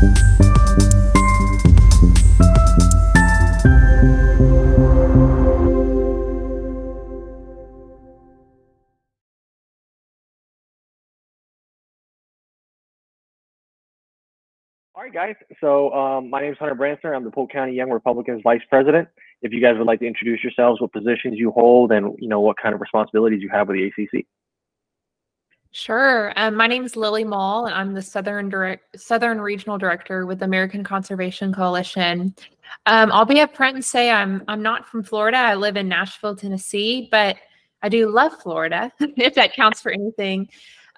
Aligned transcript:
All 0.00 0.04
right, 15.02 15.12
guys. 15.12 15.34
So 15.60 15.92
um, 15.92 16.30
my 16.30 16.42
name 16.42 16.52
is 16.52 16.58
Hunter 16.58 16.76
Branstner. 16.76 17.16
I'm 17.16 17.24
the 17.24 17.32
Polk 17.32 17.50
County 17.50 17.72
Young 17.72 17.90
Republicans 17.90 18.42
Vice 18.44 18.60
President. 18.70 19.08
If 19.42 19.52
you 19.52 19.60
guys 19.60 19.74
would 19.78 19.86
like 19.88 19.98
to 19.98 20.06
introduce 20.06 20.44
yourselves, 20.44 20.80
what 20.80 20.92
positions 20.92 21.38
you 21.38 21.50
hold, 21.50 21.90
and 21.90 22.16
you 22.20 22.28
know 22.28 22.38
what 22.38 22.56
kind 22.62 22.72
of 22.72 22.80
responsibilities 22.80 23.42
you 23.42 23.48
have 23.48 23.66
with 23.66 23.76
the 23.76 23.86
ACC. 23.86 24.26
Sure. 25.70 26.32
Um, 26.36 26.54
my 26.54 26.66
name 26.66 26.84
is 26.84 26.96
Lily 26.96 27.24
Moll, 27.24 27.66
and 27.66 27.74
I'm 27.74 27.92
the 27.92 28.00
Southern 28.02 28.48
Direct 28.48 28.98
Southern 28.98 29.40
Regional 29.40 29.76
Director 29.76 30.24
with 30.24 30.38
the 30.38 30.46
American 30.46 30.82
Conservation 30.82 31.52
Coalition. 31.52 32.34
Um, 32.86 33.12
I'll 33.12 33.26
be 33.26 33.36
upfront 33.36 33.74
and 33.74 33.84
say 33.84 34.10
I'm 34.10 34.42
I'm 34.48 34.62
not 34.62 34.88
from 34.88 35.02
Florida. 35.02 35.36
I 35.36 35.54
live 35.54 35.76
in 35.76 35.86
Nashville, 35.86 36.34
Tennessee, 36.34 37.08
but 37.10 37.36
I 37.82 37.90
do 37.90 38.10
love 38.10 38.32
Florida, 38.40 38.90
if 39.00 39.34
that 39.34 39.54
counts 39.54 39.80
for 39.82 39.92
anything. 39.92 40.48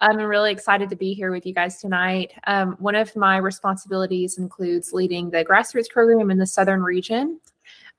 I'm 0.03 0.17
really 0.17 0.53
excited 0.53 0.89
to 0.91 0.97
be 0.97 1.13
here 1.15 1.30
with 1.30 1.45
you 1.45 1.52
guys 1.52 1.79
tonight. 1.79 2.33
Um, 2.47 2.77
one 2.79 2.95
of 2.95 3.15
my 3.16 3.37
responsibilities 3.37 4.39
includes 4.39 4.93
leading 4.95 5.30
the 5.30 5.45
grassroots 5.45 5.91
program 5.91 6.30
in 6.30 6.39
the 6.39 6.47
Southern 6.47 6.83
region. 6.83 7.39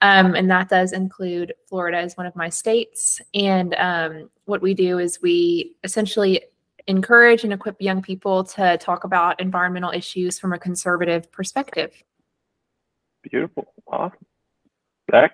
Um, 0.02 0.34
and 0.34 0.50
that 0.50 0.68
does 0.68 0.94
include 0.94 1.54
Florida 1.68 2.00
as 2.00 2.18
one 2.18 2.26
of 2.26 2.36
my 2.36 2.50
states. 2.50 3.22
And 3.36 3.76
um, 3.76 4.32
what 4.46 4.64
we 4.64 4.74
do 4.74 4.98
is 4.98 5.22
we 5.22 5.76
essentially 5.84 6.42
encourage 6.92 7.44
and 7.44 7.54
equip 7.54 7.82
young 7.82 8.02
people 8.02 8.44
to 8.44 8.78
talk 8.78 9.06
about 9.06 9.40
environmental 9.40 9.92
issues 9.92 10.38
from 10.38 10.54
a 10.54 10.60
conservative 10.60 11.32
perspective. 11.32 12.04
Beautiful. 13.24 13.74
Awesome. 13.88 14.26
Zach? 15.10 15.32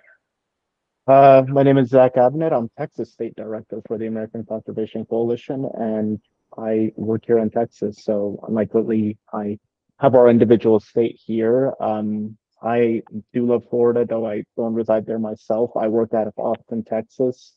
Uh, 1.08 1.44
my 1.48 1.64
name 1.64 1.78
is 1.78 1.90
Zach 1.90 2.16
Abnet. 2.16 2.54
I'm 2.54 2.70
Texas 2.78 3.12
State 3.12 3.36
Director 3.36 3.82
for 3.88 3.98
the 3.98 4.08
American 4.08 4.46
Conservation 4.46 5.06
Coalition, 5.06 5.68
and 5.74 6.20
I 6.58 6.92
work 6.96 7.24
here 7.26 7.40
in 7.40 7.50
Texas. 7.50 8.04
So 8.04 8.44
unlike 8.48 8.74
Lily, 8.74 9.18
I 9.34 9.58
have 10.00 10.16
our 10.16 10.30
individual 10.30 10.80
state 10.80 11.20
here. 11.26 11.74
Um, 11.80 12.38
I 12.62 13.02
do 13.34 13.48
love 13.48 13.64
Florida, 13.70 14.06
though 14.08 14.28
I 14.28 14.44
don't 14.56 14.74
reside 14.74 15.06
there 15.06 15.20
myself. 15.20 15.72
I 15.76 15.88
work 15.88 16.14
out 16.14 16.28
of 16.28 16.34
Austin, 16.38 16.84
Texas, 16.84 17.54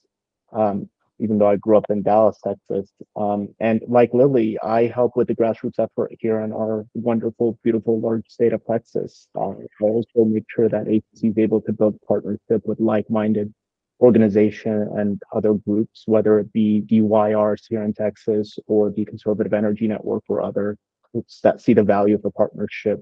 um, 0.52 0.88
even 1.20 1.38
though 1.38 1.48
I 1.48 1.56
grew 1.56 1.76
up 1.76 1.86
in 1.90 2.02
Dallas, 2.02 2.38
Texas. 2.42 2.90
Um, 3.16 3.48
and 3.60 3.82
like 3.86 4.12
Lily, 4.14 4.58
I 4.62 4.86
help 4.86 5.16
with 5.16 5.28
the 5.28 5.36
grassroots 5.36 5.78
effort 5.78 6.12
here 6.18 6.40
in 6.40 6.52
our 6.52 6.86
wonderful, 6.94 7.58
beautiful, 7.62 8.00
large 8.00 8.26
state 8.28 8.52
of 8.52 8.64
Texas. 8.64 9.28
Uh, 9.34 9.50
I 9.50 9.66
also 9.82 10.24
make 10.24 10.44
sure 10.54 10.68
that 10.68 10.88
ACC 10.88 11.24
is 11.24 11.38
able 11.38 11.60
to 11.62 11.72
build 11.72 11.98
partnership 12.08 12.62
with 12.64 12.80
like-minded 12.80 13.52
organization 14.00 14.88
and 14.96 15.20
other 15.32 15.54
groups, 15.54 16.04
whether 16.06 16.38
it 16.38 16.52
be 16.52 16.82
DYRs 16.86 17.62
here 17.68 17.82
in 17.82 17.92
Texas 17.92 18.58
or 18.66 18.90
the 18.90 19.04
Conservative 19.04 19.52
Energy 19.52 19.86
Network 19.86 20.24
or 20.28 20.42
other 20.42 20.76
groups 21.12 21.40
that 21.42 21.60
see 21.60 21.74
the 21.74 21.82
value 21.82 22.14
of 22.14 22.24
a 22.24 22.30
partnership 22.30 23.00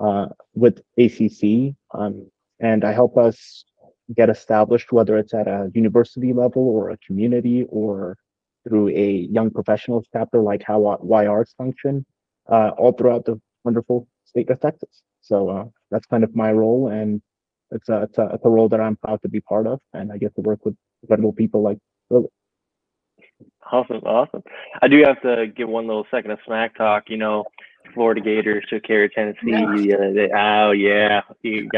uh, 0.00 0.26
with 0.54 0.82
ACC. 0.98 1.74
Um, 1.92 2.26
and 2.60 2.84
I 2.84 2.92
help 2.92 3.16
us 3.16 3.64
get 4.14 4.30
established, 4.30 4.92
whether 4.92 5.16
it's 5.16 5.34
at 5.34 5.48
a 5.48 5.70
university 5.74 6.32
level 6.32 6.62
or 6.68 6.90
a 6.90 6.98
community 6.98 7.64
or 7.68 8.16
through 8.66 8.88
a 8.88 9.28
young 9.30 9.50
professionals 9.50 10.06
chapter 10.12 10.40
like 10.40 10.62
how 10.62 10.80
YRs 10.80 11.54
function, 11.56 12.04
uh, 12.48 12.70
all 12.76 12.92
throughout 12.92 13.24
the 13.24 13.40
wonderful 13.64 14.08
state 14.24 14.50
of 14.50 14.60
Texas. 14.60 15.02
So 15.20 15.48
uh, 15.48 15.64
that's 15.90 16.06
kind 16.06 16.24
of 16.24 16.34
my 16.34 16.52
role. 16.52 16.88
And 16.88 17.22
it's 17.70 17.88
a, 17.88 18.02
it's 18.02 18.18
a 18.18 18.30
it's 18.34 18.44
a 18.44 18.48
role 18.48 18.68
that 18.68 18.80
I'm 18.80 18.96
proud 18.96 19.22
to 19.22 19.28
be 19.28 19.40
part 19.40 19.66
of, 19.66 19.80
and 19.92 20.12
I 20.12 20.18
get 20.18 20.34
to 20.36 20.42
work 20.42 20.64
with 20.64 20.76
incredible 21.02 21.32
people 21.32 21.62
like 21.62 21.78
Lily. 22.10 22.28
Awesome, 23.72 23.96
awesome. 24.04 24.42
I 24.82 24.88
do 24.88 25.02
have 25.04 25.20
to 25.22 25.46
give 25.48 25.68
one 25.68 25.86
little 25.86 26.06
second 26.10 26.30
of 26.30 26.38
smack 26.46 26.76
talk. 26.76 27.04
You 27.08 27.16
know, 27.16 27.44
Florida 27.94 28.20
Gators 28.20 28.64
took 28.68 28.82
care 28.82 29.04
of 29.04 29.12
Tennessee 29.12 29.38
yeah. 29.50 29.74
the 29.76 29.94
other 29.94 30.12
day. 30.12 30.30
Oh 30.34 30.72
yeah, 30.72 31.22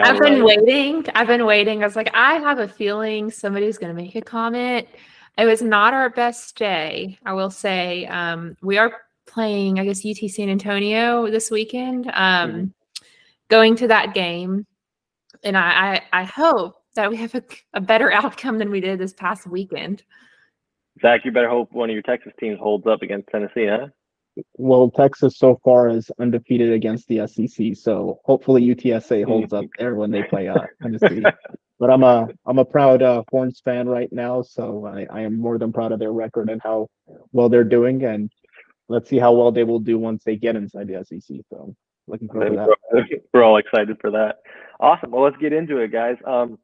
I've 0.03 0.21
been 0.21 0.43
right. 0.43 0.43
waiting. 0.43 1.04
I've 1.15 1.27
been 1.27 1.47
waiting. 1.47 1.82
I 1.82 1.87
was 1.87 1.97
like, 1.97 2.10
I 2.15 2.34
have 2.34 2.59
a 2.59 2.66
feeling 2.66 3.31
somebody's 3.31 3.78
going 3.78 3.94
to 3.94 4.03
make 4.03 4.16
a 4.16 4.21
comment. 4.21 4.88
It 5.38 5.44
was 5.44 5.62
not 5.62 5.93
our 5.93 6.10
best 6.10 6.56
day, 6.56 7.19
I 7.25 7.34
will 7.34 7.50
say. 7.50 8.06
Um, 8.06 8.56
we 8.62 8.78
are 8.78 8.93
playing, 9.26 9.78
I 9.78 9.84
guess, 9.84 10.05
UT 10.05 10.31
San 10.31 10.49
Antonio 10.49 11.31
this 11.31 11.50
weekend. 11.50 12.06
Um, 12.15 12.50
mm-hmm. 12.50 12.65
Going 13.49 13.76
to 13.76 13.88
that 13.88 14.12
game, 14.12 14.66
and 15.44 15.56
I, 15.56 16.00
I, 16.12 16.21
I 16.21 16.25
hope 16.25 16.82
that 16.97 17.10
we 17.10 17.16
have 17.19 17.34
a, 17.34 17.43
a 17.75 17.81
better 17.81 18.10
outcome 18.25 18.59
than 18.59 18.71
we 18.71 18.81
did 18.81 18.99
this 18.99 19.12
past 19.12 19.47
weekend. 19.47 20.03
Zach, 21.00 21.25
you 21.25 21.31
better 21.31 21.49
hope 21.49 21.72
one 21.72 21.91
of 21.91 21.94
your 21.94 22.03
Texas 22.03 22.32
teams 22.41 22.59
holds 22.59 22.87
up 22.87 23.03
against 23.03 23.28
Tennessee, 23.28 23.66
huh? 23.66 23.88
Well, 24.55 24.91
Texas 24.91 25.39
so 25.39 25.59
far 25.65 25.89
is 25.89 26.11
undefeated 26.19 26.73
against 26.73 27.09
the 27.09 27.27
SEC, 27.27 27.75
so 27.75 28.21
hopefully 28.25 28.63
UTSA 28.63 29.25
holds 29.25 29.53
up 29.53 29.65
there 29.79 29.95
when 29.95 30.11
they 30.11 30.23
play 30.25 30.49
uh, 30.49 30.67
Tennessee. 30.83 31.23
but 31.79 31.91
I'm 31.91 32.03
a 32.03 32.29
I'm 32.45 32.59
a 32.59 32.65
proud 32.65 33.03
uh, 33.03 33.23
Horns 33.31 33.61
fan 33.65 33.89
right 33.89 34.13
now, 34.13 34.43
so 34.43 34.87
I, 34.87 35.07
I 35.11 35.23
am 35.23 35.39
more 35.39 35.59
than 35.59 35.73
proud 35.73 35.93
of 35.93 35.99
their 35.99 36.13
record 36.13 36.51
and 36.51 36.61
how 36.63 36.89
well 37.33 37.49
they're 37.49 37.65
doing, 37.65 38.05
and 38.05 38.31
let's 38.89 39.09
see 39.09 39.19
how 39.19 39.33
well 39.33 39.53
they 39.53 39.65
will 39.65 39.81
do 39.81 39.99
once 39.99 40.23
they 40.25 40.37
get 40.37 40.57
inside 40.57 40.89
the 40.89 41.05
SEC. 41.05 41.39
So 41.51 41.75
looking 42.07 42.29
forward 42.29 42.51
to 42.51 42.77
that. 42.93 43.21
We're 43.33 43.43
all 43.43 43.57
excited 43.57 43.97
for 44.01 44.11
that. 44.13 44.37
Awesome. 44.81 45.11
Well, 45.11 45.25
let's 45.25 45.37
get 45.39 45.53
into 45.53 45.79
it, 45.79 45.93
guys. 45.93 46.17
Um, 46.27 46.59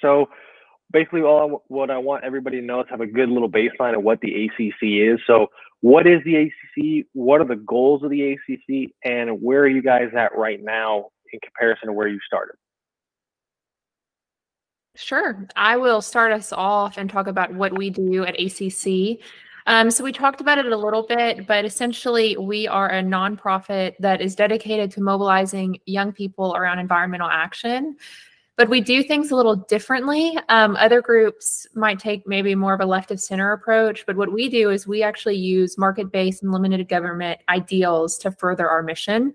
so 0.00 0.28
basically, 0.92 1.22
all 1.22 1.50
I, 1.50 1.56
what 1.68 1.90
I 1.90 1.98
want 1.98 2.24
everybody 2.24 2.60
to 2.60 2.66
know 2.66 2.80
is 2.80 2.86
have 2.90 3.00
a 3.00 3.06
good 3.06 3.28
little 3.28 3.50
baseline 3.50 3.96
of 3.96 4.02
what 4.02 4.20
the 4.20 4.46
ACC 4.46 4.82
is. 4.82 5.20
So, 5.26 5.48
what 5.82 6.06
is 6.06 6.22
the 6.24 6.36
ACC? 6.36 7.06
What 7.12 7.40
are 7.40 7.44
the 7.44 7.56
goals 7.56 8.02
of 8.02 8.10
the 8.10 8.32
ACC? 8.32 8.92
And 9.04 9.42
where 9.42 9.60
are 9.60 9.68
you 9.68 9.82
guys 9.82 10.10
at 10.16 10.36
right 10.36 10.62
now 10.62 11.06
in 11.32 11.40
comparison 11.40 11.88
to 11.88 11.92
where 11.92 12.08
you 12.08 12.20
started? 12.24 12.54
Sure. 14.94 15.46
I 15.56 15.76
will 15.76 16.00
start 16.00 16.32
us 16.32 16.52
off 16.52 16.98
and 16.98 17.10
talk 17.10 17.26
about 17.26 17.52
what 17.52 17.76
we 17.76 17.90
do 17.90 18.24
at 18.24 18.38
ACC. 18.38 19.18
Um, 19.66 19.90
so 19.90 20.04
we 20.04 20.12
talked 20.12 20.40
about 20.40 20.58
it 20.58 20.66
a 20.66 20.76
little 20.76 21.02
bit, 21.02 21.46
but 21.46 21.64
essentially 21.64 22.36
we 22.36 22.68
are 22.68 22.90
a 22.90 23.02
nonprofit 23.02 23.94
that 23.98 24.20
is 24.20 24.36
dedicated 24.36 24.90
to 24.92 25.00
mobilizing 25.00 25.78
young 25.86 26.12
people 26.12 26.54
around 26.54 26.78
environmental 26.78 27.28
action. 27.28 27.96
But 28.56 28.68
we 28.68 28.80
do 28.80 29.02
things 29.02 29.30
a 29.30 29.36
little 29.36 29.56
differently. 29.56 30.36
Um, 30.48 30.76
other 30.76 31.00
groups 31.00 31.66
might 31.74 31.98
take 31.98 32.28
maybe 32.28 32.54
more 32.54 32.74
of 32.74 32.80
a 32.80 32.86
left 32.86 33.10
of 33.10 33.20
center 33.20 33.52
approach, 33.52 34.04
but 34.06 34.16
what 34.16 34.32
we 34.32 34.48
do 34.50 34.70
is 34.70 34.86
we 34.86 35.02
actually 35.02 35.36
use 35.36 35.78
market 35.78 36.12
based 36.12 36.42
and 36.42 36.52
limited 36.52 36.88
government 36.88 37.40
ideals 37.48 38.18
to 38.18 38.30
further 38.32 38.68
our 38.68 38.82
mission. 38.82 39.34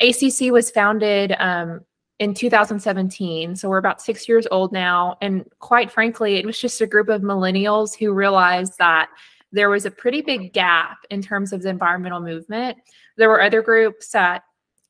ACC 0.00 0.50
was 0.50 0.70
founded 0.70 1.36
um, 1.38 1.80
in 2.18 2.32
2017. 2.34 3.56
So 3.56 3.68
we're 3.68 3.78
about 3.78 4.00
six 4.00 4.28
years 4.28 4.46
old 4.50 4.72
now. 4.72 5.16
And 5.20 5.44
quite 5.58 5.90
frankly, 5.90 6.36
it 6.36 6.46
was 6.46 6.58
just 6.58 6.80
a 6.80 6.86
group 6.86 7.08
of 7.08 7.22
millennials 7.22 7.96
who 7.96 8.12
realized 8.12 8.78
that 8.78 9.10
there 9.52 9.70
was 9.70 9.86
a 9.86 9.90
pretty 9.90 10.20
big 10.20 10.52
gap 10.52 10.98
in 11.10 11.22
terms 11.22 11.52
of 11.52 11.62
the 11.62 11.68
environmental 11.68 12.20
movement. 12.20 12.78
There 13.16 13.28
were 13.28 13.42
other 13.42 13.62
groups 13.62 14.08
that 14.10 14.42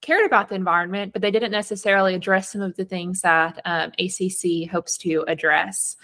cared 0.05 0.27
about 0.27 0.49
the 0.49 0.55
environment, 0.55 1.13
but 1.13 1.23
they 1.23 1.31
didn't 1.31 1.51
necessarily 1.51 2.15
address 2.15 2.53
some 2.53 2.61
of 2.61 2.77
the 2.77 2.85
things 2.85 3.23
that 3.23 3.61
um, 3.65 3.93
ACC 3.99 4.71
hopes 4.71 4.99
to 4.99 5.25
address. 5.27 5.97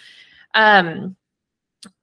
Um, 0.55 1.17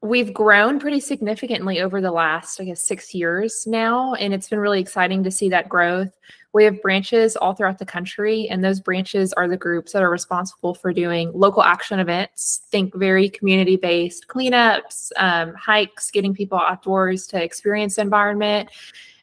we've 0.01 0.33
grown 0.33 0.79
pretty 0.79 0.99
significantly 0.99 1.81
over 1.81 2.01
the 2.01 2.11
last, 2.11 2.59
I 2.59 2.65
guess, 2.65 2.87
six 2.87 3.13
years 3.13 3.65
now, 3.67 4.13
and 4.15 4.33
it's 4.33 4.49
been 4.49 4.59
really 4.59 4.79
exciting 4.79 5.23
to 5.23 5.31
see 5.31 5.49
that 5.49 5.69
growth. 5.69 6.15
We 6.53 6.63
have 6.63 6.81
branches 6.81 7.35
all 7.35 7.53
throughout 7.53 7.77
the 7.77 7.85
country, 7.85 8.47
and 8.49 8.63
those 8.63 8.79
branches 8.79 9.33
are 9.33 9.47
the 9.47 9.57
groups 9.57 9.93
that 9.93 10.01
are 10.01 10.09
responsible 10.09 10.73
for 10.73 10.93
doing 10.93 11.31
local 11.33 11.61
action 11.61 11.99
events. 11.99 12.61
Think 12.71 12.95
very 12.95 13.29
community 13.29 13.75
based 13.75 14.27
cleanups, 14.27 15.11
um, 15.17 15.53
hikes, 15.53 16.09
getting 16.09 16.33
people 16.33 16.57
outdoors 16.57 17.27
to 17.27 17.43
experience 17.43 17.95
the 17.95 18.01
environment. 18.01 18.69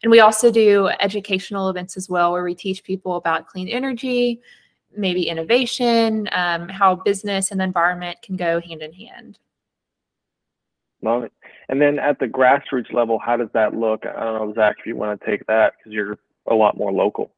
And 0.05 0.11
we 0.11 0.21
also 0.21 0.51
do 0.51 0.89
educational 1.01 1.71
events 1.71 1.97
as 1.97 2.11
well, 2.11 2.31
where 2.31 2.45
we 2.45 2.55
teach 2.55 2.85
people 2.85 3.17
about 3.17 3.47
clean 3.47 3.69
energy, 3.69 4.43
maybe 4.95 5.27
innovation, 5.27 6.29
um, 6.33 6.69
how 6.69 6.95
business 6.95 7.51
and 7.51 7.59
the 7.59 7.65
environment 7.65 8.19
can 8.21 8.37
go 8.37 8.61
hand 8.61 8.83
in 8.83 8.93
hand. 8.93 9.39
Love 11.01 11.25
it. 11.25 11.33
And 11.71 11.81
then 11.81 11.99
at 11.99 12.19
the 12.19 12.27
grassroots 12.27 12.93
level, 12.93 13.19
how 13.19 13.39
does 13.39 13.49
that 13.55 13.75
look? 13.75 14.05
I 14.05 14.21
don't 14.21 14.49
know, 14.49 14.55
Zach, 14.55 14.77
if 14.79 14.85
you 14.85 14.95
want 14.95 15.19
to 15.19 15.27
take 15.27 15.47
that 15.47 15.73
because 15.79 15.93
you're 15.95 16.19
a 16.51 16.55
lot 16.55 16.77
more 16.77 16.93
local. 16.93 17.33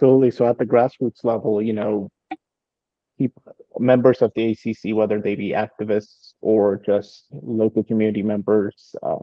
Totally. 0.00 0.30
So 0.30 0.46
at 0.46 0.56
the 0.56 0.64
grassroots 0.64 1.24
level, 1.24 1.60
you 1.60 1.74
know, 1.74 2.08
people, 3.18 3.42
members 3.78 4.22
of 4.22 4.32
the 4.34 4.52
ACC, 4.52 4.96
whether 4.96 5.20
they 5.20 5.34
be 5.34 5.50
activists 5.50 6.32
or 6.40 6.80
just 6.86 7.26
local 7.32 7.84
community 7.84 8.22
members, 8.22 8.96
uh, 9.02 9.18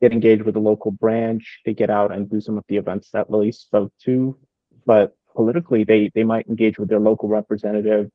get 0.00 0.12
engaged 0.12 0.42
with 0.42 0.54
the 0.54 0.60
local 0.60 0.90
branch. 0.90 1.60
They 1.64 1.74
get 1.74 1.90
out 1.90 2.12
and 2.12 2.30
do 2.30 2.40
some 2.40 2.58
of 2.58 2.64
the 2.68 2.76
events 2.76 3.10
that 3.12 3.30
Lily 3.30 3.52
spoke 3.52 3.92
to. 4.04 4.36
But 4.86 5.14
politically, 5.34 5.84
they 5.84 6.10
they 6.14 6.24
might 6.24 6.46
engage 6.48 6.78
with 6.78 6.88
their 6.88 7.00
local 7.00 7.28
representative, 7.28 8.10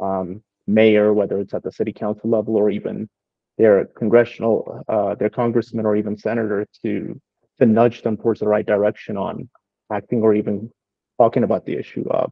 um, 0.00 0.42
mayor, 0.66 1.12
whether 1.12 1.38
it's 1.38 1.54
at 1.54 1.62
the 1.62 1.72
city 1.72 1.92
council 1.92 2.30
level 2.30 2.56
or 2.56 2.70
even 2.70 3.08
their 3.56 3.86
congressional, 3.86 4.84
uh, 4.88 5.14
their 5.14 5.30
congressman 5.30 5.86
or 5.86 5.96
even 5.96 6.16
senator 6.16 6.66
to 6.82 7.20
to 7.58 7.66
nudge 7.66 8.02
them 8.02 8.16
towards 8.16 8.40
the 8.40 8.48
right 8.48 8.66
direction 8.66 9.16
on 9.16 9.48
acting 9.92 10.22
or 10.22 10.34
even 10.34 10.70
talking 11.18 11.42
about 11.42 11.66
the 11.66 11.76
issue 11.76 12.06
of 12.10 12.30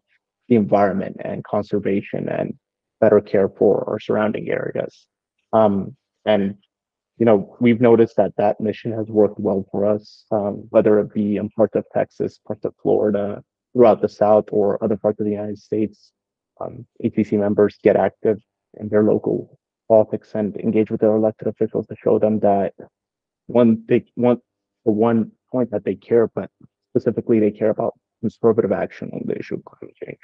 the 0.49 0.55
environment 0.55 1.17
and 1.25 1.43
conservation 1.45 2.29
and 2.29 2.55
better 3.01 3.21
care 3.21 3.49
for 3.49 3.89
our 3.89 3.99
surrounding 3.99 4.49
areas. 4.49 5.07
Um, 5.53 5.97
and 6.25 6.57
you 7.19 7.25
know, 7.25 7.57
we've 7.61 7.81
noticed 7.81 8.17
that 8.17 8.37
that 8.37 8.61
mission 8.61 8.93
has 8.93 9.07
worked 9.09 9.41
well 9.41 9.65
for 9.71 9.87
us, 9.87 10.25
um, 10.31 10.67
whether 10.71 10.99
it 10.99 11.13
be 11.15 11.37
in 11.37 11.49
parts 11.51 11.75
of 11.75 11.85
Texas, 11.93 12.39
parts 12.47 12.65
of 12.65 12.75
Florida, 12.83 13.43
throughout 13.73 14.03
the 14.03 14.09
South, 14.09 14.47
or 14.53 14.83
other 14.83 14.97
parts 14.97 15.21
of 15.21 15.27
the 15.27 15.33
United 15.33 15.59
States. 15.59 16.13
Um, 16.61 16.87
ACC 17.05 17.33
members 17.33 17.79
get 17.83 17.97
active 17.97 18.39
in 18.81 18.89
their 18.89 19.03
local 19.03 19.59
politics 19.89 20.33
and 20.35 20.57
engage 20.57 20.91
with 20.91 21.01
their 21.01 21.15
elected 21.15 21.49
officials 21.49 21.87
to 21.87 21.97
show 21.97 22.19
them 22.19 22.41
that 22.41 22.75
one 23.47 23.85
they 23.89 24.05
want 24.17 24.41
the 24.85 24.93
one 24.93 25.33
point 25.51 25.71
that 25.71 25.85
they 25.85 25.95
care, 25.95 26.29
but 26.29 26.51
specifically 26.91 27.41
they 27.41 27.51
care 27.51 27.71
about 27.71 27.95
conservative 28.21 28.73
action 28.73 29.11
on 29.13 29.23
the 29.27 29.39
issue 29.39 29.55
of 29.55 29.65
climate 29.65 29.97
change. 30.03 30.19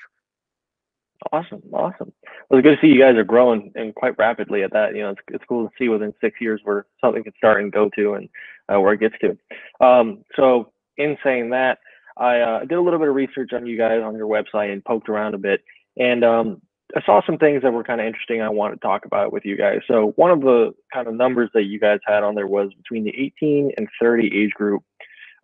Awesome, 1.30 1.62
awesome. 1.72 2.12
Well, 2.48 2.58
it's 2.58 2.64
good 2.64 2.76
to 2.76 2.80
see 2.80 2.88
you 2.88 3.00
guys 3.00 3.16
are 3.16 3.24
growing 3.24 3.70
and 3.74 3.94
quite 3.94 4.18
rapidly 4.18 4.62
at 4.62 4.72
that. 4.72 4.96
You 4.96 5.02
know, 5.02 5.10
it's, 5.10 5.20
it's 5.28 5.44
cool 5.48 5.68
to 5.68 5.74
see 5.78 5.88
within 5.88 6.12
six 6.20 6.40
years 6.40 6.60
where 6.64 6.86
something 7.00 7.22
can 7.22 7.34
start 7.36 7.62
and 7.62 7.70
go 7.72 7.90
to 7.96 8.14
and 8.14 8.28
uh, 8.68 8.80
where 8.80 8.94
it 8.94 9.00
gets 9.00 9.14
to. 9.20 9.38
Um, 9.84 10.24
so, 10.34 10.72
in 10.96 11.16
saying 11.22 11.50
that, 11.50 11.78
I 12.16 12.40
uh, 12.40 12.60
did 12.60 12.72
a 12.72 12.82
little 12.82 12.98
bit 12.98 13.08
of 13.08 13.14
research 13.14 13.50
on 13.52 13.66
you 13.66 13.78
guys 13.78 14.02
on 14.02 14.16
your 14.16 14.26
website 14.26 14.72
and 14.72 14.84
poked 14.84 15.08
around 15.08 15.34
a 15.34 15.38
bit, 15.38 15.62
and 15.96 16.24
um, 16.24 16.62
I 16.96 17.02
saw 17.04 17.20
some 17.24 17.38
things 17.38 17.62
that 17.62 17.72
were 17.72 17.84
kind 17.84 18.00
of 18.00 18.06
interesting. 18.06 18.42
I 18.42 18.48
wanted 18.48 18.76
to 18.76 18.86
talk 18.86 19.04
about 19.04 19.32
with 19.32 19.44
you 19.44 19.56
guys. 19.56 19.80
So, 19.86 20.12
one 20.16 20.30
of 20.30 20.40
the 20.40 20.72
kind 20.92 21.06
of 21.06 21.14
numbers 21.14 21.50
that 21.54 21.64
you 21.64 21.78
guys 21.78 22.00
had 22.04 22.22
on 22.22 22.34
there 22.34 22.46
was 22.46 22.72
between 22.74 23.04
the 23.04 23.14
18 23.16 23.72
and 23.76 23.88
30 24.00 24.30
age 24.34 24.50
group. 24.50 24.82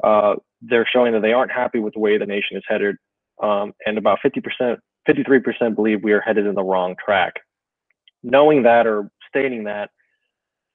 Uh, 0.02 0.34
they're 0.62 0.88
showing 0.90 1.12
that 1.12 1.22
they 1.22 1.32
aren't 1.32 1.52
happy 1.52 1.78
with 1.78 1.94
the 1.94 2.00
way 2.00 2.19
the 2.19 2.26
nation 2.26 2.56
is 2.56 2.64
headed, 2.69 2.96
um, 3.42 3.72
and 3.86 3.98
about 3.98 4.19
50% 4.24 4.76
53% 5.08 5.75
believe 5.75 6.02
we 6.02 6.12
are 6.12 6.20
headed 6.20 6.46
in 6.46 6.55
the 6.55 6.62
wrong 6.62 6.94
track. 7.02 7.34
Knowing 8.22 8.62
that 8.64 8.87
or 8.87 9.10
stating 9.28 9.64
that, 9.64 9.90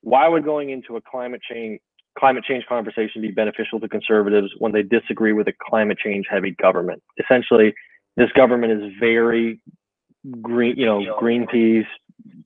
why 0.02 0.28
would 0.28 0.44
going 0.44 0.70
into 0.70 0.96
a 0.96 1.02
climate 1.02 1.42
change 1.50 1.80
climate 2.18 2.44
change 2.44 2.64
conversation 2.68 3.24
be 3.24 3.32
beneficial 3.32 3.80
to 3.80 3.90
conservatives 3.90 4.52
when 4.60 4.72
they 4.72 4.84
disagree 4.84 5.34
with 5.34 5.48
a 5.48 5.54
climate 5.70 5.98
change 5.98 6.26
heavy 6.30 6.52
government? 6.52 7.02
Essentially, 7.20 7.74
this 8.18 8.32
government 8.34 8.84
is 8.84 8.92
very 9.00 9.60
green, 10.42 10.76
you 10.78 10.86
know, 10.86 11.00
Greenpeace, 11.20 11.88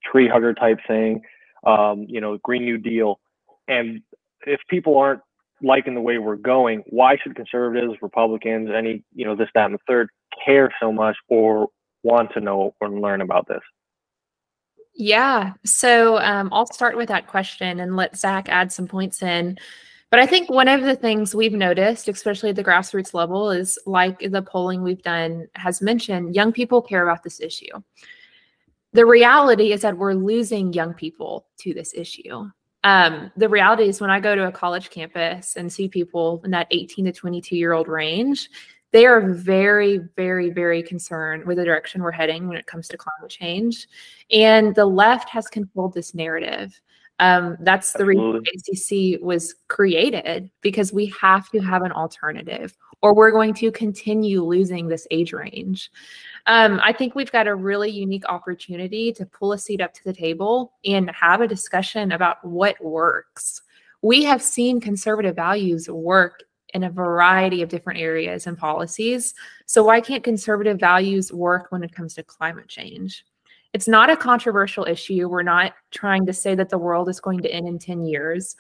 tree 0.04 0.28
hugger 0.28 0.54
type 0.54 0.80
thing, 0.88 1.22
um, 1.66 2.06
you 2.08 2.22
know, 2.22 2.38
Green 2.44 2.64
New 2.64 2.78
Deal. 2.78 3.20
And 3.68 4.02
if 4.46 4.62
people 4.70 4.98
aren't 4.98 5.22
liking 5.62 5.96
the 5.96 6.02
way 6.02 6.18
we're 6.18 6.36
going, 6.36 6.84
why 6.88 7.18
should 7.22 7.36
conservatives, 7.36 7.96
Republicans, 8.02 8.70
any, 8.74 9.04
you 9.14 9.26
know, 9.26 9.36
this, 9.36 9.50
that, 9.56 9.66
and 9.66 9.74
the 9.74 9.80
third 9.88 10.10
care 10.46 10.72
so 10.80 10.92
much 10.92 11.18
or 11.28 11.70
want 12.08 12.32
to 12.34 12.42
know 12.42 12.74
or 12.80 12.90
learn 12.90 13.22
about 13.22 13.48
this? 13.48 13.62
Yeah. 14.96 15.54
So 15.64 16.18
um, 16.20 16.50
I'll 16.52 16.66
start 16.66 16.98
with 16.98 17.10
that 17.10 17.28
question 17.28 17.80
and 17.80 17.96
let 17.96 18.18
Zach 18.18 18.50
add 18.50 18.72
some 18.72 18.88
points 18.88 19.22
in. 19.22 19.58
But 20.10 20.22
I 20.22 20.26
think 20.26 20.50
one 20.50 20.70
of 20.70 20.82
the 20.82 20.96
things 20.96 21.36
we've 21.36 21.54
noticed, 21.54 22.08
especially 22.08 22.50
at 22.50 22.56
the 22.56 22.64
grassroots 22.64 23.14
level, 23.14 23.52
is 23.52 23.78
like 23.86 24.20
the 24.20 24.42
polling 24.42 24.82
we've 24.82 25.04
done 25.04 25.48
has 25.56 25.82
mentioned, 25.82 26.34
young 26.34 26.54
people 26.54 26.82
care 26.82 27.04
about 27.04 27.24
this 27.24 27.42
issue. 27.42 27.74
The 28.94 29.06
reality 29.06 29.74
is 29.74 29.82
that 29.82 29.98
we're 29.98 30.14
losing 30.14 30.72
young 30.72 30.94
people 30.94 31.46
to 31.60 31.74
this 31.74 31.94
issue. 31.94 32.50
Um, 32.84 33.32
the 33.36 33.50
reality 33.50 33.84
is 33.84 34.00
when 34.00 34.10
I 34.10 34.22
go 34.22 34.34
to 34.34 34.48
a 34.48 34.52
college 34.52 34.90
campus 34.90 35.58
and 35.58 35.72
see 35.72 35.90
people 35.90 36.42
in 36.46 36.52
that 36.52 36.68
18 36.72 37.06
to 37.06 37.12
22 37.12 37.58
year 37.58 37.74
old 37.74 37.90
range, 37.90 38.50
they 38.92 39.06
are 39.06 39.22
very, 39.22 40.00
very, 40.16 40.50
very 40.50 40.82
concerned 40.82 41.46
with 41.46 41.58
the 41.58 41.66
direction 41.66 42.02
we're 42.02 42.12
heading 42.12 42.48
when 42.48 42.58
it 42.58 42.66
comes 42.66 42.88
to 42.88 42.98
climate 42.98 43.30
change. 43.30 43.88
And 44.32 44.74
the 44.76 44.86
left 44.86 45.30
has 45.30 45.48
controlled 45.48 45.94
this 45.94 46.14
narrative. 46.14 46.80
Um, 47.20 47.58
that's 47.62 47.94
the 47.94 48.06
reason 48.06 48.44
ACC 48.46 49.20
was 49.22 49.56
created 49.68 50.52
because 50.62 50.94
we 50.94 51.08
have 51.20 51.50
to 51.50 51.60
have 51.60 51.82
an 51.82 51.92
alternative, 51.92 52.78
or 53.02 53.14
we're 53.14 53.32
going 53.32 53.56
to 53.56 53.72
continue 53.72 54.44
losing 54.44 54.88
this 54.88 55.08
age 55.10 55.34
range. 55.34 55.90
Um, 56.46 56.80
I 56.84 56.94
think 56.94 57.16
we've 57.16 57.32
got 57.32 57.48
a 57.48 57.56
really 57.56 57.90
unique 57.90 58.26
opportunity 58.30 59.12
to 59.14 59.26
pull 59.26 59.54
a 59.54 59.58
seat 59.58 59.82
up 59.82 59.94
to 59.96 60.04
the 60.04 60.14
table 60.14 60.74
and 60.86 61.10
have 61.10 61.42
a 61.42 61.48
discussion 61.48 62.12
about 62.12 62.44
what 62.46 62.82
works. 62.84 63.64
We 64.04 64.24
have 64.24 64.42
seen 64.42 64.80
conservative 64.80 65.36
values 65.36 65.90
work 65.90 66.44
in 66.78 66.84
a 66.84 66.92
variety 66.92 67.64
of 67.64 67.70
different 67.70 68.00
areas 68.00 68.46
and 68.46 68.56
policies. 68.56 69.34
So, 69.66 69.84
why 69.84 70.00
can't 70.00 70.24
conservative 70.24 70.80
values 70.80 71.34
work 71.34 71.72
when 71.72 71.84
it 71.84 71.92
comes 71.92 72.14
to 72.14 72.24
climate 72.24 72.68
change? 72.68 73.26
It's 73.74 73.88
not 73.88 74.12
a 74.12 74.16
controversial 74.16 74.86
issue. 74.86 75.28
We're 75.28 75.42
not 75.42 75.74
trying 75.92 76.28
to 76.28 76.34
say 76.34 76.54
that 76.54 76.70
the 76.70 76.78
world 76.78 77.10
is 77.10 77.20
going 77.20 77.42
to 77.42 77.52
end 77.52 77.68
in 77.68 77.80
10 77.80 78.06
years. 78.06 78.56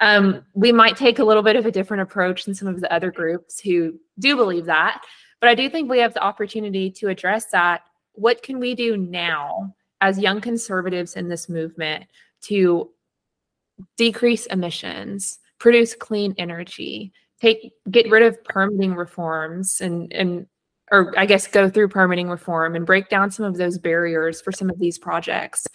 Um, 0.00 0.44
we 0.52 0.70
might 0.70 0.98
take 0.98 1.18
a 1.18 1.24
little 1.24 1.42
bit 1.42 1.56
of 1.56 1.64
a 1.64 1.70
different 1.70 2.02
approach 2.02 2.44
than 2.44 2.54
some 2.54 2.68
of 2.68 2.80
the 2.80 2.92
other 2.92 3.10
groups 3.10 3.58
who 3.58 3.98
do 4.18 4.36
believe 4.36 4.66
that. 4.66 5.02
But 5.40 5.48
I 5.48 5.54
do 5.54 5.68
think 5.70 5.90
we 5.90 5.98
have 5.98 6.14
the 6.14 6.22
opportunity 6.22 6.90
to 6.92 7.08
address 7.08 7.46
that. 7.46 7.82
What 8.12 8.42
can 8.42 8.60
we 8.60 8.74
do 8.74 8.98
now 8.98 9.74
as 10.02 10.18
young 10.18 10.42
conservatives 10.42 11.16
in 11.16 11.28
this 11.28 11.48
movement 11.48 12.04
to 12.42 12.90
decrease 13.96 14.46
emissions, 14.46 15.38
produce 15.58 15.94
clean 15.94 16.34
energy, 16.38 17.12
take 17.42 17.72
get 17.90 18.08
rid 18.10 18.22
of 18.22 18.42
permitting 18.44 18.94
reforms 18.94 19.80
and 19.80 20.12
and 20.12 20.46
or 20.90 21.12
I 21.16 21.26
guess 21.26 21.46
go 21.46 21.70
through 21.70 21.88
permitting 21.88 22.28
reform 22.28 22.76
and 22.76 22.84
break 22.84 23.08
down 23.08 23.30
some 23.30 23.46
of 23.46 23.56
those 23.56 23.78
barriers 23.78 24.42
for 24.42 24.52
some 24.52 24.68
of 24.68 24.78
these 24.78 24.98
projects. 24.98 25.66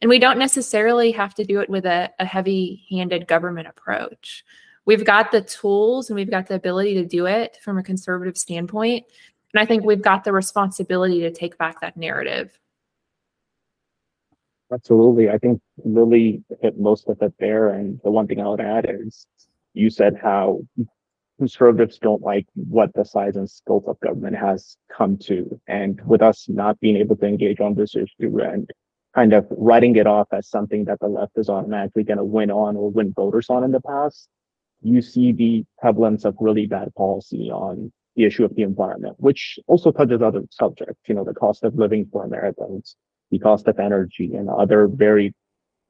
And 0.00 0.08
we 0.08 0.18
don't 0.18 0.38
necessarily 0.38 1.12
have 1.12 1.34
to 1.34 1.44
do 1.44 1.60
it 1.60 1.68
with 1.68 1.84
a, 1.84 2.10
a 2.18 2.24
heavy 2.24 2.86
handed 2.90 3.26
government 3.28 3.68
approach. 3.68 4.44
We've 4.86 5.04
got 5.04 5.30
the 5.30 5.42
tools 5.42 6.08
and 6.08 6.16
we've 6.16 6.30
got 6.30 6.46
the 6.46 6.54
ability 6.54 6.94
to 6.94 7.04
do 7.04 7.26
it 7.26 7.58
from 7.62 7.76
a 7.76 7.82
conservative 7.82 8.38
standpoint. 8.38 9.04
And 9.52 9.60
I 9.60 9.66
think 9.66 9.84
we've 9.84 10.02
got 10.02 10.24
the 10.24 10.32
responsibility 10.32 11.20
to 11.20 11.30
take 11.30 11.58
back 11.58 11.80
that 11.82 11.98
narrative. 11.98 12.58
Absolutely. 14.72 15.28
I 15.28 15.36
think 15.36 15.60
Lily 15.84 16.42
hit 16.62 16.80
most 16.80 17.08
of 17.08 17.20
it 17.20 17.34
there. 17.38 17.68
And 17.68 18.00
the 18.04 18.10
one 18.10 18.26
thing 18.26 18.40
I 18.40 18.48
would 18.48 18.60
add 18.60 18.86
is 18.88 19.26
you 19.74 19.90
said 19.90 20.18
how 20.20 20.60
conservatives 21.42 21.98
don't 21.98 22.22
like 22.22 22.46
what 22.54 22.94
the 22.94 23.04
size 23.04 23.34
and 23.34 23.50
scope 23.50 23.88
of 23.88 23.98
government 23.98 24.36
has 24.36 24.76
come 24.96 25.18
to. 25.18 25.60
And 25.66 26.00
with 26.06 26.22
us 26.22 26.46
not 26.48 26.78
being 26.78 26.96
able 26.96 27.16
to 27.16 27.26
engage 27.26 27.58
on 27.58 27.74
this 27.74 27.96
issue 27.96 28.38
and 28.40 28.70
kind 29.12 29.32
of 29.32 29.44
writing 29.50 29.96
it 29.96 30.06
off 30.06 30.28
as 30.32 30.46
something 30.46 30.84
that 30.84 31.00
the 31.00 31.08
left 31.08 31.32
is 31.34 31.48
automatically 31.48 32.04
going 32.04 32.18
to 32.18 32.24
win 32.24 32.52
on 32.52 32.76
or 32.76 32.92
win 32.92 33.12
voters 33.12 33.46
on 33.50 33.64
in 33.64 33.72
the 33.72 33.80
past, 33.80 34.28
you 34.82 35.02
see 35.02 35.32
the 35.32 35.64
prevalence 35.80 36.24
of 36.24 36.36
really 36.38 36.66
bad 36.66 36.94
policy 36.94 37.50
on 37.50 37.90
the 38.14 38.24
issue 38.24 38.44
of 38.44 38.54
the 38.54 38.62
environment, 38.62 39.16
which 39.18 39.58
also 39.66 39.90
touches 39.90 40.22
other 40.22 40.42
subjects, 40.52 41.00
you 41.08 41.14
know, 41.16 41.24
the 41.24 41.34
cost 41.34 41.64
of 41.64 41.74
living 41.74 42.06
for 42.12 42.24
Americans, 42.24 42.94
the 43.32 43.40
cost 43.40 43.66
of 43.66 43.80
energy, 43.80 44.30
and 44.34 44.48
other 44.48 44.86
very 44.86 45.34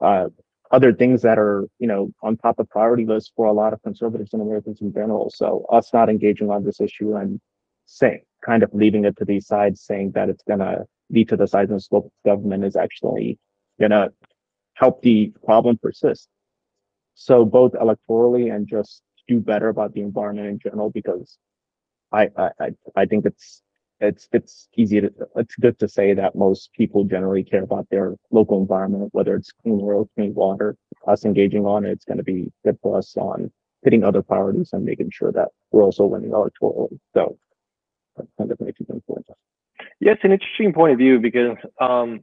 uh, 0.01 0.29
other 0.73 0.93
things 0.93 1.23
that 1.23 1.39
are, 1.39 1.69
you 1.79 1.87
know, 1.87 2.11
on 2.23 2.37
top 2.37 2.59
of 2.59 2.69
priority 2.71 3.05
lists 3.05 3.31
for 3.37 3.47
a 3.47 3.53
lot 3.53 3.73
of 3.73 3.83
conservatives 3.83 4.33
and 4.33 4.43
Americans 4.43 4.81
in 4.81 4.93
general. 4.93 5.31
So 5.31 5.67
us 5.71 5.93
not 5.93 6.09
engaging 6.09 6.51
on 6.51 6.65
this 6.65 6.81
issue 6.81 7.15
and 7.17 7.41
saying, 7.87 8.23
kind 8.45 8.63
of 8.63 8.71
leaving 8.73 9.05
it 9.05 9.17
to 9.19 9.25
the 9.25 9.39
side, 9.41 9.79
saying 9.79 10.13
that 10.13 10.31
it's 10.31 10.43
gonna 10.49 10.85
lead 11.11 11.29
to 11.29 11.37
the 11.37 11.47
size 11.47 11.71
and 11.71 11.83
scope 11.83 12.07
of 12.07 12.13
government 12.25 12.65
is 12.65 12.75
actually 12.75 13.39
gonna 13.81 14.09
help 14.75 15.03
the 15.03 15.33
problem 15.45 15.79
persist. 15.79 16.29
So 17.15 17.45
both 17.45 17.73
electorally 17.73 18.55
and 18.55 18.67
just 18.67 19.03
do 19.29 19.41
better 19.41 19.69
about 19.69 19.93
the 19.93 20.01
environment 20.01 20.49
in 20.49 20.59
general, 20.59 20.91
because 20.91 21.39
I 22.11 22.31
I 22.39 22.71
I 22.97 23.05
think 23.07 23.27
it's 23.27 23.63
it's 24.03 24.29
it's 24.33 24.69
easy 24.77 25.01
to 25.01 25.13
it's 25.37 25.55
good 25.57 25.79
to 25.79 25.89
say 25.89 26.13
that 26.15 26.35
most 26.35 26.73
people 26.73 27.05
generally 27.05 27.45
care 27.45 27.63
about 27.63 27.89
their 27.91 28.17
local 28.31 28.61
environment, 28.61 29.09
whether 29.13 29.37
it's 29.37 29.53
clean 29.53 29.81
air, 29.81 30.05
clean 30.17 30.35
water. 30.35 30.77
Us 31.07 31.25
engaging 31.25 31.65
on 31.65 31.85
it, 31.85 31.93
it's 31.93 32.05
going 32.05 32.19
to 32.19 32.25
be 32.25 32.53
good 32.65 32.79
for 32.83 32.99
us 32.99 33.17
on 33.17 33.51
hitting 33.83 34.05
other 34.05 34.23
priorities 34.23 34.71
and 34.73 34.85
making 34.85 35.11
sure 35.11 35.33
that 35.33 35.49
we're 35.71 35.83
also 35.83 36.05
winning 36.05 36.31
electorally. 36.31 36.99
So 37.15 37.39
that's 38.17 38.29
kind 38.39 38.51
of 38.51 38.61
makes 38.61 38.81
it 38.81 38.89
important. 38.91 39.27
Yeah, 40.01 40.13
it's 40.13 40.25
an 40.25 40.33
interesting 40.33 40.73
point 40.73 40.93
of 40.93 40.99
view 40.99 41.19
because 41.19 41.57
um, 41.81 42.21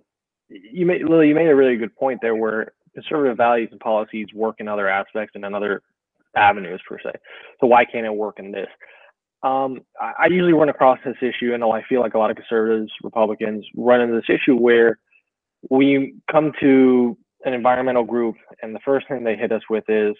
you 0.49 0.85
made 0.85 1.03
Lily, 1.03 1.29
you 1.29 1.35
made 1.35 1.49
a 1.49 1.55
really 1.55 1.77
good 1.77 1.95
point 1.95 2.19
there 2.21 2.35
where 2.35 2.73
conservative 2.93 3.37
values 3.37 3.69
and 3.71 3.79
policies 3.79 4.27
work 4.33 4.55
in 4.59 4.67
other 4.67 4.89
aspects 4.89 5.33
and 5.35 5.45
in 5.45 5.53
other 5.53 5.81
avenues 6.35 6.81
per 6.87 6.99
se. 6.99 7.11
So 7.59 7.67
why 7.67 7.85
can't 7.85 8.05
it 8.05 8.13
work 8.13 8.39
in 8.39 8.51
this? 8.51 8.67
Um, 9.41 9.81
I, 9.99 10.27
usually 10.27 10.53
run 10.53 10.67
across 10.67 10.99
this 11.05 11.15
issue, 11.21 11.53
and 11.53 11.63
I 11.63 11.81
feel 11.87 12.01
like 12.01 12.13
a 12.13 12.17
lot 12.17 12.29
of 12.29 12.35
conservatives, 12.35 12.91
Republicans 13.03 13.65
run 13.75 14.01
into 14.01 14.15
this 14.15 14.29
issue 14.29 14.55
where 14.55 14.99
we 15.69 16.15
come 16.29 16.51
to 16.59 17.17
an 17.45 17.53
environmental 17.53 18.03
group, 18.03 18.35
and 18.61 18.75
the 18.75 18.81
first 18.83 19.07
thing 19.07 19.23
they 19.23 19.37
hit 19.37 19.53
us 19.53 19.61
with 19.69 19.85
is, 19.87 20.13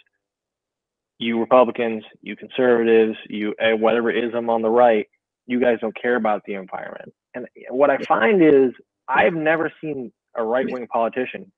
"You 1.18 1.38
Republicans, 1.38 2.04
you 2.22 2.38
conservatives, 2.38 3.18
you 3.28 3.54
uh, 3.62 3.76
whatever 3.76 4.10
ism 4.10 4.50
on 4.50 4.62
the 4.62 4.70
right, 4.70 5.06
you 5.48 5.60
guys 5.60 5.80
don't 5.82 5.96
care 6.02 6.16
about 6.16 6.44
the 6.46 6.54
environment." 6.54 7.14
And 7.36 7.46
what 7.70 7.90
I 7.90 7.98
find 7.98 8.42
is, 8.42 8.72
I've 9.10 9.34
never 9.34 9.72
seen 9.82 10.14
a 10.36 10.44
right 10.44 10.70
wing 10.72 10.88
politician 10.88 11.52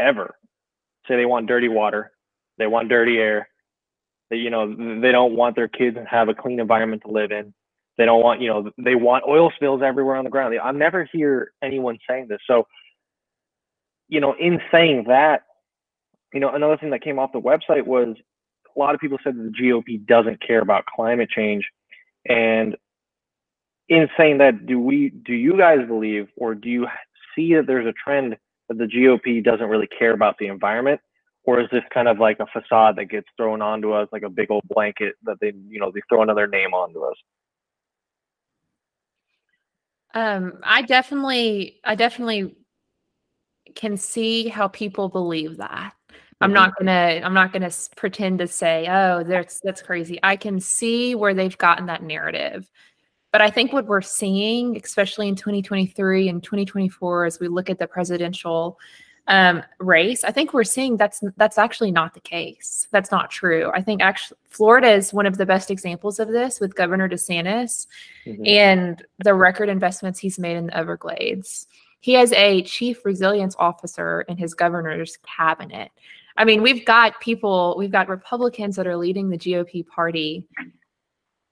ever 0.00 0.34
say 1.06 1.16
they 1.16 1.26
want 1.26 1.46
dirty 1.46 1.68
water, 1.68 2.12
they 2.58 2.66
want 2.66 2.88
dirty 2.88 3.18
air, 3.18 3.48
you 4.30 4.50
know 4.50 4.74
they 5.00 5.12
don't 5.12 5.36
want 5.36 5.56
their 5.56 5.68
kids 5.68 5.96
to 5.96 6.04
have 6.04 6.28
a 6.28 6.34
clean 6.34 6.60
environment 6.60 7.02
to 7.06 7.12
live 7.12 7.30
in. 7.30 7.54
They 7.96 8.04
don't 8.06 8.22
want 8.22 8.40
you 8.40 8.48
know 8.48 8.70
they 8.78 8.94
want 8.94 9.24
oil 9.28 9.52
spills 9.54 9.82
everywhere 9.82 10.16
on 10.16 10.24
the 10.24 10.30
ground. 10.30 10.54
I 10.62 10.72
never 10.72 11.08
hear 11.12 11.52
anyone 11.62 11.98
saying 12.08 12.26
this. 12.28 12.40
So 12.46 12.66
you 14.08 14.20
know, 14.20 14.34
in 14.38 14.60
saying 14.70 15.04
that, 15.08 15.42
you 16.32 16.40
know, 16.40 16.50
another 16.50 16.76
thing 16.76 16.90
that 16.90 17.02
came 17.02 17.18
off 17.18 17.32
the 17.32 17.40
website 17.40 17.86
was 17.86 18.16
a 18.74 18.78
lot 18.78 18.94
of 18.94 19.00
people 19.00 19.18
said 19.22 19.36
that 19.36 19.52
the 19.52 19.62
GOP 19.62 20.04
doesn't 20.04 20.44
care 20.46 20.60
about 20.60 20.84
climate 20.86 21.30
change, 21.30 21.64
and 22.28 22.76
in 23.88 24.08
saying 24.16 24.38
that, 24.38 24.66
do 24.66 24.80
we 24.80 25.10
do 25.10 25.34
you 25.34 25.56
guys 25.56 25.86
believe 25.86 26.28
or 26.36 26.54
do 26.54 26.68
you 26.68 26.86
see 27.34 27.54
that 27.54 27.66
there's 27.66 27.86
a 27.86 27.92
trend 27.92 28.36
that 28.68 28.78
the 28.78 28.84
GOP 28.84 29.44
doesn't 29.44 29.68
really 29.68 29.86
care 29.86 30.12
about 30.12 30.36
the 30.38 30.46
environment? 30.46 31.00
Or 31.44 31.60
is 31.60 31.68
this 31.70 31.82
kind 31.92 32.08
of 32.08 32.18
like 32.18 32.38
a 32.40 32.46
facade 32.46 32.96
that 32.96 33.06
gets 33.06 33.26
thrown 33.36 33.60
onto 33.60 33.92
us 33.92 34.08
like 34.12 34.22
a 34.22 34.30
big 34.30 34.50
old 34.50 34.62
blanket 34.68 35.14
that 35.24 35.36
they, 35.40 35.52
you 35.68 35.78
know, 35.78 35.90
they 35.90 36.00
throw 36.08 36.22
another 36.22 36.46
name 36.46 36.72
onto 36.72 37.02
us? 37.02 37.16
Um, 40.14 40.60
I 40.62 40.82
definitely, 40.82 41.80
I 41.84 41.96
definitely 41.96 42.56
can 43.74 43.96
see 43.96 44.48
how 44.48 44.68
people 44.68 45.08
believe 45.08 45.58
that. 45.58 45.92
I'm 46.40 46.52
not 46.52 46.76
gonna, 46.76 47.20
I'm 47.24 47.32
not 47.32 47.52
gonna 47.52 47.70
pretend 47.96 48.38
to 48.40 48.46
say, 48.46 48.86
oh, 48.88 49.22
that's 49.22 49.60
that's 49.60 49.80
crazy. 49.80 50.18
I 50.22 50.36
can 50.36 50.60
see 50.60 51.14
where 51.14 51.32
they've 51.32 51.56
gotten 51.56 51.86
that 51.86 52.02
narrative. 52.02 52.70
But 53.32 53.40
I 53.40 53.50
think 53.50 53.72
what 53.72 53.86
we're 53.86 54.02
seeing, 54.02 54.76
especially 54.76 55.28
in 55.28 55.36
2023 55.36 56.28
and 56.28 56.42
2024, 56.42 57.24
as 57.24 57.40
we 57.40 57.48
look 57.48 57.70
at 57.70 57.78
the 57.78 57.86
presidential 57.86 58.78
um, 59.26 59.62
race, 59.78 60.22
I 60.22 60.30
think 60.30 60.52
we're 60.52 60.64
seeing 60.64 60.96
that's 60.96 61.22
that's 61.36 61.56
actually 61.56 61.90
not 61.90 62.12
the 62.14 62.20
case. 62.20 62.88
That's 62.90 63.10
not 63.10 63.30
true. 63.30 63.70
I 63.72 63.80
think 63.80 64.02
actually 64.02 64.36
Florida 64.50 64.90
is 64.90 65.14
one 65.14 65.26
of 65.26 65.38
the 65.38 65.46
best 65.46 65.70
examples 65.70 66.18
of 66.18 66.28
this 66.28 66.60
with 66.60 66.74
Governor 66.74 67.08
DeSantis 67.08 67.86
Mhm. 68.26 68.46
and 68.46 69.02
the 69.18 69.34
record 69.34 69.68
investments 69.68 70.18
he's 70.18 70.38
made 70.38 70.56
in 70.56 70.66
the 70.66 70.76
Everglades. 70.76 71.66
He 72.00 72.12
has 72.14 72.32
a 72.34 72.62
chief 72.64 73.04
resilience 73.06 73.56
officer 73.58 74.22
in 74.28 74.36
his 74.36 74.52
governor's 74.52 75.16
cabinet. 75.22 75.90
I 76.36 76.44
mean, 76.44 76.60
we've 76.62 76.84
got 76.84 77.18
people, 77.20 77.76
we've 77.78 77.90
got 77.92 78.08
Republicans 78.08 78.76
that 78.76 78.86
are 78.86 78.96
leading 78.96 79.30
the 79.30 79.38
GOP 79.38 79.86
party 79.86 80.44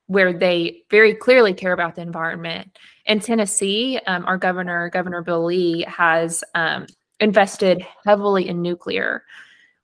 where 0.09 0.33
they 0.33 0.83
very 0.91 1.15
clearly 1.15 1.55
care 1.55 1.73
about 1.73 1.95
the 1.95 2.03
environment. 2.03 2.79
In 3.07 3.19
Tennessee, 3.21 3.99
um, 4.07 4.27
our 4.27 4.37
governor, 4.37 4.91
Governor 4.91 5.23
Bill 5.23 5.45
Lee, 5.45 5.87
has 5.89 6.45
um, 6.55 6.87
invested 7.23 7.87
heavily 8.05 8.49
in 8.49 8.61
nuclear. 8.61 9.25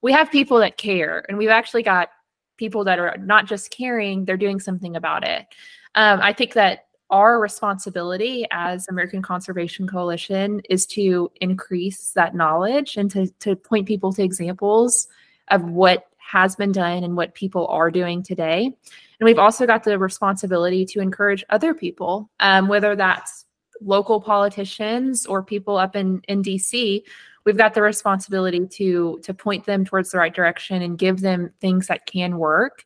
We 0.02 0.12
have 0.12 0.30
people 0.30 0.58
that 0.58 0.76
care, 0.76 1.24
and 1.28 1.38
we've 1.38 1.48
actually 1.48 1.82
got 1.82 2.10
people 2.56 2.84
that 2.84 2.98
are 2.98 3.16
not 3.18 3.46
just 3.46 3.70
caring, 3.70 4.24
they're 4.24 4.36
doing 4.36 4.60
something 4.60 4.96
about 4.96 5.24
it. 5.24 5.46
Um, 5.94 6.20
I 6.20 6.32
think 6.32 6.54
that 6.54 6.86
our 7.10 7.40
responsibility 7.40 8.46
as 8.50 8.86
American 8.88 9.22
Conservation 9.22 9.86
Coalition 9.86 10.60
is 10.68 10.84
to 10.88 11.30
increase 11.40 12.10
that 12.12 12.34
knowledge 12.34 12.96
and 12.96 13.10
to, 13.12 13.28
to 13.40 13.56
point 13.56 13.86
people 13.86 14.12
to 14.12 14.22
examples 14.22 15.08
of 15.48 15.62
what 15.62 16.08
has 16.18 16.54
been 16.56 16.72
done 16.72 17.04
and 17.04 17.16
what 17.16 17.34
people 17.34 17.66
are 17.68 17.90
doing 17.90 18.22
today. 18.22 18.64
And 18.66 19.24
we've 19.24 19.38
also 19.38 19.66
got 19.66 19.84
the 19.84 19.98
responsibility 19.98 20.84
to 20.86 21.00
encourage 21.00 21.44
other 21.48 21.72
people, 21.72 22.30
um, 22.40 22.68
whether 22.68 22.94
that's 22.94 23.46
local 23.80 24.20
politicians 24.20 25.24
or 25.24 25.42
people 25.42 25.78
up 25.78 25.96
in, 25.96 26.20
in 26.28 26.42
DC. 26.42 27.02
We've 27.44 27.56
got 27.56 27.74
the 27.74 27.82
responsibility 27.82 28.66
to 28.66 29.20
to 29.22 29.34
point 29.34 29.64
them 29.66 29.84
towards 29.84 30.10
the 30.10 30.18
right 30.18 30.34
direction 30.34 30.82
and 30.82 30.98
give 30.98 31.20
them 31.20 31.52
things 31.60 31.86
that 31.86 32.06
can 32.06 32.38
work. 32.38 32.84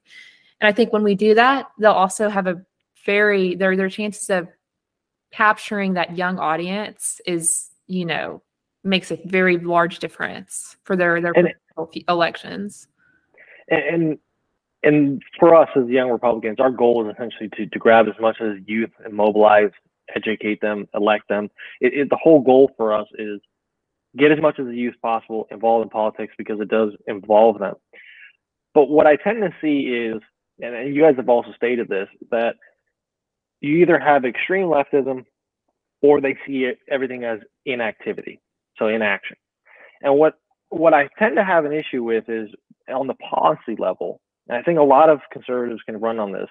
And 0.61 0.69
I 0.69 0.73
think 0.73 0.93
when 0.93 1.03
we 1.03 1.15
do 1.15 1.35
that, 1.35 1.67
they'll 1.79 1.93
also 1.93 2.29
have 2.29 2.47
a 2.47 2.63
very 3.05 3.55
their 3.55 3.77
their 3.77 3.89
chances 3.89 4.31
of 4.31 4.49
capturing 5.33 5.95
that 5.95 6.17
young 6.17 6.39
audience 6.39 7.21
is 7.27 7.71
you 7.87 8.05
know 8.05 8.43
makes 8.85 9.11
a 9.11 9.19
very 9.25 9.59
large 9.59 9.99
difference 9.99 10.77
for 10.85 10.97
their 10.97 11.21
their 11.21 11.33
And- 11.37 11.55
elections. 12.09 12.89
and 13.69 13.83
and- 13.83 14.19
and 14.85 15.23
for 15.39 15.55
us 15.55 15.69
as 15.77 15.87
young 15.89 16.11
Republicans, 16.11 16.59
our 16.59 16.71
goal 16.73 17.07
is 17.09 17.15
essentially 17.15 17.49
to, 17.57 17.67
to 17.67 17.79
grab 17.79 18.09
as 18.09 18.19
much 18.21 18.41
as 18.41 18.57
youth 18.67 18.91
and 19.05 19.15
mobilize, 19.15 19.71
educate 20.17 20.61
them, 20.61 20.89
elect 20.93 21.29
them. 21.29 21.49
It, 21.81 21.95
it, 21.95 22.11
the 22.11 22.17
whole 22.17 22.41
goal 22.41 22.73
for 22.77 22.93
us 22.93 23.07
is 23.17 23.41
get 24.17 24.33
as 24.33 24.41
much 24.41 24.59
as 24.59 24.67
the 24.67 24.77
youth 24.77 24.95
possible 25.03 25.47
involved 25.51 25.85
in 25.85 25.91
politics 25.91 26.35
because 26.37 26.61
it 26.61 26.69
does 26.69 26.91
involve 27.07 27.59
them. 27.59 27.75
But 28.75 28.89
what 28.89 29.07
I 29.07 29.17
tend 29.17 29.43
to 29.43 29.55
see 29.61 29.81
is, 29.81 30.21
and, 30.61 30.95
you 30.95 31.03
guys 31.03 31.17
have 31.17 31.29
also 31.29 31.53
stated 31.57 31.89
this, 31.89 32.09
that 32.31 32.57
you 33.61 33.77
either 33.79 33.99
have 33.99 34.25
extreme 34.25 34.67
leftism 34.67 35.25
or 36.03 36.21
they 36.21 36.37
see 36.47 36.65
it, 36.65 36.79
everything 36.91 37.25
as 37.25 37.39
inactivity, 37.65 38.41
so 38.77 38.89
inaction. 38.89 39.37
And 40.03 40.17
what 40.17 40.35
what 40.71 40.95
I 40.95 41.09
tend 41.19 41.37
to 41.37 41.45
have 41.45 41.65
an 41.67 41.73
issue 41.73 42.03
with 42.03 42.29
is 42.29 42.49
on 42.93 43.07
the 43.07 43.15
policy 43.15 43.77
level, 43.79 44.21
and 44.49 44.59
I 44.59 44.63
think 44.63 44.79
a 44.79 44.83
lot 44.83 45.11
of 45.11 45.21
conservatives 45.31 45.83
can 45.85 46.01
run 46.01 46.19
on 46.19 46.33
this, 46.33 46.49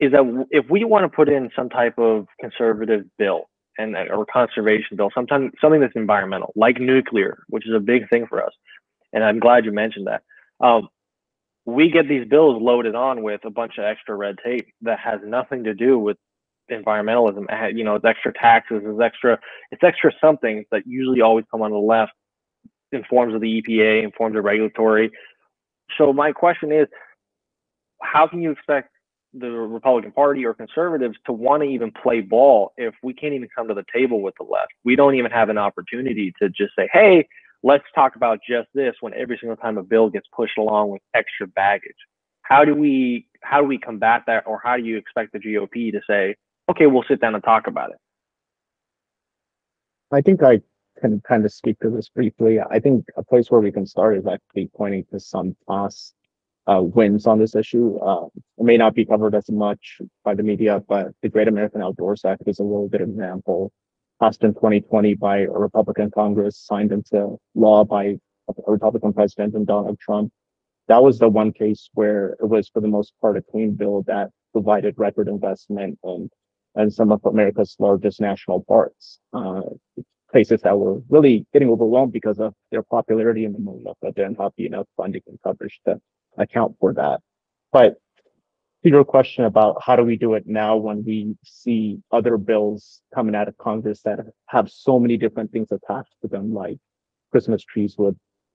is 0.00 0.12
that 0.12 0.46
if 0.50 0.66
we 0.68 0.84
want 0.84 1.04
to 1.04 1.16
put 1.16 1.28
in 1.28 1.50
some 1.56 1.70
type 1.70 1.98
of 1.98 2.26
conservative 2.40 3.04
bill 3.18 3.48
and 3.78 3.96
or 3.96 4.26
conservation 4.26 4.96
bill, 4.96 5.10
sometime 5.14 5.52
something 5.60 5.80
that's 5.80 5.96
environmental, 5.96 6.52
like 6.56 6.80
nuclear, 6.80 7.44
which 7.48 7.66
is 7.66 7.74
a 7.74 7.80
big 7.80 8.08
thing 8.08 8.26
for 8.26 8.42
us, 8.42 8.52
and 9.12 9.24
I'm 9.24 9.38
glad 9.38 9.64
you 9.64 9.72
mentioned 9.72 10.06
that. 10.06 10.22
Um, 10.60 10.88
we 11.66 11.90
get 11.90 12.08
these 12.08 12.26
bills 12.26 12.62
loaded 12.62 12.94
on 12.94 13.22
with 13.22 13.44
a 13.44 13.50
bunch 13.50 13.78
of 13.78 13.84
extra 13.84 14.14
red 14.14 14.36
tape 14.44 14.68
that 14.82 15.00
has 15.00 15.20
nothing 15.24 15.64
to 15.64 15.74
do 15.74 15.98
with 15.98 16.16
environmentalism. 16.70 17.46
You 17.76 17.84
know, 17.84 17.96
it's 17.96 18.04
extra 18.04 18.32
taxes, 18.32 18.82
it's 18.84 19.00
extra, 19.00 19.38
it's 19.72 19.82
extra 19.82 20.12
something 20.20 20.64
that 20.70 20.82
usually 20.86 21.20
always 21.20 21.44
come 21.50 21.62
on 21.62 21.72
the 21.72 21.76
left 21.76 22.12
in 22.92 23.02
forms 23.04 23.34
of 23.34 23.40
the 23.40 23.62
EPA, 23.62 24.04
in 24.04 24.12
forms 24.12 24.36
of 24.36 24.44
regulatory. 24.44 25.10
So 25.98 26.12
my 26.12 26.32
question 26.32 26.72
is, 26.72 26.86
how 28.02 28.26
can 28.26 28.42
you 28.42 28.52
expect 28.52 28.90
the 29.38 29.50
Republican 29.50 30.12
Party 30.12 30.44
or 30.44 30.54
conservatives 30.54 31.16
to 31.26 31.32
want 31.32 31.62
to 31.62 31.68
even 31.68 31.90
play 31.90 32.20
ball 32.20 32.72
if 32.76 32.94
we 33.02 33.12
can't 33.12 33.34
even 33.34 33.48
come 33.54 33.68
to 33.68 33.74
the 33.74 33.84
table 33.92 34.22
with 34.22 34.34
the 34.38 34.44
left? 34.44 34.72
We 34.84 34.96
don't 34.96 35.14
even 35.14 35.30
have 35.30 35.48
an 35.48 35.58
opportunity 35.58 36.32
to 36.40 36.48
just 36.48 36.72
say, 36.76 36.88
hey, 36.92 37.28
let's 37.62 37.84
talk 37.94 38.16
about 38.16 38.40
just 38.48 38.68
this 38.74 38.94
when 39.00 39.14
every 39.14 39.38
single 39.38 39.56
time 39.56 39.78
a 39.78 39.82
bill 39.82 40.08
gets 40.08 40.26
pushed 40.34 40.58
along 40.58 40.90
with 40.90 41.02
extra 41.14 41.46
baggage. 41.46 41.96
How 42.42 42.64
do 42.64 42.74
we 42.74 43.26
how 43.42 43.60
do 43.60 43.66
we 43.66 43.78
combat 43.78 44.22
that 44.26 44.44
or 44.46 44.60
how 44.62 44.76
do 44.76 44.84
you 44.84 44.96
expect 44.96 45.32
the 45.32 45.38
GOP 45.38 45.92
to 45.92 46.00
say, 46.08 46.36
okay, 46.70 46.86
we'll 46.86 47.04
sit 47.08 47.20
down 47.20 47.34
and 47.34 47.42
talk 47.42 47.66
about 47.66 47.90
it? 47.90 47.98
I 50.12 50.20
think 50.20 50.42
I 50.42 50.60
can 51.00 51.20
kind 51.20 51.44
of 51.44 51.52
speak 51.52 51.78
to 51.80 51.90
this 51.90 52.08
briefly. 52.08 52.60
I 52.60 52.78
think 52.78 53.04
a 53.16 53.22
place 53.22 53.50
where 53.50 53.60
we 53.60 53.72
can 53.72 53.86
start 53.86 54.16
is 54.16 54.26
actually 54.26 54.70
pointing 54.74 55.04
to 55.12 55.20
some 55.20 55.56
past 55.68 56.14
uh, 56.66 56.82
wins 56.82 57.26
on 57.26 57.38
this 57.38 57.54
issue. 57.54 57.98
Uh, 57.98 58.26
it 58.58 58.64
may 58.64 58.76
not 58.76 58.94
be 58.94 59.04
covered 59.04 59.34
as 59.34 59.48
much 59.50 60.00
by 60.24 60.34
the 60.34 60.42
media, 60.42 60.82
but 60.88 61.08
the 61.22 61.28
Great 61.28 61.48
American 61.48 61.82
Outdoors 61.82 62.24
Act 62.24 62.42
is 62.46 62.60
a 62.60 62.64
really 62.64 62.88
good 62.88 63.02
example. 63.02 63.72
Passed 64.20 64.42
in 64.42 64.54
2020 64.54 65.14
by 65.14 65.40
a 65.40 65.50
Republican 65.50 66.10
Congress, 66.10 66.58
signed 66.58 66.92
into 66.92 67.36
law 67.54 67.84
by 67.84 68.04
a 68.04 68.16
Republican 68.66 69.12
president 69.12 69.54
and 69.54 69.66
Donald 69.66 69.98
Trump. 70.00 70.32
That 70.88 71.02
was 71.02 71.18
the 71.18 71.28
one 71.28 71.52
case 71.52 71.90
where 71.94 72.36
it 72.40 72.48
was, 72.48 72.68
for 72.68 72.80
the 72.80 72.88
most 72.88 73.12
part, 73.20 73.36
a 73.36 73.42
clean 73.42 73.74
bill 73.74 74.04
that 74.06 74.30
provided 74.52 74.94
record 74.96 75.28
investment 75.28 75.98
and 76.02 76.30
and 76.76 76.92
some 76.92 77.10
of 77.10 77.24
America's 77.24 77.74
largest 77.78 78.20
national 78.20 78.62
parks. 78.64 79.18
Uh, 79.32 79.62
places 80.30 80.60
that 80.62 80.78
were 80.78 81.00
really 81.08 81.46
getting 81.52 81.70
overwhelmed 81.70 82.12
because 82.12 82.38
of 82.38 82.52
their 82.70 82.82
popularity 82.82 83.44
in 83.44 83.52
the 83.52 83.58
moment, 83.58 83.96
but 84.02 84.14
didn't 84.14 84.38
have 84.40 84.52
enough 84.58 84.86
funding 84.96 85.22
and 85.26 85.38
coverage 85.42 85.80
to 85.86 85.98
account 86.38 86.76
for 86.80 86.94
that. 86.94 87.20
But 87.72 87.96
to 88.82 88.90
your 88.90 89.04
question 89.04 89.44
about 89.44 89.82
how 89.84 89.96
do 89.96 90.04
we 90.04 90.16
do 90.16 90.34
it 90.34 90.44
now 90.46 90.76
when 90.76 91.04
we 91.04 91.36
see 91.44 91.98
other 92.12 92.36
bills 92.36 93.00
coming 93.14 93.34
out 93.34 93.48
of 93.48 93.56
Congress 93.58 94.02
that 94.02 94.20
have 94.46 94.70
so 94.70 94.98
many 94.98 95.16
different 95.16 95.50
things 95.50 95.68
attached 95.72 96.14
to 96.22 96.28
them, 96.28 96.54
like 96.54 96.78
Christmas 97.32 97.64
trees 97.64 97.96
with 97.98 98.14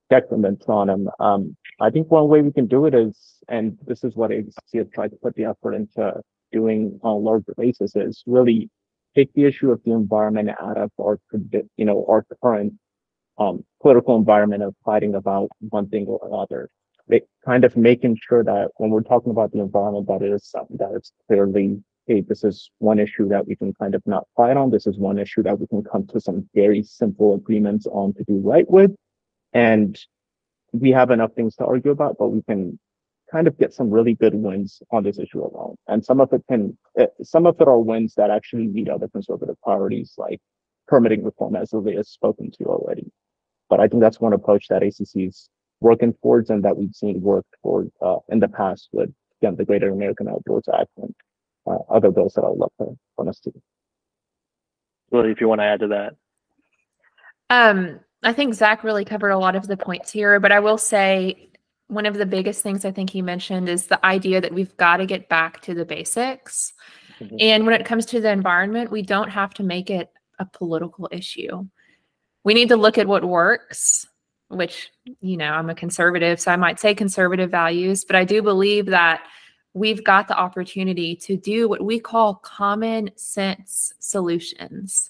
decrements 0.09 0.65
on 0.67 0.87
them. 0.87 1.09
Um, 1.19 1.55
I 1.79 1.89
think 1.89 2.11
one 2.11 2.27
way 2.27 2.41
we 2.41 2.51
can 2.51 2.67
do 2.67 2.85
it 2.85 2.93
is, 2.93 3.17
and 3.47 3.77
this 3.85 4.03
is 4.03 4.15
what 4.15 4.31
ACC 4.31 4.53
has 4.75 4.87
tried 4.93 5.09
to 5.09 5.17
put 5.17 5.35
the 5.35 5.45
effort 5.45 5.73
into 5.73 6.13
doing 6.51 6.99
on 7.03 7.11
a 7.11 7.17
larger 7.17 7.53
basis, 7.57 7.95
is 7.95 8.23
really 8.25 8.69
take 9.15 9.33
the 9.33 9.45
issue 9.45 9.71
of 9.71 9.81
the 9.83 9.91
environment 9.91 10.49
out 10.61 10.77
of 10.77 10.91
our, 10.99 11.19
you 11.77 11.85
know, 11.85 12.05
our 12.07 12.25
current 12.41 12.73
um, 13.37 13.65
political 13.81 14.15
environment 14.15 14.63
of 14.63 14.75
fighting 14.85 15.15
about 15.15 15.49
one 15.69 15.87
thing 15.89 16.05
or 16.05 16.19
another. 16.27 16.69
They 17.11 17.21
kind 17.45 17.65
of 17.65 17.75
making 17.75 18.17
sure 18.27 18.43
that 18.43 18.69
when 18.77 18.89
we're 18.89 19.03
talking 19.03 19.31
about 19.31 19.51
the 19.51 19.59
environment, 19.59 20.07
that 20.07 20.21
it 20.21 20.31
is 20.31 20.45
something 20.45 20.77
that 20.77 20.91
is 20.95 21.11
clearly, 21.27 21.83
hey, 22.07 22.21
this 22.21 22.45
is 22.45 22.71
one 22.79 22.99
issue 22.99 23.27
that 23.27 23.45
we 23.47 23.57
can 23.57 23.73
kind 23.73 23.95
of 23.95 24.01
not 24.07 24.25
fight 24.35 24.55
on. 24.55 24.71
This 24.71 24.87
is 24.87 24.97
one 24.97 25.19
issue 25.19 25.43
that 25.43 25.59
we 25.59 25.67
can 25.67 25.83
come 25.83 26.07
to 26.07 26.21
some 26.21 26.49
very 26.55 26.81
simple 26.83 27.35
agreements 27.35 27.85
on 27.85 28.13
to 28.13 28.23
do 28.23 28.37
right 28.37 28.69
with. 28.69 28.91
And 29.51 29.99
we 30.71 30.91
have 30.91 31.11
enough 31.11 31.33
things 31.33 31.55
to 31.57 31.65
argue 31.65 31.91
about, 31.91 32.15
but 32.17 32.29
we 32.29 32.41
can 32.43 32.79
kind 33.29 33.45
of 33.45 33.57
get 33.57 33.73
some 33.73 33.91
really 33.91 34.13
good 34.13 34.33
wins 34.33 34.81
on 34.91 35.03
this 35.03 35.19
issue 35.19 35.41
alone. 35.41 35.75
And 35.87 36.03
some 36.03 36.21
of 36.21 36.31
it 36.31 36.43
can, 36.49 36.77
eh, 36.97 37.07
some 37.23 37.45
of 37.45 37.59
it 37.59 37.67
are 37.67 37.79
wins 37.79 38.13
that 38.15 38.29
actually 38.31 38.67
meet 38.67 38.87
other 38.87 39.09
conservative 39.09 39.55
priorities 39.61 40.13
like 40.17 40.39
permitting 40.87 41.25
reform, 41.25 41.57
as 41.57 41.73
Lily 41.73 41.95
has 41.97 42.09
spoken 42.09 42.51
to 42.51 42.65
already. 42.65 43.11
But 43.69 43.81
I 43.81 43.89
think 43.89 44.01
that's 44.01 44.21
one 44.21 44.33
approach 44.33 44.67
that 44.69 44.83
ACC 44.83 45.27
is 45.27 45.49
working 45.81 46.13
towards 46.21 46.49
and 46.49 46.63
that 46.63 46.77
we've 46.77 46.95
seen 46.95 47.21
work 47.21 47.45
toward 47.61 47.91
uh, 48.01 48.17
in 48.29 48.39
the 48.39 48.47
past 48.47 48.87
with 48.93 49.11
again 49.41 49.55
the 49.55 49.65
Greater 49.65 49.89
American 49.89 50.27
Outdoors 50.29 50.69
Act 50.73 50.89
and 50.97 51.13
uh, 51.67 51.77
other 51.89 52.11
bills 52.11 52.33
that 52.35 52.45
I'd 52.45 52.57
love 52.57 52.71
to 52.79 52.97
want 53.17 53.29
us 53.29 53.39
to. 53.41 53.51
Lily, 55.11 55.31
if 55.31 55.41
you 55.41 55.49
want 55.49 55.59
to 55.59 55.65
add 55.65 55.81
to 55.81 55.87
that. 55.87 56.15
Um, 57.49 57.99
I 58.23 58.33
think 58.33 58.53
Zach 58.53 58.83
really 58.83 59.03
covered 59.03 59.31
a 59.31 59.37
lot 59.37 59.55
of 59.55 59.67
the 59.67 59.75
points 59.75 60.11
here, 60.11 60.39
but 60.39 60.51
I 60.51 60.59
will 60.59 60.77
say 60.77 61.49
one 61.87 62.05
of 62.05 62.15
the 62.15 62.25
biggest 62.25 62.61
things 62.61 62.85
I 62.85 62.91
think 62.91 63.09
he 63.09 63.21
mentioned 63.21 63.67
is 63.67 63.87
the 63.87 64.03
idea 64.05 64.39
that 64.39 64.53
we've 64.53 64.75
got 64.77 64.97
to 64.97 65.05
get 65.05 65.27
back 65.27 65.61
to 65.63 65.73
the 65.73 65.83
basics. 65.83 66.71
Mm-hmm. 67.19 67.35
And 67.39 67.65
when 67.65 67.79
it 67.79 67.85
comes 67.85 68.05
to 68.07 68.21
the 68.21 68.31
environment, 68.31 68.91
we 68.91 69.01
don't 69.01 69.29
have 69.29 69.53
to 69.55 69.63
make 69.63 69.89
it 69.89 70.09
a 70.39 70.45
political 70.45 71.09
issue. 71.11 71.67
We 72.45 72.53
need 72.53 72.69
to 72.69 72.77
look 72.77 72.97
at 72.97 73.07
what 73.07 73.25
works, 73.25 74.07
which, 74.51 74.91
you 75.21 75.37
know, 75.37 75.51
I'm 75.51 75.69
a 75.69 75.75
conservative, 75.75 76.39
so 76.39 76.51
I 76.51 76.55
might 76.55 76.79
say 76.79 76.93
conservative 76.93 77.49
values, 77.49 78.03
but 78.03 78.15
I 78.15 78.23
do 78.23 78.41
believe 78.41 78.85
that 78.87 79.23
we've 79.73 80.03
got 80.03 80.27
the 80.27 80.37
opportunity 80.37 81.15
to 81.15 81.37
do 81.37 81.69
what 81.69 81.83
we 81.83 81.99
call 81.99 82.35
common 82.35 83.09
sense 83.15 83.93
solutions. 83.99 85.09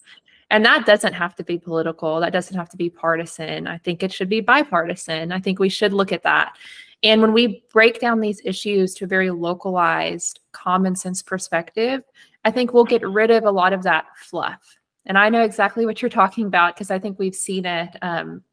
And 0.49 0.65
that 0.65 0.85
doesn't 0.85 1.13
have 1.13 1.35
to 1.37 1.43
be 1.43 1.57
political. 1.57 2.19
That 2.19 2.33
doesn't 2.33 2.57
have 2.57 2.69
to 2.69 2.77
be 2.77 2.89
partisan. 2.89 3.67
I 3.67 3.77
think 3.77 4.03
it 4.03 4.13
should 4.13 4.29
be 4.29 4.41
bipartisan. 4.41 5.31
I 5.31 5.39
think 5.39 5.59
we 5.59 5.69
should 5.69 5.93
look 5.93 6.11
at 6.11 6.23
that. 6.23 6.57
And 7.03 7.21
when 7.21 7.33
we 7.33 7.63
break 7.71 7.99
down 7.99 8.19
these 8.19 8.41
issues 8.45 8.93
to 8.95 9.05
a 9.05 9.07
very 9.07 9.31
localized, 9.31 10.41
common 10.51 10.95
sense 10.95 11.23
perspective, 11.23 12.03
I 12.45 12.51
think 12.51 12.73
we'll 12.73 12.83
get 12.83 13.07
rid 13.07 13.31
of 13.31 13.45
a 13.45 13.51
lot 13.51 13.73
of 13.73 13.83
that 13.83 14.05
fluff. 14.17 14.77
And 15.05 15.17
I 15.17 15.29
know 15.29 15.41
exactly 15.41 15.85
what 15.85 16.01
you're 16.01 16.09
talking 16.09 16.45
about 16.45 16.75
because 16.75 16.91
I 16.91 16.99
think 16.99 17.17
we've 17.17 17.35
seen 17.35 17.65
it 17.65 17.95
um, 18.01 18.43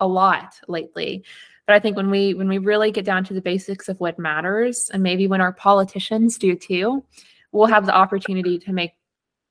a 0.00 0.06
lot 0.06 0.60
lately. 0.68 1.24
But 1.66 1.76
I 1.76 1.78
think 1.78 1.96
when 1.96 2.10
we 2.10 2.34
when 2.34 2.48
we 2.48 2.58
really 2.58 2.90
get 2.90 3.04
down 3.04 3.24
to 3.24 3.34
the 3.34 3.40
basics 3.40 3.88
of 3.88 3.98
what 4.00 4.18
matters, 4.18 4.90
and 4.92 5.02
maybe 5.02 5.26
when 5.26 5.40
our 5.40 5.52
politicians 5.52 6.36
do 6.36 6.54
too, 6.54 7.04
we'll 7.52 7.66
have 7.66 7.86
the 7.86 7.94
opportunity 7.94 8.58
to 8.58 8.72
make 8.72 8.92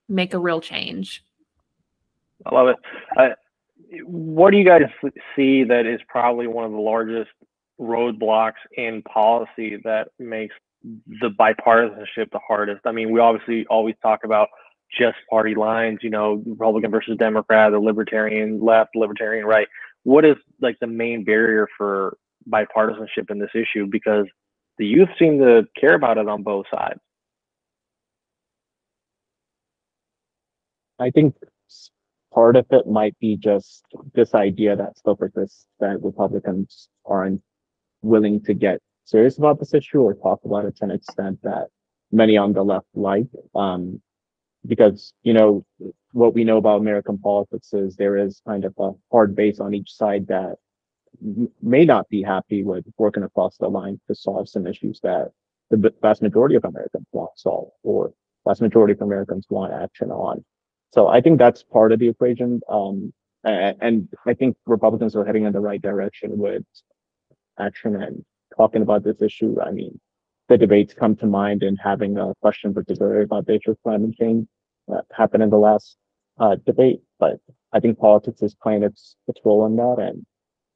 make 0.07 0.33
a 0.33 0.39
real 0.39 0.61
change. 0.61 1.23
I 2.45 2.53
love 2.53 2.67
it. 2.67 2.75
Uh, 3.17 3.29
what 4.05 4.51
do 4.51 4.57
you 4.57 4.65
guys 4.65 4.81
see 5.35 5.63
that 5.63 5.85
is 5.85 5.99
probably 6.07 6.47
one 6.47 6.65
of 6.65 6.71
the 6.71 6.77
largest 6.77 7.29
roadblocks 7.79 8.53
in 8.75 9.01
policy 9.03 9.77
that 9.83 10.09
makes 10.19 10.55
the 11.21 11.29
bipartisanship 11.29 12.31
the 12.31 12.39
hardest? 12.45 12.81
I 12.85 12.91
mean, 12.91 13.11
we 13.11 13.19
obviously 13.19 13.65
always 13.67 13.95
talk 14.01 14.23
about 14.23 14.49
just 14.97 15.15
party 15.29 15.55
lines, 15.55 15.99
you 16.01 16.09
know, 16.09 16.43
Republican 16.45 16.91
versus 16.91 17.17
Democrat, 17.17 17.71
the 17.71 17.79
libertarian 17.79 18.59
left, 18.63 18.95
libertarian 18.95 19.45
right. 19.45 19.67
What 20.03 20.25
is 20.25 20.35
like 20.61 20.77
the 20.79 20.87
main 20.87 21.23
barrier 21.23 21.67
for 21.77 22.17
bipartisanship 22.49 23.29
in 23.29 23.39
this 23.39 23.51
issue? 23.55 23.87
Because 23.89 24.25
the 24.77 24.85
youth 24.85 25.09
seem 25.17 25.39
to 25.39 25.63
care 25.79 25.95
about 25.95 26.17
it 26.17 26.27
on 26.27 26.43
both 26.43 26.65
sides. 26.73 26.99
I 30.99 31.09
think 31.09 31.35
part 32.33 32.55
of 32.55 32.65
it 32.71 32.87
might 32.87 33.17
be 33.19 33.37
just 33.37 33.83
this 34.13 34.33
idea 34.33 34.75
that 34.75 34.97
still 34.97 35.15
persists 35.15 35.65
that 35.79 36.01
Republicans 36.03 36.89
aren't 37.05 37.41
willing 38.01 38.41
to 38.43 38.53
get 38.53 38.79
serious 39.05 39.37
about 39.37 39.59
this 39.59 39.73
issue 39.73 40.01
or 40.01 40.13
talk 40.13 40.39
about 40.45 40.65
it 40.65 40.75
to 40.77 40.85
an 40.85 40.91
extent 40.91 41.39
that 41.43 41.67
many 42.11 42.37
on 42.37 42.53
the 42.53 42.63
left 42.63 42.87
like. 42.93 43.27
Um, 43.55 44.01
because, 44.65 45.13
you 45.23 45.33
know, 45.33 45.65
what 46.11 46.33
we 46.33 46.43
know 46.43 46.57
about 46.57 46.79
American 46.79 47.17
politics 47.17 47.73
is 47.73 47.95
there 47.95 48.17
is 48.17 48.41
kind 48.47 48.65
of 48.65 48.73
a 48.79 48.91
hard 49.11 49.35
base 49.35 49.59
on 49.59 49.73
each 49.73 49.93
side 49.93 50.27
that 50.27 50.55
may 51.61 51.85
not 51.85 52.07
be 52.09 52.21
happy 52.21 52.63
with 52.63 52.85
working 52.97 53.23
across 53.23 53.57
the 53.57 53.67
line 53.67 53.99
to 54.07 54.15
solve 54.15 54.49
some 54.49 54.67
issues 54.67 54.99
that 55.01 55.31
the 55.69 55.93
vast 56.01 56.21
majority 56.21 56.55
of 56.55 56.65
Americans 56.65 57.05
want 57.11 57.31
solved 57.35 57.71
or 57.83 58.13
vast 58.47 58.61
majority 58.61 58.93
of 58.93 59.01
Americans 59.01 59.45
want 59.49 59.73
action 59.73 60.11
on. 60.11 60.43
So 60.93 61.07
I 61.07 61.21
think 61.21 61.39
that's 61.39 61.63
part 61.63 61.91
of 61.91 61.99
the 61.99 62.09
equation. 62.09 62.61
Um, 62.69 63.13
and 63.43 64.07
I 64.25 64.33
think 64.33 64.55
Republicans 64.65 65.15
are 65.15 65.25
heading 65.25 65.45
in 65.45 65.53
the 65.53 65.59
right 65.59 65.81
direction 65.81 66.37
with 66.37 66.63
action 67.59 68.01
and 68.01 68.23
talking 68.55 68.81
about 68.81 69.03
this 69.03 69.21
issue. 69.21 69.57
I 69.61 69.71
mean, 69.71 69.99
the 70.49 70.57
debates 70.57 70.93
come 70.93 71.15
to 71.17 71.25
mind 71.25 71.63
and 71.63 71.77
having 71.81 72.17
a 72.17 72.33
question 72.41 72.73
particularly 72.73 73.23
about 73.23 73.47
the 73.47 73.55
issue 73.55 73.71
of 73.71 73.81
climate 73.83 74.15
change 74.15 74.47
that 74.87 75.05
happened 75.15 75.43
in 75.43 75.49
the 75.49 75.57
last 75.57 75.97
uh, 76.39 76.55
debate. 76.65 77.01
But 77.19 77.39
I 77.71 77.79
think 77.79 77.99
politics 77.99 78.41
is 78.41 78.55
playing 78.55 78.83
its 78.83 79.15
its 79.27 79.39
role 79.43 79.65
in 79.65 79.75
that, 79.77 79.97
and 79.99 80.25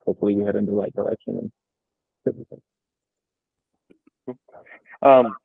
hopefully 0.05 0.35
we 0.35 0.43
head 0.43 0.55
in 0.55 0.65
the 0.65 0.71
right 0.71 0.93
direction. 0.93 1.51
Um, 5.01 5.35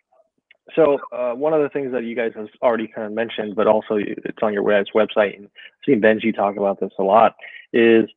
so 0.75 0.99
uh, 1.13 1.35
one 1.35 1.53
of 1.53 1.63
the 1.63 1.69
things 1.69 1.93
that 1.93 2.05
you 2.05 2.17
guys 2.17 2.33
have 2.35 2.49
already 2.63 2.89
kind 2.89 3.07
of 3.07 3.13
mentioned, 3.13 3.55
but 3.55 3.67
also 3.67 3.97
it's 3.99 4.39
on 4.43 4.53
your 4.53 4.63
website, 4.63 5.37
and 5.37 5.47
I've 5.47 5.85
seen 5.87 6.01
Benji 6.01 6.35
talk 6.35 6.57
about 6.57 6.81
this 6.81 6.93
a 6.99 7.03
lot, 7.03 7.35
is 7.73 8.09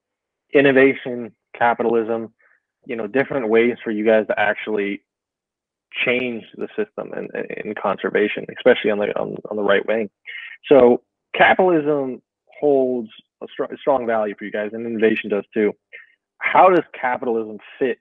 innovation, 0.53 1.33
capitalism, 1.57 2.33
you 2.85 2.95
know, 2.95 3.07
different 3.07 3.49
ways 3.49 3.75
for 3.83 3.91
you 3.91 4.05
guys 4.05 4.27
to 4.27 4.39
actually 4.39 5.03
change 6.05 6.43
the 6.55 6.67
system 6.75 7.11
in, 7.15 7.29
in 7.65 7.75
conservation, 7.75 8.45
especially 8.57 8.91
on 8.91 8.99
the 8.99 9.17
on, 9.17 9.35
on 9.49 9.57
the 9.57 9.63
right 9.63 9.85
wing. 9.87 10.09
So 10.65 11.01
capitalism 11.33 12.21
holds 12.59 13.09
a 13.41 13.47
strong, 13.51 13.69
strong 13.79 14.05
value 14.07 14.35
for 14.37 14.45
you 14.45 14.51
guys, 14.51 14.71
and 14.73 14.85
innovation 14.85 15.29
does 15.29 15.45
too. 15.53 15.73
How 16.39 16.69
does 16.69 16.83
capitalism 16.99 17.57
fit 17.79 17.99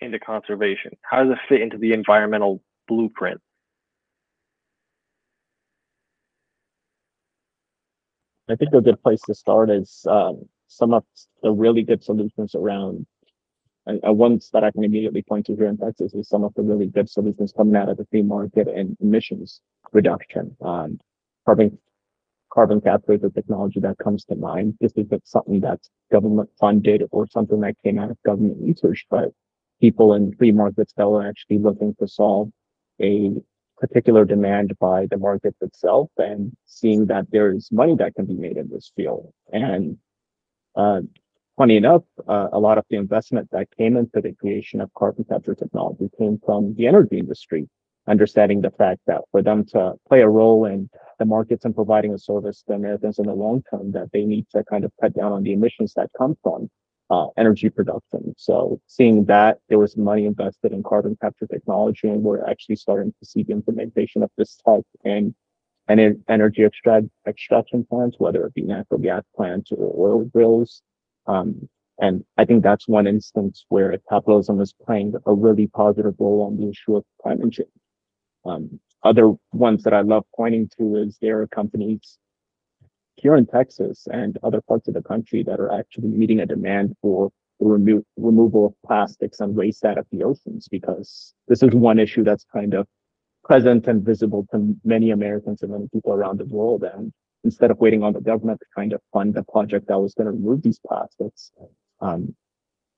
into 0.00 0.18
conservation? 0.18 0.92
How 1.02 1.24
does 1.24 1.32
it 1.32 1.38
fit 1.48 1.60
into 1.60 1.78
the 1.78 1.92
environmental 1.92 2.62
blueprint? 2.88 3.40
I 8.48 8.56
think 8.56 8.74
a 8.74 8.80
good 8.80 9.00
place 9.02 9.20
to 9.22 9.34
start 9.34 9.70
is 9.70 10.04
um, 10.08 10.42
some 10.66 10.92
of 10.92 11.04
the 11.42 11.52
really 11.52 11.82
good 11.82 12.02
solutions 12.02 12.54
around 12.54 13.06
and 13.86 14.00
uh, 14.06 14.12
ones 14.12 14.50
that 14.52 14.64
I 14.64 14.70
can 14.70 14.84
immediately 14.84 15.22
point 15.22 15.46
to 15.46 15.56
here 15.56 15.66
in 15.66 15.78
Texas 15.78 16.14
is 16.14 16.28
some 16.28 16.44
of 16.44 16.54
the 16.54 16.62
really 16.62 16.86
good 16.86 17.08
solutions 17.08 17.52
coming 17.56 17.76
out 17.76 17.88
of 17.88 17.96
the 17.96 18.06
free 18.10 18.22
market 18.22 18.68
and 18.68 18.96
emissions 19.00 19.60
reduction. 19.92 20.56
Um, 20.60 21.00
carbon 21.46 21.78
carbon 22.52 22.80
capture 22.80 23.12
is 23.12 23.22
a 23.22 23.30
technology 23.30 23.80
that 23.80 23.98
comes 23.98 24.24
to 24.24 24.34
mind. 24.34 24.74
This 24.80 24.92
is 24.96 25.06
something 25.24 25.60
that's 25.60 25.88
government 26.10 26.50
funded 26.58 27.04
or 27.10 27.26
something 27.28 27.60
that 27.60 27.76
came 27.84 27.98
out 27.98 28.10
of 28.10 28.22
government 28.24 28.58
research, 28.60 29.06
but 29.08 29.30
people 29.80 30.14
in 30.14 30.34
free 30.36 30.52
markets 30.52 30.92
that 30.96 31.08
were 31.08 31.26
actually 31.26 31.58
looking 31.58 31.94
to 32.00 32.08
solve 32.08 32.50
a 33.00 33.30
particular 33.78 34.24
demand 34.24 34.76
by 34.78 35.06
the 35.06 35.16
market 35.16 35.54
itself 35.60 36.10
and 36.18 36.54
seeing 36.66 37.06
that 37.06 37.26
there 37.30 37.50
is 37.50 37.70
money 37.72 37.94
that 37.96 38.14
can 38.14 38.26
be 38.26 38.34
made 38.34 38.58
in 38.58 38.68
this 38.68 38.92
field. 38.94 39.32
And 39.52 39.96
uh, 40.76 41.00
funny 41.60 41.76
enough, 41.76 42.04
uh, 42.26 42.48
a 42.54 42.58
lot 42.58 42.78
of 42.78 42.86
the 42.88 42.96
investment 42.96 43.46
that 43.52 43.68
came 43.76 43.98
into 43.98 44.18
the 44.22 44.32
creation 44.32 44.80
of 44.80 44.88
carbon 44.94 45.22
capture 45.24 45.54
technology 45.54 46.08
came 46.18 46.40
from 46.46 46.74
the 46.76 46.86
energy 46.86 47.18
industry, 47.18 47.68
understanding 48.08 48.62
the 48.62 48.70
fact 48.70 48.98
that 49.06 49.20
for 49.30 49.42
them 49.42 49.62
to 49.62 49.92
play 50.08 50.22
a 50.22 50.28
role 50.28 50.64
in 50.64 50.88
the 51.18 51.24
markets 51.26 51.66
and 51.66 51.74
providing 51.74 52.14
a 52.14 52.18
service 52.18 52.62
to 52.62 52.72
Americans 52.72 53.18
in 53.18 53.26
the 53.26 53.34
long 53.34 53.62
term, 53.70 53.92
that 53.92 54.10
they 54.10 54.24
need 54.24 54.46
to 54.50 54.64
kind 54.70 54.86
of 54.86 54.92
cut 55.02 55.12
down 55.12 55.32
on 55.32 55.42
the 55.42 55.52
emissions 55.52 55.92
that 55.92 56.08
come 56.16 56.34
from 56.42 56.70
uh, 57.10 57.26
energy 57.36 57.68
production. 57.68 58.34
So 58.38 58.80
seeing 58.86 59.26
that 59.26 59.58
there 59.68 59.78
was 59.78 59.98
money 59.98 60.24
invested 60.24 60.72
in 60.72 60.82
carbon 60.82 61.18
capture 61.20 61.46
technology, 61.46 62.08
and 62.08 62.22
we're 62.22 62.46
actually 62.46 62.76
starting 62.76 63.12
to 63.20 63.26
see 63.26 63.42
the 63.42 63.52
implementation 63.52 64.22
of 64.22 64.30
this 64.38 64.56
type 64.64 64.86
in 65.04 65.34
and 65.88 66.24
energy 66.26 66.64
extract 66.64 67.06
extraction 67.26 67.84
plants, 67.84 68.16
whether 68.18 68.46
it 68.46 68.54
be 68.54 68.62
natural 68.62 68.98
gas 68.98 69.24
plants 69.36 69.72
or 69.72 69.92
oil 69.98 70.24
drills, 70.32 70.80
um, 71.30 71.48
And 72.06 72.24
I 72.40 72.44
think 72.46 72.62
that's 72.62 72.88
one 72.88 73.06
instance 73.06 73.56
where 73.68 73.90
capitalism 74.08 74.56
is 74.60 74.72
playing 74.86 75.08
a 75.26 75.34
really 75.46 75.66
positive 75.82 76.14
role 76.18 76.40
on 76.46 76.52
the 76.58 76.68
issue 76.72 76.96
of 76.98 77.04
climate 77.22 77.52
change. 77.52 77.68
Um, 78.48 78.80
other 79.10 79.26
ones 79.52 79.82
that 79.84 79.94
I 79.94 80.02
love 80.12 80.24
pointing 80.40 80.64
to 80.78 80.84
is 81.02 81.10
there 81.20 81.38
are 81.42 81.46
companies 81.60 82.04
here 83.22 83.36
in 83.40 83.46
Texas 83.46 84.08
and 84.10 84.38
other 84.42 84.62
parts 84.68 84.88
of 84.88 84.94
the 84.94 85.02
country 85.12 85.42
that 85.48 85.60
are 85.60 85.72
actually 85.80 86.08
meeting 86.20 86.40
a 86.40 86.46
demand 86.46 86.96
for 87.02 87.30
the 87.60 87.66
remo- 87.66 88.04
removal 88.16 88.62
of 88.68 88.74
plastics 88.86 89.40
and 89.40 89.54
waste 89.54 89.84
out 89.84 89.98
of 89.98 90.06
the 90.10 90.24
oceans 90.30 90.68
because 90.76 91.34
this 91.48 91.62
is 91.62 91.72
one 91.90 91.98
issue 91.98 92.24
that's 92.24 92.46
kind 92.58 92.72
of 92.72 92.86
present 93.44 93.82
and 93.88 94.02
visible 94.12 94.46
to 94.50 94.56
many 94.84 95.08
Americans 95.10 95.62
and 95.62 95.72
many 95.72 95.86
people 95.92 96.12
around 96.12 96.38
the 96.38 96.50
world. 96.56 96.82
And 96.94 97.12
instead 97.44 97.70
of 97.70 97.78
waiting 97.78 98.02
on 98.02 98.12
the 98.12 98.20
government 98.20 98.60
to 98.60 98.66
kind 98.74 98.92
of 98.92 99.00
fund 99.12 99.36
a 99.36 99.42
project 99.44 99.88
that 99.88 99.98
was 99.98 100.14
going 100.14 100.26
to 100.26 100.32
remove 100.32 100.62
these 100.62 100.80
plastics, 100.86 101.52
um, 102.00 102.34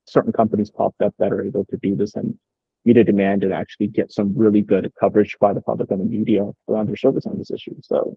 certain 0.07 0.33
companies 0.33 0.71
popped 0.71 1.01
up 1.01 1.15
that 1.19 1.33
are 1.33 1.45
able 1.45 1.65
to 1.67 1.77
do 1.77 1.95
this 1.95 2.15
and 2.15 2.39
meet 2.85 2.97
a 2.97 3.05
demand 3.05 3.45
and 3.45 3.53
actually 3.53 3.87
get 3.87 4.13
some 4.13 4.33
really 4.37 4.61
good 4.61 4.91
coverage 4.99 5.37
by 5.41 5.53
the 5.53 5.61
public 5.61 5.91
and 5.91 6.01
the 6.01 6.05
media 6.05 6.45
around 6.69 6.89
their 6.89 6.97
service 6.97 7.27
on 7.27 7.39
this 7.39 7.51
issue. 7.51 7.75
So 7.83 8.17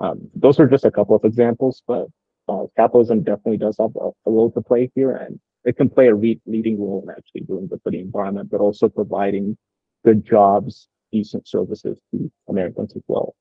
um, 0.00 0.28
those 0.34 0.60
are 0.60 0.68
just 0.68 0.84
a 0.84 0.90
couple 0.90 1.16
of 1.16 1.24
examples, 1.24 1.82
but 1.86 2.06
uh, 2.48 2.64
capitalism 2.76 3.22
definitely 3.22 3.56
does 3.56 3.76
have 3.78 3.90
a, 3.96 4.08
a, 4.26 4.30
role 4.30 4.50
to 4.52 4.60
play 4.60 4.90
here, 4.94 5.12
and 5.12 5.40
it 5.64 5.76
can 5.76 5.88
play 5.88 6.08
a 6.08 6.14
re- 6.14 6.40
leading 6.46 6.78
role 6.78 7.02
in 7.02 7.10
actually 7.10 7.40
doing 7.42 7.66
good 7.66 7.80
for 7.82 7.90
the 7.90 8.00
environment, 8.00 8.50
but 8.50 8.60
also 8.60 8.88
providing 8.88 9.56
good 10.04 10.24
jobs, 10.24 10.88
decent 11.10 11.48
services 11.48 11.98
to 12.10 12.30
Americans 12.48 12.92
as 12.94 13.02
well. 13.08 13.34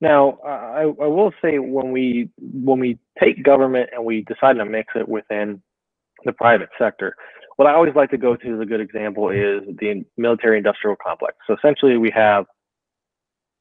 Now, 0.00 0.38
I, 0.46 0.82
I 0.82 1.06
will 1.06 1.32
say 1.42 1.58
when 1.58 1.90
we 1.90 2.30
when 2.38 2.78
we 2.78 2.98
take 3.20 3.42
government 3.42 3.90
and 3.92 4.04
we 4.04 4.22
decide 4.22 4.54
to 4.54 4.64
mix 4.64 4.94
it 4.94 5.08
within 5.08 5.60
the 6.24 6.32
private 6.32 6.68
sector, 6.78 7.16
what 7.56 7.66
I 7.66 7.74
always 7.74 7.94
like 7.96 8.10
to 8.10 8.18
go 8.18 8.36
to 8.36 8.54
as 8.54 8.60
a 8.60 8.66
good 8.66 8.80
example 8.80 9.30
is 9.30 9.62
the 9.80 10.04
military 10.16 10.58
industrial 10.58 10.96
complex. 11.04 11.36
So 11.46 11.56
essentially, 11.56 11.96
we 11.96 12.10
have 12.14 12.46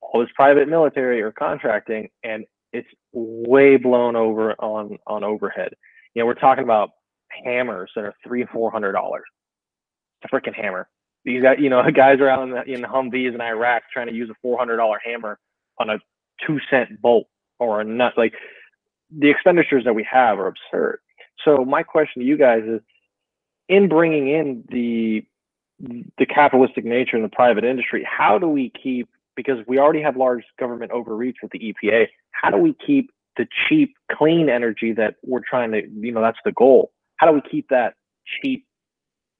all 0.02 0.22
this 0.22 0.30
private 0.36 0.70
military 0.70 1.22
or 1.22 1.32
contracting, 1.32 2.10
and 2.24 2.46
it's 2.72 2.88
way 3.14 3.78
blown 3.78 4.16
over 4.16 4.54
on 4.60 4.98
on 5.08 5.24
overhead. 5.24 5.74
You 6.14 6.22
know, 6.22 6.28
we're 6.28 6.36
talking 6.36 6.64
about 6.64 6.92
hammers 7.44 7.90
that 7.96 8.04
are 8.04 8.14
three 8.26 8.46
four 8.54 8.70
hundred 8.70 8.92
dollars. 8.92 9.24
A 10.24 10.28
freaking 10.28 10.54
hammer. 10.56 10.88
These 11.26 11.42
guys, 11.42 11.58
you 11.60 11.70
know, 11.70 11.82
guys 11.96 12.20
are 12.20 12.30
out 12.30 12.44
in, 12.44 12.52
the, 12.52 12.64
in 12.64 12.84
Humvees 12.84 13.34
in 13.34 13.42
Iraq 13.42 13.84
trying 13.92 14.08
to 14.08 14.14
use 14.14 14.30
a 14.30 14.36
four 14.44 14.60
hundred 14.60 14.78
dollar 14.78 15.00
hammer 15.04 15.40
on 15.80 15.90
a 15.90 15.98
two 16.46 16.60
cent 16.70 17.02
bolt 17.02 17.28
or 17.60 17.82
a 17.82 17.84
nut. 17.84 18.14
Like 18.18 18.34
the 19.16 19.30
expenditures 19.30 19.84
that 19.86 19.94
we 19.94 20.08
have 20.10 20.40
are 20.40 20.48
absurd. 20.48 21.00
So 21.44 21.64
my 21.66 21.84
question 21.84 22.22
to 22.22 22.28
you 22.28 22.38
guys 22.38 22.64
is, 22.64 22.82
in 23.70 23.90
bringing 23.90 24.30
in 24.30 24.64
the 24.70 25.26
the 26.18 26.26
capitalistic 26.26 26.86
nature 26.86 27.18
in 27.18 27.22
the 27.22 27.30
private 27.30 27.64
industry, 27.64 28.08
how 28.10 28.40
do 28.40 28.48
we 28.48 28.72
keep 28.82 29.08
because 29.38 29.60
we 29.68 29.78
already 29.78 30.02
have 30.02 30.18
large 30.18 30.44
government 30.60 30.92
overreach 30.92 31.38
with 31.42 31.52
the 31.52 31.60
EPA. 31.60 32.08
How 32.32 32.50
do 32.50 32.58
we 32.58 32.76
keep 32.86 33.12
the 33.38 33.48
cheap, 33.70 33.96
clean 34.12 34.50
energy 34.50 34.92
that 34.94 35.16
we're 35.24 35.44
trying 35.48 35.72
to, 35.72 35.88
you 35.88 36.12
know, 36.12 36.22
that's 36.22 36.40
the 36.44 36.52
goal. 36.52 36.92
How 37.18 37.28
do 37.28 37.34
we 37.34 37.42
keep 37.50 37.70
that 37.70 37.94
cheap? 38.26 38.66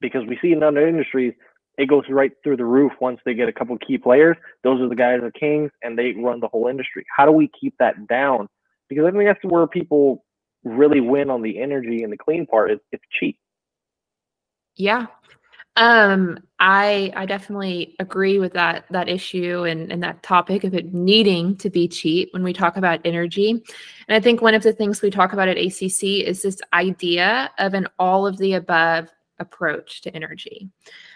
Because 0.00 0.22
we 0.26 0.38
see 0.40 0.52
in 0.52 0.62
other 0.62 0.86
industries, 0.86 1.34
it 1.78 1.88
goes 1.88 2.04
right 2.10 2.32
through 2.42 2.56
the 2.56 2.64
roof 2.64 2.92
once 3.00 3.20
they 3.24 3.34
get 3.34 3.48
a 3.48 3.52
couple 3.52 3.78
key 3.78 3.96
players. 3.96 4.36
Those 4.64 4.80
are 4.80 4.88
the 4.88 4.96
guys 4.96 5.20
are 5.22 5.30
kings 5.30 5.70
and 5.82 5.96
they 5.96 6.12
run 6.12 6.40
the 6.40 6.48
whole 6.48 6.66
industry. 6.66 7.06
How 7.16 7.24
do 7.24 7.32
we 7.32 7.48
keep 7.58 7.74
that 7.78 8.08
down? 8.08 8.48
Because 8.88 9.06
I 9.06 9.12
think 9.12 9.24
that's 9.24 9.44
where 9.44 9.66
people 9.68 10.24
really 10.64 11.00
win 11.00 11.30
on 11.30 11.40
the 11.40 11.60
energy 11.60 12.02
and 12.02 12.12
the 12.12 12.18
clean 12.18 12.46
part. 12.46 12.72
It's, 12.72 12.84
it's 12.90 13.04
cheap. 13.18 13.38
Yeah. 14.74 15.06
Um, 15.76 16.40
I 16.58 17.12
I 17.14 17.26
definitely 17.26 17.94
agree 18.00 18.40
with 18.40 18.54
that 18.54 18.86
that 18.90 19.08
issue 19.08 19.62
and, 19.62 19.92
and 19.92 20.02
that 20.02 20.24
topic 20.24 20.64
of 20.64 20.74
it 20.74 20.92
needing 20.92 21.56
to 21.58 21.70
be 21.70 21.86
cheap 21.86 22.30
when 22.32 22.42
we 22.42 22.52
talk 22.52 22.76
about 22.76 23.00
energy. 23.04 23.50
And 23.50 23.62
I 24.08 24.18
think 24.18 24.42
one 24.42 24.54
of 24.54 24.64
the 24.64 24.72
things 24.72 25.00
we 25.00 25.10
talk 25.10 25.32
about 25.32 25.46
at 25.46 25.56
ACC 25.56 26.26
is 26.26 26.42
this 26.42 26.60
idea 26.72 27.52
of 27.58 27.74
an 27.74 27.86
all 28.00 28.26
of 28.26 28.38
the 28.38 28.54
above 28.54 29.08
approach 29.38 30.00
to 30.02 30.14
energy. 30.14 30.68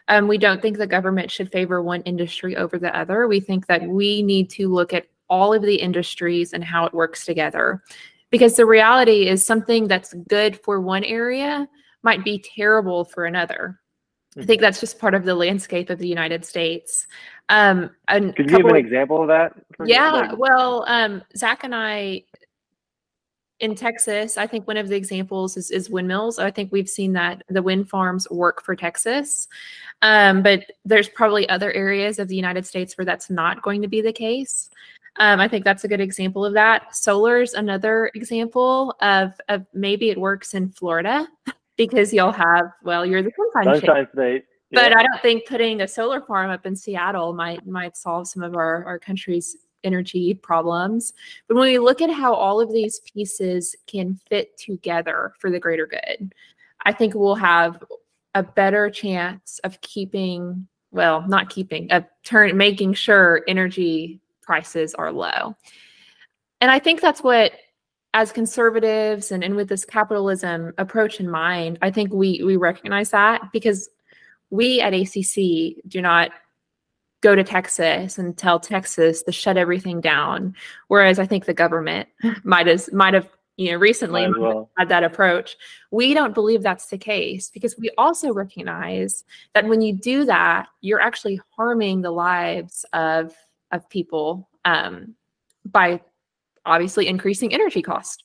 Um, 0.08 0.28
we 0.28 0.38
don't 0.38 0.60
think 0.60 0.78
the 0.78 0.86
government 0.86 1.30
should 1.30 1.50
favor 1.50 1.82
one 1.82 2.02
industry 2.02 2.56
over 2.56 2.78
the 2.78 2.96
other. 2.96 3.28
We 3.28 3.40
think 3.40 3.66
that 3.66 3.82
we 3.82 4.22
need 4.22 4.50
to 4.50 4.68
look 4.68 4.92
at 4.92 5.06
all 5.28 5.54
of 5.54 5.62
the 5.62 5.76
industries 5.76 6.52
and 6.52 6.62
how 6.62 6.84
it 6.84 6.92
works 6.92 7.24
together. 7.24 7.82
Because 8.30 8.56
the 8.56 8.66
reality 8.66 9.28
is 9.28 9.44
something 9.44 9.88
that's 9.88 10.14
good 10.28 10.58
for 10.60 10.80
one 10.80 11.04
area 11.04 11.68
might 12.02 12.24
be 12.24 12.38
terrible 12.38 13.04
for 13.04 13.26
another. 13.26 13.78
I 14.38 14.44
think 14.44 14.62
that's 14.62 14.80
just 14.80 14.98
part 14.98 15.14
of 15.14 15.24
the 15.24 15.34
landscape 15.34 15.90
of 15.90 15.98
the 15.98 16.08
United 16.08 16.44
States. 16.44 17.06
Um, 17.50 17.90
Could 18.08 18.38
you 18.38 18.44
give 18.44 18.64
an 18.64 18.76
example 18.76 19.20
of 19.20 19.28
that? 19.28 19.52
Yeah, 19.84 20.32
well, 20.32 20.86
um, 20.88 21.22
Zach 21.36 21.64
and 21.64 21.74
I 21.74 22.24
in 23.62 23.76
Texas, 23.76 24.36
I 24.36 24.48
think 24.48 24.66
one 24.66 24.76
of 24.76 24.88
the 24.88 24.96
examples 24.96 25.56
is, 25.56 25.70
is, 25.70 25.88
windmills. 25.88 26.40
I 26.40 26.50
think 26.50 26.72
we've 26.72 26.88
seen 26.88 27.12
that 27.12 27.44
the 27.48 27.62
wind 27.62 27.88
farms 27.88 28.28
work 28.28 28.60
for 28.62 28.74
Texas, 28.74 29.46
um, 30.02 30.42
but 30.42 30.64
there's 30.84 31.08
probably 31.08 31.48
other 31.48 31.72
areas 31.72 32.18
of 32.18 32.26
the 32.26 32.34
United 32.34 32.66
States 32.66 32.98
where 32.98 33.04
that's 33.04 33.30
not 33.30 33.62
going 33.62 33.80
to 33.80 33.88
be 33.88 34.00
the 34.00 34.12
case. 34.12 34.68
Um, 35.16 35.38
I 35.38 35.46
think 35.46 35.64
that's 35.64 35.84
a 35.84 35.88
good 35.88 36.00
example 36.00 36.44
of 36.44 36.54
that. 36.54 36.96
Solar 36.96 37.40
is 37.40 37.54
another 37.54 38.10
example 38.16 38.96
of, 39.00 39.32
of 39.48 39.64
maybe 39.72 40.10
it 40.10 40.18
works 40.18 40.54
in 40.54 40.70
Florida 40.70 41.28
because 41.76 42.12
you'll 42.12 42.32
have 42.32 42.66
well, 42.82 43.06
you're 43.06 43.22
the 43.22 43.30
sunshine, 43.52 43.80
sunshine 43.80 44.08
state. 44.12 44.44
Yeah. 44.70 44.88
But 44.88 44.96
I 44.96 45.02
don't 45.02 45.22
think 45.22 45.46
putting 45.46 45.82
a 45.82 45.88
solar 45.88 46.20
farm 46.20 46.50
up 46.50 46.66
in 46.66 46.74
Seattle 46.74 47.32
might 47.32 47.64
might 47.66 47.96
solve 47.96 48.26
some 48.26 48.42
of 48.42 48.56
our, 48.56 48.84
our 48.86 48.98
country's 48.98 49.56
energy 49.84 50.34
problems. 50.34 51.12
But 51.48 51.56
when 51.56 51.68
we 51.68 51.78
look 51.78 52.00
at 52.00 52.10
how 52.10 52.34
all 52.34 52.60
of 52.60 52.72
these 52.72 53.00
pieces 53.00 53.74
can 53.86 54.18
fit 54.28 54.56
together 54.56 55.34
for 55.38 55.50
the 55.50 55.60
greater 55.60 55.86
good, 55.86 56.34
I 56.84 56.92
think 56.92 57.14
we'll 57.14 57.34
have 57.34 57.82
a 58.34 58.42
better 58.42 58.90
chance 58.90 59.60
of 59.64 59.80
keeping, 59.80 60.66
well, 60.90 61.26
not 61.28 61.50
keeping, 61.50 61.90
of 61.92 62.04
turn 62.24 62.56
making 62.56 62.94
sure 62.94 63.42
energy 63.46 64.20
prices 64.42 64.94
are 64.94 65.12
low. 65.12 65.56
And 66.60 66.70
I 66.70 66.78
think 66.78 67.00
that's 67.00 67.22
what 67.22 67.52
as 68.14 68.30
conservatives 68.30 69.32
and, 69.32 69.42
and 69.42 69.56
with 69.56 69.68
this 69.68 69.84
capitalism 69.84 70.72
approach 70.78 71.18
in 71.18 71.30
mind, 71.30 71.78
I 71.82 71.90
think 71.90 72.12
we 72.12 72.42
we 72.44 72.56
recognize 72.56 73.10
that 73.10 73.52
because 73.52 73.88
we 74.50 74.80
at 74.80 74.92
ACC 74.92 75.82
do 75.88 76.02
not 76.02 76.30
go 77.22 77.34
to 77.34 77.44
Texas 77.44 78.18
and 78.18 78.36
tell 78.36 78.60
Texas 78.60 79.22
to 79.22 79.32
shut 79.32 79.56
everything 79.56 80.00
down. 80.00 80.54
Whereas 80.88 81.18
I 81.18 81.26
think 81.26 81.46
the 81.46 81.54
government 81.54 82.08
might 82.44 82.66
has 82.66 82.92
might 82.92 83.14
have 83.14 83.28
you 83.56 83.72
know 83.72 83.78
recently 83.78 84.28
well. 84.38 84.70
had 84.76 84.88
that 84.90 85.04
approach. 85.04 85.56
We 85.90 86.12
don't 86.14 86.34
believe 86.34 86.62
that's 86.62 86.86
the 86.86 86.98
case 86.98 87.48
because 87.48 87.78
we 87.78 87.90
also 87.96 88.32
recognize 88.32 89.24
that 89.54 89.66
when 89.66 89.80
you 89.80 89.94
do 89.94 90.24
that, 90.26 90.66
you're 90.80 91.00
actually 91.00 91.40
harming 91.56 92.02
the 92.02 92.10
lives 92.10 92.84
of 92.92 93.34
of 93.70 93.88
people 93.88 94.48
um, 94.64 95.14
by 95.64 96.00
obviously 96.66 97.08
increasing 97.08 97.54
energy 97.54 97.82
cost. 97.82 98.22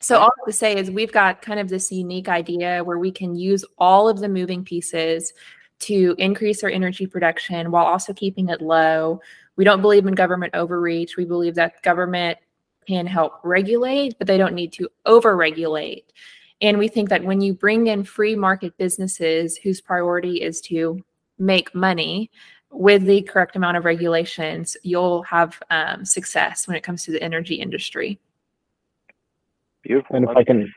So 0.00 0.18
all 0.18 0.30
to 0.46 0.52
say 0.52 0.76
is 0.76 0.90
we've 0.90 1.10
got 1.10 1.42
kind 1.42 1.58
of 1.58 1.68
this 1.68 1.90
unique 1.90 2.28
idea 2.28 2.84
where 2.84 2.98
we 2.98 3.10
can 3.10 3.34
use 3.34 3.64
all 3.78 4.08
of 4.08 4.20
the 4.20 4.28
moving 4.28 4.64
pieces 4.64 5.32
to 5.80 6.14
increase 6.18 6.62
our 6.64 6.70
energy 6.70 7.06
production 7.06 7.70
while 7.70 7.86
also 7.86 8.12
keeping 8.12 8.48
it 8.48 8.60
low. 8.60 9.20
We 9.56 9.64
don't 9.64 9.80
believe 9.80 10.06
in 10.06 10.14
government 10.14 10.54
overreach. 10.54 11.16
We 11.16 11.24
believe 11.24 11.54
that 11.56 11.82
government 11.82 12.38
can 12.86 13.06
help 13.06 13.40
regulate, 13.44 14.18
but 14.18 14.26
they 14.26 14.38
don't 14.38 14.54
need 14.54 14.72
to 14.74 14.88
overregulate. 15.06 16.04
And 16.60 16.78
we 16.78 16.88
think 16.88 17.08
that 17.10 17.22
when 17.22 17.40
you 17.40 17.54
bring 17.54 17.86
in 17.86 18.02
free 18.02 18.34
market 18.34 18.76
businesses 18.78 19.56
whose 19.56 19.80
priority 19.80 20.42
is 20.42 20.60
to 20.62 21.04
make 21.38 21.74
money, 21.74 22.30
with 22.70 23.04
the 23.04 23.22
correct 23.22 23.56
amount 23.56 23.76
of 23.76 23.84
regulations, 23.84 24.76
you'll 24.82 25.22
have 25.22 25.60
um, 25.70 26.04
success 26.04 26.68
when 26.68 26.76
it 26.76 26.82
comes 26.82 27.04
to 27.04 27.12
the 27.12 27.22
energy 27.22 27.54
industry. 27.54 28.18
Beautiful. 29.82 30.16
And 30.16 30.28
if 30.28 30.36
I 30.36 30.44
can 30.44 30.72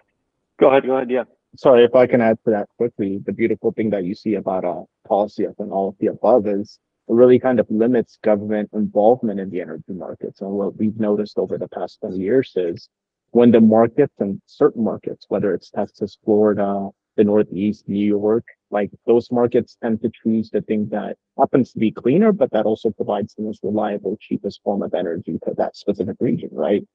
go 0.59 0.69
ahead, 0.69 0.85
go 0.85 0.95
ahead. 0.95 1.09
Yeah. 1.09 1.23
Sorry, 1.57 1.83
if 1.83 1.95
I 1.95 2.07
can 2.07 2.21
add 2.21 2.37
to 2.45 2.51
that 2.51 2.69
quickly, 2.77 3.17
the 3.25 3.33
beautiful 3.33 3.73
thing 3.73 3.89
that 3.89 4.05
you 4.05 4.15
see 4.15 4.35
about 4.35 4.63
uh, 4.63 4.83
policy 5.05 5.43
and 5.43 5.71
all 5.71 5.89
of 5.89 5.95
the 5.99 6.07
above 6.07 6.47
is 6.47 6.79
it 7.09 7.13
really 7.13 7.39
kind 7.39 7.59
of 7.59 7.69
limits 7.69 8.17
government 8.23 8.69
involvement 8.73 9.39
in 9.39 9.49
the 9.49 9.59
energy 9.59 9.91
markets. 9.91 10.39
And 10.39 10.49
what 10.51 10.77
we've 10.77 10.97
noticed 10.97 11.37
over 11.37 11.57
the 11.57 11.67
past 11.67 11.99
20 11.99 12.17
years 12.17 12.53
is 12.55 12.87
when 13.31 13.51
the 13.51 13.59
markets 13.59 14.13
and 14.19 14.41
certain 14.45 14.83
markets, 14.83 15.25
whether 15.27 15.53
it's 15.53 15.69
Texas, 15.69 16.17
Florida, 16.23 16.89
the 17.17 17.25
Northeast, 17.25 17.83
New 17.89 18.05
York, 18.05 18.45
like 18.69 18.89
those 19.05 19.29
markets 19.29 19.77
tend 19.83 20.01
to 20.03 20.11
choose 20.23 20.49
the 20.49 20.61
thing 20.61 20.87
that 20.89 21.17
happens 21.37 21.73
to 21.73 21.79
be 21.79 21.91
cleaner, 21.91 22.31
but 22.31 22.49
that 22.51 22.65
also 22.65 22.91
provides 22.91 23.33
the 23.33 23.43
most 23.43 23.59
reliable, 23.61 24.17
cheapest 24.21 24.61
form 24.63 24.81
of 24.81 24.93
energy 24.93 25.37
to 25.43 25.53
that 25.57 25.75
specific 25.75 26.15
region, 26.21 26.49
right? 26.53 26.87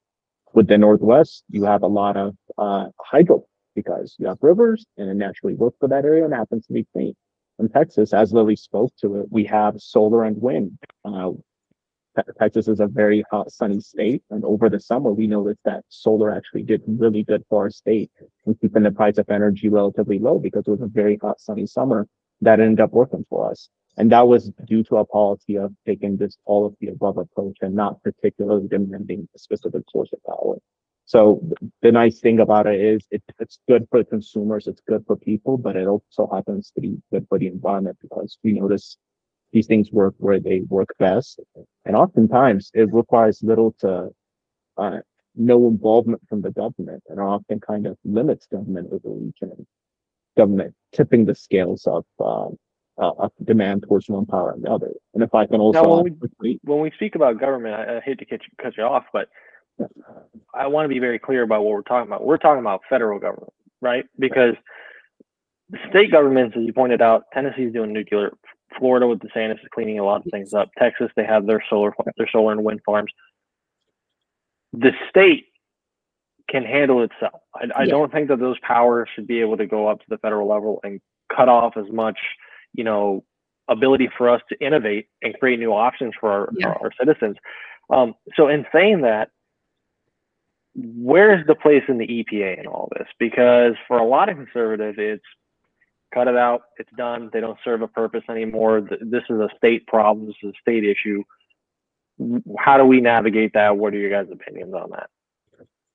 With 0.55 0.67
the 0.67 0.79
Northwest, 0.79 1.45
you 1.51 1.65
have 1.65 1.83
a 1.83 1.87
lot 1.87 2.17
of 2.17 2.35
uh, 2.57 2.87
hydro 2.99 3.45
because 3.77 4.17
you 4.19 4.27
have 4.27 4.39
rivers 4.41 4.85
and 4.97 5.09
it 5.09 5.15
naturally 5.15 5.55
works 5.55 5.77
for 5.79 5.89
that 5.89 6.05
area 6.05 6.25
and 6.25 6.35
happens 6.35 6.67
to 6.67 6.73
be 6.73 6.87
clean. 6.93 7.15
In 7.61 7.69
Texas, 7.69 8.13
as 8.13 8.33
Lily 8.33 8.57
spoke 8.57 8.93
to 9.01 9.17
it, 9.17 9.27
we 9.31 9.45
have 9.45 9.81
solar 9.81 10.25
and 10.25 10.41
wind. 10.43 10.77
Uh, 11.05 11.31
Texas 12.39 12.67
is 12.67 12.81
a 12.81 12.87
very 12.87 13.25
hot, 13.31 13.53
sunny 13.53 13.81
state, 13.81 14.23
and 14.31 14.45
over 14.45 14.69
the 14.69 14.81
summer, 14.81 15.13
we 15.13 15.27
noticed 15.27 15.61
that 15.65 15.85
solar 15.89 16.35
actually 16.35 16.63
did 16.63 16.83
really 16.87 17.23
good 17.23 17.45
for 17.49 17.63
our 17.63 17.71
state 17.71 18.11
and 18.47 18.59
keeping 18.61 18.83
the 18.83 18.91
price 18.91 19.19
of 19.19 19.29
energy 19.31 19.69
relatively 19.69 20.19
low 20.19 20.39
because 20.39 20.65
it 20.67 20.71
was 20.71 20.81
a 20.81 20.87
very 20.87 21.19
hot, 21.21 21.41
sunny 21.41 21.67
summer 21.67 22.09
that 22.41 22.61
ended 22.61 22.81
up 22.81 22.93
working 22.93 23.25
for 23.29 23.51
us. 23.51 23.69
And 23.99 24.13
that 24.13 24.29
was 24.29 24.51
due 24.67 24.83
to 24.85 24.97
a 24.97 25.05
policy 25.05 25.57
of 25.57 25.73
taking 25.87 26.17
this 26.17 26.37
all 26.45 26.67
of 26.67 26.75
the 26.81 26.89
above 26.89 27.17
approach 27.17 27.59
and 27.63 27.75
not 27.75 28.03
particularly 28.03 28.69
demanding 28.69 29.29
a 29.35 29.39
specific 29.39 29.83
source 29.91 30.11
of 30.13 30.23
power. 30.25 30.57
So 31.07 31.41
the 31.83 31.93
nice 31.93 32.19
thing 32.19 32.41
about 32.41 32.67
it 32.67 32.81
is 32.81 33.07
it, 33.13 33.23
it's 33.39 33.61
good 33.69 33.87
for 33.91 34.03
consumers, 34.03 34.67
it's 34.67 34.83
good 34.89 35.05
for 35.07 35.17
people, 35.17 35.57
but 35.57 35.77
it 35.77 35.87
also 35.87 36.29
happens 36.33 36.73
to 36.75 36.81
be 36.81 37.01
good 37.13 37.27
for 37.29 37.39
the 37.39 37.47
environment 37.47 37.97
because 38.03 38.37
we 38.43 38.53
notice 38.55 38.97
these 39.53 39.69
things 39.69 39.93
work 39.93 40.15
where 40.19 40.41
they 40.41 40.63
work 40.69 40.89
best. 40.99 41.39
And 41.85 41.95
oftentimes 41.95 42.73
it 42.75 42.93
requires 42.93 43.41
little 43.45 43.73
to 43.79 44.11
uh, 44.77 44.99
no 45.37 45.69
involvement 45.69 46.23
from 46.29 46.43
the 46.43 46.51
government 46.51 47.05
and 47.09 47.21
often 47.21 47.61
kind 47.61 47.87
of 47.87 47.97
limits 48.05 48.49
government 48.51 48.89
overreach 48.93 49.39
and 49.43 49.65
government 50.37 50.75
tipping 50.93 51.25
the 51.25 51.37
scales 51.37 51.87
of 51.87 52.05
um, 52.19 52.57
uh, 52.99 53.13
of 53.19 53.31
demand 53.45 53.85
towards 53.85 54.09
one 54.09 54.27
power 54.27 54.51
and 54.53 54.65
the 54.65 54.71
other. 54.71 54.91
And 55.15 55.23
if 55.23 55.33
I 55.35 55.47
can 55.47 55.61
also 55.61 55.83
now, 55.83 56.03
when, 56.03 56.19
we, 56.41 56.59
when 56.65 56.81
we 56.81 56.91
speak 56.93 57.15
about 57.15 57.39
government, 57.39 57.75
I, 57.75 57.99
I 57.99 58.01
hate 58.01 58.19
to 58.19 58.25
cut 58.25 58.41
you, 58.43 58.49
cut 58.61 58.77
you 58.77 58.83
off, 58.83 59.05
but. 59.13 59.29
I 60.55 60.67
want 60.67 60.85
to 60.85 60.89
be 60.89 60.99
very 60.99 61.19
clear 61.19 61.43
about 61.43 61.65
what 61.65 61.73
we're 61.73 61.83
talking 61.83 62.09
about. 62.09 62.25
We're 62.25 62.39
talking 62.39 62.61
about 62.61 62.81
federal 62.89 63.19
government, 63.19 63.53
right? 63.81 64.05
Because 64.19 64.55
the 65.71 65.79
state 65.91 66.11
governments, 66.11 66.57
as 66.57 66.65
you 66.65 66.73
pointed 66.73 67.03
out, 67.03 67.25
Tennessee's 67.33 67.73
doing 67.73 67.93
nuclear. 67.93 68.33
Florida 68.79 69.07
with 69.07 69.21
the 69.21 69.29
DeSantis 69.29 69.55
is 69.55 69.69
cleaning 69.73 69.99
a 69.99 70.05
lot 70.05 70.25
of 70.25 70.31
things 70.31 70.53
up. 70.55 70.71
Texas, 70.79 71.11
they 71.17 71.25
have 71.25 71.47
their 71.47 71.63
solar, 71.71 71.95
their 72.17 72.29
solar 72.31 72.53
and 72.53 72.65
wind 72.65 72.81
farms. 72.85 73.11
The 74.73 74.93
state 75.09 75.47
can 76.49 76.65
handle 76.65 77.03
itself. 77.03 77.41
I, 77.55 77.67
I 77.75 77.83
yeah. 77.85 77.91
don't 77.91 78.13
think 78.13 78.29
that 78.29 78.39
those 78.39 78.59
powers 78.61 79.09
should 79.15 79.27
be 79.27 79.41
able 79.41 79.57
to 79.57 79.67
go 79.67 79.89
up 79.89 79.99
to 80.01 80.07
the 80.09 80.19
federal 80.19 80.49
level 80.49 80.81
and 80.85 81.01
cut 81.35 81.49
off 81.49 81.77
as 81.77 81.91
much, 81.91 82.19
you 82.75 82.85
know, 82.85 83.25
ability 83.69 84.09
for 84.17 84.29
us 84.29 84.41
to 84.49 84.65
innovate 84.65 85.09
and 85.23 85.39
create 85.41 85.59
new 85.59 85.73
options 85.73 86.15
for 86.21 86.31
our, 86.31 86.49
yeah. 86.57 86.69
our, 86.69 86.85
our, 86.85 86.91
citizens. 86.99 87.37
Um, 87.91 88.15
so, 88.37 88.49
in 88.49 88.65
saying 88.73 89.03
that, 89.03 89.31
where's 90.77 91.47
the 91.47 91.55
place 91.55 91.83
in 91.89 91.99
the 91.99 92.07
EPA 92.07 92.61
in 92.61 92.67
all 92.67 92.91
this? 92.97 93.09
Because 93.19 93.75
for 93.89 93.99
a 93.99 94.05
lot 94.05 94.29
of 94.29 94.37
conservatives, 94.37 94.97
it's 94.99 95.25
cut 96.13 96.29
it 96.29 96.37
out, 96.37 96.63
it's 96.79 96.91
done, 96.97 97.31
they 97.33 97.41
don't 97.41 97.59
serve 97.65 97.83
a 97.83 97.89
purpose 97.89 98.23
anymore. 98.29 98.81
This 98.81 99.25
is 99.29 99.41
a 99.41 99.49
state 99.57 99.87
problem, 99.87 100.27
this 100.27 100.37
is 100.43 100.51
a 100.51 100.61
state 100.61 100.85
issue. 100.85 101.23
How 102.59 102.77
do 102.77 102.85
we 102.85 103.01
navigate 103.01 103.53
that? 103.55 103.77
What 103.77 103.95
are 103.95 103.99
your 103.99 104.11
guys' 104.11 104.33
opinions 104.33 104.75
on 104.75 104.91
that? 104.91 105.11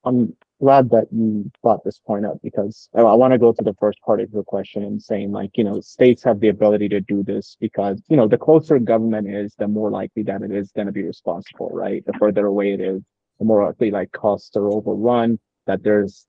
I'm 0.04 0.36
glad 0.60 0.90
that 0.90 1.08
you 1.12 1.52
brought 1.62 1.84
this 1.84 2.00
point 2.00 2.26
up 2.26 2.38
because 2.42 2.90
I, 2.96 3.02
I 3.02 3.14
want 3.14 3.34
to 3.34 3.38
go 3.38 3.52
to 3.52 3.64
the 3.64 3.76
first 3.80 4.00
part 4.02 4.20
of 4.20 4.32
your 4.34 4.44
question 4.44 4.84
and 4.84 5.02
saying 5.02 5.32
like, 5.32 5.58
you 5.58 5.64
know, 5.64 5.80
states 5.80 6.24
have 6.24 6.40
the 6.40 6.50
ability 6.50 6.90
to 6.90 7.02
do 7.02 7.24
this 7.24 7.56
because, 7.60 8.02
you 8.08 8.18
know, 8.18 8.28
the 8.28 8.38
closer 8.38 8.80
government 8.80 9.30
is, 9.30 9.54
the 9.58 9.68
more 9.68 9.92
likely 9.92 10.24
that 10.24 10.42
it 10.42 10.52
is 10.52 10.72
going 10.72 10.88
to 10.88 10.94
be 10.94 11.04
responsible, 11.04 11.70
right? 11.72 12.04
The 12.06 12.14
further 12.14 12.48
away 12.48 12.74
it 12.74 12.82
is, 12.82 13.02
more 13.44 13.66
likely 13.66 13.92
like 13.92 14.12
costs 14.12 14.56
are 14.56 14.68
overrun, 14.68 15.40
that 15.68 15.84
there's 15.84 16.26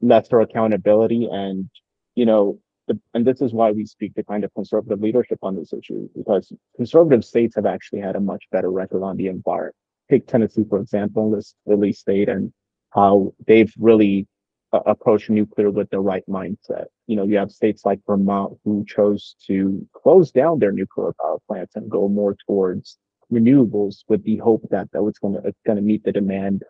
lesser 0.00 0.40
accountability 0.40 1.28
and, 1.30 1.68
you 2.14 2.26
know, 2.26 2.58
the, 2.88 2.98
and 3.14 3.24
this 3.24 3.40
is 3.40 3.52
why 3.52 3.70
we 3.70 3.86
speak 3.86 4.14
to 4.14 4.24
kind 4.24 4.44
of 4.44 4.52
conservative 4.54 5.00
leadership 5.00 5.38
on 5.42 5.56
this 5.56 5.72
issue 5.72 6.08
because 6.16 6.52
conservative 6.76 7.24
states 7.24 7.54
have 7.54 7.66
actually 7.66 8.00
had 8.00 8.16
a 8.16 8.20
much 8.20 8.44
better 8.50 8.70
record 8.70 9.02
on 9.02 9.16
the 9.16 9.28
environment. 9.28 9.76
Take 10.10 10.26
Tennessee, 10.26 10.64
for 10.68 10.80
example, 10.80 11.30
this 11.30 11.54
Lily 11.64 11.92
state, 11.92 12.28
and 12.28 12.52
how 12.90 13.32
they've 13.46 13.72
really 13.78 14.26
uh, 14.72 14.80
approached 14.84 15.30
nuclear 15.30 15.70
with 15.70 15.88
the 15.90 16.00
right 16.00 16.24
mindset. 16.28 16.86
You 17.06 17.16
know, 17.16 17.24
you 17.24 17.38
have 17.38 17.52
states 17.52 17.84
like 17.84 18.00
Vermont 18.06 18.58
who 18.64 18.84
chose 18.86 19.36
to 19.46 19.86
close 19.94 20.30
down 20.32 20.58
their 20.58 20.72
nuclear 20.72 21.12
power 21.20 21.38
plants 21.46 21.76
and 21.76 21.90
go 21.90 22.08
more 22.08 22.36
towards 22.46 22.98
renewables 23.32 24.04
with 24.08 24.22
the 24.24 24.36
hope 24.36 24.62
that 24.70 24.90
that 24.92 25.02
was 25.02 25.18
going 25.18 25.34
to 25.34 25.54
going 25.66 25.76
to 25.76 25.82
meet 25.82 26.04
the 26.04 26.12
demand 26.12 26.62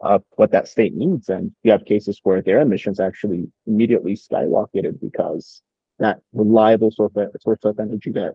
of 0.00 0.22
what 0.36 0.52
that 0.52 0.68
state 0.68 0.94
needs. 0.94 1.28
And 1.28 1.52
you 1.62 1.72
have 1.72 1.84
cases 1.84 2.20
where 2.22 2.42
their 2.42 2.60
emissions 2.60 3.00
actually 3.00 3.50
immediately 3.66 4.14
skyrocketed 4.14 5.00
because 5.00 5.62
that 5.98 6.18
reliable 6.32 6.90
source 6.90 7.12
of, 7.16 7.30
source 7.40 7.58
of 7.64 7.78
energy 7.80 8.10
that 8.12 8.34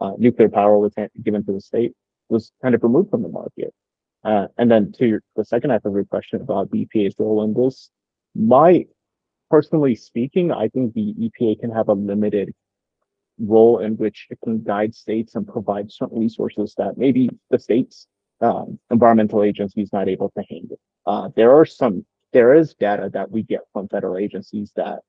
uh, 0.00 0.12
nuclear 0.18 0.48
power 0.48 0.78
was 0.78 0.94
given 1.22 1.44
to 1.46 1.52
the 1.52 1.60
state 1.60 1.92
was 2.28 2.50
kind 2.62 2.74
of 2.74 2.82
removed 2.82 3.10
from 3.10 3.22
the 3.22 3.28
market. 3.28 3.72
Uh, 4.24 4.46
and 4.58 4.70
then 4.70 4.90
to 4.92 5.06
your, 5.06 5.20
the 5.36 5.44
second 5.44 5.70
half 5.70 5.84
of 5.84 5.92
your 5.92 6.04
question 6.04 6.40
about 6.40 6.70
the 6.70 6.86
EPA's 6.86 7.14
role 7.18 7.44
in 7.44 7.54
this, 7.54 7.90
my 8.34 8.86
personally 9.50 9.94
speaking, 9.94 10.50
I 10.50 10.68
think 10.68 10.94
the 10.94 11.14
EPA 11.14 11.60
can 11.60 11.70
have 11.70 11.88
a 11.88 11.92
limited 11.92 12.52
role 13.38 13.78
in 13.78 13.96
which 13.96 14.26
it 14.30 14.38
can 14.44 14.62
guide 14.62 14.94
states 14.94 15.34
and 15.34 15.46
provide 15.46 15.90
certain 15.90 16.18
resources 16.18 16.74
that 16.78 16.96
maybe 16.96 17.30
the 17.50 17.58
states 17.58 18.06
um, 18.40 18.78
environmental 18.90 19.42
agencies 19.42 19.90
not 19.92 20.08
able 20.08 20.30
to 20.30 20.44
handle. 20.48 20.78
Uh, 21.06 21.28
there 21.36 21.52
are 21.52 21.66
some 21.66 22.04
there 22.32 22.54
is 22.54 22.74
data 22.74 23.08
that 23.12 23.30
we 23.30 23.42
get 23.42 23.60
from 23.72 23.88
federal 23.88 24.18
agencies 24.18 24.72
that 24.76 25.00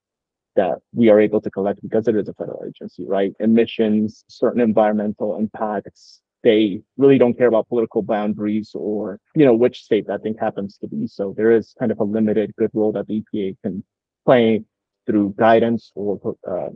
that 0.56 0.78
we 0.94 1.10
are 1.10 1.20
able 1.20 1.42
to 1.42 1.52
collect 1.52 1.82
because 1.82 2.08
it 2.08 2.16
is 2.16 2.30
a 2.30 2.34
federal 2.34 2.64
agency, 2.66 3.06
right? 3.06 3.34
Emissions, 3.40 4.24
certain 4.30 4.62
environmental 4.62 5.36
impacts, 5.36 6.22
they 6.44 6.80
really 6.96 7.18
don't 7.18 7.38
care 7.38 7.48
about 7.48 7.68
political 7.68 8.02
boundaries 8.02 8.72
or 8.74 9.20
you 9.36 9.46
know 9.46 9.54
which 9.54 9.84
state 9.84 10.08
that 10.08 10.22
thing 10.24 10.36
happens 10.40 10.78
to 10.78 10.88
be. 10.88 11.08
So 11.08 11.34
there 11.36 11.52
is 11.52 11.76
kind 11.78 11.92
of 11.92 12.00
a 12.00 12.04
limited 12.04 12.56
good 12.58 12.70
role 12.74 12.92
that 12.94 13.08
the 13.08 13.24
EPA 13.34 13.58
can 13.64 13.84
play 14.26 14.64
through 15.06 15.36
guidance 15.38 15.92
or 15.96 16.36
uh, 16.50 16.70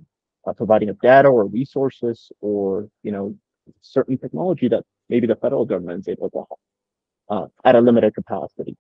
uh, 0.46 0.54
providing 0.54 0.90
of 0.90 1.00
data 1.00 1.28
or 1.28 1.46
resources 1.46 2.32
or 2.42 2.88
you 3.04 3.12
know 3.12 3.36
certain 3.82 4.18
technology 4.18 4.68
that 4.68 4.84
maybe 5.10 5.28
the 5.28 5.36
federal 5.36 5.66
government 5.66 6.02
is 6.02 6.08
able 6.08 6.30
to 6.30 7.36
uh, 7.36 7.48
at 7.64 7.76
a 7.76 7.82
limited 7.82 8.14
capacity. 8.14 8.76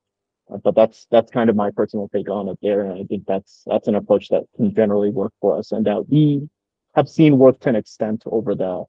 Uh, 0.51 0.57
but 0.57 0.75
that's 0.75 1.05
that's 1.11 1.31
kind 1.31 1.49
of 1.49 1.55
my 1.55 1.69
personal 1.71 2.09
take 2.09 2.29
on 2.29 2.49
it 2.49 2.57
there, 2.61 2.81
and 2.81 2.99
I 2.99 3.03
think 3.03 3.25
that's 3.27 3.63
that's 3.67 3.87
an 3.87 3.95
approach 3.95 4.29
that 4.29 4.43
can 4.55 4.73
generally 4.73 5.09
work 5.11 5.33
for 5.41 5.57
us, 5.57 5.71
and 5.71 5.85
that 5.85 6.09
we 6.09 6.49
have 6.95 7.07
seen 7.07 7.37
work 7.37 7.59
to 7.61 7.69
an 7.69 7.75
extent 7.75 8.23
over 8.25 8.55
the 8.55 8.83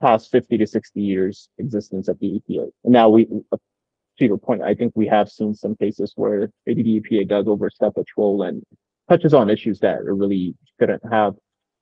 past 0.00 0.30
50 0.30 0.58
to 0.58 0.66
60 0.66 1.00
years 1.00 1.48
existence 1.58 2.08
of 2.08 2.18
the 2.20 2.40
EPA. 2.40 2.70
And 2.84 2.92
now 2.92 3.08
we, 3.08 3.26
to 3.26 4.24
your 4.24 4.38
point, 4.38 4.62
I 4.62 4.74
think 4.74 4.92
we 4.94 5.06
have 5.06 5.28
seen 5.28 5.54
some 5.54 5.76
cases 5.76 6.12
where 6.16 6.50
maybe 6.66 6.82
the 6.82 7.00
EPA 7.00 7.28
does 7.28 7.46
overstep 7.48 7.92
its 7.96 8.10
role 8.16 8.42
and 8.42 8.62
touches 9.08 9.34
on 9.34 9.50
issues 9.50 9.80
that 9.80 9.98
it 9.98 10.12
really 10.12 10.54
shouldn't 10.78 11.02
have 11.10 11.34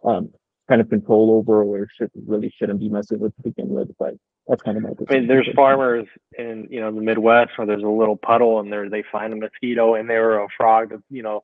um, 0.05 0.31
kind 0.69 0.81
of 0.81 0.89
control 0.89 1.31
over 1.33 1.63
or 1.63 1.89
should 1.97 2.11
really 2.27 2.53
shouldn't 2.57 2.81
be 2.81 2.89
messing 2.89 3.19
with 3.19 3.35
to 3.37 3.43
begin 3.43 3.69
with. 3.69 3.91
But 3.99 4.15
that's 4.47 4.63
kind 4.63 4.77
of 4.77 4.83
my. 4.83 4.91
I 5.09 5.15
mean, 5.15 5.27
there's 5.27 5.49
farmers 5.55 6.07
in 6.39 6.69
you 6.71 6.81
know 6.81 6.93
the 6.93 7.01
Midwest 7.01 7.53
where 7.57 7.67
there's 7.67 7.83
a 7.83 7.89
little 7.89 8.17
puddle 8.17 8.61
and 8.61 8.73
there 8.73 8.89
they 8.89 9.05
find 9.11 9.33
a 9.33 9.37
mosquito 9.37 9.95
in 9.95 10.07
there 10.07 10.33
or 10.33 10.45
a 10.45 10.49
frog 10.57 10.91
that 10.91 11.03
you 11.11 11.23
know 11.23 11.43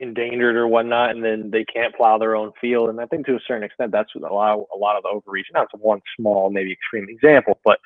endangered 0.00 0.56
or 0.56 0.66
whatnot, 0.68 1.10
and 1.10 1.24
then 1.24 1.50
they 1.50 1.64
can't 1.64 1.94
plow 1.94 2.18
their 2.18 2.36
own 2.36 2.52
field. 2.60 2.90
And 2.90 3.00
I 3.00 3.06
think 3.06 3.26
to 3.26 3.36
a 3.36 3.40
certain 3.46 3.62
extent, 3.62 3.92
that's 3.92 4.14
what 4.14 4.30
a 4.30 4.34
lot, 4.34 4.58
of, 4.58 4.66
a 4.74 4.78
lot 4.78 4.96
of 4.96 5.02
the 5.02 5.08
overreach. 5.08 5.46
Not 5.52 5.68
one 5.78 6.00
small, 6.18 6.50
maybe 6.50 6.72
extreme 6.72 7.06
example, 7.08 7.58
but 7.64 7.78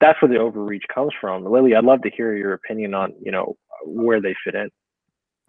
that's 0.00 0.20
where 0.22 0.30
the 0.30 0.38
overreach 0.38 0.84
comes 0.92 1.12
from. 1.20 1.44
Lily, 1.44 1.74
I'd 1.74 1.84
love 1.84 2.02
to 2.02 2.10
hear 2.10 2.34
your 2.34 2.54
opinion 2.54 2.94
on 2.94 3.14
you 3.22 3.30
know 3.30 3.56
where 3.84 4.20
they 4.20 4.34
fit 4.44 4.54
in. 4.54 4.70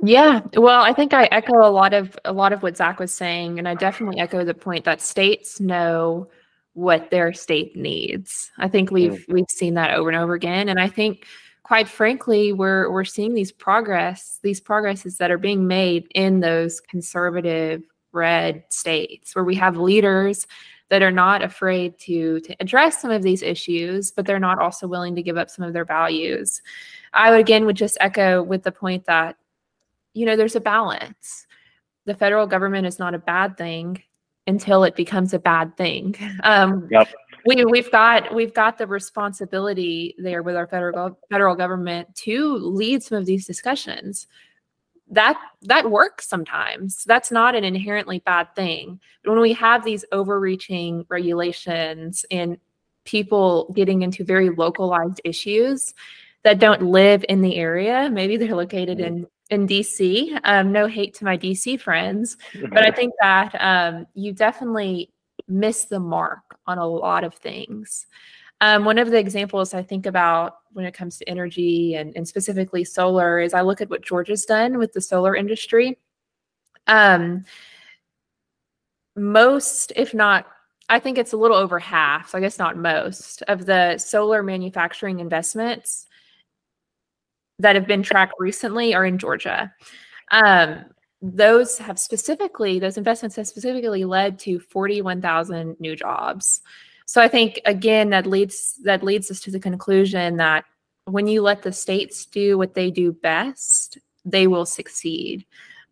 Yeah, 0.04 0.42
well, 0.56 0.82
I 0.82 0.94
think 0.94 1.14
I 1.14 1.26
echo 1.26 1.54
a 1.58 1.70
lot 1.70 1.94
of 1.94 2.18
a 2.26 2.34
lot 2.34 2.54
of 2.54 2.64
what 2.64 2.76
Zach 2.76 3.00
was 3.00 3.14
saying, 3.14 3.60
and 3.60 3.68
I 3.68 3.76
definitely 3.76 4.20
echo 4.20 4.44
the 4.44 4.54
point 4.56 4.84
that 4.86 5.00
states 5.00 5.60
know 5.60 6.28
what 6.74 7.12
their 7.12 7.34
state 7.34 7.76
needs. 7.76 8.50
I 8.58 8.68
think 8.68 8.90
we've 8.90 9.24
we've 9.28 9.50
seen 9.50 9.76
that 9.76 9.94
over 9.94 10.10
and 10.10 10.18
over 10.18 10.34
again, 10.34 10.70
and 10.70 10.80
I 10.80 10.88
think 10.88 11.26
quite 11.64 11.88
frankly, 11.88 12.52
we're 12.52 12.92
we're 12.92 13.06
seeing 13.06 13.36
these 13.36 13.52
progress, 13.52 14.40
these 14.42 14.60
progresses 14.60 15.18
that 15.18 15.30
are 15.30 15.38
being 15.38 15.68
made 15.68 16.08
in 16.16 16.40
those 16.40 16.80
conservative 16.80 17.84
red 18.12 18.64
states 18.70 19.36
where 19.36 19.46
we 19.46 19.56
have 19.56 19.78
leaders 19.78 20.48
that 20.90 21.02
are 21.04 21.12
not 21.12 21.44
afraid 21.44 21.98
to 22.00 22.40
to 22.42 22.56
address 22.60 23.00
some 23.00 23.12
of 23.12 23.22
these 23.22 23.44
issues, 23.44 24.10
but 24.12 24.26
they're 24.26 24.40
not 24.40 24.58
also 24.60 24.88
willing 24.88 25.16
to 25.16 25.22
give 25.22 25.38
up 25.38 25.50
some 25.52 25.64
of 25.64 25.74
their 25.74 25.86
values. 25.86 26.62
I 27.14 27.30
would 27.30 27.40
again 27.40 27.66
would 27.66 27.78
just 27.78 27.98
echo 28.02 28.42
with 28.42 28.64
the 28.64 28.72
point 28.72 29.06
that 29.06 29.38
you 30.14 30.26
know 30.26 30.36
there's 30.36 30.56
a 30.56 30.62
balance. 30.62 31.46
The 32.06 32.16
federal 32.16 32.48
government 32.48 32.88
is 32.88 33.00
not 33.00 33.14
a 33.14 33.20
bad 33.20 33.58
thing 33.58 34.02
until 34.48 34.84
it 34.84 34.96
becomes 34.96 35.34
a 35.34 35.40
bad 35.40 35.76
thing. 35.78 36.16
Um, 36.44 36.88
yep. 36.92 37.08
we 37.46 37.64
we've 37.66 37.92
got 37.92 38.34
we've 38.34 38.54
got 38.54 38.78
the 38.78 38.88
responsibility 38.88 40.16
there 40.18 40.42
with 40.42 40.56
our 40.56 40.68
federal 40.68 41.20
federal 41.30 41.56
government 41.56 42.14
to 42.16 42.56
lead 42.56 43.04
some 43.04 43.18
of 43.18 43.26
these 43.26 43.46
discussions. 43.46 44.28
That 45.10 45.40
that 45.64 45.92
works 45.92 46.28
sometimes. 46.28 47.04
That's 47.04 47.32
not 47.32 47.54
an 47.56 47.64
inherently 47.64 48.20
bad 48.20 48.56
thing. 48.56 49.00
But 49.24 49.32
when 49.32 49.42
we 49.42 49.54
have 49.54 49.84
these 49.84 50.06
overreaching 50.12 51.06
regulations 51.10 52.26
and 52.32 52.58
people 53.04 53.72
getting 53.76 54.02
into 54.02 54.24
very 54.24 54.50
localized 54.50 55.22
issues 55.24 55.94
that 56.44 56.60
don't 56.60 56.84
live 56.84 57.24
in 57.30 57.42
the 57.42 57.56
area 57.56 58.10
maybe 58.12 58.38
they're 58.38 58.56
located 58.56 59.00
in 59.00 59.26
in 59.52 59.68
dc 59.68 60.40
um, 60.44 60.72
no 60.72 60.88
hate 60.88 61.14
to 61.14 61.24
my 61.24 61.38
dc 61.38 61.80
friends 61.80 62.38
but 62.72 62.84
i 62.86 62.92
think 62.92 63.14
that 63.22 63.54
um, 63.62 64.08
you 64.16 64.34
definitely 64.34 65.14
miss 65.48 65.86
the 65.86 66.00
mark 66.00 66.58
on 66.66 66.78
a 66.78 66.88
lot 66.88 67.24
of 67.24 67.36
things 67.36 68.08
um, 68.62 68.86
one 68.86 69.00
of 69.00 69.10
the 69.10 69.18
examples 69.18 69.74
I 69.74 69.82
think 69.82 70.06
about 70.06 70.58
when 70.74 70.86
it 70.86 70.94
comes 70.94 71.18
to 71.18 71.28
energy 71.28 71.96
and, 71.96 72.16
and 72.16 72.28
specifically 72.28 72.84
solar 72.84 73.40
is 73.40 73.56
I 73.56 73.62
look 73.62 73.82
at 73.82 73.90
what 73.90 74.04
Georgia's 74.04 74.46
done 74.46 74.78
with 74.78 74.94
the 74.94 75.02
solar 75.02 75.36
industry. 75.36 75.98
Um, 76.86 77.44
most, 79.16 79.92
if 79.96 80.14
not, 80.14 80.46
I 80.90 81.00
think 81.00 81.18
it's 81.18 81.34
a 81.34 81.38
little 81.38 81.58
over 81.58 81.80
half, 81.80 82.30
so 82.30 82.38
I 82.38 82.42
guess 82.42 82.60
not 82.60 82.78
most, 82.78 83.42
of 83.44 83.66
the 83.66 83.98
solar 83.98 84.44
manufacturing 84.44 85.20
investments 85.20 86.06
that 87.62 87.76
have 87.76 87.88
been 87.88 88.04
tracked 88.04 88.34
recently 88.40 88.94
are 88.94 89.06
in 89.06 89.18
Georgia. 89.18 89.74
Um, 90.32 90.86
those 91.22 91.78
have 91.78 92.00
specifically, 92.00 92.80
those 92.80 92.98
investments 92.98 93.36
have 93.36 93.48
specifically 93.48 94.06
led 94.06 94.40
to 94.40 94.60
41,000 94.60 95.80
new 95.80 95.96
jobs. 95.96 96.62
So 97.06 97.22
I 97.22 97.28
think 97.28 97.60
again 97.66 98.10
that 98.12 98.26
leads 98.26 98.80
that 98.84 99.04
leads 99.04 99.30
us 99.30 99.42
to 99.42 99.52
the 99.52 99.60
conclusion 99.60 100.38
that 100.38 100.66
when 101.06 101.28
you 101.28 101.42
let 101.42 101.62
the 101.62 101.74
states 101.74 102.26
do 102.26 102.58
what 102.58 102.74
they 102.74 102.90
do 102.90 103.12
best, 103.12 103.98
they 104.24 104.48
will 104.48 104.66
succeed. 104.66 105.46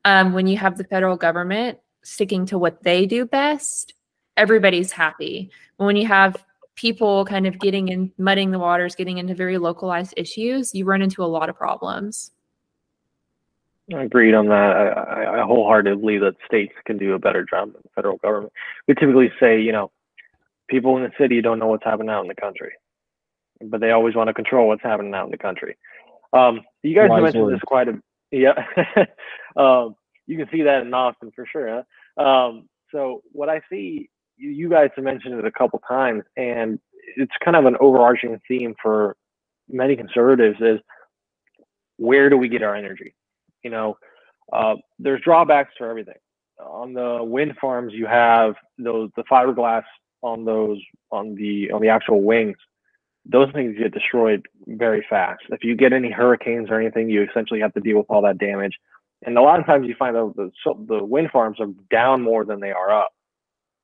Um, 0.06 0.34
when 0.34 0.48
you 0.48 0.58
have 0.58 0.78
the 0.78 0.84
federal 0.86 1.18
government 1.18 1.80
sticking 2.04 2.46
to 2.48 2.58
what 2.58 2.84
they 2.84 3.06
do 3.06 3.26
best, 3.26 3.94
everybody's 4.38 4.92
happy. 4.92 5.52
When 5.78 5.96
you 5.96 6.08
have 6.08 6.44
people 6.80 7.26
kind 7.26 7.46
of 7.46 7.60
getting 7.60 7.90
in, 7.90 8.10
mudding 8.18 8.52
the 8.52 8.60
waters, 8.60 8.96
getting 8.96 9.18
into 9.18 9.36
very 9.36 9.58
localized 9.58 10.14
issues, 10.16 10.74
you 10.74 10.86
run 10.86 11.02
into 11.02 11.22
a 11.22 11.28
lot 11.28 11.50
of 11.50 11.56
problems. 11.58 12.32
I 13.94 14.04
agreed 14.04 14.34
on 14.34 14.48
that. 14.48 14.54
I, 14.54 15.42
I 15.42 15.46
wholeheartedly 15.46 16.00
believe 16.00 16.22
that 16.22 16.36
states 16.46 16.74
can 16.86 16.98
do 16.98 17.16
a 17.16 17.20
better 17.20 17.44
job 17.44 17.74
than 17.74 17.82
the 17.84 17.90
federal 17.96 18.18
government. 18.18 18.54
We 18.88 18.94
typically 18.94 19.30
say, 19.42 19.60
you 19.60 19.74
know, 19.74 19.92
people 20.70 20.96
in 20.96 21.04
the 21.04 21.12
city 21.20 21.42
don't 21.42 21.60
know 21.60 21.68
what's 21.68 21.84
happening 21.84 22.10
out 22.10 22.22
in 22.22 22.30
the 22.30 22.36
country, 22.36 22.72
but 23.62 23.82
they 23.82 23.92
always 23.92 24.16
want 24.16 24.30
to 24.30 24.34
control 24.34 24.70
what's 24.70 24.84
happening 24.84 25.14
out 25.14 25.26
in 25.26 25.32
the 25.32 25.38
country. 25.38 25.76
Um, 26.32 26.62
you 26.82 26.96
guys 26.96 27.10
Wise 27.10 27.24
mentioned 27.24 27.52
this 27.52 27.60
quite 27.66 27.90
a 27.90 28.00
yeah. 28.32 28.54
um, 29.58 29.96
you 30.28 30.38
can 30.38 30.48
see 30.52 30.62
that 30.62 30.84
in 30.84 30.94
Austin 30.94 31.32
for 31.36 31.46
sure. 31.46 31.84
Huh? 32.16 32.24
Um, 32.24 32.70
so 32.92 33.22
what 33.32 33.50
I 33.50 33.62
see, 33.70 34.10
you, 34.40 34.70
guys 34.70 34.90
have 34.96 35.06
mentioned 35.06 35.36
it 35.36 35.46
a 35.46 35.52
couple 35.52 35.80
times, 35.88 36.24
and 36.38 36.80
it's 37.16 37.32
kind 37.44 37.58
of 37.58 37.66
an 37.66 37.76
overarching 37.80 38.40
theme 38.48 38.76
for 38.82 39.16
many 39.68 39.96
conservatives 39.96 40.58
is 40.60 40.80
where 41.98 42.30
do 42.30 42.38
we 42.38 42.48
get 42.48 42.64
our 42.64 42.76
energy? 42.76 43.16
You 43.64 43.72
know, 43.72 43.98
uh, 44.52 44.76
there's 44.98 45.22
drawbacks 45.22 45.74
to 45.78 45.86
everything. 45.86 46.16
On 46.60 46.94
the 46.94 47.20
wind 47.22 47.56
farms, 47.60 47.94
you 47.94 48.06
have 48.06 48.56
those 48.78 49.10
the 49.16 49.24
fiberglass 49.24 49.84
on 50.22 50.46
those 50.46 50.80
on 51.12 51.36
the 51.36 51.72
on 51.72 51.82
the 51.82 51.90
actual 51.90 52.22
wings, 52.22 52.58
those 53.26 53.52
things 53.54 53.78
get 53.78 53.94
destroyed 53.94 54.46
very 54.68 55.06
fast. 55.10 55.42
If 55.50 55.64
you 55.64 55.76
get 55.76 55.94
any 55.94 56.12
hurricanes 56.12 56.70
or 56.70 56.80
anything, 56.80 57.10
you 57.10 57.24
essentially 57.24 57.60
have 57.60 57.74
to 57.74 57.80
deal 57.80 57.98
with 57.98 58.08
all 58.10 58.22
that 58.24 58.38
damage. 58.38 58.78
And 59.26 59.38
a 59.38 59.42
lot 59.42 59.60
of 59.60 59.66
times 59.66 59.88
you 59.88 59.96
find 59.98 60.16
that 60.16 60.34
the 60.36 60.52
the 60.88 61.04
wind 61.04 61.30
farms 61.32 61.60
are 61.60 61.68
down 61.92 62.22
more 62.22 62.46
than 62.46 62.60
they 62.60 62.72
are 62.72 62.92
up, 62.92 63.12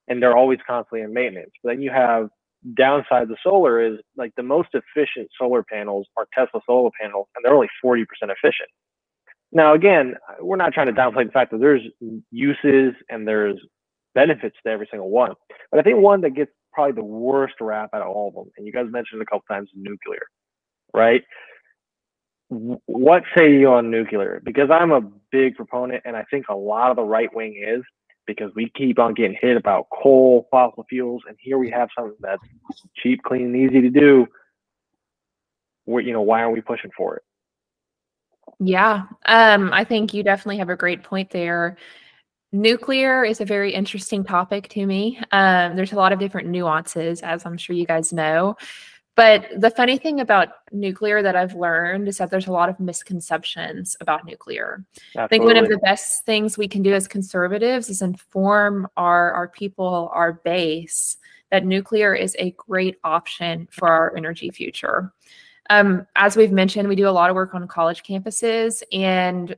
and 0.07 0.21
they're 0.21 0.37
always 0.37 0.59
constantly 0.67 1.01
in 1.01 1.13
maintenance. 1.13 1.51
But 1.63 1.71
then 1.71 1.81
you 1.81 1.91
have 1.91 2.29
downside 2.75 3.27
the 3.27 3.37
solar 3.43 3.79
is 3.79 3.99
like 4.17 4.33
the 4.35 4.43
most 4.43 4.69
efficient 4.73 5.29
solar 5.39 5.63
panels 5.63 6.07
are 6.17 6.27
Tesla 6.33 6.61
solar 6.65 6.89
panels, 6.99 7.27
and 7.35 7.45
they're 7.45 7.53
only 7.53 7.69
40% 7.83 8.05
efficient. 8.23 8.69
Now, 9.51 9.73
again, 9.73 10.15
we're 10.39 10.57
not 10.57 10.73
trying 10.73 10.87
to 10.87 10.93
downplay 10.93 11.25
the 11.25 11.31
fact 11.31 11.51
that 11.51 11.59
there's 11.59 11.81
uses 12.31 12.93
and 13.09 13.27
there's 13.27 13.57
benefits 14.13 14.55
to 14.65 14.71
every 14.71 14.87
single 14.89 15.09
one. 15.09 15.33
But 15.71 15.79
I 15.79 15.83
think 15.83 15.99
one 15.99 16.21
that 16.21 16.31
gets 16.31 16.51
probably 16.73 16.93
the 16.93 17.03
worst 17.03 17.55
rap 17.61 17.91
out 17.93 18.01
of 18.01 18.09
all 18.09 18.29
of 18.29 18.33
them, 18.33 18.51
and 18.57 18.65
you 18.65 18.73
guys 18.73 18.87
mentioned 18.89 19.21
a 19.21 19.25
couple 19.25 19.43
times 19.49 19.69
nuclear, 19.75 20.23
right? 20.93 21.23
What 22.49 23.23
say 23.35 23.53
you 23.53 23.69
on 23.69 23.89
nuclear? 23.89 24.41
Because 24.43 24.69
I'm 24.69 24.91
a 24.91 25.01
big 25.31 25.55
proponent, 25.55 26.03
and 26.05 26.15
I 26.15 26.23
think 26.29 26.47
a 26.49 26.55
lot 26.55 26.89
of 26.89 26.97
the 26.97 27.03
right 27.03 27.33
wing 27.33 27.63
is 27.65 27.81
because 28.25 28.51
we 28.55 28.69
keep 28.75 28.99
on 28.99 29.13
getting 29.13 29.37
hit 29.39 29.57
about 29.57 29.87
coal, 29.91 30.47
fossil 30.51 30.85
fuels, 30.89 31.23
and 31.27 31.37
here 31.39 31.57
we 31.57 31.69
have 31.71 31.89
something 31.97 32.17
that's 32.19 32.43
cheap, 32.95 33.21
clean, 33.23 33.43
and 33.43 33.55
easy 33.55 33.81
to 33.81 33.89
do. 33.89 34.27
Where 35.85 36.01
you 36.01 36.13
know 36.13 36.21
why 36.21 36.41
aren't 36.41 36.53
we 36.53 36.61
pushing 36.61 36.91
for 36.97 37.17
it? 37.17 37.23
Yeah, 38.59 39.03
um, 39.25 39.71
I 39.73 39.83
think 39.83 40.13
you 40.13 40.23
definitely 40.23 40.57
have 40.57 40.69
a 40.69 40.75
great 40.75 41.03
point 41.03 41.29
there. 41.29 41.77
Nuclear 42.51 43.25
is 43.25 43.41
a 43.41 43.45
very 43.45 43.73
interesting 43.73 44.23
topic 44.23 44.69
to 44.69 44.85
me. 44.85 45.19
Um, 45.31 45.75
there's 45.75 45.91
a 45.91 45.97
lot 45.97 46.13
of 46.13 46.19
different 46.19 46.47
nuances, 46.47 47.21
as 47.21 47.45
I'm 47.45 47.57
sure 47.57 47.75
you 47.75 47.85
guys 47.85 48.13
know. 48.13 48.55
But 49.15 49.47
the 49.55 49.69
funny 49.69 49.97
thing 49.97 50.19
about 50.19 50.49
nuclear 50.73 51.21
that 51.21 51.37
I've 51.37 51.55
learned 51.55 52.09
is 52.09 52.17
that 52.17 52.29
there's 52.29 52.47
a 52.47 52.51
lot 52.51 52.67
of 52.67 52.79
misconceptions 52.81 53.95
about 54.01 54.25
nuclear. 54.25 54.85
Absolutely. 55.15 55.23
I 55.23 55.27
think 55.27 55.43
one 55.45 55.57
of 55.57 55.69
the 55.69 55.77
best 55.77 56.25
things 56.25 56.57
we 56.57 56.67
can 56.67 56.83
do 56.83 56.93
as 56.93 57.07
conservatives 57.07 57.89
is 57.89 58.01
inform 58.01 58.87
our, 58.97 59.31
our 59.31 59.47
people, 59.47 60.11
our 60.13 60.33
base, 60.33 61.17
that 61.49 61.65
nuclear 61.65 62.13
is 62.13 62.35
a 62.39 62.51
great 62.51 62.97
option 63.05 63.69
for 63.71 63.87
our 63.87 64.15
energy 64.17 64.49
future. 64.49 65.13
Um, 65.69 66.05
as 66.17 66.35
we've 66.35 66.51
mentioned, 66.51 66.89
we 66.89 66.95
do 66.95 67.07
a 67.07 67.11
lot 67.11 67.29
of 67.29 67.35
work 67.35 67.55
on 67.55 67.65
college 67.67 68.03
campuses, 68.03 68.83
and 68.91 69.55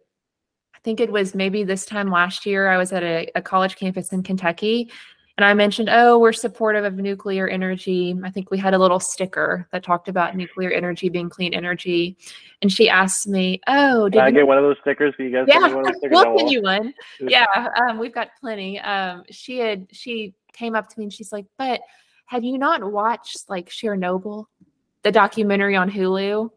I 0.75 0.79
think 0.83 0.99
it 0.99 1.11
was 1.11 1.33
maybe 1.33 1.63
this 1.63 1.85
time 1.85 2.11
last 2.11 2.45
year, 2.45 2.69
I 2.69 2.77
was 2.77 2.93
at 2.93 3.03
a, 3.03 3.29
a 3.35 3.41
college 3.41 3.75
campus 3.75 4.13
in 4.13 4.21
Kentucky 4.21 4.91
and 5.37 5.45
I 5.45 5.53
mentioned, 5.53 5.87
oh, 5.91 6.17
we're 6.17 6.33
supportive 6.33 6.83
of 6.83 6.95
nuclear 6.95 7.47
energy. 7.47 8.17
I 8.23 8.31
think 8.31 8.49
we 8.49 8.57
had 8.57 8.73
a 8.73 8.79
little 8.79 8.99
sticker 8.99 9.67
that 9.71 9.83
talked 9.83 10.07
about 10.07 10.35
nuclear 10.35 10.71
energy 10.71 11.09
being 11.09 11.29
clean 11.29 11.53
energy. 11.53 12.17
And 12.63 12.71
she 12.71 12.89
asked 12.89 13.27
me, 13.27 13.61
oh, 13.67 14.09
did 14.09 14.19
I 14.19 14.31
get 14.31 14.47
one 14.47 14.57
of 14.57 14.63
those 14.63 14.77
stickers? 14.81 15.13
Can 15.15 15.25
you 15.25 15.31
guys 15.31 15.45
yeah, 15.47 15.67
we'll 16.09 16.37
send 16.37 16.49
you 16.49 16.63
one. 16.63 16.91
yeah, 17.19 17.45
um, 17.79 17.99
we've 17.99 18.13
got 18.13 18.29
plenty. 18.41 18.79
Um, 18.79 19.23
she 19.29 19.59
had, 19.59 19.87
she 19.91 20.33
came 20.53 20.75
up 20.75 20.89
to 20.89 20.99
me 20.99 21.05
and 21.05 21.13
she's 21.13 21.31
like, 21.31 21.45
but 21.59 21.81
have 22.25 22.43
you 22.43 22.57
not 22.57 22.83
watched 22.91 23.47
like 23.47 23.69
Chernobyl, 23.69 24.45
the 25.03 25.11
documentary 25.11 25.75
on 25.75 25.91
Hulu? 25.91 26.49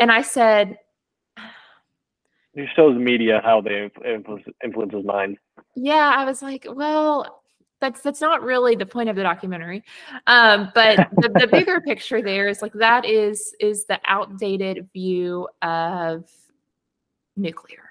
And 0.00 0.10
I 0.10 0.22
said, 0.22 0.78
it 2.54 2.68
shows 2.74 2.96
media 2.96 3.42
how 3.44 3.60
they 3.60 3.90
influence 4.04 4.44
influences 4.64 5.04
minds. 5.04 5.38
Yeah, 5.74 6.14
I 6.16 6.24
was 6.24 6.42
like, 6.42 6.66
well, 6.68 7.41
that's 7.82 8.00
that's 8.00 8.22
not 8.22 8.42
really 8.42 8.76
the 8.76 8.86
point 8.86 9.10
of 9.10 9.16
the 9.16 9.22
documentary. 9.22 9.84
Um, 10.26 10.70
but 10.74 11.10
the, 11.16 11.28
the 11.28 11.46
bigger 11.50 11.82
picture 11.82 12.22
there 12.22 12.48
is 12.48 12.62
like 12.62 12.72
that 12.74 13.04
is 13.04 13.54
is 13.60 13.84
the 13.84 14.00
outdated 14.06 14.88
view 14.94 15.48
of 15.60 16.30
nuclear. 17.36 17.90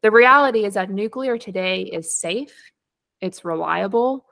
The 0.00 0.10
reality 0.10 0.64
is 0.64 0.74
that 0.74 0.90
nuclear 0.90 1.36
today 1.36 1.82
is 1.82 2.14
safe, 2.14 2.54
it's 3.20 3.44
reliable, 3.44 4.24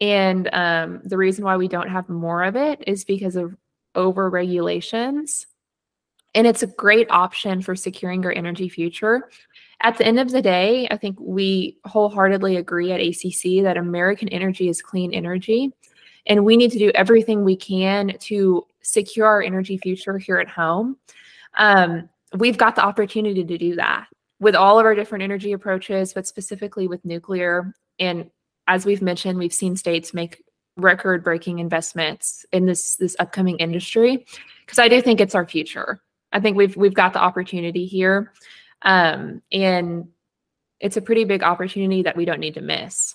and 0.00 0.48
um, 0.52 1.02
the 1.04 1.16
reason 1.16 1.44
why 1.44 1.56
we 1.56 1.68
don't 1.68 1.88
have 1.88 2.08
more 2.08 2.42
of 2.42 2.56
it 2.56 2.82
is 2.86 3.04
because 3.04 3.36
of 3.36 3.54
over 3.94 4.28
regulations 4.28 5.46
and 6.36 6.46
it's 6.46 6.62
a 6.62 6.66
great 6.66 7.10
option 7.10 7.62
for 7.62 7.74
securing 7.74 8.24
our 8.26 8.32
energy 8.32 8.68
future. 8.68 9.30
At 9.82 9.98
the 9.98 10.06
end 10.06 10.18
of 10.18 10.30
the 10.30 10.42
day, 10.42 10.88
I 10.90 10.96
think 10.96 11.18
we 11.20 11.78
wholeheartedly 11.84 12.56
agree 12.56 12.92
at 12.92 13.00
ACC 13.00 13.62
that 13.64 13.76
American 13.76 14.28
energy 14.30 14.68
is 14.68 14.80
clean 14.80 15.12
energy. 15.12 15.72
And 16.26 16.44
we 16.44 16.56
need 16.56 16.72
to 16.72 16.78
do 16.78 16.90
everything 16.94 17.44
we 17.44 17.56
can 17.56 18.16
to 18.20 18.66
secure 18.82 19.26
our 19.26 19.42
energy 19.42 19.78
future 19.78 20.18
here 20.18 20.38
at 20.38 20.48
home. 20.48 20.96
Um, 21.56 22.08
we've 22.36 22.58
got 22.58 22.74
the 22.74 22.84
opportunity 22.84 23.44
to 23.44 23.58
do 23.58 23.76
that 23.76 24.06
with 24.40 24.54
all 24.54 24.78
of 24.78 24.86
our 24.86 24.94
different 24.94 25.22
energy 25.22 25.52
approaches, 25.52 26.12
but 26.12 26.26
specifically 26.26 26.88
with 26.88 27.04
nuclear. 27.04 27.74
And 27.98 28.30
as 28.66 28.84
we've 28.84 29.02
mentioned, 29.02 29.38
we've 29.38 29.52
seen 29.52 29.76
states 29.76 30.12
make 30.12 30.42
record 30.76 31.24
breaking 31.24 31.58
investments 31.58 32.44
in 32.52 32.66
this 32.66 32.96
this 32.96 33.16
upcoming 33.18 33.56
industry 33.58 34.26
because 34.64 34.78
I 34.78 34.88
do 34.88 35.00
think 35.00 35.20
it's 35.20 35.34
our 35.34 35.46
future. 35.46 36.02
I 36.32 36.40
think 36.40 36.56
we've 36.56 36.76
we've 36.76 36.94
got 36.94 37.12
the 37.12 37.20
opportunity 37.20 37.86
here, 37.86 38.32
um, 38.82 39.42
and 39.50 40.08
it's 40.80 40.96
a 40.96 41.02
pretty 41.02 41.24
big 41.24 41.42
opportunity 41.42 42.02
that 42.02 42.16
we 42.16 42.24
don't 42.24 42.40
need 42.40 42.54
to 42.54 42.60
miss. 42.60 43.14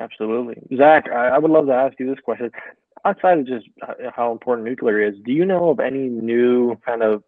Absolutely, 0.00 0.56
Zach. 0.76 1.08
I, 1.08 1.28
I 1.28 1.38
would 1.38 1.50
love 1.50 1.66
to 1.66 1.74
ask 1.74 1.98
you 2.00 2.06
this 2.06 2.22
question. 2.24 2.50
Outside 3.04 3.38
of 3.38 3.46
just 3.46 3.66
how 4.14 4.32
important 4.32 4.66
nuclear 4.66 5.00
is, 5.00 5.14
do 5.24 5.32
you 5.32 5.44
know 5.44 5.70
of 5.70 5.78
any 5.78 6.08
new 6.08 6.76
kind 6.86 7.02
of 7.02 7.22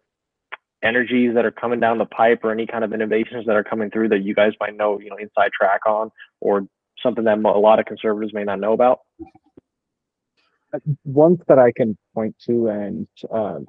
energies 0.83 1.33
that 1.33 1.45
are 1.45 1.51
coming 1.51 1.79
down 1.79 1.97
the 1.97 2.05
pipe 2.05 2.43
or 2.43 2.51
any 2.51 2.65
kind 2.67 2.83
of 2.83 2.93
innovations 2.93 3.45
that 3.45 3.55
are 3.55 3.63
coming 3.63 3.89
through 3.89 4.09
that 4.09 4.23
you 4.23 4.35
guys 4.35 4.53
might 4.59 4.75
know, 4.75 4.99
you 4.99 5.09
know, 5.09 5.17
inside 5.17 5.51
track 5.51 5.81
on 5.85 6.11
or 6.41 6.67
something 7.01 7.23
that 7.23 7.37
a 7.37 7.41
lot 7.41 7.79
of 7.79 7.85
conservatives 7.85 8.33
may 8.33 8.43
not 8.43 8.59
know 8.59 8.73
about? 8.73 8.99
Ones 11.05 11.39
that 11.47 11.59
I 11.59 11.71
can 11.71 11.97
point 12.13 12.35
to, 12.45 12.67
and 12.67 13.07
um, 13.31 13.67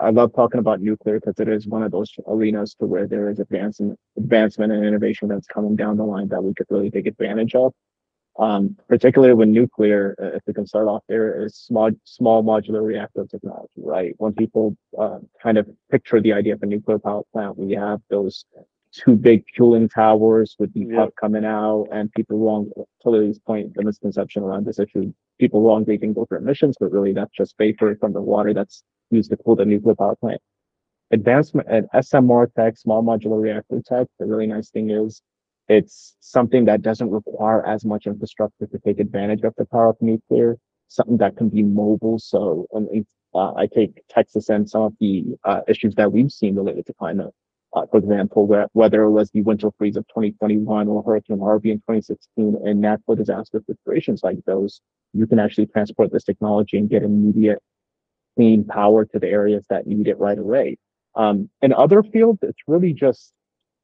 I 0.00 0.10
love 0.10 0.32
talking 0.34 0.60
about 0.60 0.80
nuclear 0.80 1.20
because 1.20 1.38
it 1.38 1.48
is 1.48 1.66
one 1.66 1.82
of 1.82 1.92
those 1.92 2.12
arenas 2.26 2.74
to 2.76 2.86
where 2.86 3.06
there 3.06 3.30
is 3.30 3.40
advancement, 3.40 3.98
advancement 4.16 4.72
and 4.72 4.84
innovation 4.84 5.28
that's 5.28 5.46
coming 5.46 5.76
down 5.76 5.96
the 5.96 6.04
line 6.04 6.28
that 6.28 6.42
we 6.42 6.54
could 6.54 6.66
really 6.70 6.90
take 6.90 7.06
advantage 7.06 7.54
of. 7.54 7.72
Um, 8.36 8.76
particularly 8.88 9.34
with 9.34 9.48
nuclear, 9.48 10.16
uh, 10.20 10.36
if 10.36 10.42
we 10.46 10.54
can 10.54 10.66
start 10.66 10.88
off 10.88 11.04
there, 11.08 11.44
is 11.44 11.54
small, 11.54 11.90
small 12.02 12.42
modular 12.42 12.84
reactor 12.84 13.26
technology, 13.30 13.70
right? 13.76 14.12
When 14.18 14.32
people 14.32 14.76
uh, 14.98 15.18
kind 15.40 15.56
of 15.56 15.68
picture 15.90 16.20
the 16.20 16.32
idea 16.32 16.54
of 16.54 16.62
a 16.64 16.66
nuclear 16.66 16.98
power 16.98 17.22
plant, 17.32 17.56
we 17.56 17.74
have 17.74 18.00
those 18.10 18.44
two 18.94 19.16
big 19.16 19.44
cooling 19.56 19.88
towers 19.88 20.54
with 20.58 20.72
the 20.72 20.86
yep. 20.88 21.10
coming 21.20 21.44
out, 21.44 21.88
and 21.92 22.12
people 22.12 22.38
wrong 22.38 22.70
to 23.02 23.10
Lily's 23.10 23.38
point, 23.38 23.74
the 23.74 23.82
misconception 23.82 24.42
around 24.42 24.66
this 24.66 24.78
issue, 24.78 25.12
people 25.38 25.62
wrongly 25.62 25.98
think 25.98 26.14
those 26.14 26.26
are 26.30 26.36
emissions, 26.36 26.76
but 26.78 26.92
really 26.92 27.12
that's 27.12 27.34
just 27.36 27.56
vapor 27.58 27.96
from 27.96 28.12
the 28.12 28.22
water 28.22 28.54
that's 28.54 28.84
used 29.10 29.30
to 29.30 29.36
cool 29.36 29.56
the 29.56 29.64
nuclear 29.64 29.94
power 29.94 30.16
plant. 30.16 30.40
Advancement 31.10 31.68
at 31.68 31.92
SMR 31.92 32.52
tech, 32.54 32.78
small 32.78 33.02
modular 33.02 33.40
reactor 33.40 33.82
tech, 33.84 34.06
the 34.18 34.26
really 34.26 34.46
nice 34.46 34.70
thing 34.70 34.90
is 34.90 35.22
it's 35.68 36.16
something 36.20 36.64
that 36.66 36.82
doesn't 36.82 37.10
require 37.10 37.66
as 37.66 37.84
much 37.84 38.06
infrastructure 38.06 38.66
to 38.66 38.78
take 38.78 39.00
advantage 39.00 39.42
of 39.42 39.54
the 39.56 39.64
power 39.66 39.90
of 39.90 39.96
nuclear, 40.00 40.56
something 40.88 41.16
that 41.18 41.36
can 41.36 41.48
be 41.48 41.62
mobile. 41.62 42.18
So 42.18 42.66
uh, 43.34 43.54
I 43.54 43.66
take 43.66 44.02
Texas 44.08 44.48
and 44.48 44.68
some 44.68 44.82
of 44.82 44.94
the 45.00 45.24
uh, 45.44 45.60
issues 45.66 45.94
that 45.96 46.12
we've 46.12 46.30
seen 46.30 46.54
related 46.54 46.86
to 46.86 46.94
climate. 46.94 47.32
Uh, 47.74 47.86
for 47.90 47.98
example, 47.98 48.46
where, 48.46 48.68
whether 48.72 49.02
it 49.02 49.10
was 49.10 49.30
the 49.30 49.42
winter 49.42 49.68
freeze 49.76 49.96
of 49.96 50.06
2021 50.08 50.86
or 50.86 51.02
Hurricane 51.02 51.40
Harvey 51.40 51.72
in 51.72 51.78
2016 51.78 52.56
and 52.64 52.80
natural 52.80 53.16
disaster 53.16 53.60
situations 53.66 54.22
like 54.22 54.38
those, 54.46 54.80
you 55.12 55.26
can 55.26 55.40
actually 55.40 55.66
transport 55.66 56.12
this 56.12 56.22
technology 56.22 56.78
and 56.78 56.88
get 56.88 57.02
immediate 57.02 57.58
clean 58.36 58.64
power 58.64 59.04
to 59.04 59.18
the 59.18 59.28
areas 59.28 59.64
that 59.70 59.86
need 59.86 60.06
it 60.06 60.18
right 60.18 60.38
away. 60.38 60.76
Um, 61.16 61.50
in 61.62 61.72
other 61.72 62.02
fields, 62.02 62.40
it's 62.42 62.62
really 62.68 62.92
just 62.92 63.32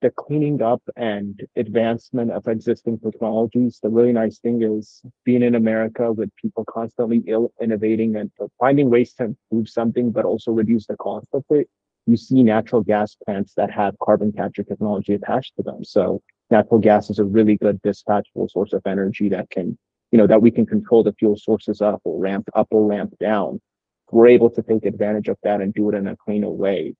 the 0.02 0.10
cleaning 0.10 0.62
up 0.62 0.82
and 0.96 1.40
advancement 1.56 2.30
of 2.30 2.46
existing 2.48 2.98
technologies. 3.00 3.80
The 3.82 3.90
really 3.90 4.12
nice 4.12 4.38
thing 4.38 4.62
is 4.62 5.02
being 5.24 5.42
in 5.42 5.54
America 5.54 6.12
with 6.12 6.34
people 6.36 6.64
constantly 6.64 7.22
ill 7.26 7.52
innovating 7.60 8.16
and 8.16 8.30
finding 8.58 8.88
ways 8.88 9.12
to 9.14 9.24
improve 9.24 9.68
something, 9.68 10.10
but 10.10 10.24
also 10.24 10.52
reduce 10.52 10.86
the 10.86 10.96
cost 10.96 11.28
of 11.32 11.44
it. 11.50 11.68
You 12.06 12.16
see 12.16 12.42
natural 12.42 12.82
gas 12.82 13.14
plants 13.14 13.54
that 13.54 13.70
have 13.70 13.98
carbon 14.02 14.32
capture 14.32 14.62
technology 14.62 15.14
attached 15.14 15.54
to 15.56 15.62
them. 15.62 15.84
So 15.84 16.22
natural 16.50 16.80
gas 16.80 17.10
is 17.10 17.18
a 17.18 17.24
really 17.24 17.56
good 17.56 17.80
dispatchable 17.82 18.50
source 18.50 18.72
of 18.72 18.82
energy 18.86 19.28
that 19.28 19.50
can, 19.50 19.78
you 20.10 20.18
know, 20.18 20.26
that 20.26 20.42
we 20.42 20.50
can 20.50 20.66
control 20.66 21.02
the 21.02 21.12
fuel 21.12 21.36
sources 21.36 21.80
up 21.80 22.00
or 22.04 22.18
ramp 22.18 22.48
up 22.54 22.68
or 22.70 22.86
ramp 22.86 23.14
down. 23.20 23.60
We're 24.10 24.28
able 24.28 24.50
to 24.50 24.62
take 24.62 24.84
advantage 24.84 25.28
of 25.28 25.38
that 25.44 25.60
and 25.60 25.72
do 25.72 25.88
it 25.88 25.94
in 25.94 26.08
a 26.08 26.16
cleaner 26.16 26.50
way. 26.50 26.94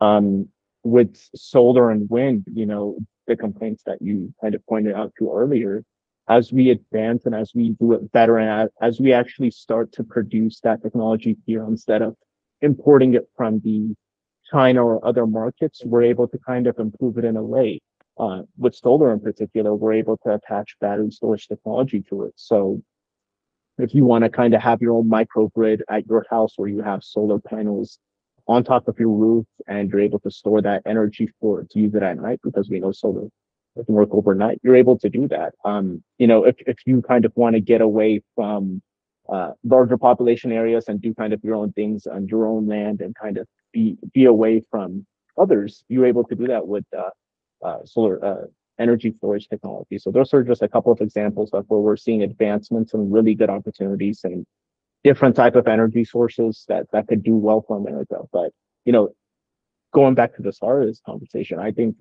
Um, 0.00 0.48
with 0.82 1.16
solar 1.34 1.90
and 1.90 2.08
wind, 2.08 2.44
you 2.52 2.66
know, 2.66 2.98
the 3.26 3.36
complaints 3.36 3.82
that 3.86 4.02
you 4.02 4.34
kind 4.40 4.54
of 4.54 4.66
pointed 4.66 4.94
out 4.94 5.12
to 5.18 5.32
earlier, 5.32 5.84
as 6.28 6.52
we 6.52 6.70
advance 6.70 7.26
and 7.26 7.34
as 7.34 7.52
we 7.54 7.70
do 7.80 7.92
it 7.92 8.12
better 8.12 8.38
and 8.38 8.70
as 8.80 9.00
we 9.00 9.12
actually 9.12 9.50
start 9.50 9.92
to 9.92 10.04
produce 10.04 10.60
that 10.60 10.82
technology 10.82 11.36
here 11.44 11.64
instead 11.64 12.02
of 12.02 12.14
importing 12.62 13.14
it 13.14 13.28
from 13.36 13.60
the 13.60 13.94
China 14.50 14.84
or 14.84 15.04
other 15.06 15.26
markets, 15.26 15.82
we're 15.84 16.02
able 16.02 16.28
to 16.28 16.38
kind 16.38 16.66
of 16.66 16.78
improve 16.78 17.18
it 17.18 17.24
in 17.24 17.36
a 17.36 17.42
way. 17.42 17.80
Uh, 18.18 18.42
with 18.58 18.74
solar 18.74 19.12
in 19.12 19.20
particular, 19.20 19.74
we're 19.74 19.94
able 19.94 20.16
to 20.18 20.34
attach 20.34 20.76
battery 20.80 21.10
storage 21.10 21.48
technology 21.48 22.02
to 22.02 22.24
it. 22.24 22.32
So 22.36 22.82
if 23.78 23.94
you 23.94 24.04
want 24.04 24.24
to 24.24 24.30
kind 24.30 24.54
of 24.54 24.60
have 24.60 24.82
your 24.82 24.94
own 24.94 25.08
microgrid 25.08 25.80
at 25.88 26.06
your 26.06 26.26
house 26.28 26.52
where 26.56 26.68
you 26.68 26.82
have 26.82 27.02
solar 27.02 27.38
panels 27.38 27.98
on 28.46 28.64
top 28.64 28.88
of 28.88 28.98
your 28.98 29.08
roof 29.08 29.46
and 29.68 29.90
you're 29.90 30.00
able 30.00 30.18
to 30.20 30.30
store 30.30 30.60
that 30.60 30.82
energy 30.84 31.30
for 31.40 31.64
to 31.70 31.78
use 31.78 31.94
it 31.94 32.02
at 32.02 32.18
night 32.18 32.40
because 32.42 32.68
we 32.68 32.80
know 32.80 32.92
solar 32.92 33.28
doesn't 33.76 33.94
work 33.94 34.08
overnight. 34.12 34.60
You're 34.62 34.76
able 34.76 34.98
to 34.98 35.08
do 35.08 35.28
that. 35.28 35.54
Um, 35.64 36.02
you 36.18 36.26
know, 36.26 36.44
if, 36.44 36.56
if 36.66 36.76
you 36.86 37.02
kind 37.02 37.24
of 37.24 37.32
want 37.36 37.54
to 37.54 37.60
get 37.60 37.80
away 37.80 38.22
from 38.34 38.82
uh, 39.32 39.52
larger 39.64 39.96
population 39.96 40.50
areas 40.50 40.88
and 40.88 41.00
do 41.00 41.14
kind 41.14 41.32
of 41.32 41.42
your 41.44 41.54
own 41.54 41.72
things 41.72 42.06
on 42.06 42.26
your 42.26 42.46
own 42.46 42.66
land 42.66 43.00
and 43.00 43.14
kind 43.14 43.38
of 43.38 43.46
be 43.72 43.96
be 44.12 44.24
away 44.24 44.62
from 44.70 45.06
others, 45.38 45.84
you're 45.88 46.06
able 46.06 46.24
to 46.24 46.34
do 46.34 46.46
that 46.48 46.66
with 46.66 46.84
uh, 46.96 47.10
uh, 47.64 47.78
solar 47.84 48.24
uh, 48.24 48.46
energy 48.78 49.12
storage 49.16 49.48
technology. 49.48 49.98
So 49.98 50.10
those 50.10 50.32
are 50.34 50.42
just 50.42 50.62
a 50.62 50.68
couple 50.68 50.92
of 50.92 51.00
examples 51.00 51.50
of 51.52 51.66
where 51.68 51.80
we're 51.80 51.96
seeing 51.96 52.22
advancements 52.22 52.94
and 52.94 53.12
really 53.12 53.34
good 53.34 53.50
opportunities 53.50 54.20
and 54.24 54.46
different 55.04 55.36
type 55.36 55.54
of 55.54 55.66
energy 55.66 56.04
sources 56.04 56.64
that 56.68 56.86
that 56.92 57.08
could 57.08 57.22
do 57.22 57.36
well 57.36 57.64
for 57.66 57.76
America. 57.76 58.18
But 58.32 58.52
you 58.84 58.92
know, 58.92 59.10
going 59.92 60.14
back 60.14 60.34
to 60.36 60.42
the 60.42 60.52
start 60.52 60.82
of 60.82 60.88
this 60.88 61.00
conversation, 61.04 61.58
I 61.58 61.72
think 61.72 61.96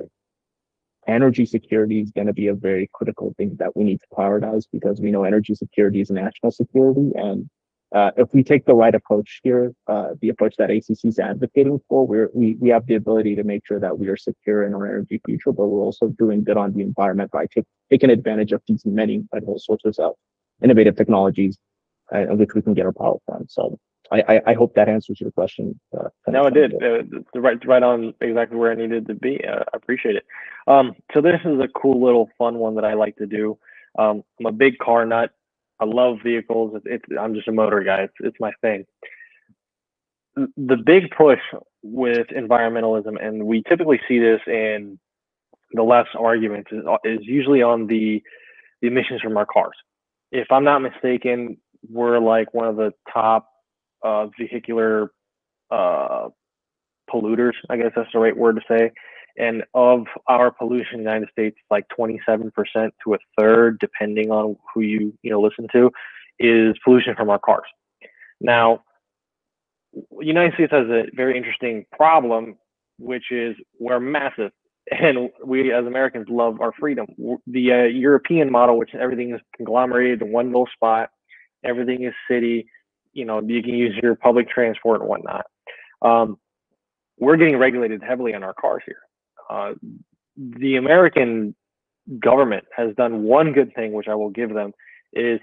energy 1.08 1.46
security 1.46 2.02
is 2.02 2.12
going 2.12 2.28
to 2.28 2.34
be 2.34 2.48
a 2.48 2.54
very 2.54 2.90
critical 2.94 3.34
thing 3.38 3.56
that 3.60 3.76
we 3.76 3.84
need 3.84 4.00
to 4.02 4.08
prioritize 4.16 4.66
because 4.72 5.02
we 5.02 5.12
know 5.12 5.24
energy 5.24 5.56
security 5.56 6.02
is 6.02 6.12
national 6.12 6.52
security. 6.52 7.12
And 7.16 7.50
uh, 7.94 8.12
if 8.18 8.28
we 8.34 8.44
take 8.44 8.66
the 8.66 8.74
right 8.76 8.94
approach 8.94 9.40
here, 9.44 9.74
uh, 9.88 10.10
the 10.22 10.30
approach 10.30 10.56
that 10.58 10.70
ACC 10.70 11.06
is 11.06 11.20
advocating 11.20 11.80
for, 11.90 12.06
we 12.34 12.56
we 12.56 12.70
have 12.70 12.86
the 12.86 12.96
ability 12.96 13.36
to 13.36 13.44
make 13.44 13.66
sure 13.66 13.80
that 13.80 13.98
we 13.98 14.08
are 14.08 14.18
secure 14.18 14.64
in 14.66 14.74
our 14.76 14.86
energy 14.86 15.20
future, 15.26 15.52
but 15.52 15.66
we're 15.66 15.82
also 15.82 16.08
doing 16.20 16.44
good 16.44 16.58
on 16.58 16.74
the 16.74 16.82
environment 16.82 17.32
by 17.32 17.48
take, 17.48 17.66
taking 17.90 18.12
advantage 18.12 18.52
of 18.52 18.62
these 18.68 18.86
many 18.86 19.16
incredible 19.16 19.58
sources 19.58 19.98
of 19.98 20.14
innovative 20.62 20.96
technologies 20.96 21.58
uh, 22.12 22.26
which 22.36 22.54
we 22.54 22.62
can 22.62 22.74
get 22.74 22.86
our 22.86 22.94
power 22.94 23.18
from. 23.26 23.46
So 23.50 23.80
I, 24.12 24.22
I, 24.28 24.42
I 24.48 24.54
hope 24.54 24.74
that 24.76 24.90
answers 24.90 25.22
your 25.22 25.32
question. 25.32 25.80
Uh, 25.98 26.10
no, 26.28 26.48
it 26.48 26.54
did. 26.54 26.74
Uh, 26.76 27.40
right, 27.40 27.64
right 27.66 27.84
on 27.84 28.14
exactly 28.22 28.58
where 28.58 28.72
I 28.72 28.76
needed 28.76 29.08
to 29.08 29.14
be. 29.14 29.44
Uh, 29.46 29.64
I 29.74 29.78
appreciate 29.78 30.16
it. 30.16 30.26
Um, 30.68 30.96
so 31.14 31.22
this 31.22 31.40
is 31.46 31.60
a 31.60 31.68
cool 31.68 32.04
little 32.04 32.30
fun 32.38 32.56
one 32.56 32.76
that 32.76 32.86
I 32.86 32.94
like 32.94 33.16
to 33.18 33.28
do. 33.28 33.58
Um, 33.98 34.24
I'm 34.40 34.48
a 34.48 34.52
big 34.52 34.78
car 34.80 35.06
nut. 35.06 35.32
I 35.80 35.86
love 35.86 36.18
vehicles. 36.24 36.74
It's, 36.76 36.86
it's 36.88 37.20
I'm 37.20 37.34
just 37.34 37.48
a 37.48 37.52
motor 37.52 37.82
guy. 37.84 38.02
It's, 38.04 38.14
it's 38.20 38.38
my 38.40 38.52
thing. 38.62 38.86
The 40.36 40.78
big 40.78 41.12
push 41.18 41.40
with 41.84 42.28
environmentalism, 42.28 43.24
and 43.24 43.46
we 43.46 43.64
typically 43.68 44.00
see 44.08 44.20
this 44.20 44.42
in 44.48 45.00
the 45.74 45.84
left's 45.84 46.12
arguments, 46.18 46.72
is, 46.72 46.84
is 47.04 47.20
usually 47.24 47.62
on 47.62 47.88
the 47.88 48.22
the 48.82 48.88
emissions 48.88 49.22
from 49.22 49.38
our 49.38 49.46
cars. 49.46 49.76
If 50.32 50.48
I'm 50.52 50.64
not 50.64 50.80
mistaken, 50.80 51.58
we're 51.90 52.20
like 52.20 52.54
one 52.54 52.68
of 52.68 52.78
the 52.78 52.94
top 53.12 53.50
uh, 54.04 54.28
vehicular 54.40 55.12
uh, 55.72 56.30
polluters. 57.10 57.54
I 57.70 57.78
guess 57.78 57.92
that's 57.96 58.10
the 58.14 58.20
right 58.20 58.36
word 58.36 58.56
to 58.58 58.62
say. 58.70 58.92
And 59.38 59.64
of 59.74 60.06
our 60.28 60.52
pollution 60.52 61.00
in 61.00 61.04
the 61.06 61.12
United 61.12 61.30
States, 61.32 61.58
like 61.70 61.86
27% 61.98 62.52
to 63.04 63.14
a 63.14 63.18
third, 63.38 63.80
depending 63.80 64.32
on 64.32 64.58
who 64.74 64.82
you 64.82 65.14
you 65.22 65.32
know 65.32 65.42
listen 65.42 65.68
to, 65.72 65.92
is 66.40 66.76
pollution 66.84 67.16
from 67.16 67.30
our 67.30 67.40
cars. 67.40 67.68
Now, 68.42 68.84
the 69.94 70.26
United 70.26 70.54
States 70.54 70.72
has 70.72 70.88
a 70.88 71.06
very 71.14 71.38
interesting 71.38 71.86
problem, 71.92 72.56
which 72.98 73.32
is 73.32 73.56
we're 73.80 74.00
massive, 74.00 74.52
and 74.92 75.30
we 75.44 75.74
as 75.74 75.86
Americans 75.86 76.28
love 76.30 76.62
our 76.62 76.72
freedom. 76.80 77.08
The 77.48 77.72
uh, 77.72 77.84
European 77.84 78.52
model, 78.52 78.78
which 78.78 78.94
everything 78.94 79.34
is 79.34 79.42
conglomerated 79.56 80.22
in 80.22 80.32
one 80.32 80.48
little 80.48 80.70
spot, 80.74 81.10
everything 81.64 82.04
is 82.04 82.14
city. 82.30 82.68
You 83.14 83.26
know, 83.26 83.42
you 83.42 83.64
can 83.64 83.74
use 83.74 83.98
your 84.02 84.16
public 84.16 84.50
transport 84.50 85.02
and 85.02 85.10
whatnot. 85.10 85.46
Um, 86.02 86.38
we're 87.18 87.36
getting 87.36 87.58
regulated 87.58 88.02
heavily 88.02 88.34
on 88.34 88.44
our 88.44 88.54
cars 88.54 88.84
here. 88.86 89.00
Uh, 89.50 89.74
the 90.38 90.76
American 90.78 91.56
government 92.20 92.66
has 92.76 92.96
done 92.96 93.24
one 93.24 93.54
good 93.54 93.74
thing, 93.76 93.92
which 93.92 94.08
I 94.08 94.16
will 94.16 94.30
give 94.30 94.54
them, 94.54 94.74
is 95.14 95.40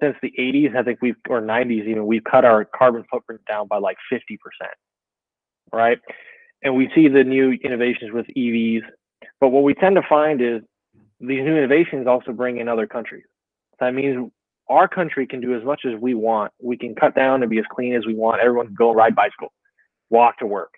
since 0.00 0.16
the 0.22 0.32
80s, 0.38 0.76
I 0.76 0.82
think 0.82 0.98
we've 1.02 1.16
or 1.28 1.40
90s 1.40 1.86
even, 1.86 2.06
we've 2.06 2.24
cut 2.24 2.44
our 2.44 2.64
carbon 2.64 3.04
footprint 3.10 3.40
down 3.48 3.66
by 3.68 3.78
like 3.78 3.96
50%. 4.12 4.38
Right, 5.72 5.98
and 6.62 6.74
we 6.74 6.90
see 6.94 7.08
the 7.08 7.24
new 7.24 7.52
innovations 7.62 8.12
with 8.12 8.26
EVs, 8.36 8.82
but 9.40 9.48
what 9.50 9.64
we 9.64 9.74
tend 9.74 9.96
to 9.96 10.02
find 10.08 10.40
is 10.40 10.62
these 11.20 11.44
new 11.44 11.56
innovations 11.56 12.06
also 12.06 12.32
bring 12.32 12.58
in 12.58 12.68
other 12.68 12.86
countries. 12.86 13.24
That 13.80 13.92
means 13.92 14.30
our 14.68 14.88
country 14.88 15.26
can 15.26 15.40
do 15.40 15.54
as 15.54 15.64
much 15.64 15.82
as 15.84 15.98
we 16.00 16.14
want. 16.14 16.52
We 16.62 16.76
can 16.76 16.94
cut 16.94 17.14
down 17.14 17.42
and 17.42 17.50
be 17.50 17.58
as 17.58 17.64
clean 17.70 17.94
as 17.94 18.06
we 18.06 18.14
want. 18.14 18.40
Everyone 18.40 18.66
can 18.66 18.74
go 18.74 18.92
ride 18.92 19.14
bicycle, 19.14 19.52
walk 20.10 20.38
to 20.38 20.46
work, 20.46 20.77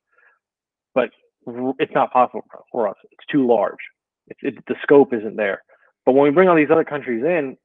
it's 1.78 1.92
not 1.94 2.12
possible 2.12 2.44
for 2.70 2.88
us. 2.88 2.96
It's 3.10 3.26
too 3.30 3.46
large. 3.46 3.78
It's, 4.28 4.40
it, 4.42 4.64
the 4.68 4.76
scope 4.82 5.12
isn't 5.12 5.36
there. 5.36 5.62
But 6.06 6.12
when 6.12 6.24
we 6.24 6.30
bring 6.30 6.48
all 6.48 6.56
these 6.56 6.70
other 6.70 6.84
countries 6.84 7.24
in, 7.24 7.56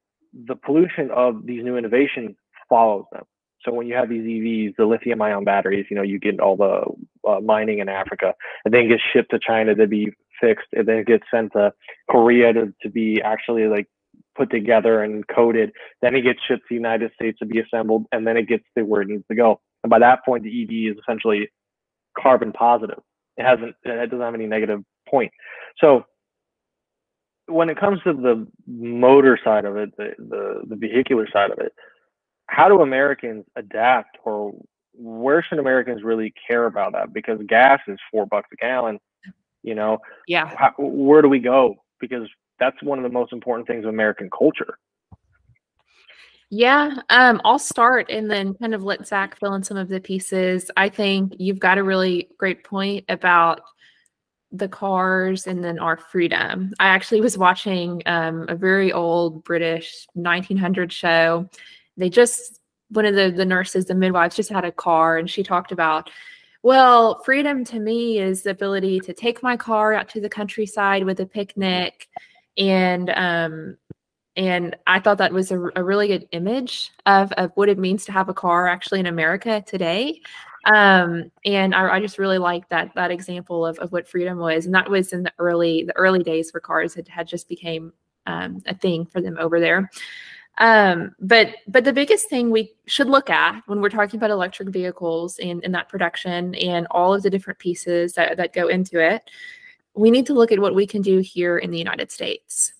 the 0.46 0.56
pollution 0.56 1.10
of 1.10 1.46
these 1.46 1.64
new 1.64 1.76
innovations 1.76 2.36
follows 2.68 3.04
them. 3.12 3.24
So 3.62 3.72
when 3.72 3.86
you 3.86 3.94
have 3.94 4.08
these 4.08 4.22
EVs, 4.22 4.76
the 4.76 4.84
lithium 4.84 5.20
ion 5.22 5.44
batteries, 5.44 5.86
you 5.90 5.96
know, 5.96 6.02
you 6.02 6.18
get 6.18 6.40
all 6.40 6.56
the 6.56 7.28
uh, 7.28 7.40
mining 7.40 7.80
in 7.80 7.88
Africa. 7.88 8.34
And 8.64 8.72
then 8.72 8.88
gets 8.88 9.02
shipped 9.12 9.30
to 9.30 9.38
China 9.38 9.74
to 9.74 9.86
be 9.86 10.12
fixed. 10.40 10.68
And 10.72 10.86
then 10.86 10.98
it 10.98 11.06
gets 11.06 11.24
sent 11.30 11.52
to 11.52 11.72
Korea 12.10 12.52
to, 12.52 12.72
to 12.82 12.90
be 12.90 13.20
actually 13.22 13.66
like 13.66 13.86
put 14.36 14.50
together 14.50 15.02
and 15.02 15.26
coded. 15.28 15.72
Then 16.02 16.14
it 16.14 16.22
gets 16.22 16.38
shipped 16.46 16.62
to 16.62 16.66
the 16.70 16.74
United 16.76 17.10
States 17.14 17.38
to 17.38 17.46
be 17.46 17.60
assembled, 17.60 18.04
and 18.12 18.26
then 18.26 18.36
it 18.36 18.48
gets 18.48 18.64
to 18.76 18.84
where 18.84 19.02
it 19.02 19.08
needs 19.08 19.24
to 19.28 19.34
go. 19.34 19.60
And 19.82 19.90
by 19.90 19.98
that 20.00 20.24
point, 20.24 20.44
the 20.44 20.62
EV 20.62 20.92
is 20.92 21.02
essentially 21.02 21.48
carbon 22.18 22.52
positive. 22.52 22.98
It 23.36 23.44
hasn't. 23.44 23.74
It 23.84 24.10
doesn't 24.10 24.20
have 24.20 24.34
any 24.34 24.46
negative 24.46 24.82
point. 25.08 25.32
So 25.78 26.04
when 27.46 27.68
it 27.68 27.78
comes 27.78 28.00
to 28.02 28.12
the 28.12 28.46
motor 28.66 29.38
side 29.42 29.64
of 29.64 29.76
it, 29.76 29.96
the, 29.96 30.14
the, 30.18 30.62
the 30.68 30.76
vehicular 30.76 31.28
side 31.32 31.50
of 31.50 31.58
it, 31.58 31.72
how 32.48 32.68
do 32.68 32.80
Americans 32.82 33.44
adapt 33.56 34.18
or 34.24 34.52
where 34.94 35.42
should 35.42 35.58
Americans 35.58 36.02
really 36.02 36.32
care 36.46 36.66
about 36.66 36.92
that? 36.92 37.12
Because 37.12 37.38
gas 37.46 37.80
is 37.86 37.98
four 38.10 38.26
bucks 38.26 38.48
a 38.52 38.56
gallon, 38.56 38.98
you 39.62 39.74
know, 39.74 39.98
Yeah. 40.26 40.46
how, 40.56 40.72
where 40.78 41.22
do 41.22 41.28
we 41.28 41.38
go? 41.38 41.76
Because 42.00 42.28
that's 42.58 42.82
one 42.82 42.98
of 42.98 43.02
the 43.04 43.10
most 43.10 43.32
important 43.32 43.68
things 43.68 43.84
of 43.84 43.90
American 43.90 44.30
culture. 44.36 44.78
Yeah, 46.50 46.94
um, 47.10 47.40
I'll 47.44 47.58
start 47.58 48.08
and 48.08 48.30
then 48.30 48.54
kind 48.54 48.74
of 48.74 48.84
let 48.84 49.06
Zach 49.06 49.38
fill 49.38 49.54
in 49.54 49.64
some 49.64 49.76
of 49.76 49.88
the 49.88 50.00
pieces. 50.00 50.70
I 50.76 50.88
think 50.88 51.34
you've 51.38 51.58
got 51.58 51.78
a 51.78 51.82
really 51.82 52.28
great 52.38 52.62
point 52.62 53.04
about 53.08 53.62
the 54.52 54.68
cars 54.68 55.48
and 55.48 55.62
then 55.62 55.78
our 55.80 55.96
freedom. 55.96 56.72
I 56.78 56.86
actually 56.88 57.20
was 57.20 57.36
watching 57.36 58.00
um, 58.06 58.46
a 58.48 58.54
very 58.54 58.92
old 58.92 59.42
British 59.42 60.06
1900 60.14 60.92
show. 60.92 61.48
They 61.96 62.08
just 62.08 62.60
one 62.90 63.06
of 63.06 63.16
the 63.16 63.32
the 63.32 63.44
nurses, 63.44 63.86
the 63.86 63.94
midwives, 63.94 64.36
just 64.36 64.50
had 64.50 64.64
a 64.64 64.70
car, 64.72 65.18
and 65.18 65.28
she 65.28 65.42
talked 65.42 65.72
about. 65.72 66.10
Well, 66.62 67.22
freedom 67.24 67.64
to 67.66 67.78
me 67.78 68.18
is 68.18 68.42
the 68.42 68.50
ability 68.50 69.00
to 69.00 69.12
take 69.12 69.42
my 69.42 69.56
car 69.56 69.94
out 69.94 70.08
to 70.10 70.20
the 70.20 70.28
countryside 70.28 71.04
with 71.04 71.20
a 71.20 71.26
picnic 71.26 72.08
and 72.56 73.10
um, 73.10 73.76
and 74.36 74.76
I 74.86 75.00
thought 75.00 75.18
that 75.18 75.32
was 75.32 75.50
a, 75.50 75.70
a, 75.76 75.82
really 75.82 76.08
good 76.08 76.28
image 76.32 76.92
of, 77.06 77.32
of 77.32 77.52
what 77.54 77.68
it 77.68 77.78
means 77.78 78.04
to 78.04 78.12
have 78.12 78.28
a 78.28 78.34
car 78.34 78.68
actually 78.68 79.00
in 79.00 79.06
America 79.06 79.64
today. 79.66 80.20
Um, 80.66 81.30
and 81.44 81.74
I, 81.74 81.94
I, 81.94 82.00
just 82.00 82.18
really 82.18 82.38
like 82.38 82.68
that 82.68 82.90
that 82.96 83.12
example 83.12 83.64
of, 83.64 83.78
of 83.78 83.92
what 83.92 84.08
freedom 84.08 84.38
was, 84.38 84.66
and 84.66 84.74
that 84.74 84.90
was 84.90 85.12
in 85.12 85.22
the 85.22 85.32
early 85.38 85.84
the 85.84 85.96
early 85.96 86.22
days 86.22 86.52
where 86.52 86.60
cars 86.60 86.92
had, 86.92 87.06
had 87.06 87.28
just 87.28 87.48
became 87.48 87.92
um, 88.26 88.62
a 88.66 88.74
thing 88.74 89.06
for 89.06 89.20
them 89.20 89.36
over 89.38 89.60
there. 89.60 89.88
Um, 90.58 91.14
but 91.20 91.48
but 91.68 91.84
the 91.84 91.92
biggest 91.92 92.28
thing 92.28 92.50
we 92.50 92.72
should 92.86 93.08
look 93.08 93.30
at 93.30 93.62
when 93.66 93.80
we're 93.80 93.90
talking 93.90 94.18
about 94.18 94.30
electric 94.30 94.70
vehicles 94.70 95.38
and, 95.38 95.62
and 95.64 95.74
that 95.74 95.88
production 95.88 96.54
and 96.56 96.86
all 96.90 97.14
of 97.14 97.22
the 97.22 97.30
different 97.30 97.58
pieces 97.58 98.14
that, 98.14 98.36
that 98.36 98.52
go 98.52 98.66
into 98.66 98.98
it, 98.98 99.22
we 99.94 100.10
need 100.10 100.26
to 100.26 100.34
look 100.34 100.50
at 100.50 100.58
what 100.58 100.74
we 100.74 100.86
can 100.86 101.02
do 101.02 101.18
here 101.18 101.58
in 101.58 101.70
the 101.70 101.78
United 101.78 102.10
States. 102.10 102.72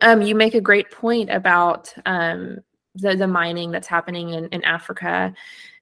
Um, 0.00 0.22
you 0.22 0.34
make 0.34 0.54
a 0.54 0.60
great 0.60 0.90
point 0.90 1.30
about 1.30 1.92
um, 2.06 2.58
the 2.94 3.16
the 3.16 3.26
mining 3.26 3.70
that's 3.70 3.88
happening 3.88 4.30
in, 4.30 4.46
in 4.46 4.64
Africa. 4.64 5.34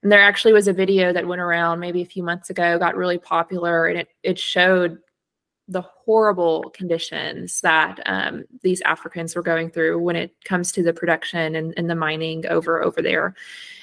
And 0.03 0.11
there 0.11 0.23
actually 0.23 0.53
was 0.53 0.69
a 0.69 0.73
video 0.73 1.13
that 1.13 1.27
went 1.27 1.41
around 1.41 1.79
maybe 1.79 2.03
a 2.03 2.07
few 2.07 2.23
months 2.23 2.51
ago, 2.51 2.79
got 2.79 2.97
really 2.97 3.19
popular, 3.19 3.87
and 3.87 3.99
it 3.99 4.09
it 4.23 4.39
showed 4.39 4.99
the 5.69 5.83
horrible 5.83 6.71
conditions 6.75 7.61
that 7.61 8.01
um, 8.07 8.45
these 8.63 8.81
Africans 8.83 9.37
were 9.37 9.43
going 9.43 9.71
through 9.71 9.99
when 10.01 10.17
it 10.17 10.35
comes 10.45 10.73
to 10.73 10.83
the 10.83 10.93
production 10.93 11.55
and, 11.55 11.73
and, 11.77 11.89
the 11.89 11.95
mining 11.95 12.45
over 12.49 12.83
over 12.83 13.01
there. 13.01 13.35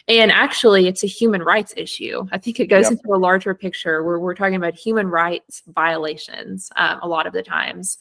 And 0.07 0.29
actually, 0.29 0.87
it's 0.87 1.03
a 1.03 1.07
human 1.07 1.41
rights 1.41 1.73
issue. 1.77 2.27
I 2.31 2.37
think 2.37 2.59
it 2.59 2.67
goes 2.67 2.85
yep. 2.85 2.93
into 2.93 3.13
a 3.13 3.17
larger 3.17 3.55
picture 3.55 4.03
where 4.03 4.19
we're 4.19 4.35
talking 4.35 4.55
about 4.55 4.75
human 4.75 5.07
rights 5.07 5.63
violations 5.67 6.69
um, 6.75 6.99
a 7.01 7.07
lot 7.07 7.25
of 7.25 7.33
the 7.33 7.43
times 7.43 7.97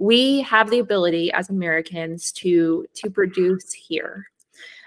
we 0.00 0.40
have 0.40 0.70
the 0.70 0.78
ability 0.78 1.30
as 1.32 1.50
Americans 1.50 2.32
to 2.32 2.86
to 2.94 3.10
produce 3.10 3.72
here. 3.72 4.26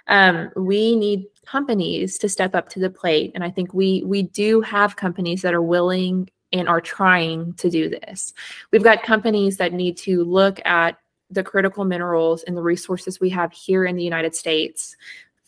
Um, 0.07 0.49
we 0.57 0.95
need 0.95 1.28
companies 1.45 2.18
to 2.18 2.28
step 2.28 2.55
up 2.55 2.68
to 2.70 2.80
the 2.80 2.89
plate, 2.89 3.32
and 3.36 3.43
I 3.43 3.51
think 3.51 3.74
we 3.74 4.03
we 4.05 4.24
do 4.24 4.59
have 4.61 4.95
companies 4.95 5.43
that 5.43 5.53
are 5.53 5.61
willing 5.61 6.30
and 6.51 6.68
are 6.68 6.82
trying 6.82 7.53
to 7.53 7.70
do 7.70 7.89
this. 7.89 8.34
We've 8.72 8.84
got 8.84 9.03
companies 9.03 9.57
that 9.57 9.72
need 9.72 9.97
to 9.97 10.24
look 10.24 10.59
at 10.66 10.97
the 11.30 11.43
critical 11.43 11.86
minerals 11.86 12.43
and 12.43 12.57
the 12.57 12.61
resources 12.61 13.20
we 13.20 13.30
have 13.30 13.51
here 13.53 13.86
in 13.86 13.95
the 13.95 14.03
United 14.03 14.36
States 14.36 14.95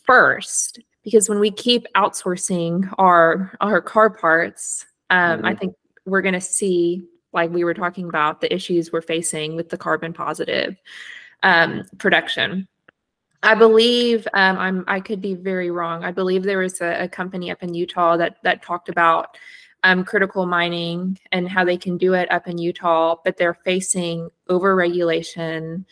first, 0.04 0.80
because 1.04 1.28
when 1.28 1.40
we 1.40 1.50
keep 1.50 1.86
outsourcing 1.96 2.92
our 2.98 3.56
our 3.60 3.80
car 3.82 4.10
parts, 4.10 4.86
um, 5.10 5.38
mm-hmm. 5.38 5.46
I 5.46 5.54
think 5.56 5.74
we're 6.04 6.22
going 6.22 6.34
to 6.34 6.40
see 6.40 7.02
like 7.36 7.50
we 7.52 7.62
were 7.62 7.74
talking 7.74 8.08
about 8.08 8.40
the 8.40 8.52
issues 8.52 8.90
we're 8.90 9.00
facing 9.00 9.54
with 9.54 9.68
the 9.68 9.78
carbon 9.78 10.12
positive 10.12 10.76
um, 11.44 11.84
production. 11.98 12.66
I 13.42 13.54
believe 13.54 14.26
um, 14.34 14.56
I'm. 14.58 14.84
I 14.88 14.98
could 14.98 15.20
be 15.20 15.34
very 15.34 15.70
wrong. 15.70 16.02
I 16.02 16.10
believe 16.10 16.42
there 16.42 16.58
was 16.58 16.80
a, 16.80 17.04
a 17.04 17.08
company 17.08 17.52
up 17.52 17.62
in 17.62 17.74
Utah 17.74 18.16
that 18.16 18.38
that 18.42 18.62
talked 18.62 18.88
about 18.88 19.38
um, 19.84 20.02
critical 20.04 20.46
mining 20.46 21.18
and 21.30 21.48
how 21.48 21.62
they 21.64 21.76
can 21.76 21.96
do 21.98 22.14
it 22.14 22.32
up 22.32 22.48
in 22.48 22.58
Utah, 22.58 23.16
but 23.24 23.36
they're 23.36 23.60
facing 23.62 24.30
overregulation 24.48 25.84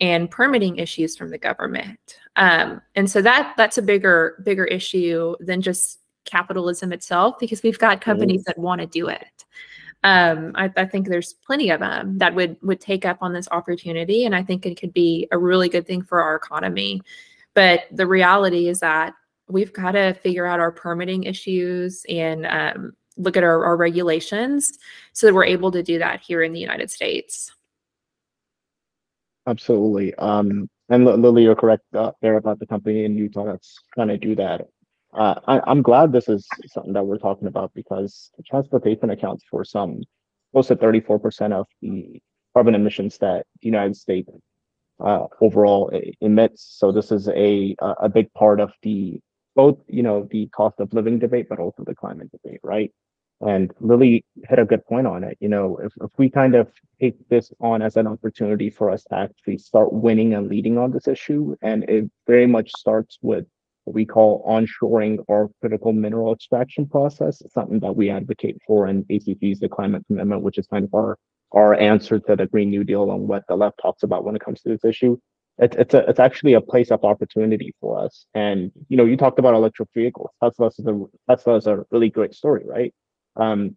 and 0.00 0.30
permitting 0.30 0.76
issues 0.76 1.16
from 1.16 1.30
the 1.30 1.38
government. 1.38 2.18
Um, 2.36 2.82
and 2.94 3.10
so 3.10 3.22
that 3.22 3.54
that's 3.56 3.78
a 3.78 3.82
bigger 3.82 4.42
bigger 4.44 4.66
issue 4.66 5.34
than 5.40 5.62
just 5.62 6.00
capitalism 6.24 6.92
itself, 6.92 7.38
because 7.38 7.62
we've 7.62 7.78
got 7.78 8.02
companies 8.02 8.44
that 8.44 8.58
want 8.58 8.80
to 8.80 8.86
do 8.86 9.08
it 9.08 9.44
um, 10.04 10.52
I, 10.54 10.70
I, 10.76 10.84
think 10.84 11.08
there's 11.08 11.32
plenty 11.32 11.70
of 11.70 11.80
them 11.80 12.18
that 12.18 12.34
would 12.34 12.56
would 12.62 12.80
take 12.80 13.04
up 13.04 13.18
on 13.20 13.32
this 13.32 13.48
opportunity, 13.50 14.24
and 14.24 14.34
I 14.34 14.44
think 14.44 14.64
it 14.64 14.80
could 14.80 14.92
be 14.92 15.26
a 15.32 15.38
really 15.38 15.68
good 15.68 15.86
thing 15.86 16.02
for 16.02 16.22
our 16.22 16.36
economy. 16.36 17.02
But 17.54 17.86
the 17.90 18.06
reality 18.06 18.68
is 18.68 18.80
that 18.80 19.14
we've 19.48 19.72
got 19.72 19.92
to 19.92 20.14
figure 20.14 20.46
out 20.46 20.60
our 20.60 20.70
permitting 20.70 21.24
issues 21.24 22.04
and 22.08 22.46
um, 22.46 22.92
look 23.16 23.36
at 23.36 23.42
our, 23.42 23.64
our 23.64 23.76
regulations 23.76 24.78
so 25.12 25.26
that 25.26 25.34
we're 25.34 25.44
able 25.44 25.72
to 25.72 25.82
do 25.82 25.98
that 25.98 26.20
here 26.20 26.42
in 26.42 26.52
the 26.52 26.60
United 26.60 26.90
States. 26.90 27.50
Absolutely. 29.46 30.14
Um, 30.14 30.68
and 30.90 31.04
Lily, 31.04 31.42
you're 31.42 31.56
correct 31.56 31.82
uh, 31.94 32.12
there 32.22 32.36
about 32.36 32.60
the 32.60 32.66
company 32.66 33.04
in 33.04 33.16
Utah 33.16 33.44
that's 33.44 33.80
trying 33.94 34.08
to 34.08 34.18
do 34.18 34.36
that 34.36 34.68
uh, 35.14 35.34
I, 35.46 35.70
am 35.70 35.82
glad 35.82 36.12
this 36.12 36.28
is 36.28 36.46
something 36.66 36.92
that 36.92 37.06
we're 37.06 37.18
talking 37.18 37.48
about 37.48 37.72
because 37.74 38.30
transportation 38.46 39.10
accounts 39.10 39.44
for 39.50 39.64
some 39.64 40.02
close 40.52 40.68
to 40.68 40.76
34% 40.76 41.52
of 41.52 41.66
the 41.80 42.20
carbon 42.54 42.74
emissions 42.74 43.18
that 43.18 43.46
the 43.60 43.66
United 43.66 43.96
States 43.96 44.30
uh, 45.00 45.26
overall 45.40 45.92
emits. 46.20 46.76
So 46.78 46.92
this 46.92 47.12
is 47.12 47.28
a 47.28 47.76
a 47.80 48.08
big 48.08 48.32
part 48.34 48.60
of 48.60 48.72
the 48.82 49.20
both 49.54 49.78
you 49.86 50.02
know 50.02 50.26
the 50.30 50.46
cost 50.48 50.80
of 50.80 50.92
living 50.92 51.18
debate, 51.18 51.46
but 51.48 51.58
also 51.58 51.84
the 51.84 51.94
climate 51.94 52.30
debate, 52.32 52.60
right? 52.62 52.92
And 53.40 53.72
Lily 53.80 54.24
hit 54.48 54.58
a 54.58 54.64
good 54.64 54.84
point 54.84 55.06
on 55.06 55.22
it. 55.22 55.38
You 55.40 55.48
know, 55.48 55.76
if, 55.76 55.92
if 56.02 56.10
we 56.18 56.28
kind 56.28 56.56
of 56.56 56.68
take 57.00 57.16
this 57.28 57.52
on 57.60 57.82
as 57.82 57.96
an 57.96 58.08
opportunity 58.08 58.68
for 58.68 58.90
us 58.90 59.04
to 59.04 59.14
actually 59.14 59.58
start 59.58 59.92
winning 59.92 60.34
and 60.34 60.48
leading 60.48 60.76
on 60.76 60.90
this 60.90 61.06
issue, 61.06 61.54
and 61.62 61.84
it 61.84 62.10
very 62.26 62.48
much 62.48 62.72
starts 62.76 63.18
with 63.22 63.46
what 63.88 63.94
we 63.94 64.04
call 64.04 64.44
onshoring 64.46 65.24
or 65.28 65.50
critical 65.60 65.94
mineral 65.94 66.34
extraction 66.34 66.86
process. 66.86 67.40
It's 67.40 67.54
something 67.54 67.80
that 67.80 67.96
we 67.96 68.10
advocate 68.10 68.58
for 68.66 68.86
in 68.86 69.04
ACC's 69.04 69.60
The 69.60 69.68
Climate 69.68 70.04
Commitment, 70.06 70.42
which 70.42 70.58
is 70.58 70.66
kind 70.66 70.84
of 70.84 70.92
our 70.94 71.18
our 71.52 71.74
answer 71.74 72.18
to 72.18 72.36
the 72.36 72.46
Green 72.46 72.68
New 72.68 72.84
Deal 72.84 73.10
and 73.10 73.26
what 73.26 73.44
the 73.48 73.56
left 73.56 73.80
talks 73.80 74.02
about 74.02 74.24
when 74.24 74.36
it 74.36 74.42
comes 74.44 74.60
to 74.60 74.68
this 74.68 74.84
issue. 74.84 75.16
It's 75.56 75.74
it's 75.76 75.94
a 75.94 76.00
it's 76.00 76.20
actually 76.20 76.52
a 76.52 76.60
place 76.60 76.90
of 76.90 77.02
opportunity 77.02 77.74
for 77.80 77.98
us. 77.98 78.26
And 78.34 78.70
you 78.90 78.98
know, 78.98 79.06
you 79.06 79.16
talked 79.16 79.38
about 79.38 79.54
electric 79.54 79.88
vehicles. 79.94 80.28
Tesla 80.44 80.66
is 80.66 80.86
a 80.86 81.04
Tesla 81.26 81.56
is 81.56 81.66
a 81.66 81.86
really 81.90 82.10
great 82.10 82.34
story, 82.34 82.64
right? 82.66 82.92
Um, 83.36 83.74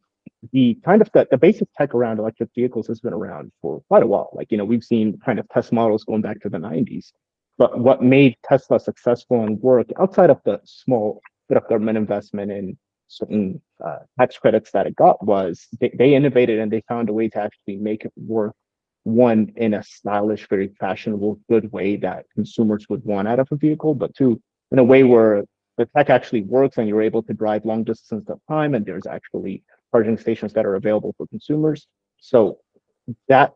the 0.52 0.78
kind 0.84 1.02
of 1.02 1.10
the, 1.14 1.26
the 1.32 1.38
basic 1.38 1.70
tech 1.78 1.96
around 1.96 2.20
electric 2.20 2.50
vehicles 2.54 2.88
has 2.88 3.00
been 3.00 3.14
around 3.14 3.54
for 3.62 3.82
quite 3.88 4.04
a 4.04 4.08
while. 4.08 4.30
Like, 4.34 4.52
you 4.52 4.58
know, 4.58 4.66
we've 4.66 4.84
seen 4.84 5.18
kind 5.26 5.40
of 5.40 5.48
test 5.48 5.72
models 5.72 6.04
going 6.04 6.22
back 6.22 6.42
to 6.42 6.50
the 6.50 6.58
90s. 6.58 7.14
But 7.62 7.78
what 7.78 8.02
made 8.02 8.38
Tesla 8.44 8.80
successful 8.80 9.44
and 9.44 9.62
work 9.62 9.86
outside 10.00 10.32
of 10.32 10.42
the 10.46 10.60
small 10.64 11.22
bit 11.48 11.60
of 11.60 11.70
government 11.70 11.96
investment 11.96 12.52
in 12.52 12.76
certain 13.08 13.62
uh, 13.86 14.00
tax 14.18 14.36
credits 14.40 14.72
that 14.72 14.88
it 14.88 14.96
got 14.96 15.24
was 15.24 15.68
they, 15.80 15.92
they 15.96 16.16
innovated 16.16 16.58
and 16.58 16.72
they 16.72 16.82
found 16.90 17.08
a 17.08 17.14
way 17.14 17.30
to 17.30 17.38
actually 17.38 17.76
make 17.76 18.04
it 18.04 18.12
work 18.18 18.56
one 19.04 19.54
in 19.58 19.76
a 19.76 19.84
stylish, 19.84 20.48
very 20.50 20.70
fashionable, 20.80 21.40
good 21.52 21.72
way 21.72 21.98
that 21.98 22.26
consumers 22.34 22.88
would 22.90 23.06
want 23.06 23.28
out 23.28 23.38
of 23.38 23.48
a 23.52 23.56
vehicle, 23.56 23.94
but 23.94 24.16
two, 24.16 24.42
in 24.72 24.80
a 24.80 24.84
way 24.84 25.04
where 25.04 25.44
the 25.78 25.86
tech 25.96 26.10
actually 26.10 26.42
works 26.42 26.80
and 26.80 26.88
you're 26.88 27.04
able 27.04 27.22
to 27.22 27.34
drive 27.36 27.64
long 27.64 27.84
distance 27.84 28.28
of 28.28 28.40
time 28.50 28.74
and 28.74 28.88
there's 28.88 29.06
actually 29.06 29.62
charging 29.92 30.18
stations 30.18 30.52
that 30.52 30.66
are 30.66 30.78
available 30.78 31.14
for 31.16 31.28
consumers. 31.28 31.86
So 32.22 32.58
that 33.28 33.54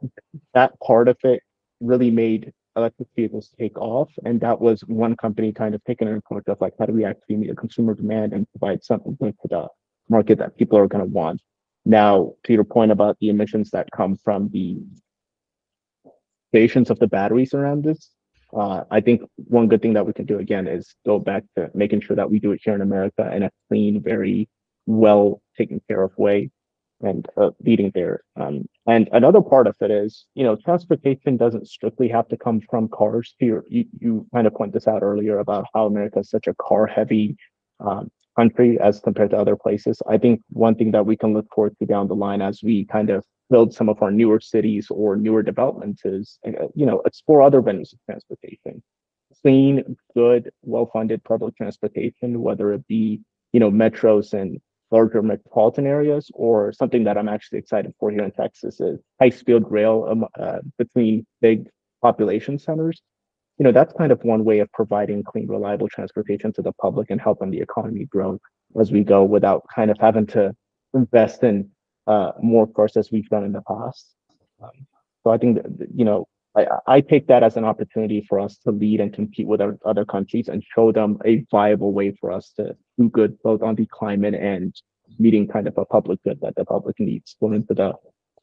that 0.54 0.80
part 0.80 1.08
of 1.08 1.18
it 1.24 1.42
really 1.80 2.12
made 2.12 2.54
electric 2.76 3.08
vehicles 3.16 3.52
take 3.60 3.78
off. 3.78 4.12
And 4.26 4.40
that 4.42 4.60
was 4.60 4.82
one 4.82 5.16
company 5.16 5.52
kind 5.52 5.76
of 5.76 5.84
taking 5.84 6.08
an 6.08 6.18
approach 6.18 6.44
of 6.48 6.60
like, 6.62 6.74
how 6.80 6.86
do 6.86 6.94
we 6.94 7.06
actually 7.06 7.38
meet 7.38 7.50
a 7.50 7.56
consumer 7.56 7.94
demand 7.94 8.34
and 8.34 8.48
provide 8.52 8.84
something 8.84 9.18
to 9.18 9.34
the 9.50 9.68
market 10.10 10.38
that 10.40 10.58
people 10.58 10.78
are 10.78 10.88
going 10.88 11.04
to 11.04 11.12
want. 11.12 11.42
Now, 11.86 12.34
to 12.44 12.54
your 12.54 12.64
point 12.64 12.92
about 12.92 13.18
the 13.20 13.30
emissions 13.30 13.70
that 13.72 13.90
come 13.92 14.16
from 14.16 14.50
the 14.50 14.78
stations 16.52 16.90
of 16.90 17.00
the 17.00 17.08
batteries 17.08 17.54
around 17.54 17.84
this, 17.84 18.10
uh, 18.56 18.84
I 18.90 19.02
think 19.02 19.22
one 19.36 19.68
good 19.68 19.82
thing 19.82 19.94
that 19.94 20.06
we 20.06 20.14
can 20.14 20.26
do 20.26 20.40
again 20.40 20.68
is 20.68 20.96
go 21.06 21.20
back 21.20 21.44
to 21.58 21.70
making 21.74 22.02
sure 22.02 22.16
that 22.16 22.30
we 22.30 22.40
do 22.40 22.52
it 22.52 22.62
here 22.64 22.76
in 22.76 22.82
America 22.82 23.30
in 23.36 23.44
a 23.44 23.52
clean, 23.68 24.02
very 24.02 24.50
well 24.86 25.42
taken 25.58 25.82
care 25.88 26.04
of 26.04 26.18
way 26.18 26.52
and 27.02 27.28
uh, 27.38 27.52
leading 27.64 27.92
there. 27.94 28.24
Um, 28.36 28.66
and 28.88 29.10
another 29.14 29.42
part 29.42 29.68
of 29.68 29.76
it 29.82 29.90
is, 29.90 30.26
you 30.36 30.44
know, 30.44 30.56
transportation 30.56 31.38
doesn't 31.38 31.68
strictly 31.68 32.08
have 32.10 32.28
to 32.28 32.38
come 32.38 32.62
from 32.70 32.88
cars. 32.88 33.34
Here, 33.40 33.64
you, 33.68 33.86
you 34.00 34.28
kind 34.34 34.46
of 34.46 34.54
point 34.54 34.74
this 34.74 34.88
out 34.88 35.02
earlier 35.02 35.40
about 35.40 35.66
how 35.74 35.88
America 35.88 36.20
is 36.20 36.30
such 36.30 36.48
a 36.48 36.54
car 36.56 36.86
heavy 36.86 37.36
um, 37.80 38.12
country 38.36 38.80
as 38.80 39.00
compared 39.00 39.32
to 39.32 39.38
other 39.38 39.56
places. 39.56 40.02
I 40.08 40.18
think 40.18 40.42
one 40.50 40.76
thing 40.76 40.92
that 40.92 41.06
we 41.06 41.18
can 41.18 41.34
look 41.34 41.48
forward 41.54 41.76
to 41.80 41.86
down 41.86 42.08
the 42.08 42.16
line 42.16 42.42
as 42.42 42.62
we 42.62 42.86
kind 42.86 43.10
of 43.10 43.26
build 43.50 43.74
some 43.74 43.90
of 43.90 44.02
our 44.02 44.12
newer 44.12 44.40
cities 44.40 44.88
or 44.90 45.16
newer 45.16 45.42
developments 45.42 46.04
is, 46.06 46.38
uh, 46.48 46.68
you 46.76 46.86
know, 46.86 47.02
explore 47.06 47.42
other 47.42 47.62
venues 47.62 47.94
of 47.94 48.00
transportation. 48.06 48.84
Clean, 49.42 49.98
good, 50.16 50.52
well-funded 50.64 51.24
public 51.24 51.56
transportation, 51.56 52.42
whether 52.42 52.74
it 52.74 52.88
be, 52.88 53.22
you 53.52 53.60
know, 53.60 53.72
metros 53.72 54.34
and 54.34 54.60
larger 54.96 55.22
metropolitan 55.32 55.86
areas, 55.98 56.24
or 56.46 56.56
something 56.80 57.04
that 57.06 57.16
I'm 57.20 57.32
actually 57.36 57.60
excited 57.64 57.92
for 58.00 58.08
here 58.16 58.26
in 58.30 58.34
Texas 58.44 58.74
is 58.90 58.98
high-speed 59.22 59.64
rail 59.78 59.96
um, 60.12 60.22
uh, 60.44 60.60
between 60.82 61.14
big 61.48 61.58
population 62.08 62.56
centers. 62.68 62.98
You 63.58 63.64
know, 63.66 63.74
that's 63.78 63.94
kind 64.02 64.12
of 64.16 64.20
one 64.34 64.44
way 64.50 64.58
of 64.64 64.68
providing 64.80 65.20
clean, 65.30 65.48
reliable 65.58 65.90
transportation 65.98 66.50
to 66.54 66.62
the 66.68 66.76
public 66.86 67.08
and 67.12 67.20
helping 67.28 67.50
the 67.52 67.62
economy 67.68 68.06
grow 68.16 68.32
as 68.82 68.88
we 68.96 69.02
go 69.16 69.20
without 69.36 69.62
kind 69.78 69.90
of 69.94 69.98
having 70.08 70.28
to 70.38 70.44
invest 71.02 71.40
in 71.50 71.56
uh, 72.14 72.32
more 72.54 72.68
course 72.78 72.96
as 73.02 73.08
we've 73.14 73.32
done 73.36 73.46
in 73.50 73.54
the 73.58 73.66
past. 73.74 74.06
Um, 74.64 74.78
so 75.22 75.28
I 75.36 75.38
think 75.42 75.52
that, 75.56 75.88
you 76.00 76.06
know, 76.10 76.20
I, 76.60 76.64
I 76.96 76.98
take 77.12 77.26
that 77.32 77.44
as 77.48 77.56
an 77.60 77.66
opportunity 77.72 78.20
for 78.30 78.38
us 78.46 78.54
to 78.64 78.70
lead 78.84 79.00
and 79.04 79.10
compete 79.20 79.48
with 79.52 79.62
our 79.66 79.74
other 79.92 80.06
countries 80.16 80.48
and 80.52 80.60
show 80.74 80.88
them 81.00 81.12
a 81.32 81.34
viable 81.58 81.92
way 82.00 82.10
for 82.20 82.28
us 82.38 82.46
to 82.58 82.64
do 82.98 83.10
good 83.10 83.42
both 83.44 83.62
on 83.62 83.76
the 83.76 83.86
climate 83.86 84.36
and 84.36 84.76
meeting 85.20 85.48
kind 85.48 85.68
of 85.68 85.78
a 85.78 85.86
public 85.86 86.22
good 86.24 86.40
that 86.42 86.56
the 86.56 86.66
public 86.66 87.00
needs 87.00 87.36
going 87.40 87.56
into 87.56 87.74
the 87.74 87.94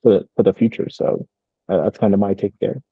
for 0.02 0.18
the, 0.18 0.28
for 0.36 0.42
the 0.42 0.52
future. 0.52 0.88
So 0.88 1.26
uh, 1.68 1.84
that's 1.84 1.98
kind 1.98 2.14
of 2.14 2.20
my 2.20 2.34
take 2.34 2.54
there. 2.60 2.82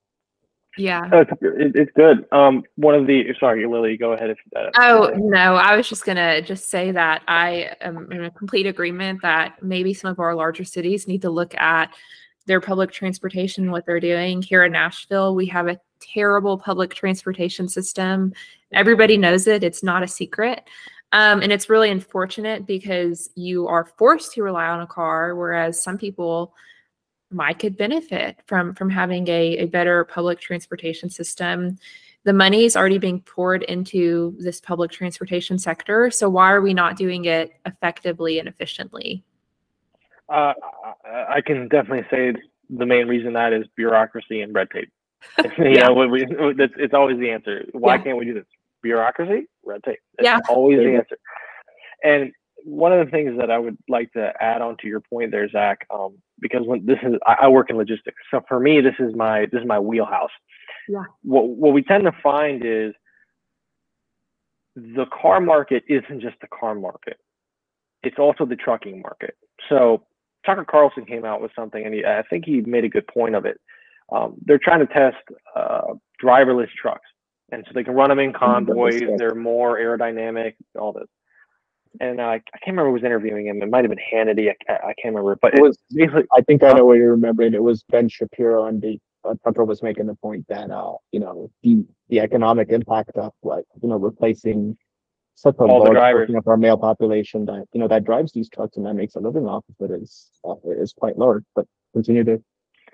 Yeah. 0.78 1.08
Uh, 1.12 1.24
it's 1.40 1.90
good. 1.96 2.26
Um, 2.30 2.62
one 2.76 2.94
of 2.94 3.06
the 3.06 3.34
sorry, 3.40 3.66
Lily, 3.66 3.96
go 3.96 4.12
ahead 4.12 4.30
if. 4.30 4.38
Uh, 4.54 4.70
oh 4.78 5.12
no, 5.16 5.56
I 5.56 5.76
was 5.76 5.88
just 5.88 6.04
gonna 6.04 6.40
just 6.40 6.68
say 6.68 6.92
that 6.92 7.22
I 7.26 7.72
am 7.80 8.10
in 8.12 8.24
a 8.24 8.30
complete 8.30 8.66
agreement 8.66 9.20
that 9.22 9.62
maybe 9.62 9.92
some 9.92 10.12
of 10.12 10.20
our 10.20 10.34
larger 10.34 10.64
cities 10.64 11.08
need 11.08 11.22
to 11.22 11.30
look 11.30 11.56
at 11.56 11.92
their 12.46 12.60
public 12.60 12.92
transportation, 12.92 13.70
what 13.72 13.84
they're 13.84 14.00
doing. 14.00 14.42
Here 14.42 14.64
in 14.64 14.72
Nashville, 14.72 15.34
we 15.34 15.46
have 15.46 15.66
a 15.66 15.80
terrible 16.00 16.56
public 16.56 16.94
transportation 16.94 17.68
system. 17.68 18.32
Everybody 18.72 19.16
knows 19.16 19.46
it. 19.46 19.64
It's 19.64 19.82
not 19.82 20.02
a 20.02 20.08
secret. 20.08 20.62
Um, 21.12 21.42
and 21.42 21.50
it's 21.50 21.68
really 21.68 21.90
unfortunate 21.90 22.66
because 22.66 23.30
you 23.34 23.66
are 23.66 23.84
forced 23.98 24.32
to 24.34 24.42
rely 24.42 24.66
on 24.66 24.80
a 24.80 24.86
car, 24.86 25.34
whereas 25.34 25.82
some 25.82 25.98
people 25.98 26.54
might 27.30 27.58
could 27.58 27.76
benefit 27.76 28.36
from 28.46 28.74
from 28.74 28.90
having 28.90 29.26
a, 29.28 29.58
a 29.58 29.66
better 29.66 30.04
public 30.04 30.40
transportation 30.40 31.10
system. 31.10 31.78
The 32.24 32.32
money 32.32 32.64
is 32.64 32.76
already 32.76 32.98
being 32.98 33.20
poured 33.22 33.62
into 33.64 34.36
this 34.38 34.60
public 34.60 34.90
transportation 34.90 35.58
sector 35.58 36.10
so 36.10 36.28
why 36.28 36.50
are 36.50 36.60
we 36.60 36.74
not 36.74 36.96
doing 36.96 37.24
it 37.24 37.52
effectively 37.66 38.38
and 38.38 38.48
efficiently? 38.48 39.24
Uh, 40.28 40.52
i 41.28 41.40
can 41.40 41.66
definitely 41.68 42.06
say 42.08 42.32
the 42.68 42.86
main 42.86 43.08
reason 43.08 43.32
that 43.32 43.52
is 43.52 43.64
bureaucracy 43.74 44.42
and 44.42 44.54
red 44.54 44.70
tape. 44.70 44.90
You 45.58 45.70
yeah. 45.70 45.86
know 45.88 46.06
we, 46.06 46.24
it's, 46.24 46.74
it's 46.76 46.94
always 46.94 47.18
the 47.18 47.30
answer. 47.30 47.64
Why 47.72 47.96
yeah. 47.96 48.02
can't 48.02 48.16
we 48.16 48.24
do 48.26 48.34
this 48.34 48.44
bureaucracy 48.82 49.46
red 49.64 49.82
tape 49.84 49.98
That's 50.16 50.26
yeah 50.26 50.38
always 50.48 50.78
the 50.78 50.96
answer 50.96 51.16
and 52.02 52.32
one 52.64 52.92
of 52.92 53.04
the 53.04 53.10
things 53.10 53.38
that 53.38 53.50
I 53.50 53.58
would 53.58 53.76
like 53.88 54.12
to 54.12 54.32
add 54.40 54.62
on 54.62 54.76
to 54.78 54.86
your 54.86 55.00
point 55.00 55.30
there, 55.30 55.48
Zach, 55.48 55.86
um, 55.90 56.16
because 56.40 56.62
when 56.66 56.84
this 56.84 56.98
is 57.02 57.14
I, 57.26 57.36
I 57.42 57.48
work 57.48 57.70
in 57.70 57.76
logistics, 57.76 58.18
so 58.30 58.42
for 58.48 58.60
me 58.60 58.80
this 58.80 58.94
is 58.98 59.14
my 59.14 59.46
this 59.52 59.60
is 59.60 59.66
my 59.66 59.78
wheelhouse. 59.78 60.30
Yeah. 60.88 61.04
What 61.22 61.48
what 61.48 61.72
we 61.72 61.82
tend 61.82 62.04
to 62.04 62.12
find 62.22 62.64
is 62.64 62.92
the 64.76 65.06
car 65.06 65.40
market 65.40 65.84
isn't 65.88 66.20
just 66.20 66.36
the 66.40 66.48
car 66.48 66.74
market; 66.74 67.18
it's 68.02 68.18
also 68.18 68.44
the 68.44 68.56
trucking 68.56 69.00
market. 69.00 69.36
So 69.68 70.04
Tucker 70.44 70.64
Carlson 70.64 71.04
came 71.04 71.24
out 71.24 71.40
with 71.40 71.52
something, 71.54 71.84
and 71.84 71.94
he, 71.94 72.04
I 72.04 72.22
think 72.28 72.44
he 72.44 72.60
made 72.62 72.84
a 72.84 72.88
good 72.88 73.06
point 73.06 73.34
of 73.34 73.44
it. 73.44 73.60
Um, 74.12 74.36
they're 74.44 74.60
trying 74.62 74.80
to 74.80 74.92
test 74.92 75.16
uh, 75.54 75.94
driverless 76.22 76.70
trucks, 76.80 77.06
and 77.52 77.64
so 77.66 77.72
they 77.74 77.84
can 77.84 77.94
run 77.94 78.08
them 78.08 78.18
in 78.18 78.32
convoys. 78.32 79.02
They're 79.16 79.34
more 79.34 79.78
aerodynamic, 79.78 80.54
all 80.78 80.92
this 80.92 81.08
and 81.98 82.20
uh, 82.20 82.24
I 82.24 82.38
can't 82.38 82.68
remember 82.68 82.88
who 82.88 82.94
was 82.94 83.04
interviewing 83.04 83.46
him. 83.46 83.62
It 83.62 83.70
might 83.70 83.84
have 83.84 83.90
been 83.90 83.98
Hannity. 83.98 84.52
I, 84.68 84.72
I 84.72 84.94
can't 85.00 85.14
remember, 85.14 85.36
but 85.40 85.54
it 85.54 85.62
was 85.62 85.78
basically. 85.90 86.24
I 86.36 86.42
think 86.42 86.62
I 86.62 86.72
know 86.72 86.84
what 86.84 86.98
you're 86.98 87.10
remembering. 87.10 87.54
It 87.54 87.62
was 87.62 87.82
Ben 87.88 88.08
Shapiro, 88.08 88.66
and 88.66 88.80
the 88.80 88.98
uh, 89.24 89.34
Tucker 89.44 89.64
was 89.64 89.82
making 89.82 90.06
the 90.06 90.14
point 90.14 90.46
that 90.48 90.70
uh, 90.70 90.94
you 91.10 91.20
know, 91.20 91.50
the 91.62 91.84
the 92.08 92.20
economic 92.20 92.70
impact 92.70 93.16
of 93.16 93.32
like 93.42 93.64
you 93.82 93.88
know 93.88 93.96
replacing 93.96 94.76
such 95.34 95.56
a 95.58 95.62
All 95.62 95.82
large 95.82 96.14
portion 96.14 96.36
of 96.36 96.46
our 96.46 96.56
male 96.56 96.76
population 96.76 97.44
that 97.46 97.64
you 97.72 97.80
know 97.80 97.88
that 97.88 98.04
drives 98.04 98.32
these 98.32 98.48
trucks 98.48 98.76
and 98.76 98.86
that 98.86 98.94
makes 98.94 99.16
a 99.16 99.20
living 99.20 99.46
off 99.46 99.64
of 99.68 99.90
it 99.90 100.02
is 100.02 100.30
uh, 100.44 100.54
is 100.66 100.92
quite 100.92 101.18
large. 101.18 101.44
But 101.56 101.66
continue 101.92 102.24
to 102.24 102.42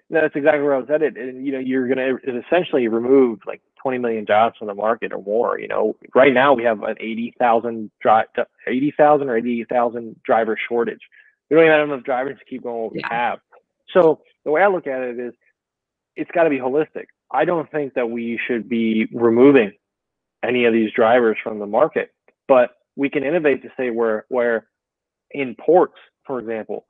no, 0.09 0.21
that's 0.21 0.37
exactly 0.37 0.63
where 0.63 0.75
I 0.75 0.79
was 0.79 0.89
headed. 0.89 1.17
And 1.17 1.45
you 1.45 1.53
know, 1.53 1.59
you're 1.59 1.89
going 1.89 1.99
to 1.99 2.39
essentially 2.47 2.89
remove 2.89 3.41
like 3.47 3.61
20 3.83 3.99
million 3.99 4.27
jobs 4.27 4.57
from 4.57 4.69
the 4.69 4.75
market 4.75 5.13
or 5.13 5.23
more. 5.23 5.59
You 5.59 5.69
know, 5.69 5.97
right 6.15 6.33
now 6.33 6.55
we 6.55 6.65
have 6.65 6.83
an 6.83 6.97
80,000 7.01 7.91
drive, 8.01 8.27
80,000 8.67 9.29
or 9.29 9.37
80,000 9.37 10.17
driver 10.25 10.57
shortage. 10.69 11.01
We 11.51 11.57
don't 11.57 11.67
even 11.67 11.79
have 11.79 11.89
enough 11.89 12.05
drivers 12.05 12.39
to 12.39 12.45
keep 12.45 12.63
going 12.63 12.85
what 12.85 12.93
we 12.93 13.01
yeah. 13.01 13.15
have. 13.15 13.39
So 13.93 14.21
the 14.45 14.51
way 14.51 14.63
I 14.63 14.69
look 14.69 14.87
at 14.87 15.03
it 15.03 15.19
is, 15.19 15.35
it's 16.15 16.31
got 16.33 16.45
to 16.45 16.51
be 16.51 16.59
holistic. 16.59 17.07
I 17.31 17.45
don't 17.45 17.71
think 17.71 17.95
that 17.95 18.09
we 18.09 18.41
should 18.47 18.69
be 18.69 19.07
removing 19.13 19.73
any 20.43 20.65
of 20.65 20.73
these 20.73 20.93
drivers 20.93 21.37
from 21.43 21.59
the 21.59 21.67
market, 21.67 22.13
but 22.49 22.71
we 22.95 23.11
can 23.11 23.25
innovate 23.25 23.63
to 23.63 23.69
say 23.77 23.91
where 23.91 24.25
where 24.29 24.67
in 25.33 25.55
ports, 25.57 25.99
for 26.27 26.39
example, 26.39 26.87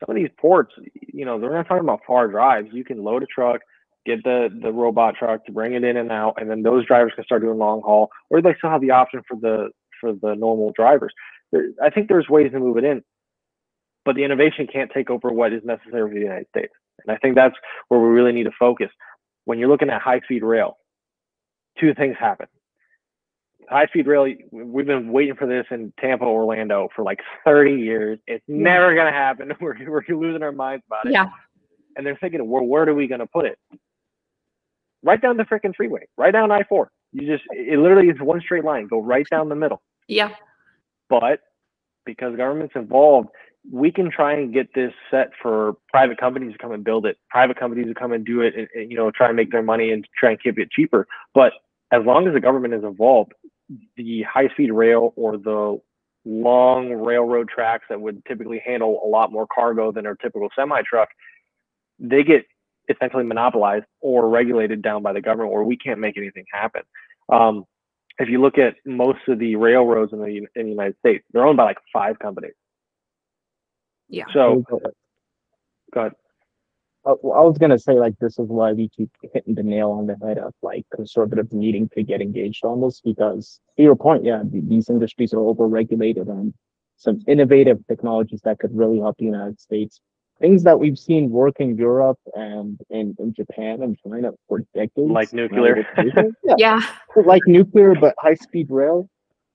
some 0.00 0.14
of 0.14 0.16
these 0.16 0.30
ports, 0.38 0.72
you 1.12 1.24
know, 1.24 1.40
they're 1.40 1.52
not 1.52 1.66
talking 1.66 1.84
about 1.84 2.00
far 2.06 2.28
drives. 2.28 2.68
You 2.72 2.84
can 2.84 3.02
load 3.02 3.22
a 3.22 3.26
truck, 3.26 3.60
get 4.06 4.22
the 4.24 4.48
the 4.62 4.72
robot 4.72 5.14
truck 5.18 5.44
to 5.46 5.52
bring 5.52 5.74
it 5.74 5.84
in 5.84 5.96
and 5.96 6.12
out, 6.12 6.34
and 6.40 6.50
then 6.50 6.62
those 6.62 6.86
drivers 6.86 7.12
can 7.14 7.24
start 7.24 7.42
doing 7.42 7.58
long 7.58 7.82
haul, 7.82 8.08
or 8.30 8.40
they 8.40 8.54
still 8.58 8.70
have 8.70 8.80
the 8.80 8.90
option 8.90 9.22
for 9.26 9.36
the 9.40 9.70
for 10.00 10.12
the 10.12 10.34
normal 10.34 10.72
drivers. 10.76 11.12
I 11.82 11.90
think 11.90 12.08
there's 12.08 12.28
ways 12.28 12.52
to 12.52 12.60
move 12.60 12.76
it 12.76 12.84
in, 12.84 13.02
but 14.04 14.14
the 14.14 14.24
innovation 14.24 14.66
can't 14.70 14.90
take 14.92 15.10
over 15.10 15.30
what 15.30 15.52
is 15.52 15.62
necessary 15.64 16.08
for 16.08 16.14
the 16.14 16.20
United 16.20 16.46
States. 16.48 16.72
And 17.04 17.14
I 17.14 17.18
think 17.18 17.34
that's 17.34 17.56
where 17.88 18.00
we 18.00 18.08
really 18.08 18.32
need 18.32 18.44
to 18.44 18.52
focus. 18.58 18.90
When 19.44 19.58
you're 19.58 19.68
looking 19.68 19.90
at 19.90 20.02
high 20.02 20.20
speed 20.20 20.42
rail, 20.42 20.76
two 21.80 21.94
things 21.94 22.16
happen 22.18 22.46
high 23.68 23.86
speed 23.86 24.06
rail, 24.06 24.26
we've 24.50 24.86
been 24.86 25.12
waiting 25.12 25.34
for 25.34 25.46
this 25.46 25.66
in 25.70 25.92
Tampa, 26.00 26.24
Orlando 26.24 26.88
for 26.94 27.02
like 27.02 27.20
30 27.44 27.74
years. 27.74 28.18
It's 28.26 28.44
yeah. 28.46 28.56
never 28.56 28.94
going 28.94 29.06
to 29.06 29.12
happen. 29.12 29.52
We're, 29.60 29.76
we're 29.88 30.02
losing 30.08 30.42
our 30.42 30.52
minds 30.52 30.84
about 30.86 31.06
it. 31.06 31.12
Yeah. 31.12 31.28
And 31.96 32.06
they're 32.06 32.18
thinking, 32.20 32.48
well, 32.48 32.64
where 32.64 32.88
are 32.88 32.94
we 32.94 33.06
going 33.06 33.20
to 33.20 33.26
put 33.26 33.44
it? 33.44 33.58
Right 35.02 35.20
down 35.20 35.36
the 35.36 35.44
freaking 35.44 35.74
freeway, 35.76 36.06
right 36.16 36.32
down 36.32 36.50
I 36.50 36.62
4. 36.68 36.90
You 37.12 37.26
just, 37.26 37.44
it 37.50 37.78
literally 37.78 38.08
is 38.08 38.20
one 38.20 38.40
straight 38.40 38.64
line, 38.64 38.86
go 38.86 39.00
right 39.00 39.26
down 39.30 39.48
the 39.48 39.56
middle. 39.56 39.82
Yeah. 40.06 40.30
But 41.08 41.40
because 42.04 42.36
government's 42.36 42.74
involved, 42.76 43.28
we 43.70 43.90
can 43.90 44.10
try 44.10 44.32
and 44.34 44.52
get 44.52 44.72
this 44.74 44.92
set 45.10 45.30
for 45.40 45.74
private 45.88 46.18
companies 46.18 46.52
to 46.52 46.58
come 46.58 46.72
and 46.72 46.84
build 46.84 47.06
it. 47.06 47.16
Private 47.28 47.58
companies 47.58 47.86
to 47.86 47.94
come 47.94 48.12
and 48.12 48.24
do 48.24 48.40
it, 48.40 48.54
and, 48.56 48.68
and 48.74 48.90
you 48.90 48.96
know, 48.96 49.10
try 49.10 49.28
and 49.28 49.36
make 49.36 49.50
their 49.50 49.62
money 49.62 49.90
and 49.90 50.06
try 50.16 50.30
and 50.30 50.42
keep 50.42 50.58
it 50.58 50.70
cheaper. 50.70 51.06
But 51.34 51.52
as 51.90 52.04
long 52.04 52.26
as 52.26 52.34
the 52.34 52.40
government 52.40 52.74
is 52.74 52.84
involved, 52.84 53.32
the 53.96 54.22
high 54.22 54.48
speed 54.48 54.72
rail 54.72 55.12
or 55.16 55.36
the 55.36 55.80
long 56.24 56.92
railroad 56.92 57.48
tracks 57.48 57.84
that 57.88 58.00
would 58.00 58.24
typically 58.26 58.62
handle 58.64 59.00
a 59.04 59.08
lot 59.08 59.32
more 59.32 59.46
cargo 59.52 59.92
than 59.92 60.06
a 60.06 60.14
typical 60.16 60.48
semi 60.56 60.80
truck, 60.82 61.08
they 61.98 62.22
get 62.22 62.44
essentially 62.88 63.24
monopolized 63.24 63.84
or 64.00 64.28
regulated 64.28 64.82
down 64.82 65.02
by 65.02 65.12
the 65.12 65.20
government, 65.20 65.52
where 65.52 65.62
we 65.62 65.76
can't 65.76 66.00
make 66.00 66.16
anything 66.16 66.44
happen. 66.52 66.82
Um, 67.30 67.64
if 68.18 68.28
you 68.28 68.40
look 68.40 68.58
at 68.58 68.74
most 68.84 69.20
of 69.28 69.38
the 69.38 69.56
railroads 69.56 70.12
in 70.12 70.18
the 70.18 70.46
in 70.54 70.64
the 70.64 70.70
United 70.70 70.96
States, 70.98 71.24
they're 71.32 71.46
owned 71.46 71.56
by 71.56 71.64
like 71.64 71.78
five 71.92 72.18
companies. 72.18 72.54
Yeah. 74.08 74.24
So, 74.32 74.64
go 75.92 76.00
ahead. 76.00 76.12
I 77.12 77.40
was 77.42 77.58
gonna 77.58 77.78
say 77.78 77.94
like 77.94 78.18
this 78.20 78.38
is 78.38 78.48
why 78.48 78.72
we 78.72 78.88
keep 78.88 79.10
hitting 79.32 79.54
the 79.54 79.62
nail 79.62 79.90
on 79.92 80.06
the 80.06 80.16
head 80.24 80.38
of 80.38 80.52
like 80.62 80.84
conservatives 80.94 81.52
needing 81.52 81.88
to 81.90 82.02
get 82.02 82.20
engaged 82.20 82.64
on 82.64 82.80
this 82.80 83.00
because 83.00 83.60
to 83.76 83.82
your 83.82 83.96
point, 83.96 84.24
yeah, 84.24 84.42
these 84.44 84.90
industries 84.90 85.32
are 85.32 85.38
overregulated 85.38 86.28
and 86.28 86.52
some 86.96 87.20
innovative 87.26 87.78
technologies 87.86 88.40
that 88.44 88.58
could 88.58 88.76
really 88.76 88.98
help 88.98 89.16
the 89.18 89.24
United 89.24 89.60
States. 89.60 90.00
Things 90.40 90.62
that 90.64 90.78
we've 90.78 90.98
seen 90.98 91.30
work 91.30 91.54
in 91.58 91.76
Europe 91.76 92.18
and 92.34 92.78
in, 92.90 93.16
in 93.18 93.32
Japan 93.34 93.82
and 93.82 93.96
China 94.06 94.32
for 94.48 94.60
decades. 94.74 95.10
Like 95.10 95.32
nuclear. 95.32 95.86
yeah, 96.44 96.54
Yeah. 96.58 96.80
like 97.24 97.42
nuclear, 97.46 97.94
but 97.94 98.14
high 98.18 98.34
speed 98.34 98.68
rail. 98.70 99.08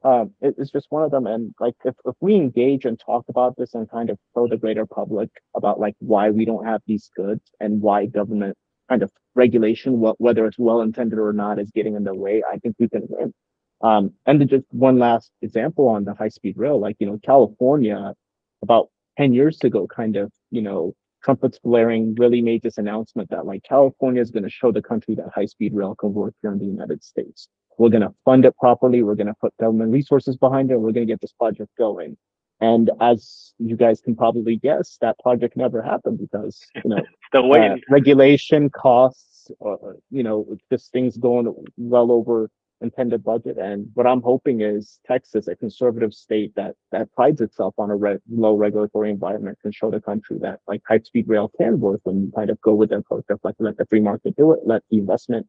Um, 0.04 0.34
it- 0.42 0.56
it's 0.58 0.72
just 0.72 0.88
one 0.92 1.04
of 1.04 1.12
them. 1.12 1.28
And 1.28 1.54
like, 1.60 1.76
if, 1.86 1.96
if 2.06 2.16
we 2.20 2.36
engage 2.36 2.86
and 2.86 3.00
talk 3.00 3.26
about 3.30 3.56
this 3.58 3.74
and 3.74 3.90
kind 3.90 4.10
of 4.10 4.20
show 4.36 4.48
the 4.48 4.58
greater 4.58 4.86
public 4.86 5.30
about 5.56 5.80
like 5.80 5.96
why 6.00 6.30
we 6.30 6.46
don't 6.46 6.66
have 6.66 6.82
these 6.88 7.10
goods 7.16 7.44
and 7.60 7.82
why 7.82 8.06
government 8.08 8.58
kind 8.90 9.02
of 9.04 9.12
regulation, 9.36 10.00
what, 10.00 10.20
whether 10.20 10.46
it's 10.46 10.60
well 10.60 10.82
intended 10.82 11.20
or 11.20 11.32
not, 11.34 11.60
is 11.60 11.72
getting 11.72 11.96
in 11.96 12.04
the 12.04 12.14
way, 12.14 12.44
I 12.50 12.58
think 12.58 12.76
we 12.80 12.90
can 12.90 13.04
win. 13.10 13.34
Um, 13.82 14.14
and 14.26 14.48
just 14.50 14.66
one 14.72 15.00
last 15.00 15.32
example 15.42 15.88
on 15.88 16.04
the 16.06 16.14
high 16.14 16.30
speed 16.30 16.56
rail, 16.58 16.80
like, 16.80 16.98
you 17.00 17.08
know, 17.08 17.20
California 17.24 18.14
about 18.62 18.90
10 19.18 19.34
years 19.34 19.60
ago, 19.64 19.88
kind 19.88 20.16
of, 20.18 20.32
you 20.52 20.62
know, 20.62 20.94
trumpets 21.24 21.60
blaring 21.64 22.16
really 22.16 22.42
made 22.42 22.62
this 22.62 22.78
announcement 22.78 23.30
that 23.30 23.46
like 23.46 23.64
California 23.64 24.22
is 24.22 24.32
going 24.32 24.44
to 24.44 24.50
show 24.50 24.72
the 24.72 24.82
country 24.82 25.16
that 25.16 25.30
high 25.34 25.46
speed 25.46 25.74
rail 25.74 25.96
can 25.96 26.14
work 26.14 26.34
here 26.42 26.52
in 26.52 26.60
the 26.60 26.66
United 26.66 27.02
States. 27.04 27.48
We're 27.78 27.90
going 27.90 28.02
to 28.02 28.14
fund 28.26 28.46
it 28.46 28.56
properly. 28.58 29.04
We're 29.04 29.16
going 29.16 29.28
to 29.28 29.36
put 29.40 29.56
government 29.60 29.92
resources 29.92 30.38
behind 30.38 30.72
it. 30.72 30.78
We're 30.78 30.92
going 30.92 31.08
to 31.08 31.12
get 31.12 31.22
this 31.22 31.34
project 31.34 31.70
going. 31.78 32.18
And 32.62 32.92
as 33.02 33.54
you 33.58 33.76
guys 33.76 34.00
can 34.00 34.16
probably 34.16 34.56
guess, 34.56 34.98
that 35.02 35.20
project 35.20 35.58
never 35.58 35.82
happened 35.82 36.20
because, 36.20 36.66
you 36.76 36.90
know, 36.90 37.02
Still 37.28 37.52
uh, 37.52 37.76
regulation 37.90 38.70
costs, 38.70 39.52
uh, 39.66 39.76
you 40.12 40.24
know, 40.24 40.56
just 40.72 40.92
things 40.92 41.18
going 41.18 41.54
well 41.78 42.12
over 42.12 42.50
intended 42.84 43.24
budget. 43.24 43.58
And 43.58 43.88
what 43.96 44.06
I'm 44.06 44.22
hoping 44.22 44.62
is 44.62 45.00
Texas, 45.08 45.48
a 45.48 45.56
conservative 45.56 46.14
state 46.14 46.54
that 46.56 46.76
that 46.92 47.12
prides 47.14 47.42
itself 47.42 47.74
on 47.78 47.90
a 47.90 47.96
re- 47.96 48.20
low 48.30 48.56
regulatory 48.56 49.10
environment, 49.10 49.58
can 49.62 49.72
show 49.72 49.90
the 49.90 50.02
country 50.02 50.38
that 50.42 50.60
like 50.68 50.82
high 50.88 51.00
speed 51.00 51.28
rail 51.28 51.52
can 51.58 51.80
work 51.80 52.02
when 52.04 52.22
you 52.22 52.32
kind 52.36 52.50
of 52.50 52.62
go 52.62 52.76
with 52.76 52.90
the 52.90 52.98
approach 52.98 53.26
of 53.30 53.40
like 53.44 53.56
let 53.60 53.78
the 53.78 53.86
free 53.88 54.02
market 54.02 54.36
do 54.36 54.52
it, 54.52 54.60
let 54.66 54.84
the 54.92 54.98
investment 54.98 55.48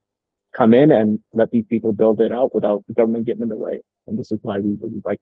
come 0.56 0.74
in, 0.74 0.92
and 0.92 1.20
let 1.32 1.50
these 1.50 1.64
people 1.68 1.92
build 1.92 2.20
it 2.20 2.32
out 2.32 2.54
without 2.54 2.84
the 2.86 2.94
government 2.94 3.26
getting 3.26 3.42
in 3.42 3.48
the 3.48 3.56
way. 3.56 3.80
And 4.06 4.18
this 4.18 4.30
is 4.32 4.38
why 4.42 4.58
we 4.58 4.76
really 4.80 5.02
like 5.04 5.20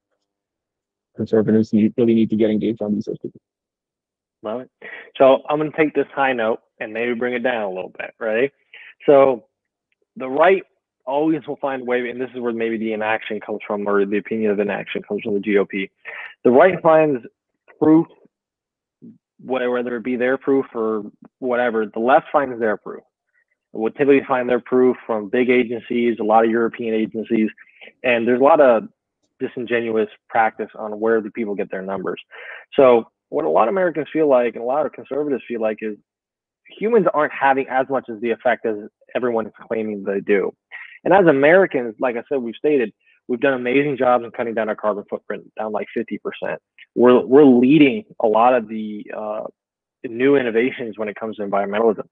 conservatives 1.16 1.72
need, 1.72 1.94
really 1.96 2.14
need 2.14 2.30
to 2.30 2.36
get 2.36 2.50
engaged 2.50 2.82
on 2.82 2.94
these 2.94 3.08
issues. 3.08 3.32
Love 4.42 4.62
it. 4.62 4.70
So 5.16 5.42
I'm 5.48 5.58
going 5.58 5.70
to 5.70 5.76
take 5.76 5.94
this 5.94 6.06
high 6.14 6.32
note 6.32 6.60
and 6.80 6.92
maybe 6.92 7.14
bring 7.14 7.34
it 7.34 7.42
down 7.42 7.62
a 7.62 7.68
little 7.68 7.92
bit, 7.96 8.12
right? 8.18 8.52
So 9.06 9.44
the 10.16 10.28
right 10.28 10.62
always 11.04 11.46
will 11.46 11.56
find 11.56 11.82
a 11.82 11.84
way, 11.84 12.08
and 12.10 12.20
this 12.20 12.30
is 12.34 12.40
where 12.40 12.52
maybe 12.52 12.76
the 12.76 12.92
inaction 12.92 13.40
comes 13.40 13.60
from, 13.66 13.86
or 13.88 14.04
the 14.04 14.18
opinion 14.18 14.50
of 14.50 14.58
inaction 14.58 15.02
comes 15.02 15.22
from 15.22 15.34
the 15.34 15.40
GOP. 15.40 15.90
The 16.44 16.50
right 16.50 16.80
finds 16.82 17.24
proof, 17.78 18.06
whether 19.44 19.96
it 19.96 20.04
be 20.04 20.16
their 20.16 20.38
proof 20.38 20.66
or 20.74 21.04
whatever. 21.38 21.86
The 21.86 22.00
left 22.00 22.26
finds 22.32 22.58
their 22.60 22.76
proof. 22.76 23.02
We'll 23.72 23.92
typically 23.92 24.22
find 24.26 24.48
their 24.48 24.60
proof 24.60 24.96
from 25.06 25.28
big 25.28 25.48
agencies, 25.48 26.18
a 26.20 26.24
lot 26.24 26.44
of 26.44 26.50
European 26.50 26.94
agencies, 26.94 27.48
and 28.04 28.26
there's 28.26 28.40
a 28.40 28.44
lot 28.44 28.60
of 28.60 28.88
disingenuous 29.40 30.08
practice 30.28 30.70
on 30.78 31.00
where 31.00 31.20
the 31.20 31.30
people 31.30 31.54
get 31.54 31.70
their 31.70 31.82
numbers. 31.82 32.20
So 32.74 33.06
what 33.28 33.44
a 33.44 33.48
lot 33.48 33.68
of 33.68 33.72
Americans 33.74 34.08
feel 34.12 34.28
like 34.28 34.54
and 34.54 34.62
a 34.62 34.66
lot 34.66 34.86
of 34.86 34.92
conservatives 34.92 35.42
feel 35.48 35.60
like 35.60 35.78
is 35.80 35.96
humans 36.68 37.06
aren't 37.12 37.32
having 37.32 37.66
as 37.68 37.86
much 37.88 38.08
as 38.08 38.20
the 38.20 38.30
effect 38.30 38.66
as 38.66 38.76
everyone 39.14 39.46
is 39.46 39.52
claiming 39.66 40.04
they 40.04 40.20
do. 40.20 40.54
And 41.04 41.12
as 41.12 41.26
Americans, 41.26 41.94
like 41.98 42.16
I 42.16 42.22
said, 42.28 42.38
we've 42.38 42.54
stated, 42.56 42.92
we've 43.28 43.40
done 43.40 43.54
amazing 43.54 43.96
jobs 43.96 44.24
in 44.24 44.30
cutting 44.30 44.54
down 44.54 44.68
our 44.68 44.76
carbon 44.76 45.04
footprint 45.10 45.44
down 45.58 45.72
like 45.72 45.88
50%. 45.96 46.18
We're, 46.94 47.24
we're 47.24 47.44
leading 47.44 48.04
a 48.20 48.26
lot 48.26 48.54
of 48.54 48.68
the 48.68 49.04
uh, 49.16 49.44
new 50.04 50.36
innovations 50.36 50.98
when 50.98 51.08
it 51.08 51.16
comes 51.16 51.36
to 51.36 51.42
environmentalism. 51.42 52.06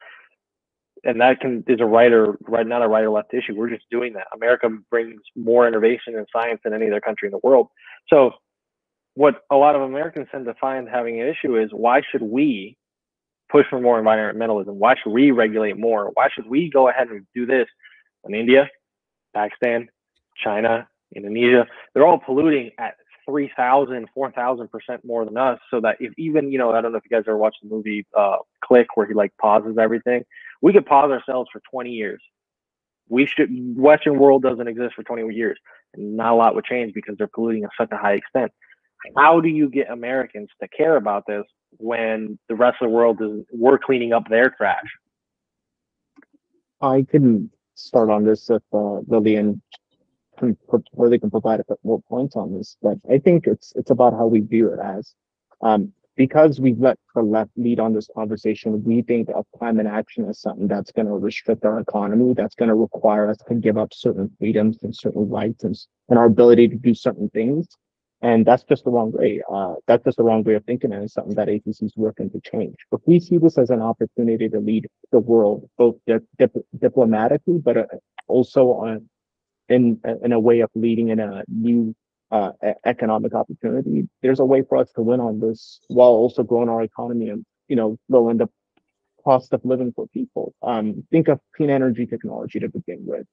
And 1.05 1.21
that 1.21 1.41
can 1.41 1.65
is 1.67 1.81
a 1.81 1.87
right 1.87 2.13
or 2.13 2.37
right 2.43 2.67
not 2.67 2.83
a 2.83 2.89
right 2.89 3.05
or 3.05 3.11
left 3.11 3.33
issue. 3.33 3.55
We're 3.55 3.71
just 3.71 3.89
doing 3.91 4.13
that. 4.15 4.27
America 4.35 4.69
brings 4.91 5.21
more 5.35 5.67
innovation 5.67 6.17
and 6.17 6.27
science 6.33 6.61
than 6.63 6.75
any 6.75 6.89
other 6.89 7.01
country 7.01 7.27
in 7.27 7.33
the 7.33 7.41
world. 7.43 7.69
So 8.09 8.33
what 9.15 9.43
a 9.51 9.57
lot 9.57 9.75
of 9.75 9.83
Americans 9.83 10.29
tend 10.31 10.45
to 10.47 10.55
find 10.61 10.89
having 10.89 11.21
an 11.21 11.27
issue 11.27 11.57
is 11.57 11.71
why 11.73 12.03
should 12.11 12.23
we 12.23 12.77
push 13.51 13.67
for 13.69 13.81
more 13.81 14.01
environmentalism? 14.01 14.75
Why 14.75 14.95
should 15.03 15.13
we 15.13 15.31
regulate 15.31 15.79
more? 15.79 16.11
Why 16.15 16.29
should 16.35 16.49
we 16.49 16.71
go 16.71 16.89
ahead 16.89 17.09
and 17.09 17.27
do 17.35 17.47
this? 17.47 17.67
In 18.25 18.35
India, 18.35 18.69
Pakistan, 19.35 19.89
China, 20.37 20.87
Indonesia, 21.15 21.67
they're 21.95 22.07
all 22.07 22.19
polluting 22.19 22.71
at 22.79 22.95
3,000, 23.27 24.09
4,000% 24.17 24.69
more 25.05 25.25
than 25.25 25.37
us. 25.37 25.59
So 25.71 25.81
that 25.81 25.97
if 26.01 26.13
even, 26.19 26.53
you 26.53 26.59
know, 26.59 26.73
I 26.73 26.81
don't 26.81 26.93
know 26.93 26.99
if 26.99 27.05
you 27.09 27.17
guys 27.17 27.25
ever 27.27 27.37
watched 27.37 27.59
the 27.63 27.69
movie 27.69 28.07
uh, 28.17 28.37
Click 28.65 28.89
where 28.95 29.07
he 29.07 29.15
like 29.15 29.33
pauses 29.41 29.77
everything, 29.79 30.23
we 30.61 30.73
could 30.73 30.87
pause 30.87 31.11
ourselves 31.11 31.49
for 31.53 31.61
20 31.71 31.91
years. 31.91 32.23
We 33.09 33.27
should, 33.27 33.51
Western 33.77 34.19
world 34.19 34.43
doesn't 34.43 34.69
exist 34.69 34.95
for 34.95 35.03
20 35.03 35.35
years. 35.35 35.59
And 35.95 36.17
not 36.17 36.33
a 36.33 36.37
lot 36.37 36.55
would 36.55 36.65
change 36.65 36.95
because 36.95 37.17
they're 37.19 37.27
polluting 37.27 37.65
at 37.65 37.71
such 37.77 37.91
a 37.91 37.97
high 37.97 38.15
extent 38.15 38.53
how 39.17 39.41
do 39.41 39.49
you 39.49 39.69
get 39.69 39.91
Americans 39.91 40.51
to 40.61 40.69
care 40.69 40.97
about 40.97 41.27
this 41.27 41.45
when 41.79 42.39
the 42.49 42.55
rest 42.55 42.79
of 42.81 42.87
the 42.87 42.95
world 42.95 43.21
is 43.23 43.45
we're 43.53 43.79
cleaning 43.79 44.13
up 44.13 44.29
their 44.29 44.51
trash? 44.51 44.85
I 46.81 47.07
can 47.09 47.51
start 47.75 48.11
on 48.11 48.25
this 48.25 48.51
if 48.51 48.63
uh, 48.73 49.01
Lillian 49.07 49.63
can 50.39 50.57
really 50.95 51.19
can 51.19 51.31
provide 51.31 51.61
a 51.61 51.65
bit 51.69 51.79
more 51.85 52.01
points 52.09 52.37
on 52.37 52.57
this, 52.57 52.77
but 52.83 52.99
I 53.11 53.19
think 53.19 53.47
it's 53.47 53.73
it's 53.77 53.91
about 53.91 54.13
how 54.13 54.27
we 54.27 54.41
view 54.41 54.73
it 54.73 54.81
as. 54.81 55.15
Um, 55.63 55.93
because 56.17 56.61
we've 56.61 56.79
let 56.79 56.99
the 57.15 57.23
left 57.23 57.51
lead 57.57 57.81
on 57.81 57.95
this 57.95 58.09
conversation, 58.15 58.83
we 58.85 59.03
think 59.03 59.29
of 59.35 59.47
climate 59.57 59.87
action 59.87 60.29
as 60.29 60.41
something 60.41 60.69
that's 60.69 60.93
going 60.93 61.07
to 61.07 61.13
restrict 61.13 61.65
our 61.65 61.81
economy, 61.81 62.35
that's 62.35 62.55
going 62.55 62.69
to 62.69 62.75
require 62.75 63.29
us 63.31 63.39
to 63.49 63.55
give 63.55 63.79
up 63.79 63.93
certain 63.93 64.31
freedoms 64.39 64.79
and 64.83 64.95
certain 64.95 65.29
rights 65.29 65.65
and, 65.65 65.77
and 66.09 66.19
our 66.19 66.27
ability 66.27 66.69
to 66.69 66.77
do 66.77 66.95
certain 66.95 67.29
things. 67.31 67.69
And 68.23 68.45
that's 68.45 68.65
just 68.65 68.85
the 68.85 68.91
wrong 68.91 69.13
way. 69.13 69.41
Uh, 69.51 69.75
that's 69.87 70.05
just 70.05 70.19
the 70.19 70.25
wrong 70.25 70.45
way 70.45 70.55
of 70.55 70.65
thinking, 70.65 70.93
and 70.93 71.05
it's 71.05 71.15
something 71.15 71.35
that 71.37 71.49
ACC 71.49 71.83
is 71.83 71.95
working 71.97 72.29
to 72.31 72.41
change. 72.41 72.77
But 72.91 73.01
we 73.07 73.19
see 73.19 73.39
this 73.39 73.57
as 73.57 73.71
an 73.71 73.81
opportunity 73.81 74.47
to 74.51 74.61
lead 74.61 74.89
the 75.11 75.21
world, 75.21 75.71
both 75.79 75.97
dip, 76.07 76.53
diplomatically, 76.79 77.59
but 77.59 77.79
uh, 77.79 77.87
also 78.29 78.73
on 78.73 79.09
in 79.71 79.99
in 80.23 80.33
a 80.33 80.41
way 80.41 80.61
of 80.61 80.69
leading 80.75 81.09
in 81.09 81.21
a 81.21 81.45
new 81.49 81.95
uh, 82.31 82.53
economic 82.85 83.35
opportunity. 83.35 84.09
There's 84.23 84.41
a 84.41 84.45
way 84.45 84.63
for 84.63 84.79
us 84.79 84.91
to 84.93 85.03
win 85.03 85.21
on 85.21 85.41
this 85.41 85.81
while 85.89 86.11
also 86.11 86.43
growing 86.43 86.69
our 86.69 86.83
economy 86.83 87.29
and 87.29 87.45
you 87.69 87.77
know 87.77 87.99
lowering 88.09 88.39
the 88.39 88.49
cost 89.25 89.53
of 89.53 89.65
living 89.65 89.93
for 89.95 90.07
people. 90.09 90.55
Um, 90.63 91.05
think 91.11 91.29
of 91.29 91.41
clean 91.57 91.71
energy 91.71 92.07
technology 92.07 92.61
to 92.61 92.69
begin 92.69 93.01
with. 93.05 93.27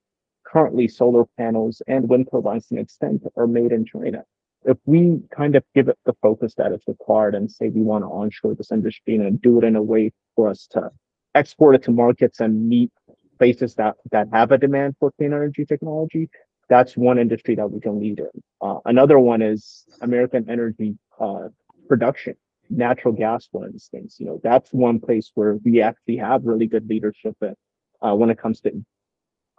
Currently, 0.46 0.88
solar 0.88 1.26
panels 1.38 1.82
and 1.88 2.08
wind 2.10 2.30
turbines 2.32 2.68
to 2.68 2.76
an 2.76 2.82
extent 2.82 3.24
are 3.36 3.48
made 3.48 3.72
in 3.72 3.86
China 3.86 4.24
if 4.68 4.78
we 4.86 5.20
kind 5.36 5.56
of 5.56 5.64
give 5.74 5.88
it 5.88 5.98
the 6.06 6.14
focus 6.22 6.54
that 6.56 6.72
it's 6.72 6.88
required 6.88 7.36
and 7.36 7.50
say 7.50 7.70
we 7.70 7.82
want 7.82 8.04
to 8.04 8.08
onshore 8.08 8.54
this 8.56 8.72
industry 8.72 9.16
and 9.16 9.42
do 9.42 9.58
it 9.58 9.64
in 9.64 9.76
a 9.76 9.82
way 9.82 10.12
for 10.36 10.50
us 10.50 10.68
to 10.72 10.90
export 11.36 11.76
it 11.76 11.84
to 11.84 11.92
markets 11.92 12.40
and 12.42 12.68
meet 12.68 12.92
places 13.38 13.76
that 13.76 13.96
that 14.12 14.28
have 14.34 14.52
a 14.52 14.58
demand 14.58 14.96
for 15.00 15.12
clean 15.18 15.32
energy 15.32 15.66
technology, 15.66 16.30
that's 16.70 16.98
one 16.98 17.18
industry 17.18 17.56
that 17.56 17.72
we 17.72 17.80
can 17.80 18.00
lead 18.00 18.20
in. 18.20 18.44
Uh, 18.62 18.80
another 18.86 19.20
one 19.20 19.42
is 19.42 19.86
American 20.02 20.50
energy 20.50 20.98
uh, 21.20 21.48
production, 21.88 22.36
natural 22.70 23.14
gas, 23.14 23.48
for 23.52 23.66
instance. 23.66 24.18
You 24.20 24.26
know, 24.26 24.42
that's 24.44 24.72
one 24.74 25.00
place 25.00 25.32
where 25.36 25.58
we 25.64 25.82
actually 25.82 26.18
have 26.18 26.44
really 26.44 26.68
good 26.68 26.88
leadership 26.90 27.36
in, 27.42 27.56
uh, 28.02 28.16
when 28.16 28.30
it 28.30 28.38
comes 28.38 28.62
to 28.62 28.72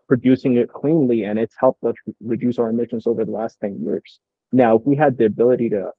producing 0.09 0.57
it 0.57 0.73
cleanly, 0.73 1.25
and 1.25 1.39
it's 1.39 1.55
helped 1.59 1.85
us 1.85 1.95
reduce 2.21 2.59
our 2.59 2.71
emissions 2.71 3.07
over 3.07 3.25
the 3.25 3.31
last 3.31 3.59
10 3.61 3.83
years. 3.85 4.21
Now, 4.53 4.77
if 4.77 4.83
we 4.85 4.97
had 4.97 5.19
the 5.19 5.27
ability 5.27 5.69
to 5.71 5.93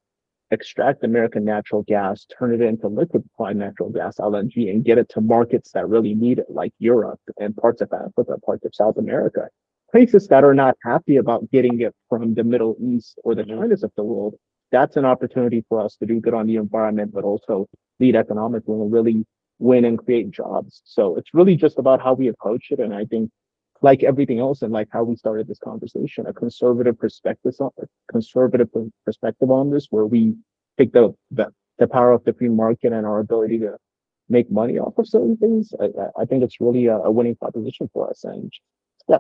extract 0.52 1.04
American 1.04 1.46
natural 1.46 1.84
gas, 1.84 2.26
turn 2.26 2.54
it 2.54 2.62
into 2.62 2.88
liquefied 2.88 3.56
natural 3.56 3.90
gas, 3.90 4.18
LNG, 4.18 4.72
and 4.72 4.84
get 4.84 4.98
it 4.98 5.10
to 5.10 5.22
markets 5.22 5.72
that 5.74 5.88
really 5.88 6.16
need 6.16 6.40
it, 6.40 6.48
like 6.50 6.74
Europe 6.80 7.20
and 7.38 7.56
parts 7.56 7.82
of 7.82 7.94
Africa, 7.94 8.36
parts 8.44 8.66
of 8.66 8.74
South 8.74 8.98
America, 8.98 9.48
places 9.92 10.28
that 10.28 10.44
are 10.44 10.54
not 10.54 10.76
happy 10.84 11.18
about 11.18 11.50
getting 11.52 11.82
it 11.82 11.94
from 12.10 12.34
the 12.34 12.44
Middle 12.44 12.76
East 12.82 13.20
or 13.24 13.36
the 13.36 13.44
Mhm. 13.44 13.58
Chinas 13.58 13.84
of 13.84 13.92
the 13.96 14.04
world, 14.04 14.36
that's 14.72 14.98
an 14.98 15.06
opportunity 15.06 15.64
for 15.70 15.80
us 15.82 15.96
to 15.98 16.06
do 16.06 16.20
good 16.20 16.34
on 16.34 16.48
the 16.48 16.58
environment, 16.58 17.12
but 17.14 17.24
also 17.24 17.68
lead 18.00 18.16
economically 18.16 18.76
and 18.76 18.92
really 18.92 19.26
win 19.60 19.86
and 19.86 20.00
create 20.00 20.32
jobs. 20.32 20.82
So 20.86 21.16
it's 21.18 21.34
really 21.34 21.56
just 21.56 21.80
about 21.80 22.02
how 22.02 22.14
we 22.14 22.28
approach 22.28 22.68
it. 22.72 22.80
And 22.80 22.94
I 22.94 23.06
think 23.06 23.30
like 23.82 24.04
everything 24.04 24.40
else 24.40 24.62
and 24.62 24.72
like 24.74 24.88
how 24.92 25.04
we 25.04 25.16
started 25.16 25.48
this 25.48 25.60
conversation, 25.60 26.28
a 26.28 26.34
conservative 26.34 26.98
perspective 27.00 27.56
on 27.60 27.72
conservative 28.12 28.70
perspective 29.06 29.52
on 29.52 29.70
this, 29.70 29.88
where 29.90 30.06
we 30.06 30.36
take 30.78 30.92
the, 30.94 31.14
the 31.32 31.48
the 31.78 31.88
power 31.88 32.12
of 32.12 32.24
the 32.26 32.34
free 32.34 32.50
market 32.50 32.92
and 32.94 33.06
our 33.06 33.20
ability 33.20 33.58
to 33.60 33.78
make 34.30 34.52
money 34.52 34.78
off 34.80 34.98
of 34.98 35.08
certain 35.08 35.38
things. 35.38 35.74
I, 35.80 35.86
I- 35.86 36.22
I 36.22 36.26
think 36.26 36.44
it's 36.44 36.60
really 36.60 36.88
a, 36.88 36.98
a 36.98 37.12
winning 37.12 37.36
proposition 37.36 37.90
for 37.94 38.10
us. 38.10 38.24
And 38.26 38.52
yeah, 39.08 39.20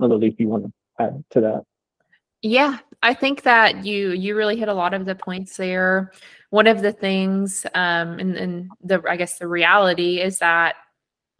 I 0.00 0.08
don't 0.08 0.22
if 0.22 0.38
you 0.38 0.48
want 0.48 0.64
to 0.64 0.72
add 0.98 1.24
to 1.30 1.40
that. 1.40 1.64
Yeah, 2.42 2.78
I 3.02 3.14
think 3.14 3.42
that 3.42 3.86
you 3.86 4.10
you 4.10 4.36
really 4.36 4.56
hit 4.56 4.68
a 4.68 4.74
lot 4.74 4.92
of 4.92 5.06
the 5.06 5.14
points 5.14 5.56
there. 5.56 6.12
One 6.50 6.66
of 6.66 6.82
the 6.82 6.92
things, 6.92 7.64
um, 7.74 8.18
and, 8.18 8.36
and 8.36 8.70
the 8.82 9.02
I 9.08 9.16
guess 9.16 9.38
the 9.38 9.48
reality 9.48 10.20
is 10.20 10.38
that 10.40 10.76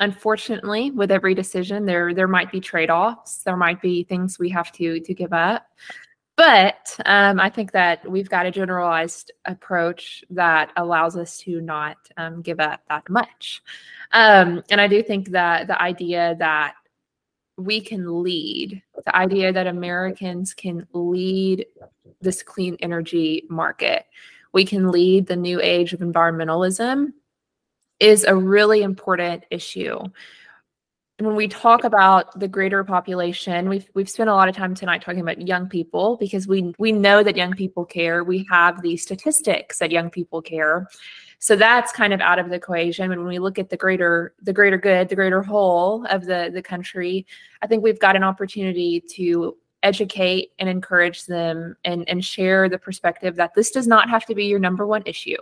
unfortunately, 0.00 0.90
with 0.90 1.10
every 1.10 1.34
decision, 1.34 1.84
there 1.84 2.14
there 2.14 2.28
might 2.28 2.50
be 2.50 2.60
trade 2.60 2.90
offs. 2.90 3.42
There 3.42 3.56
might 3.56 3.82
be 3.82 4.04
things 4.04 4.38
we 4.38 4.48
have 4.50 4.72
to 4.72 5.00
to 5.00 5.14
give 5.14 5.32
up. 5.32 5.66
But 6.36 6.98
um, 7.06 7.38
I 7.38 7.48
think 7.48 7.72
that 7.72 8.10
we've 8.10 8.28
got 8.28 8.46
a 8.46 8.50
generalized 8.50 9.30
approach 9.44 10.24
that 10.30 10.72
allows 10.76 11.16
us 11.16 11.38
to 11.40 11.60
not 11.60 11.96
um, 12.16 12.42
give 12.42 12.58
up 12.58 12.80
that 12.88 13.08
much. 13.08 13.62
Um, 14.10 14.64
and 14.68 14.80
I 14.80 14.88
do 14.88 15.02
think 15.02 15.30
that 15.30 15.68
the 15.68 15.80
idea 15.80 16.34
that 16.40 16.74
we 17.56 17.80
can 17.80 18.22
lead, 18.22 18.82
the 19.04 19.16
idea 19.16 19.52
that 19.52 19.66
Americans 19.66 20.54
can 20.54 20.86
lead 20.92 21.66
this 22.20 22.42
clean 22.42 22.76
energy 22.80 23.44
market, 23.48 24.06
we 24.52 24.64
can 24.64 24.90
lead 24.90 25.26
the 25.26 25.36
new 25.36 25.60
age 25.60 25.92
of 25.92 26.00
environmentalism 26.00 27.12
is 28.00 28.24
a 28.24 28.34
really 28.34 28.82
important 28.82 29.44
issue 29.50 30.00
when 31.18 31.36
we 31.36 31.46
talk 31.46 31.84
about 31.84 32.38
the 32.38 32.48
greater 32.48 32.82
population, 32.82 33.68
we've 33.68 33.88
we've 33.94 34.10
spent 34.10 34.30
a 34.30 34.34
lot 34.34 34.48
of 34.48 34.56
time 34.56 34.74
tonight 34.74 35.02
talking 35.02 35.20
about 35.20 35.46
young 35.46 35.68
people 35.68 36.16
because 36.16 36.48
we 36.48 36.74
we 36.78 36.90
know 36.90 37.22
that 37.22 37.36
young 37.36 37.52
people 37.52 37.84
care. 37.84 38.24
We 38.24 38.46
have 38.50 38.82
the 38.82 38.96
statistics 38.96 39.78
that 39.78 39.92
young 39.92 40.10
people 40.10 40.42
care. 40.42 40.88
So 41.44 41.56
that's 41.56 41.92
kind 41.92 42.14
of 42.14 42.22
out 42.22 42.38
of 42.38 42.48
the 42.48 42.54
equation. 42.54 43.12
And 43.12 43.20
when 43.20 43.28
we 43.28 43.38
look 43.38 43.58
at 43.58 43.68
the 43.68 43.76
greater 43.76 44.32
the 44.40 44.52
greater 44.54 44.78
good, 44.78 45.10
the 45.10 45.14
greater 45.14 45.42
whole 45.42 46.06
of 46.06 46.24
the 46.24 46.50
the 46.50 46.62
country, 46.62 47.26
I 47.60 47.66
think 47.66 47.84
we've 47.84 48.00
got 48.00 48.16
an 48.16 48.24
opportunity 48.24 49.02
to 49.10 49.54
educate 49.82 50.52
and 50.58 50.70
encourage 50.70 51.26
them 51.26 51.76
and 51.84 52.08
and 52.08 52.24
share 52.24 52.70
the 52.70 52.78
perspective 52.78 53.36
that 53.36 53.52
this 53.52 53.70
does 53.70 53.86
not 53.86 54.08
have 54.08 54.24
to 54.24 54.34
be 54.34 54.46
your 54.46 54.58
number 54.58 54.86
one 54.86 55.02
issue. 55.04 55.36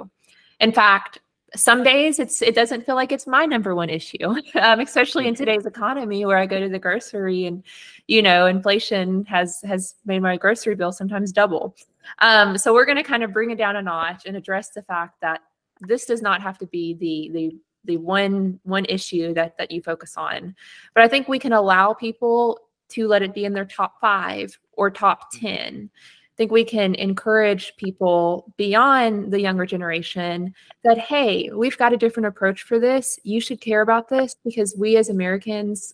In 0.59 0.73
fact, 0.73 1.21
some 1.55 1.85
days 1.85 2.19
it's 2.19 2.43
it 2.43 2.57
doesn't 2.57 2.85
feel 2.85 2.97
like 2.97 3.13
it's 3.13 3.29
my 3.29 3.47
number 3.47 3.73
one 3.73 3.89
issue 3.89 4.35
um, 4.61 4.81
especially 4.81 5.29
in 5.29 5.35
mm-hmm. 5.35 5.45
today's 5.45 5.67
economy 5.67 6.25
where 6.25 6.39
i 6.39 6.47
go 6.47 6.59
to 6.59 6.71
the 6.71 6.79
grocery 6.79 7.45
and 7.45 7.63
you 8.09 8.23
know 8.23 8.47
inflation 8.47 9.23
has 9.27 9.61
has 9.61 9.97
made 10.07 10.23
my 10.23 10.35
grocery 10.35 10.75
bill 10.75 10.93
sometimes 10.93 11.31
double 11.31 11.77
um, 12.21 12.57
so 12.57 12.73
we're 12.73 12.87
going 12.87 12.97
to 12.97 13.03
kind 13.03 13.23
of 13.23 13.35
bring 13.35 13.51
it 13.51 13.59
down 13.59 13.77
a 13.77 13.83
notch 13.83 14.23
and 14.25 14.35
address 14.35 14.71
the 14.71 14.83
fact 14.83 15.21
that 15.21 15.43
this 15.87 16.07
does 16.07 16.23
not 16.23 16.41
have 16.43 16.59
to 16.59 16.67
be 16.67 16.95
the 16.95 17.31
the 17.33 17.57
the 17.85 17.97
one 17.97 18.61
one 18.63 18.85
issue 18.87 19.35
that 19.35 19.57
that 19.59 19.71
you 19.71 19.83
focus 19.83 20.17
on 20.17 20.55
but 20.95 21.03
i 21.03 21.09
think 21.09 21.29
we 21.29 21.39
can 21.39 21.53
allow 21.53 21.93
people 21.93 22.59
to 22.89 23.09
let 23.09 23.23
it 23.23 23.35
be 23.35 23.45
in 23.45 23.53
their 23.53 23.65
top 23.65 24.01
five 24.01 24.59
or 24.73 24.91
top 24.91 25.33
mm-hmm. 25.35 25.47
10 25.47 25.91
i 25.95 26.37
think 26.37 26.51
we 26.51 26.65
can 26.65 26.95
encourage 26.95 27.77
people 27.77 28.53
beyond 28.57 29.33
the 29.33 29.41
younger 29.41 29.67
generation 29.67 30.55
that, 30.83 30.97
hey, 30.97 31.51
we've 31.53 31.77
got 31.77 31.93
a 31.93 31.97
different 31.99 32.27
approach 32.27 32.63
for 32.63 32.79
this. 32.79 33.19
You 33.23 33.39
should 33.39 33.61
care 33.61 33.83
about 33.83 34.09
this 34.09 34.35
because 34.43 34.75
we 34.77 34.97
as 34.97 35.11
Americans 35.11 35.93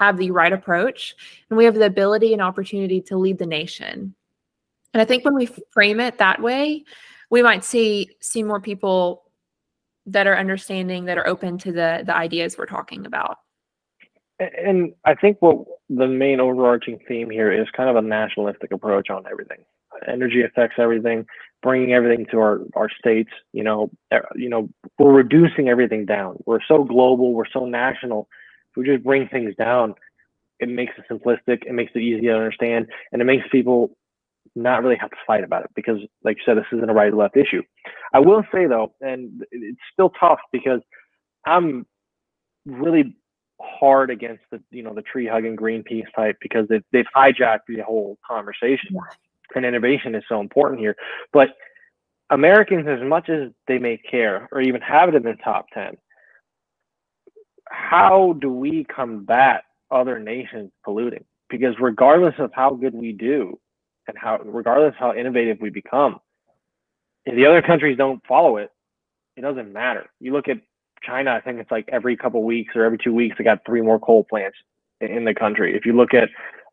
have 0.00 0.16
the 0.16 0.30
right 0.30 0.52
approach 0.52 1.14
and 1.50 1.56
we 1.56 1.64
have 1.64 1.74
the 1.74 1.86
ability 1.86 2.32
and 2.32 2.42
opportunity 2.42 3.00
to 3.02 3.16
lead 3.16 3.38
the 3.38 3.46
nation. 3.46 4.14
And 4.92 5.00
I 5.00 5.04
think 5.04 5.24
when 5.24 5.34
we 5.34 5.46
frame 5.70 6.00
it 6.00 6.18
that 6.18 6.40
way, 6.40 6.84
we 7.30 7.42
might 7.42 7.64
see 7.64 8.10
see 8.20 8.42
more 8.42 8.60
people 8.60 9.23
that 10.06 10.26
are 10.26 10.36
understanding 10.36 11.04
that 11.06 11.18
are 11.18 11.26
open 11.26 11.58
to 11.58 11.72
the 11.72 12.02
the 12.06 12.14
ideas 12.14 12.56
we're 12.58 12.66
talking 12.66 13.06
about 13.06 13.38
and 14.40 14.92
I 15.04 15.14
think 15.14 15.36
what 15.40 15.64
the 15.88 16.08
main 16.08 16.40
overarching 16.40 16.98
theme 17.06 17.30
here 17.30 17.52
is 17.52 17.68
kind 17.76 17.88
of 17.88 17.96
a 17.96 18.02
nationalistic 18.02 18.72
approach 18.72 19.08
on 19.10 19.24
everything 19.30 19.64
energy 20.06 20.42
affects 20.42 20.76
everything, 20.78 21.26
bringing 21.62 21.92
everything 21.92 22.26
to 22.30 22.38
our, 22.38 22.60
our 22.74 22.88
states. 22.90 23.30
You 23.52 23.64
know, 23.64 23.90
you 24.34 24.48
know, 24.48 24.68
we're 24.98 25.12
reducing 25.12 25.68
everything 25.68 26.06
down. 26.06 26.36
We're 26.46 26.60
so 26.66 26.84
global. 26.84 27.32
We're 27.32 27.48
so 27.52 27.66
national. 27.66 28.28
If 28.70 28.76
we 28.76 28.84
just 28.84 29.04
bring 29.04 29.28
things 29.28 29.54
down, 29.56 29.94
it 30.60 30.68
makes 30.68 30.94
it 30.98 31.04
simplistic. 31.10 31.64
It 31.66 31.72
makes 31.72 31.92
it 31.94 32.00
easy 32.00 32.26
to 32.26 32.34
understand, 32.34 32.86
and 33.12 33.20
it 33.20 33.24
makes 33.24 33.46
people 33.50 33.96
not 34.54 34.82
really 34.82 34.96
have 34.96 35.10
to 35.10 35.16
fight 35.26 35.44
about 35.44 35.64
it 35.64 35.70
because, 35.74 35.98
like 36.22 36.36
you 36.36 36.42
said, 36.46 36.56
this 36.56 36.66
isn't 36.72 36.88
a 36.88 36.92
right 36.92 37.12
or 37.12 37.16
left 37.16 37.36
issue. 37.36 37.62
I 38.12 38.20
will 38.20 38.42
say 38.52 38.66
though, 38.66 38.92
and 39.00 39.44
it's 39.50 39.78
still 39.92 40.10
tough 40.10 40.40
because 40.52 40.80
I'm 41.46 41.86
really 42.66 43.16
hard 43.60 44.10
against 44.10 44.42
the 44.50 44.60
you 44.70 44.82
know 44.82 44.94
the 44.94 45.02
tree 45.02 45.26
hugging 45.26 45.56
Greenpeace 45.56 46.06
type 46.14 46.36
because 46.40 46.66
they've, 46.68 46.84
they've 46.92 47.06
hijacked 47.14 47.60
the 47.68 47.80
whole 47.80 48.18
conversation 48.26 48.96
and 49.54 49.64
innovation 49.64 50.14
is 50.14 50.24
so 50.28 50.40
important 50.40 50.80
here. 50.80 50.96
But 51.32 51.48
Americans, 52.30 52.86
as 52.88 53.06
much 53.06 53.28
as 53.28 53.50
they 53.68 53.78
may 53.78 53.98
care 53.98 54.48
or 54.52 54.60
even 54.60 54.80
have 54.80 55.08
it 55.08 55.14
in 55.14 55.22
the 55.22 55.36
top 55.44 55.66
10, 55.74 55.96
how 57.68 58.34
do 58.40 58.50
we 58.50 58.84
combat 58.84 59.64
other 59.90 60.18
nations 60.18 60.70
polluting? 60.84 61.24
Because 61.48 61.74
regardless 61.80 62.34
of 62.38 62.50
how 62.54 62.70
good 62.70 62.94
we 62.94 63.12
do 63.12 63.58
and 64.08 64.16
how, 64.18 64.38
regardless 64.44 64.94
how 64.98 65.14
innovative 65.14 65.58
we 65.60 65.70
become, 65.70 66.20
if 67.24 67.34
the 67.34 67.46
other 67.46 67.62
countries 67.62 67.96
don't 67.96 68.24
follow 68.26 68.56
it, 68.58 68.70
it 69.36 69.40
doesn't 69.40 69.72
matter. 69.72 70.06
You 70.20 70.32
look 70.32 70.48
at 70.48 70.58
China, 71.02 71.32
I 71.32 71.40
think 71.40 71.58
it's 71.58 71.70
like 71.70 71.88
every 71.92 72.16
couple 72.16 72.42
weeks 72.42 72.74
or 72.76 72.84
every 72.84 72.98
two 72.98 73.12
weeks, 73.12 73.36
they 73.36 73.44
got 73.44 73.60
three 73.66 73.80
more 73.80 73.98
coal 73.98 74.24
plants 74.24 74.56
in 75.00 75.24
the 75.24 75.34
country. 75.34 75.76
If 75.76 75.86
you 75.86 75.94
look 75.94 76.10
at 76.14 76.28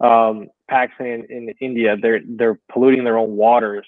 um, 0.06 0.48
Pakistan 0.70 1.26
in 1.30 1.54
India, 1.60 1.96
they're 2.02 2.22
they're 2.26 2.60
polluting 2.72 3.04
their 3.04 3.18
own 3.18 3.36
waters, 3.36 3.86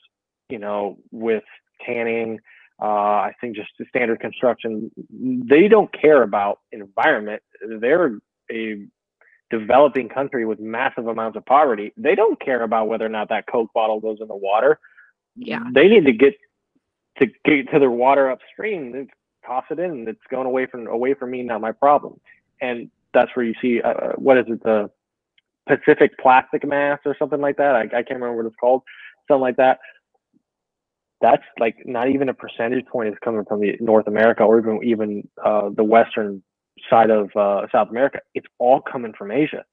you 0.50 0.60
know, 0.60 0.98
with 1.12 1.44
tanning. 1.86 2.40
Uh, 2.82 2.86
I 3.30 3.34
think 3.40 3.56
just 3.56 3.70
the 3.80 3.86
standard 3.90 4.20
construction. 4.20 4.92
They 5.10 5.68
don't 5.68 5.92
care 5.94 6.24
about 6.24 6.60
environment. 6.72 7.42
They're 7.80 8.20
a 8.52 8.86
developing 9.60 10.10
country 10.10 10.46
with 10.46 10.60
massive 10.60 11.08
amounts 11.08 11.38
of 11.38 11.46
poverty. 11.46 11.94
They 11.96 12.16
don't 12.16 12.40
care 12.40 12.64
about 12.64 12.88
whether 12.88 13.06
or 13.06 13.10
not 13.10 13.30
that 13.30 13.46
Coke 13.46 13.72
bottle 13.74 14.00
goes 14.00 14.18
in 14.20 14.28
the 14.28 14.36
water. 14.36 14.80
Yeah, 15.36 15.64
they 15.72 15.88
need 15.88 16.06
to 16.06 16.14
get 16.14 16.34
to 17.20 17.28
get 17.46 17.72
to 17.72 17.80
their 17.80 17.92
water 17.92 18.32
upstream. 18.32 19.08
Toss 19.46 19.66
it 19.70 19.80
in. 19.80 20.08
It's 20.08 20.20
going 20.30 20.48
away 20.48 20.66
from 20.66 20.88
away 20.88 21.14
from 21.14 21.32
me, 21.32 21.44
not 21.44 21.62
my 21.62 21.72
problem. 21.72 22.20
And 22.62 22.90
that's 23.14 23.30
where 23.36 23.46
you 23.46 23.54
see 23.62 23.82
uh, 23.82 24.14
what 24.16 24.38
is 24.38 24.46
it 24.48 24.64
the 24.64 24.90
Pacific 25.68 26.18
plastic 26.18 26.66
mass 26.66 27.00
or 27.06 27.16
something 27.18 27.40
like 27.40 27.58
that. 27.58 27.76
I, 27.76 27.84
I 27.84 28.04
can't 28.04 28.20
remember 28.20 28.38
what 28.38 28.46
it's 28.48 28.56
called, 28.60 28.82
something 29.28 29.42
like 29.42 29.58
that. 29.58 29.80
That's 31.22 31.44
like 31.60 31.78
not 31.86 32.10
even 32.10 32.28
a 32.30 32.34
percentage 32.34 32.86
point 32.88 33.10
is 33.10 33.16
coming 33.24 33.46
from 33.46 33.62
the 33.62 33.78
North 33.80 34.08
America 34.08 34.44
or 34.44 34.60
even 34.60 34.80
even 34.84 35.28
uh, 35.44 35.70
the 35.70 35.84
western 35.84 36.44
side 36.90 37.10
of 37.10 37.30
uh, 37.36 37.68
South 37.72 37.90
America. 37.90 38.20
It's 38.34 38.48
all 38.60 38.82
coming 38.82 39.14
from 39.18 39.32
Asia. 39.32 39.64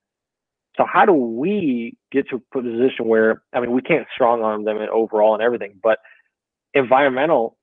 So 0.77 0.85
how 0.91 1.05
do 1.05 1.13
we 1.13 1.97
get 2.13 2.29
to 2.31 2.37
a 2.37 2.63
position 2.63 3.07
where 3.07 3.43
I 3.53 3.61
mean 3.61 3.73
we 3.73 3.83
can't 3.83 4.07
strong 4.15 4.43
arm 4.43 4.65
them 4.65 4.81
in 4.81 4.89
overall 4.89 5.35
and 5.35 5.43
everything, 5.43 5.79
but 5.83 5.99
environmental 6.75 7.57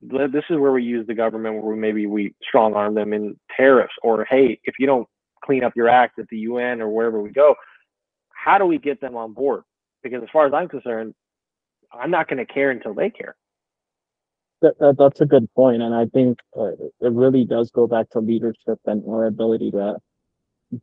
this 0.00 0.44
is 0.50 0.58
where 0.58 0.72
we 0.72 0.82
use 0.82 1.06
the 1.06 1.14
government 1.14 1.62
where 1.62 1.76
maybe 1.76 2.06
we 2.06 2.34
strong 2.42 2.74
arm 2.74 2.94
them 2.94 3.12
in 3.12 3.36
tariffs 3.56 3.94
or 4.02 4.24
hey 4.28 4.58
if 4.64 4.74
you 4.80 4.86
don't 4.86 5.06
clean 5.44 5.62
up 5.62 5.76
your 5.76 5.88
act 5.88 6.18
at 6.18 6.26
the 6.28 6.38
UN 6.38 6.80
or 6.80 6.88
wherever 6.88 7.20
we 7.22 7.30
go 7.30 7.54
how 8.42 8.58
do 8.58 8.66
we 8.66 8.78
get 8.78 9.00
them 9.00 9.16
on 9.16 9.32
board? 9.32 9.62
Because 10.02 10.22
as 10.22 10.28
far 10.32 10.46
as 10.46 10.52
I'm 10.52 10.68
concerned, 10.68 11.14
I'm 11.92 12.10
not 12.10 12.28
going 12.28 12.44
to 12.44 12.52
care 12.52 12.70
until 12.70 12.94
they 12.94 13.10
care. 13.10 13.36
That, 14.62 14.78
that, 14.78 14.96
that's 14.96 15.20
a 15.20 15.26
good 15.26 15.52
point, 15.54 15.82
and 15.82 15.94
I 15.94 16.06
think 16.06 16.38
uh, 16.56 16.72
it 17.00 17.12
really 17.12 17.44
does 17.44 17.70
go 17.70 17.86
back 17.86 18.08
to 18.10 18.20
leadership 18.20 18.78
and 18.86 19.02
our 19.08 19.26
ability 19.26 19.72
to 19.72 19.96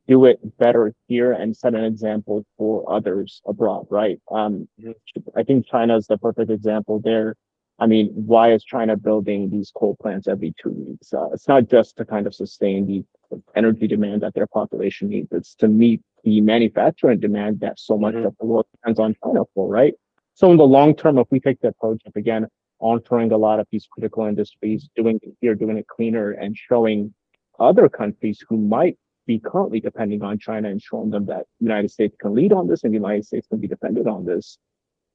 do 0.07 0.25
it 0.25 0.57
better 0.57 0.93
here 1.07 1.31
and 1.31 1.55
set 1.55 1.73
an 1.73 1.83
example 1.83 2.45
for 2.57 2.91
others 2.91 3.41
abroad, 3.47 3.87
right? 3.89 4.19
Um, 4.29 4.67
mm-hmm. 4.79 4.91
I 5.35 5.43
think 5.43 5.65
China 5.65 5.97
is 5.97 6.07
the 6.07 6.17
perfect 6.17 6.51
example 6.51 6.99
there. 7.03 7.35
I 7.79 7.87
mean, 7.87 8.07
why 8.13 8.51
is 8.51 8.63
China 8.63 8.97
building 8.97 9.49
these 9.49 9.71
coal 9.73 9.95
plants 10.01 10.27
every 10.27 10.53
two 10.61 10.71
weeks? 10.71 11.13
Uh, 11.13 11.29
it's 11.31 11.47
not 11.47 11.69
just 11.69 11.95
to 11.97 12.05
kind 12.05 12.27
of 12.27 12.35
sustain 12.35 12.85
the 12.85 13.41
energy 13.55 13.87
demand 13.87 14.21
that 14.23 14.33
their 14.33 14.47
population 14.47 15.09
needs. 15.09 15.31
It's 15.31 15.55
to 15.55 15.67
meet 15.67 16.01
the 16.23 16.41
manufacturing 16.41 17.19
demand 17.19 17.61
that 17.61 17.79
so 17.79 17.97
much 17.97 18.15
mm-hmm. 18.15 18.25
of 18.25 18.35
the 18.39 18.45
world 18.45 18.65
depends 18.75 18.99
on 18.99 19.15
China 19.23 19.43
for, 19.55 19.69
right? 19.69 19.93
So 20.33 20.51
in 20.51 20.57
the 20.57 20.67
long 20.67 20.95
term, 20.95 21.17
if 21.17 21.27
we 21.31 21.39
take 21.39 21.61
the 21.61 21.69
approach 21.69 22.01
of 22.05 22.15
again 22.15 22.47
onshoring 22.81 23.31
a 23.31 23.37
lot 23.37 23.59
of 23.59 23.67
these 23.71 23.87
critical 23.91 24.25
industries, 24.25 24.89
doing 24.95 25.19
here, 25.41 25.55
doing 25.55 25.77
it 25.77 25.87
cleaner, 25.87 26.31
and 26.31 26.55
showing 26.55 27.13
other 27.59 27.89
countries 27.89 28.43
who 28.47 28.57
might 28.57 28.97
be 29.25 29.39
currently 29.39 29.79
depending 29.79 30.23
on 30.23 30.39
China 30.39 30.69
and 30.69 30.81
showing 30.81 31.09
them 31.09 31.25
that 31.25 31.45
the 31.59 31.65
United 31.65 31.91
States 31.91 32.15
can 32.19 32.33
lead 32.33 32.51
on 32.51 32.67
this 32.67 32.83
and 32.83 32.93
the 32.93 32.97
United 32.97 33.25
States 33.25 33.47
can 33.47 33.59
be 33.59 33.67
dependent 33.67 34.07
on 34.07 34.25
this, 34.25 34.57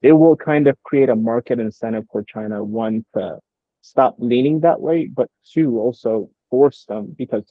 it 0.02 0.12
will 0.12 0.36
kind 0.36 0.66
of 0.66 0.80
create 0.82 1.08
a 1.08 1.16
market 1.16 1.58
incentive 1.58 2.04
for 2.12 2.22
China, 2.22 2.62
one, 2.62 3.04
to 3.14 3.38
stop 3.80 4.14
leaning 4.18 4.60
that 4.60 4.80
way, 4.80 5.06
but 5.06 5.28
two, 5.52 5.78
also 5.78 6.30
force 6.50 6.84
them 6.86 7.14
because 7.16 7.44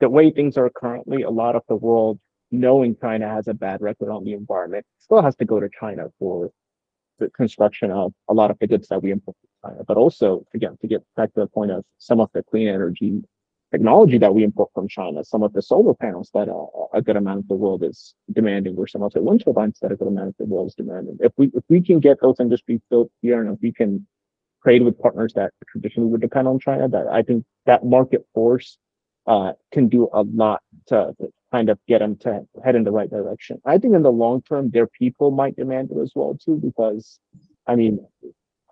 the 0.00 0.08
way 0.08 0.30
things 0.30 0.56
are 0.56 0.70
currently, 0.70 1.22
a 1.22 1.30
lot 1.30 1.56
of 1.56 1.62
the 1.68 1.76
world 1.76 2.18
knowing 2.50 2.94
China 3.00 3.28
has 3.28 3.48
a 3.48 3.54
bad 3.54 3.80
record 3.80 4.10
on 4.10 4.24
the 4.24 4.34
environment, 4.34 4.84
still 4.98 5.22
has 5.22 5.34
to 5.36 5.44
go 5.44 5.58
to 5.58 5.68
China 5.80 6.08
for 6.18 6.50
construction 7.30 7.90
of 7.90 8.12
a 8.28 8.34
lot 8.34 8.50
of 8.50 8.58
the 8.58 8.66
goods 8.66 8.88
that 8.88 9.02
we 9.02 9.10
import 9.10 9.36
from 9.40 9.70
China. 9.70 9.84
But 9.86 9.96
also, 9.96 10.44
again, 10.54 10.76
to 10.80 10.86
get 10.86 11.02
back 11.16 11.32
to 11.34 11.40
the 11.40 11.46
point 11.46 11.70
of 11.70 11.84
some 11.98 12.20
of 12.20 12.30
the 12.32 12.42
clean 12.42 12.68
energy 12.68 13.22
technology 13.72 14.18
that 14.18 14.34
we 14.34 14.44
import 14.44 14.70
from 14.74 14.86
China, 14.86 15.24
some 15.24 15.42
of 15.42 15.52
the 15.54 15.62
solar 15.62 15.94
panels 15.94 16.30
that 16.34 16.48
uh, 16.48 16.66
a 16.92 17.00
good 17.00 17.16
amount 17.16 17.40
of 17.40 17.48
the 17.48 17.54
world 17.54 17.82
is 17.82 18.14
demanding, 18.32 18.76
or 18.76 18.86
some 18.86 19.02
of 19.02 19.12
the 19.12 19.22
wind 19.22 19.42
turbines 19.44 19.78
that 19.80 19.90
a 19.90 19.96
good 19.96 20.08
amount 20.08 20.28
of 20.28 20.34
the 20.38 20.44
world 20.44 20.68
is 20.68 20.74
demanding. 20.74 21.16
If 21.20 21.32
we 21.36 21.50
if 21.54 21.64
we 21.68 21.80
can 21.80 21.98
get 21.98 22.20
those 22.20 22.38
industries 22.38 22.80
built 22.90 23.10
here, 23.22 23.40
and 23.40 23.54
if 23.54 23.60
we 23.62 23.72
can 23.72 24.06
trade 24.62 24.82
with 24.82 24.98
partners 24.98 25.32
that 25.34 25.52
traditionally 25.68 26.10
would 26.10 26.20
depend 26.20 26.46
on 26.46 26.58
China, 26.60 26.88
that 26.88 27.06
I 27.08 27.22
think 27.22 27.44
that 27.66 27.84
market 27.84 28.24
force 28.34 28.78
uh, 29.26 29.52
can 29.72 29.88
do 29.88 30.08
a 30.12 30.22
lot 30.22 30.60
to 30.86 31.14
kind 31.52 31.68
of 31.68 31.78
get 31.86 31.98
them 31.98 32.16
to 32.16 32.42
head 32.64 32.74
in 32.74 32.82
the 32.82 32.90
right 32.90 33.10
direction. 33.10 33.60
I 33.64 33.78
think 33.78 33.94
in 33.94 34.02
the 34.02 34.10
long 34.10 34.42
term, 34.42 34.70
their 34.70 34.86
people 34.86 35.30
might 35.30 35.54
demand 35.54 35.90
it 35.92 36.00
as 36.00 36.12
well 36.14 36.36
too, 36.42 36.56
because 36.56 37.20
I 37.66 37.76
mean, 37.76 38.04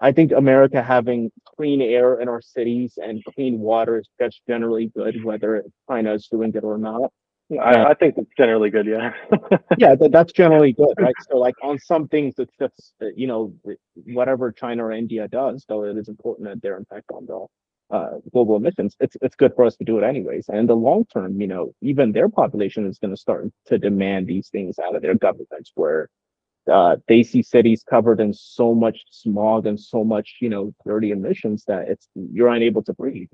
I 0.00 0.12
think 0.12 0.32
America 0.32 0.82
having 0.82 1.30
clean 1.44 1.82
air 1.82 2.20
in 2.20 2.28
our 2.28 2.40
cities 2.40 2.98
and 3.00 3.22
clean 3.24 3.60
water 3.60 3.98
is 3.98 4.08
just 4.18 4.40
generally 4.48 4.86
good, 4.96 5.22
whether 5.22 5.62
China 5.88 6.14
is 6.14 6.26
doing 6.26 6.52
it 6.54 6.64
or 6.64 6.78
not. 6.78 7.12
I, 7.60 7.84
I 7.86 7.94
think 7.94 8.14
it's 8.16 8.30
generally 8.36 8.70
good. 8.70 8.86
Yeah. 8.86 9.12
yeah, 9.78 9.96
that, 9.96 10.12
that's 10.12 10.32
generally 10.32 10.72
good, 10.72 10.94
right? 10.98 11.14
So, 11.28 11.36
like 11.36 11.56
on 11.62 11.78
some 11.80 12.06
things, 12.08 12.34
it's 12.38 12.54
just 12.58 12.94
you 13.16 13.26
know 13.26 13.52
whatever 13.94 14.52
China 14.52 14.86
or 14.86 14.92
India 14.92 15.26
does, 15.28 15.64
though 15.68 15.84
it 15.84 15.96
is 15.98 16.08
important 16.08 16.48
that 16.48 16.62
their 16.62 16.76
impact 16.76 17.06
on 17.12 17.26
the 17.26 17.46
uh, 17.90 18.18
global 18.32 18.56
emissions, 18.56 18.96
it's 19.00 19.16
it's 19.20 19.36
good 19.36 19.52
for 19.54 19.64
us 19.64 19.76
to 19.76 19.84
do 19.84 19.98
it 19.98 20.04
anyways. 20.04 20.48
And 20.48 20.58
in 20.58 20.66
the 20.66 20.76
long 20.76 21.04
term, 21.12 21.40
you 21.40 21.46
know, 21.46 21.74
even 21.82 22.12
their 22.12 22.28
population 22.28 22.86
is 22.86 22.98
going 22.98 23.14
to 23.14 23.20
start 23.20 23.50
to 23.66 23.78
demand 23.78 24.26
these 24.26 24.48
things 24.48 24.78
out 24.78 24.94
of 24.94 25.02
their 25.02 25.14
governments, 25.14 25.72
where 25.74 26.08
uh, 26.70 26.96
they 27.08 27.22
see 27.22 27.42
cities 27.42 27.82
covered 27.88 28.20
in 28.20 28.32
so 28.32 28.74
much 28.74 29.04
smog 29.10 29.66
and 29.66 29.78
so 29.78 30.04
much, 30.04 30.36
you 30.40 30.48
know, 30.48 30.72
dirty 30.86 31.10
emissions 31.10 31.64
that 31.66 31.88
it's 31.88 32.08
you're 32.14 32.48
unable 32.48 32.82
to 32.84 32.92
breathe. 32.94 33.28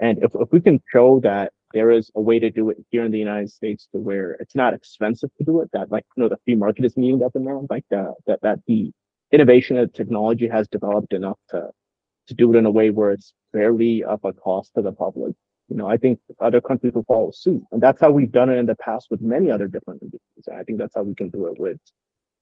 And 0.00 0.18
if, 0.24 0.32
if 0.34 0.48
we 0.50 0.60
can 0.60 0.80
show 0.92 1.20
that 1.20 1.52
there 1.72 1.90
is 1.90 2.10
a 2.16 2.20
way 2.20 2.38
to 2.38 2.50
do 2.50 2.70
it 2.70 2.78
here 2.90 3.04
in 3.04 3.12
the 3.12 3.18
United 3.18 3.50
States 3.50 3.86
to 3.92 4.00
where 4.00 4.32
it's 4.32 4.56
not 4.56 4.74
expensive 4.74 5.30
to 5.38 5.44
do 5.44 5.60
it, 5.60 5.70
that 5.72 5.92
like 5.92 6.04
you 6.16 6.22
know 6.22 6.28
the 6.28 6.38
free 6.44 6.56
market 6.56 6.84
is 6.84 6.96
meeting 6.96 7.20
that 7.20 7.32
demand, 7.32 7.68
like 7.70 7.84
that 7.90 8.14
that 8.26 8.40
that 8.42 8.58
the 8.66 8.90
innovation 9.30 9.76
and 9.76 9.94
technology 9.94 10.48
has 10.48 10.66
developed 10.68 11.12
enough 11.12 11.38
to 11.50 11.68
to 12.30 12.34
do 12.34 12.52
it 12.52 12.58
in 12.58 12.66
a 12.66 12.70
way 12.70 12.90
where 12.90 13.10
it's 13.12 13.32
fairly 13.52 14.02
of 14.04 14.20
a 14.24 14.32
cost 14.32 14.72
to 14.74 14.82
the 14.82 14.92
public. 14.92 15.34
You 15.68 15.76
know, 15.76 15.88
I 15.88 15.96
think 15.98 16.18
other 16.40 16.60
countries 16.60 16.94
will 16.94 17.04
follow 17.04 17.30
suit, 17.30 17.62
and 17.70 17.80
that's 17.80 18.00
how 18.00 18.10
we've 18.10 18.32
done 18.32 18.50
it 18.50 18.56
in 18.56 18.66
the 18.66 18.74
past 18.76 19.08
with 19.10 19.20
many 19.20 19.50
other 19.50 19.68
different 19.68 20.02
industries. 20.02 20.46
And 20.48 20.56
I 20.58 20.64
think 20.64 20.78
that's 20.78 20.94
how 20.96 21.02
we 21.02 21.14
can 21.14 21.28
do 21.28 21.46
it 21.46 21.60
with 21.60 21.78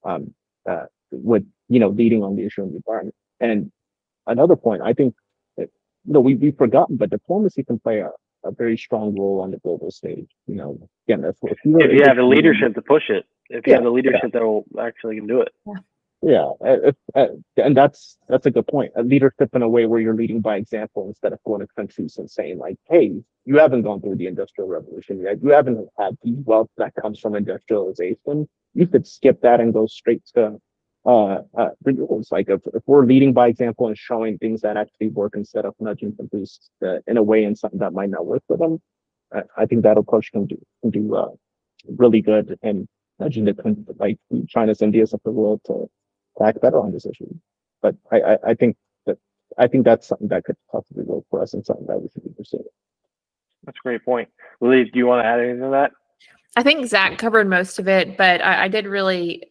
um, 0.04 0.34
uh, 0.70 0.86
with 1.10 1.44
you 1.68 1.80
know 1.80 1.88
leading 1.88 2.22
on 2.22 2.36
the 2.36 2.44
issue 2.46 2.62
of 2.62 2.70
the 2.70 2.76
environment. 2.76 3.14
And 3.40 3.70
another 4.26 4.56
point, 4.56 4.82
I 4.82 4.92
think, 4.94 5.14
that, 5.56 5.68
you 6.06 6.12
know, 6.14 6.20
we 6.20 6.36
we've 6.36 6.56
forgotten, 6.56 6.96
but 6.96 7.10
diplomacy 7.10 7.64
can 7.64 7.78
play 7.78 7.98
a, 8.00 8.10
a 8.44 8.50
very 8.50 8.78
strong 8.78 9.14
role 9.18 9.40
on 9.40 9.50
the 9.50 9.58
global 9.58 9.90
stage. 9.90 10.30
You 10.46 10.56
know, 10.56 10.88
again, 11.06 11.24
if, 11.24 11.36
if 11.42 11.58
you, 11.64 11.76
if 11.80 11.92
you 11.92 12.04
have 12.06 12.16
the 12.16 12.22
leadership 12.22 12.74
to 12.76 12.82
push 12.82 13.10
it, 13.10 13.26
if 13.50 13.66
you 13.66 13.72
yeah, 13.72 13.76
have 13.76 13.84
the 13.84 13.90
leadership 13.90 14.30
yeah. 14.32 14.40
that 14.40 14.42
will 14.42 14.64
actually 14.80 15.16
can 15.16 15.26
do 15.26 15.42
it. 15.42 15.52
Yeah. 15.66 15.74
Yeah, 16.20 16.50
if, 16.60 16.96
uh, 17.14 17.28
and 17.56 17.76
that's 17.76 18.18
that's 18.28 18.46
a 18.46 18.50
good 18.50 18.66
point. 18.66 18.92
A 18.96 19.02
leadership 19.02 19.50
in 19.54 19.62
a 19.62 19.68
way 19.68 19.86
where 19.86 20.00
you're 20.00 20.16
leading 20.16 20.40
by 20.40 20.56
example 20.56 21.06
instead 21.06 21.32
of 21.32 21.38
going 21.44 21.60
to 21.60 21.68
countries 21.76 22.18
and 22.18 22.28
saying 22.28 22.58
like, 22.58 22.76
"Hey, 22.88 23.22
you 23.44 23.58
haven't 23.58 23.82
gone 23.82 24.00
through 24.00 24.16
the 24.16 24.26
industrial 24.26 24.68
revolution 24.68 25.20
yet. 25.20 25.40
You 25.42 25.50
haven't 25.50 25.88
had 25.96 26.16
the 26.24 26.32
wealth 26.44 26.70
that 26.76 26.94
comes 26.96 27.20
from 27.20 27.36
industrialization 27.36 28.48
you 28.74 28.86
could 28.86 29.06
skip 29.06 29.40
that 29.42 29.60
and 29.60 29.72
go 29.72 29.86
straight 29.86 30.24
to 30.34 30.56
uh, 31.04 31.38
uh, 31.56 31.70
renewals. 31.84 32.30
Like 32.30 32.48
if, 32.48 32.60
if 32.74 32.82
we're 32.86 33.04
leading 33.04 33.32
by 33.32 33.48
example 33.48 33.88
and 33.88 33.98
showing 33.98 34.38
things 34.38 34.60
that 34.60 34.76
actually 34.76 35.08
work 35.08 35.34
instead 35.34 35.64
of 35.64 35.74
nudging 35.80 36.14
countries 36.16 36.60
uh, 36.84 36.98
in 37.06 37.16
a 37.16 37.22
way 37.22 37.44
in 37.44 37.56
something 37.56 37.80
that 37.80 37.92
might 37.92 38.10
not 38.10 38.26
work 38.26 38.42
for 38.46 38.56
them, 38.56 38.80
I, 39.32 39.42
I 39.56 39.66
think 39.66 39.82
that 39.82 39.98
approach 39.98 40.30
can 40.32 40.46
do 40.46 40.58
can 40.82 40.90
do 40.90 41.14
uh, 41.16 41.30
really 41.96 42.20
good 42.20 42.56
in 42.62 42.86
nudging 43.18 43.46
the 43.46 43.86
like 43.98 44.18
China's, 44.46 44.80
India's 44.80 45.12
of 45.12 45.20
the 45.24 45.32
world 45.32 45.60
to, 45.66 45.90
to 46.38 46.44
act 46.44 46.60
better 46.60 46.80
on 46.80 46.92
this 46.92 47.06
issue. 47.06 47.32
But 47.82 47.96
I, 48.10 48.20
I, 48.20 48.38
I 48.48 48.54
think 48.54 48.76
that 49.06 49.18
I 49.58 49.66
think 49.66 49.84
that's 49.84 50.06
something 50.06 50.28
that 50.28 50.44
could 50.44 50.56
possibly 50.70 51.04
work 51.04 51.24
for 51.30 51.42
us 51.42 51.54
and 51.54 51.64
something 51.64 51.86
that 51.86 52.00
we 52.00 52.08
should 52.12 52.24
be 52.24 52.30
pursuing. 52.36 52.64
That's 53.64 53.78
a 53.78 53.82
great 53.82 54.04
point. 54.04 54.28
Lily, 54.60 54.84
do 54.84 54.98
you 54.98 55.06
want 55.06 55.22
to 55.24 55.26
add 55.26 55.40
anything 55.40 55.60
to 55.62 55.70
that? 55.70 55.92
I 56.56 56.62
think 56.62 56.86
Zach 56.86 57.18
covered 57.18 57.48
most 57.48 57.78
of 57.78 57.88
it, 57.88 58.16
but 58.16 58.42
I, 58.44 58.64
I 58.64 58.68
did 58.68 58.86
really 58.86 59.44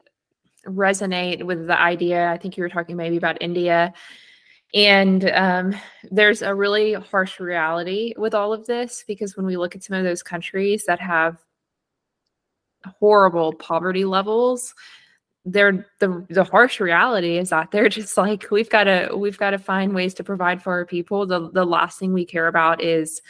resonate 0.65 1.43
with 1.43 1.67
the 1.67 1.79
idea. 1.79 2.29
I 2.29 2.37
think 2.37 2.57
you 2.57 2.63
were 2.63 2.69
talking 2.69 2.97
maybe 2.97 3.17
about 3.17 3.41
India. 3.41 3.93
And 4.73 5.29
um, 5.31 5.75
there's 6.11 6.41
a 6.41 6.53
really 6.53 6.93
harsh 6.93 7.39
reality 7.39 8.13
with 8.17 8.33
all 8.33 8.51
of 8.51 8.65
this 8.65 9.05
because 9.07 9.37
when 9.37 9.45
we 9.45 9.55
look 9.55 9.75
at 9.75 9.83
some 9.83 9.95
of 9.95 10.03
those 10.03 10.21
countries 10.21 10.85
that 10.85 10.99
have 10.99 11.37
horrible 12.99 13.53
poverty 13.53 14.03
levels, 14.03 14.75
they're 15.47 15.87
the 15.99 16.25
the 16.29 16.43
harsh 16.43 16.79
reality 16.79 17.37
is 17.37 17.49
that 17.49 17.71
they're 17.71 17.89
just 17.99 18.17
like 18.17 18.51
we've 18.51 18.69
got 18.69 18.83
to 18.83 19.09
we've 19.15 19.37
got 19.37 19.51
to 19.51 19.57
find 19.57 19.95
ways 19.95 20.13
to 20.15 20.23
provide 20.23 20.61
for 20.61 20.73
our 20.73 20.85
people. 20.85 21.25
The 21.25 21.49
the 21.51 21.65
last 21.65 21.99
thing 21.99 22.13
we 22.13 22.25
care 22.25 22.47
about 22.47 22.83
is 22.83 23.21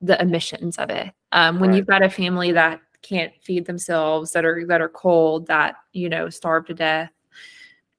the 0.00 0.20
emissions 0.20 0.76
of 0.76 0.90
it. 0.90 1.12
Um, 1.32 1.60
when 1.60 1.70
right. 1.70 1.76
you've 1.76 1.86
got 1.86 2.02
a 2.02 2.10
family 2.10 2.52
that 2.52 2.80
can't 3.02 3.32
feed 3.42 3.66
themselves 3.66 4.32
that 4.32 4.44
are 4.44 4.66
that 4.66 4.80
are 4.80 4.88
cold 4.88 5.46
that 5.46 5.76
you 5.92 6.08
know 6.08 6.28
starve 6.28 6.66
to 6.66 6.74
death 6.74 7.10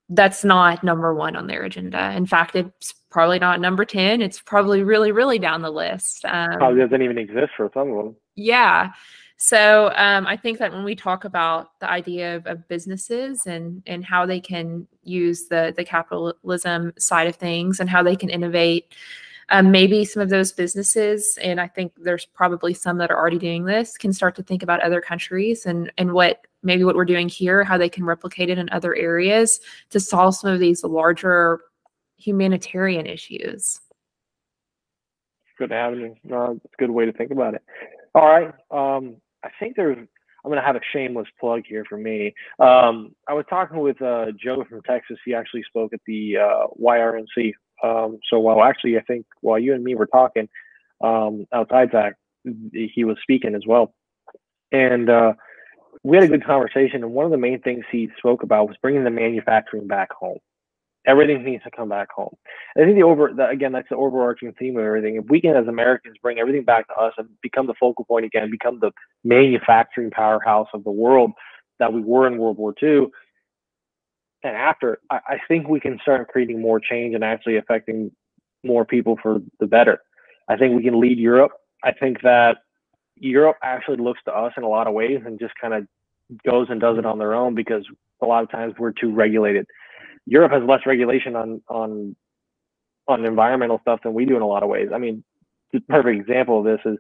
that's 0.10 0.44
not 0.44 0.84
number 0.84 1.14
one 1.14 1.36
on 1.36 1.48
their 1.48 1.64
agenda 1.64 2.12
in 2.12 2.26
fact 2.26 2.56
it's 2.56 2.94
probably 3.10 3.40
not 3.40 3.62
number 3.62 3.86
10 3.86 4.22
it's 4.22 4.42
probably 4.42 4.84
really 4.84 5.12
really 5.12 5.40
down 5.40 5.62
the 5.62 5.72
list 5.72 6.26
um, 6.26 6.50
probably 6.58 6.82
doesn't 6.82 7.02
even 7.02 7.18
exist 7.18 7.52
for 7.56 7.70
some 7.74 7.90
of 7.92 7.98
them 7.98 8.16
yeah 8.36 8.92
so 9.38 9.92
um, 9.96 10.28
i 10.28 10.36
think 10.36 10.58
that 10.58 10.72
when 10.72 10.84
we 10.84 10.96
talk 10.96 11.24
about 11.24 11.80
the 11.80 11.90
idea 11.90 12.36
of, 12.36 12.46
of, 12.48 12.68
businesses 12.68 13.46
and 13.46 13.82
and 13.86 14.04
how 14.04 14.26
they 14.26 14.40
can 14.40 14.88
use 15.04 15.48
the 15.48 15.74
the 15.78 15.84
capitalism 15.84 16.92
side 16.98 17.28
of 17.28 17.36
things 17.36 17.80
and 17.80 17.90
how 17.90 18.04
they 18.04 18.16
can 18.16 18.30
innovate 18.30 18.94
um, 19.50 19.72
maybe 19.72 20.04
some 20.04 20.22
of 20.22 20.30
those 20.30 20.52
businesses, 20.52 21.38
and 21.42 21.62
I 21.62 21.68
think 21.68 21.94
there's 21.98 22.26
probably 22.26 22.74
some 22.74 22.98
that 22.98 23.12
are 23.12 23.18
already 23.18 23.40
doing 23.40 23.64
this, 23.64 23.98
can 23.98 24.12
start 24.12 24.36
to 24.36 24.44
think 24.44 24.62
about 24.62 24.82
other 24.82 25.00
countries 25.00 25.66
and 25.66 25.92
and 25.98 26.12
what 26.12 26.46
maybe 26.64 26.84
what 26.84 26.96
we're 26.96 27.06
doing 27.06 27.30
here, 27.30 27.64
how 27.64 27.78
they 27.78 27.88
can 27.88 28.04
replicate 28.04 28.50
it 28.50 28.58
in 28.58 28.68
other 28.72 28.94
areas 28.96 29.62
to 29.92 30.00
solve 30.00 30.36
some 30.36 30.52
of 30.52 30.60
these 30.60 30.84
larger 30.84 31.62
humanitarian 32.18 33.06
issues. 33.06 33.80
Good 35.58 35.72
avenue. 35.72 36.16
No, 36.24 36.60
it's 36.64 36.74
a 36.74 36.78
good 36.78 36.92
way 36.92 37.06
to 37.06 37.14
think 37.14 37.32
about 37.32 37.54
it. 37.54 37.64
All 38.14 38.26
right. 38.26 38.54
Um, 38.70 39.16
I 39.44 39.50
think 39.60 39.76
there's 39.76 39.98
I'm 40.46 40.52
to 40.52 40.62
have 40.62 40.78
a 40.78 40.82
shameless 40.94 41.28
plug 41.40 41.64
here 41.68 41.84
for 41.90 41.98
me. 41.98 42.34
Um, 42.60 43.14
I 43.28 43.34
was 43.34 43.44
talking 43.50 43.80
with 43.80 44.02
uh, 44.02 44.28
Joe 44.42 44.64
from 44.70 44.82
Texas. 44.84 45.18
He 45.26 45.34
actually 45.34 45.64
spoke 45.64 45.94
at 45.94 46.00
the 46.08 46.38
uh, 46.38 46.68
YRNC 46.82 47.54
um, 47.84 48.20
so 48.30 48.40
while 48.40 48.64
actually, 48.64 48.98
I 48.98 49.02
think 49.02 49.26
while 49.42 49.60
you 49.60 49.74
and 49.74 49.84
me 49.84 49.96
were 49.96 50.08
talking 50.08 50.50
um, 51.02 51.46
outside 51.54 51.92
Zach, 51.92 52.16
he 52.74 53.04
was 53.04 53.18
speaking 53.22 53.56
as 53.56 53.64
well. 53.68 53.94
And 54.72 55.10
uh, 55.10 55.34
we 56.04 56.18
had 56.18 56.24
a 56.24 56.28
good 56.28 56.46
conversation. 56.46 57.04
And 57.04 57.14
one 57.14 57.26
of 57.26 57.32
the 57.32 57.38
main 57.38 57.62
things 57.62 57.86
he 57.92 58.10
spoke 58.18 58.44
about 58.44 58.68
was 58.68 58.78
bringing 58.82 59.04
the 59.04 59.10
manufacturing 59.10 59.88
back 59.88 60.12
home. 60.12 60.40
Everything 61.08 61.44
needs 61.44 61.64
to 61.64 61.72
come 61.72 61.90
back 61.90 62.10
home. 62.12 62.36
And 62.76 62.84
I 62.84 62.88
think 62.88 62.98
the 62.98 63.04
over, 63.04 63.32
the, 63.34 63.48
again, 63.48 63.72
that's 63.72 63.90
the 63.90 63.96
overarching 63.96 64.54
theme 64.54 64.78
of 64.78 64.84
everything. 64.84 65.16
If 65.16 65.26
we 65.30 65.42
can, 65.42 65.56
as 65.56 65.68
Americans, 65.68 66.18
bring 66.22 66.38
everything 66.38 66.64
back 66.64 66.88
to 66.90 66.96
us 66.96 67.14
and 67.18 67.30
become 67.42 67.66
the 67.66 67.74
focal 67.80 68.06
point 68.06 68.26
again, 68.26 68.52
become 68.52 68.80
the 68.80 68.92
manufacturing 69.24 70.12
powerhouse 70.12 70.68
of 70.74 70.84
the 70.84 70.92
world 70.92 71.32
that 71.80 71.94
we 71.94 72.02
were 72.02 72.28
in 72.28 72.38
World 72.38 72.58
War 72.58 72.74
II, 72.82 73.08
and 74.44 74.56
after, 74.56 75.00
I, 75.10 75.20
I 75.28 75.38
think 75.48 75.68
we 75.68 75.80
can 75.80 76.00
start 76.02 76.28
creating 76.30 76.62
more 76.62 76.80
change 76.80 77.16
and 77.16 77.24
actually 77.24 77.58
affecting 77.58 78.12
more 78.64 78.86
people 78.86 79.18
for 79.22 79.40
the 79.60 79.68
better. 79.68 80.00
I 80.48 80.58
think 80.58 80.76
we 80.76 80.84
can 80.84 81.00
lead 81.00 81.18
Europe. 81.18 81.52
I 81.84 81.92
think 81.92 82.22
that 82.22 82.58
Europe 83.16 83.58
actually 83.64 83.98
looks 83.98 84.22
to 84.26 84.36
us 84.36 84.54
in 84.58 84.64
a 84.64 84.68
lot 84.70 84.88
of 84.88 84.94
ways 84.94 85.22
and 85.26 85.40
just 85.40 85.54
kind 85.60 85.74
of 85.74 85.88
goes 86.46 86.68
and 86.70 86.80
does 86.80 86.98
it 86.98 87.06
on 87.06 87.18
their 87.18 87.34
own 87.34 87.56
because 87.56 87.84
a 88.22 88.26
lot 88.26 88.44
of 88.44 88.52
times 88.52 88.74
we're 88.78 88.92
too 88.92 89.12
regulated. 89.12 89.66
Europe 90.28 90.52
has 90.52 90.64
less 90.64 90.86
regulation 90.86 91.36
on 91.36 91.62
on 91.68 92.16
on 93.08 93.26
environmental 93.26 93.80
stuff 93.82 94.02
than 94.04 94.14
we 94.14 94.26
do 94.26 94.36
in 94.36 94.42
a 94.42 94.48
lot 94.48 94.64
of 94.64 94.70
ways. 94.70 94.90
I 94.94 94.98
mean, 94.98 95.24
the 95.72 95.80
perfect 95.82 96.20
example 96.20 96.60
of 96.60 96.66
this 96.66 96.80
is 96.86 96.98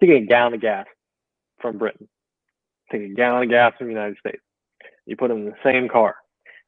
taking 0.00 0.22
a 0.22 0.26
gallon 0.26 0.54
of 0.54 0.60
gas 0.60 0.86
from 1.60 1.78
Britain, 1.78 2.08
take 2.90 3.02
a 3.02 3.08
gallon 3.08 3.44
of 3.44 3.50
gas 3.50 3.74
from 3.76 3.88
the 3.88 3.92
United 3.92 4.16
States. 4.18 4.42
You 5.06 5.16
put 5.16 5.28
them 5.28 5.38
in 5.38 5.44
the 5.46 5.56
same 5.62 5.88
car 5.88 6.16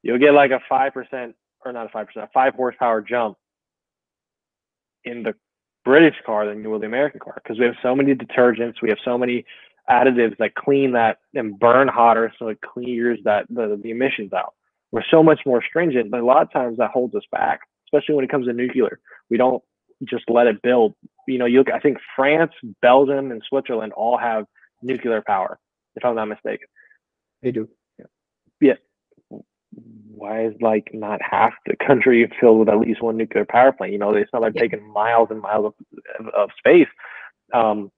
you'll 0.02 0.18
get 0.18 0.34
like 0.34 0.50
a 0.50 0.60
five 0.68 0.92
percent 0.92 1.34
or 1.64 1.72
not 1.72 1.86
a 1.86 1.88
five 1.88 2.06
percent, 2.06 2.24
a 2.26 2.30
five 2.34 2.54
horsepower 2.54 3.00
jump 3.00 3.36
in 5.04 5.22
the 5.22 5.34
British 5.84 6.16
car 6.26 6.46
than 6.46 6.62
you 6.62 6.70
will 6.70 6.78
the 6.78 6.86
American 6.86 7.20
car 7.20 7.40
because 7.42 7.58
we 7.58 7.64
have 7.64 7.74
so 7.82 7.94
many 7.94 8.14
detergents, 8.14 8.82
we 8.82 8.88
have 8.88 8.98
so 9.04 9.16
many 9.16 9.44
additives 9.90 10.36
that 10.38 10.54
clean 10.54 10.92
that 10.92 11.18
and 11.34 11.58
burn 11.58 11.88
hotter 11.88 12.32
so 12.38 12.48
it 12.48 12.60
clears 12.60 13.18
that 13.24 13.46
the, 13.48 13.80
the 13.82 13.90
emissions 13.90 14.32
out. 14.32 14.54
We're 14.92 15.02
so 15.10 15.22
much 15.22 15.40
more 15.46 15.62
stringent, 15.66 16.10
but 16.10 16.20
a 16.20 16.24
lot 16.24 16.42
of 16.42 16.52
times 16.52 16.78
that 16.78 16.90
holds 16.90 17.14
us 17.14 17.24
back, 17.32 17.60
especially 17.86 18.14
when 18.14 18.24
it 18.24 18.30
comes 18.30 18.46
to 18.46 18.52
nuclear. 18.52 19.00
We 19.30 19.38
don't 19.38 19.62
just 20.04 20.24
let 20.28 20.46
it 20.46 20.62
build. 20.62 20.94
You 21.26 21.38
know, 21.38 21.46
you 21.46 21.58
look 21.58 21.70
I 21.70 21.80
think 21.80 21.98
France, 22.14 22.52
Belgium, 22.82 23.30
and 23.30 23.42
Switzerland 23.48 23.92
all 23.94 24.18
have 24.18 24.44
nuclear 24.82 25.22
power, 25.26 25.58
if 25.96 26.04
I'm 26.04 26.14
not 26.14 26.28
mistaken. 26.28 26.68
They 27.42 27.52
do. 27.52 27.68
Yeah. 27.98 28.06
yeah. 28.60 29.38
Why 30.14 30.46
is 30.46 30.54
like 30.60 30.90
not 30.92 31.20
half 31.22 31.54
the 31.66 31.74
country 31.76 32.30
filled 32.40 32.60
with 32.60 32.68
at 32.68 32.78
least 32.78 33.02
one 33.02 33.16
nuclear 33.16 33.46
power 33.46 33.72
plant? 33.72 33.92
You 33.92 33.98
know, 33.98 34.10
it's 34.10 34.32
not 34.32 34.42
like 34.42 34.54
yeah. 34.54 34.62
taking 34.62 34.92
miles 34.92 35.28
and 35.30 35.40
miles 35.40 35.72
of, 36.18 36.28
of 36.28 36.50
space. 36.58 36.88
Um, 37.54 37.90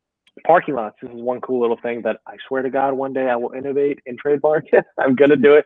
parking 0.46 0.74
lots. 0.74 0.96
This 1.00 1.10
is 1.10 1.20
one 1.20 1.40
cool 1.40 1.60
little 1.60 1.78
thing 1.80 2.02
that 2.02 2.20
I 2.26 2.36
swear 2.48 2.62
to 2.62 2.70
God, 2.70 2.94
one 2.94 3.12
day 3.12 3.28
I 3.28 3.36
will 3.36 3.52
innovate 3.52 4.00
and 4.06 4.18
trademark. 4.18 4.64
I'm 4.98 5.14
gonna 5.14 5.36
do 5.36 5.54
it. 5.54 5.64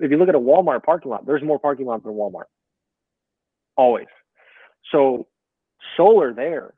If 0.00 0.10
you 0.10 0.16
look 0.16 0.28
at 0.28 0.34
a 0.34 0.40
Walmart 0.40 0.82
parking 0.82 1.10
lot, 1.10 1.26
there's 1.26 1.42
more 1.42 1.58
parking 1.58 1.86
lots 1.86 2.04
than 2.04 2.14
Walmart. 2.14 2.44
Always. 3.76 4.06
So 4.92 5.26
solar 5.96 6.32
there, 6.32 6.74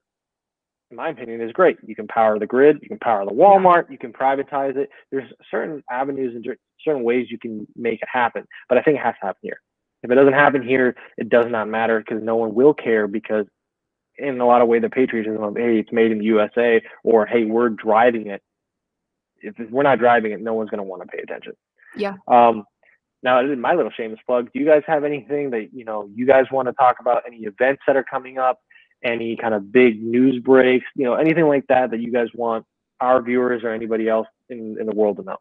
in 0.91 0.97
my 0.97 1.09
opinion, 1.09 1.41
is 1.41 1.53
great. 1.53 1.79
You 1.87 1.95
can 1.95 2.07
power 2.07 2.39
the 2.39 2.47
grid, 2.47 2.79
you 2.83 2.89
can 2.89 2.99
power 2.99 3.25
the 3.25 3.33
Walmart, 3.33 3.91
you 3.91 3.99
can 3.99 4.13
privatize 4.13 4.77
it. 4.77 4.91
There's 5.11 5.31
certain 5.51 5.83
avenues 5.91 6.35
and 6.35 6.45
certain 6.85 7.03
ways 7.03 7.29
you 7.31 7.39
can 7.39 7.67
make 7.77 8.03
it 8.03 8.09
happen. 8.13 8.45
But 8.69 8.79
I 8.79 8.83
think 8.83 8.99
it 8.99 9.03
has 9.03 9.15
to 9.21 9.27
happen 9.27 9.41
here. 9.43 9.61
If 10.03 10.11
it 10.11 10.17
doesn't 10.17 10.33
happen 10.33 10.63
here, 10.67 10.97
it 11.17 11.29
does 11.29 11.47
not 11.49 11.69
matter 11.69 12.01
because 12.01 12.23
no 12.23 12.37
one 12.37 12.55
will 12.55 12.75
care 12.75 13.07
because 13.07 13.47
in 14.19 14.41
a 14.41 14.47
lot 14.47 14.63
of 14.63 14.69
way 14.69 14.79
the 14.79 14.91
patriotism 14.91 15.43
of 15.43 15.57
hey 15.57 15.79
it's 15.79 15.93
made 15.93 16.13
in 16.13 16.19
the 16.19 16.25
usa 16.25 16.83
or 17.03 17.27
hey 17.27 17.45
we're 17.45 17.69
driving 17.69 18.29
it 18.29 18.43
if 19.41 19.55
we're 19.71 19.83
not 19.83 19.99
driving 19.99 20.33
it 20.33 20.41
no 20.41 20.55
one's 20.55 20.71
going 20.71 20.79
to 20.79 20.85
want 20.85 21.03
to 21.03 21.09
pay 21.09 21.23
attention 21.23 21.53
yeah 21.97 22.15
um 22.29 22.65
now 23.23 23.41
my 23.57 23.75
little 23.75 23.91
shameless 23.91 24.21
plug. 24.27 24.51
Do 24.53 24.61
you 24.61 24.67
guys 24.67 24.83
have 24.87 25.05
anything 25.05 25.51
that 25.51 25.73
you 25.73 25.85
know 25.85 26.09
you 26.15 26.27
guys 26.27 26.47
want 26.51 26.69
to 26.69 26.73
talk 26.75 26.97
about? 27.01 27.23
Any 27.27 27.45
events 27.45 27.83
that 27.87 27.97
are 27.97 28.05
coming 28.05 28.39
up? 28.39 28.61
Any 29.05 29.37
kind 29.37 29.55
of 29.55 29.73
big 29.73 30.03
news 30.03 30.41
breaks? 30.43 30.87
You 30.95 31.05
know 31.05 31.15
anything 31.15 31.47
like 31.47 31.67
that 31.69 31.91
that 31.91 32.01
you 32.01 32.13
guys 32.13 32.29
want 32.35 32.65
our 33.01 33.21
viewers 33.21 33.65
or 33.65 33.71
anybody 33.71 34.09
else 34.09 34.29
in, 34.49 34.77
in 34.79 34.87
the 34.87 34.95
world 34.95 35.17
to 35.17 35.23
know? 35.23 35.37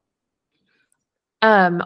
Um 1.42 1.84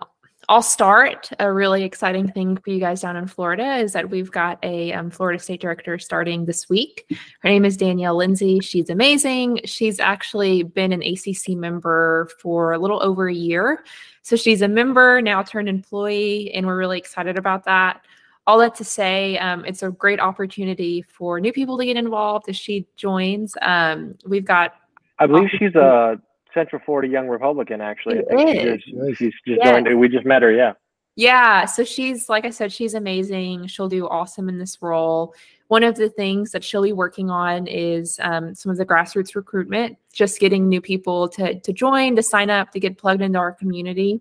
I'll 0.48 0.62
start. 0.62 1.30
A 1.40 1.52
really 1.52 1.84
exciting 1.84 2.28
thing 2.32 2.58
for 2.58 2.70
you 2.70 2.80
guys 2.80 3.02
down 3.02 3.16
in 3.16 3.28
Florida 3.28 3.78
is 3.78 3.94
that 3.94 4.10
we've 4.10 4.30
got 4.30 4.60
a 4.64 4.94
um, 4.94 5.10
Florida 5.10 5.40
State 5.40 5.60
Director 5.60 5.98
starting 5.98 6.46
this 6.46 6.70
week. 6.70 7.06
Her 7.40 7.50
name 7.50 7.66
is 7.66 7.78
Danielle 7.78 8.16
Lindsay. 8.16 8.60
She's 8.60 8.90
amazing. 8.90 9.62
She's 9.66 10.00
actually 10.00 10.62
been 10.62 10.92
an 10.92 11.02
ACC 11.02 11.58
member 11.58 12.30
for 12.40 12.74
a 12.74 12.78
little 12.78 13.02
over 13.02 13.28
a 13.28 13.34
year. 13.34 13.84
So 14.22 14.36
she's 14.36 14.62
a 14.62 14.68
member, 14.68 15.22
now 15.22 15.42
turned 15.42 15.70
employee, 15.70 16.52
and 16.54 16.68
we're 16.68 16.78
really 16.78 17.00
excited 17.00 17.38
about 17.38 17.66
that. 17.66 18.02
All 18.48 18.60
that 18.60 18.76
to 18.76 18.84
say, 18.84 19.40
um, 19.40 19.66
it's 19.66 19.82
a 19.82 19.90
great 19.90 20.20
opportunity 20.20 21.02
for 21.02 21.40
new 21.40 21.54
people 21.54 21.78
to 21.80 21.86
get 21.86 21.98
involved 21.98 22.48
as 22.50 22.56
she 22.56 22.86
joins. 22.96 23.56
Um, 23.64 24.16
we've 24.28 24.46
got. 24.46 24.76
I 25.18 25.26
believe 25.26 25.50
she's 25.58 25.74
a 25.74 26.22
Central 26.56 26.82
Florida 26.84 27.08
Young 27.08 27.28
Republican, 27.28 27.82
actually. 27.82 28.16
She 28.16 28.34
I 28.34 28.46
think 28.46 28.64
is. 28.64 28.82
She 28.82 28.92
just, 28.94 29.20
she's 29.20 29.34
just 29.46 29.60
yeah. 29.60 29.74
joined. 29.74 30.00
We 30.00 30.10
just 30.10 30.26
met 30.26 30.42
her. 30.42 30.52
Yeah. 30.52 30.74
Yeah. 31.16 31.66
So 31.66 31.84
she's, 31.84 32.28
like 32.28 32.46
I 32.46 32.50
said, 32.50 32.74
she's 32.74 32.96
amazing. 32.96 33.68
She'll 33.68 33.88
do 33.88 34.08
awesome 34.08 34.50
in 34.50 34.58
this 34.58 34.82
role. 34.82 35.36
One 35.68 35.84
of 35.84 35.96
the 35.96 36.10
things 36.10 36.52
that 36.52 36.64
she'll 36.64 36.84
be 36.84 36.94
working 36.94 37.30
on 37.30 37.68
is 37.68 38.20
um, 38.24 38.56
some 38.56 38.72
of 38.72 38.78
the 38.78 38.86
grassroots 38.86 39.36
recruitment, 39.36 39.98
just 40.12 40.40
getting 40.40 40.68
new 40.68 40.82
people 40.82 41.30
to, 41.30 41.60
to 41.60 41.74
join, 41.74 42.16
to 42.16 42.24
sign 42.24 42.50
up, 42.50 42.72
to 42.72 42.80
get 42.80 42.98
plugged 42.98 43.22
into 43.22 43.40
our 43.40 43.52
community. 43.52 44.20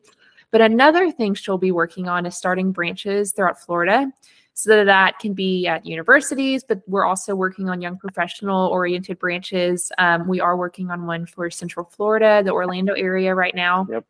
But 0.51 0.61
another 0.61 1.11
thing 1.11 1.35
she'll 1.35 1.59
be 1.59 1.73
working 1.73 2.07
on 2.09 2.27
is 2.27 2.37
starting 2.37 2.71
branches 2.71 3.33
throughout 3.33 3.61
Florida 3.61 4.13
so 4.55 4.85
that 4.85 5.19
can 5.19 5.35
be 5.35 5.67
at 5.67 5.85
universities, 5.85 6.65
but 6.67 6.81
we're 6.87 7.05
also 7.05 7.35
working 7.35 7.69
on 7.69 7.83
young 7.83 7.99
professional 7.99 8.69
oriented 8.69 9.19
branches. 9.19 9.91
Um, 9.99 10.29
we 10.29 10.41
are 10.41 10.57
working 10.57 10.91
on 10.91 11.07
one 11.07 11.27
for 11.27 11.51
Central 11.51 11.87
Florida, 11.87 12.41
the 12.45 12.53
Orlando 12.53 12.95
area 12.95 13.35
right 13.35 13.55
now. 13.55 13.87
Yep. 13.91 14.07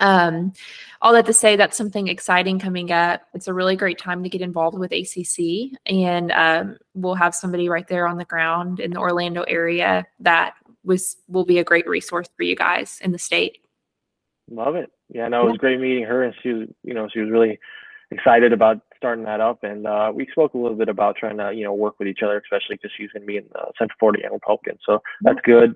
Um, 0.00 0.52
all 1.02 1.12
that 1.12 1.26
to 1.26 1.32
say, 1.32 1.56
that's 1.56 1.76
something 1.76 2.08
exciting 2.08 2.58
coming 2.58 2.92
up. 2.92 3.22
It's 3.34 3.48
a 3.48 3.52
really 3.52 3.76
great 3.76 3.98
time 3.98 4.22
to 4.22 4.28
get 4.28 4.40
involved 4.40 4.78
with 4.78 4.92
ACC, 4.92 5.78
and 5.84 6.32
um, 6.32 6.78
we'll 6.94 7.14
have 7.14 7.34
somebody 7.34 7.68
right 7.68 7.86
there 7.86 8.06
on 8.06 8.16
the 8.16 8.24
ground 8.24 8.80
in 8.80 8.92
the 8.92 9.00
Orlando 9.00 9.42
area 9.42 10.06
that 10.20 10.54
was 10.84 11.16
will 11.28 11.44
be 11.44 11.58
a 11.58 11.64
great 11.64 11.86
resource 11.86 12.28
for 12.36 12.42
you 12.42 12.56
guys 12.56 13.00
in 13.02 13.12
the 13.12 13.18
state. 13.18 13.58
Love 14.50 14.76
it. 14.76 14.90
Yeah, 15.10 15.28
no, 15.28 15.46
it 15.46 15.50
was 15.50 15.58
great 15.58 15.80
meeting 15.80 16.04
her, 16.04 16.22
and 16.22 16.34
she 16.42 16.52
was, 16.52 16.68
you 16.82 16.94
know, 16.94 17.08
she 17.12 17.20
was 17.20 17.30
really 17.30 17.58
excited 18.10 18.52
about 18.52 18.80
starting 19.02 19.24
that 19.24 19.40
up. 19.40 19.64
And 19.64 19.84
uh, 19.84 20.12
we 20.14 20.28
spoke 20.30 20.54
a 20.54 20.58
little 20.58 20.76
bit 20.76 20.88
about 20.88 21.16
trying 21.16 21.38
to, 21.38 21.52
you 21.52 21.64
know, 21.64 21.74
work 21.74 21.98
with 21.98 22.06
each 22.06 22.22
other, 22.22 22.38
especially 22.38 22.76
because 22.76 22.92
she's 22.96 23.10
going 23.10 23.22
to 23.22 23.26
be 23.26 23.36
in 23.36 23.46
the 23.52 23.64
Central 23.76 23.96
Florida 23.98 24.20
Young 24.22 24.34
Republican. 24.34 24.78
So 24.86 25.02
that's 25.22 25.40
good. 25.42 25.74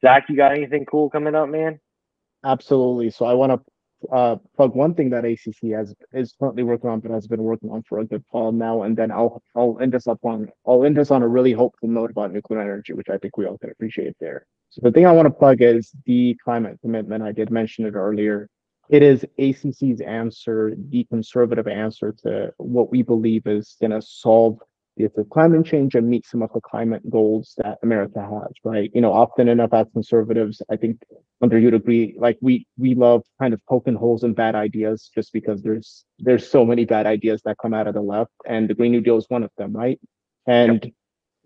Zach, 0.00 0.26
you 0.28 0.36
got 0.36 0.52
anything 0.52 0.86
cool 0.86 1.10
coming 1.10 1.34
up, 1.34 1.48
man? 1.48 1.80
Absolutely. 2.44 3.10
So 3.10 3.26
I 3.26 3.34
want 3.34 3.52
to 3.52 3.60
uh, 4.12 4.36
plug 4.54 4.76
one 4.76 4.94
thing 4.94 5.10
that 5.10 5.24
ACC 5.24 5.72
has 5.72 5.92
is 6.12 6.32
currently 6.38 6.62
working 6.62 6.88
on, 6.88 7.00
but 7.00 7.10
has 7.10 7.26
been 7.26 7.42
working 7.42 7.70
on 7.70 7.82
for 7.82 7.98
a 7.98 8.04
good 8.04 8.24
while 8.30 8.52
now. 8.52 8.82
And 8.82 8.96
then 8.96 9.10
I'll 9.10 9.42
I'll 9.56 9.76
end 9.80 9.96
us 9.96 10.06
up 10.06 10.20
on 10.22 10.48
I'll 10.64 10.84
end 10.84 10.96
this 10.96 11.10
on 11.10 11.22
a 11.22 11.28
really 11.28 11.52
hopeful 11.52 11.88
note 11.88 12.12
about 12.12 12.32
nuclear 12.32 12.60
energy, 12.60 12.92
which 12.92 13.08
I 13.10 13.18
think 13.18 13.36
we 13.36 13.46
all 13.46 13.58
can 13.58 13.70
appreciate 13.70 14.14
there. 14.20 14.46
So 14.70 14.82
the 14.84 14.92
thing 14.92 15.04
I 15.04 15.12
want 15.12 15.26
to 15.26 15.30
plug 15.30 15.62
is 15.62 15.90
the 16.06 16.36
climate 16.44 16.78
commitment. 16.80 17.24
I 17.24 17.32
did 17.32 17.50
mention 17.50 17.86
it 17.86 17.94
earlier 17.94 18.48
it 18.88 19.02
is 19.02 19.24
ACC's 19.38 20.00
answer, 20.00 20.74
the 20.90 21.04
conservative 21.04 21.68
answer 21.68 22.14
to 22.24 22.52
what 22.56 22.90
we 22.90 23.02
believe 23.02 23.46
is 23.46 23.76
going 23.80 23.90
to 23.90 24.02
solve 24.02 24.58
the 24.96 25.04
issue 25.04 25.20
of 25.20 25.30
climate 25.30 25.64
change 25.64 25.94
and 25.94 26.08
meet 26.08 26.26
some 26.26 26.42
of 26.42 26.50
the 26.52 26.60
climate 26.60 27.08
goals 27.08 27.54
that 27.58 27.78
America 27.82 28.20
has, 28.20 28.52
right? 28.64 28.90
You 28.94 29.00
know, 29.00 29.12
often 29.12 29.48
enough 29.48 29.72
as 29.72 29.86
conservatives, 29.92 30.60
I 30.70 30.76
think 30.76 31.02
under 31.40 31.58
you'd 31.58 31.74
agree, 31.74 32.16
like 32.18 32.38
we 32.40 32.66
we 32.78 32.94
love 32.94 33.22
kind 33.40 33.54
of 33.54 33.64
poking 33.66 33.94
holes 33.94 34.24
in 34.24 34.34
bad 34.34 34.54
ideas 34.54 35.10
just 35.14 35.32
because 35.32 35.62
there's 35.62 36.04
there's 36.18 36.50
so 36.50 36.64
many 36.64 36.84
bad 36.84 37.06
ideas 37.06 37.42
that 37.44 37.58
come 37.62 37.74
out 37.74 37.86
of 37.86 37.94
the 37.94 38.00
left, 38.00 38.32
and 38.46 38.68
the 38.68 38.74
Green 38.74 38.90
New 38.90 39.00
Deal 39.00 39.18
is 39.18 39.26
one 39.28 39.44
of 39.44 39.50
them, 39.56 39.72
right? 39.72 40.00
And 40.46 40.84
yep 40.84 40.92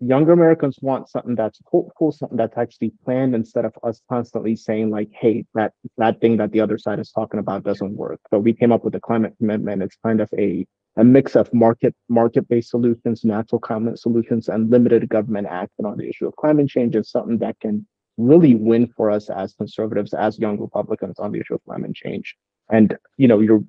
younger 0.05 0.33
Americans 0.33 0.77
want 0.81 1.09
something 1.09 1.35
that's 1.35 1.59
hopeful, 1.65 2.11
something 2.11 2.37
that's 2.37 2.57
actually 2.57 2.91
planned 3.03 3.35
instead 3.35 3.65
of 3.65 3.73
us 3.83 4.01
constantly 4.09 4.55
saying 4.55 4.89
like, 4.89 5.09
hey, 5.11 5.45
that 5.53 5.73
that 5.97 6.19
thing 6.21 6.37
that 6.37 6.51
the 6.51 6.61
other 6.61 6.77
side 6.77 6.99
is 6.99 7.11
talking 7.11 7.39
about 7.39 7.63
doesn't 7.63 7.95
work. 7.95 8.19
So 8.29 8.39
we 8.39 8.53
came 8.53 8.71
up 8.71 8.83
with 8.83 8.95
a 8.95 8.99
climate 8.99 9.33
commitment. 9.37 9.81
It's 9.83 9.97
kind 10.03 10.21
of 10.21 10.29
a 10.37 10.65
a 10.95 11.03
mix 11.03 11.35
of 11.35 11.51
market 11.53 11.95
market-based 12.09 12.69
solutions, 12.69 13.23
natural 13.23 13.59
climate 13.59 13.97
solutions, 13.99 14.47
and 14.47 14.69
limited 14.69 15.09
government 15.09 15.47
action 15.49 15.85
on 15.85 15.97
the 15.97 16.07
issue 16.07 16.27
of 16.27 16.35
climate 16.35 16.69
change 16.69 16.95
is 16.95 17.09
something 17.09 17.39
that 17.39 17.59
can 17.59 17.85
really 18.17 18.53
win 18.55 18.87
for 18.95 19.09
us 19.09 19.29
as 19.29 19.53
conservatives, 19.53 20.13
as 20.13 20.37
young 20.37 20.59
Republicans 20.59 21.17
on 21.19 21.31
the 21.31 21.39
issue 21.39 21.55
of 21.55 21.63
climate 21.63 21.95
change. 21.95 22.35
And 22.69 22.95
you 23.17 23.27
know, 23.27 23.39
your 23.39 23.63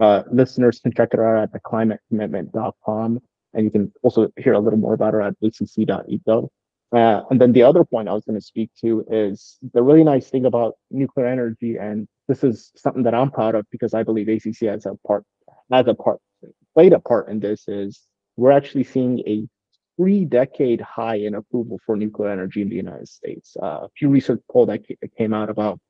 uh, 0.00 0.24
listeners 0.30 0.80
can 0.80 0.92
check 0.92 1.10
it 1.12 1.20
out 1.20 1.42
at 1.42 1.52
theclimatecommitment.com. 1.52 3.20
And 3.54 3.64
you 3.64 3.70
can 3.70 3.92
also 4.02 4.30
hear 4.36 4.52
a 4.52 4.58
little 4.58 4.78
more 4.78 4.94
about 4.94 5.14
her 5.14 5.22
at 5.22 5.34
acc.edu. 5.42 6.48
Uh, 6.92 7.22
and 7.30 7.40
then 7.40 7.52
the 7.52 7.62
other 7.62 7.84
point 7.84 8.08
I 8.08 8.12
was 8.12 8.24
going 8.24 8.38
to 8.38 8.44
speak 8.44 8.70
to 8.80 9.04
is 9.10 9.58
the 9.74 9.82
really 9.82 10.04
nice 10.04 10.30
thing 10.30 10.46
about 10.46 10.74
nuclear 10.90 11.26
energy, 11.26 11.76
and 11.76 12.06
this 12.28 12.44
is 12.44 12.70
something 12.76 13.02
that 13.02 13.14
I'm 13.14 13.30
proud 13.30 13.54
of 13.54 13.66
because 13.70 13.92
I 13.92 14.02
believe 14.04 14.28
ACC 14.28 14.68
has 14.68 14.86
a 14.86 14.94
part, 15.06 15.24
has 15.72 15.88
a 15.88 15.94
part, 15.94 16.20
played 16.74 16.92
a 16.92 17.00
part 17.00 17.28
in 17.28 17.40
this. 17.40 17.64
Is 17.66 18.02
we're 18.36 18.52
actually 18.52 18.84
seeing 18.84 19.18
a 19.26 19.48
three-decade 19.96 20.80
high 20.80 21.16
in 21.16 21.34
approval 21.34 21.80
for 21.84 21.96
nuclear 21.96 22.30
energy 22.30 22.62
in 22.62 22.68
the 22.68 22.76
United 22.76 23.08
States. 23.08 23.56
Uh, 23.60 23.80
a 23.84 23.88
Pew 23.96 24.08
research 24.08 24.40
poll 24.50 24.66
that 24.66 24.84
came 25.18 25.34
out 25.34 25.50
about 25.50 25.80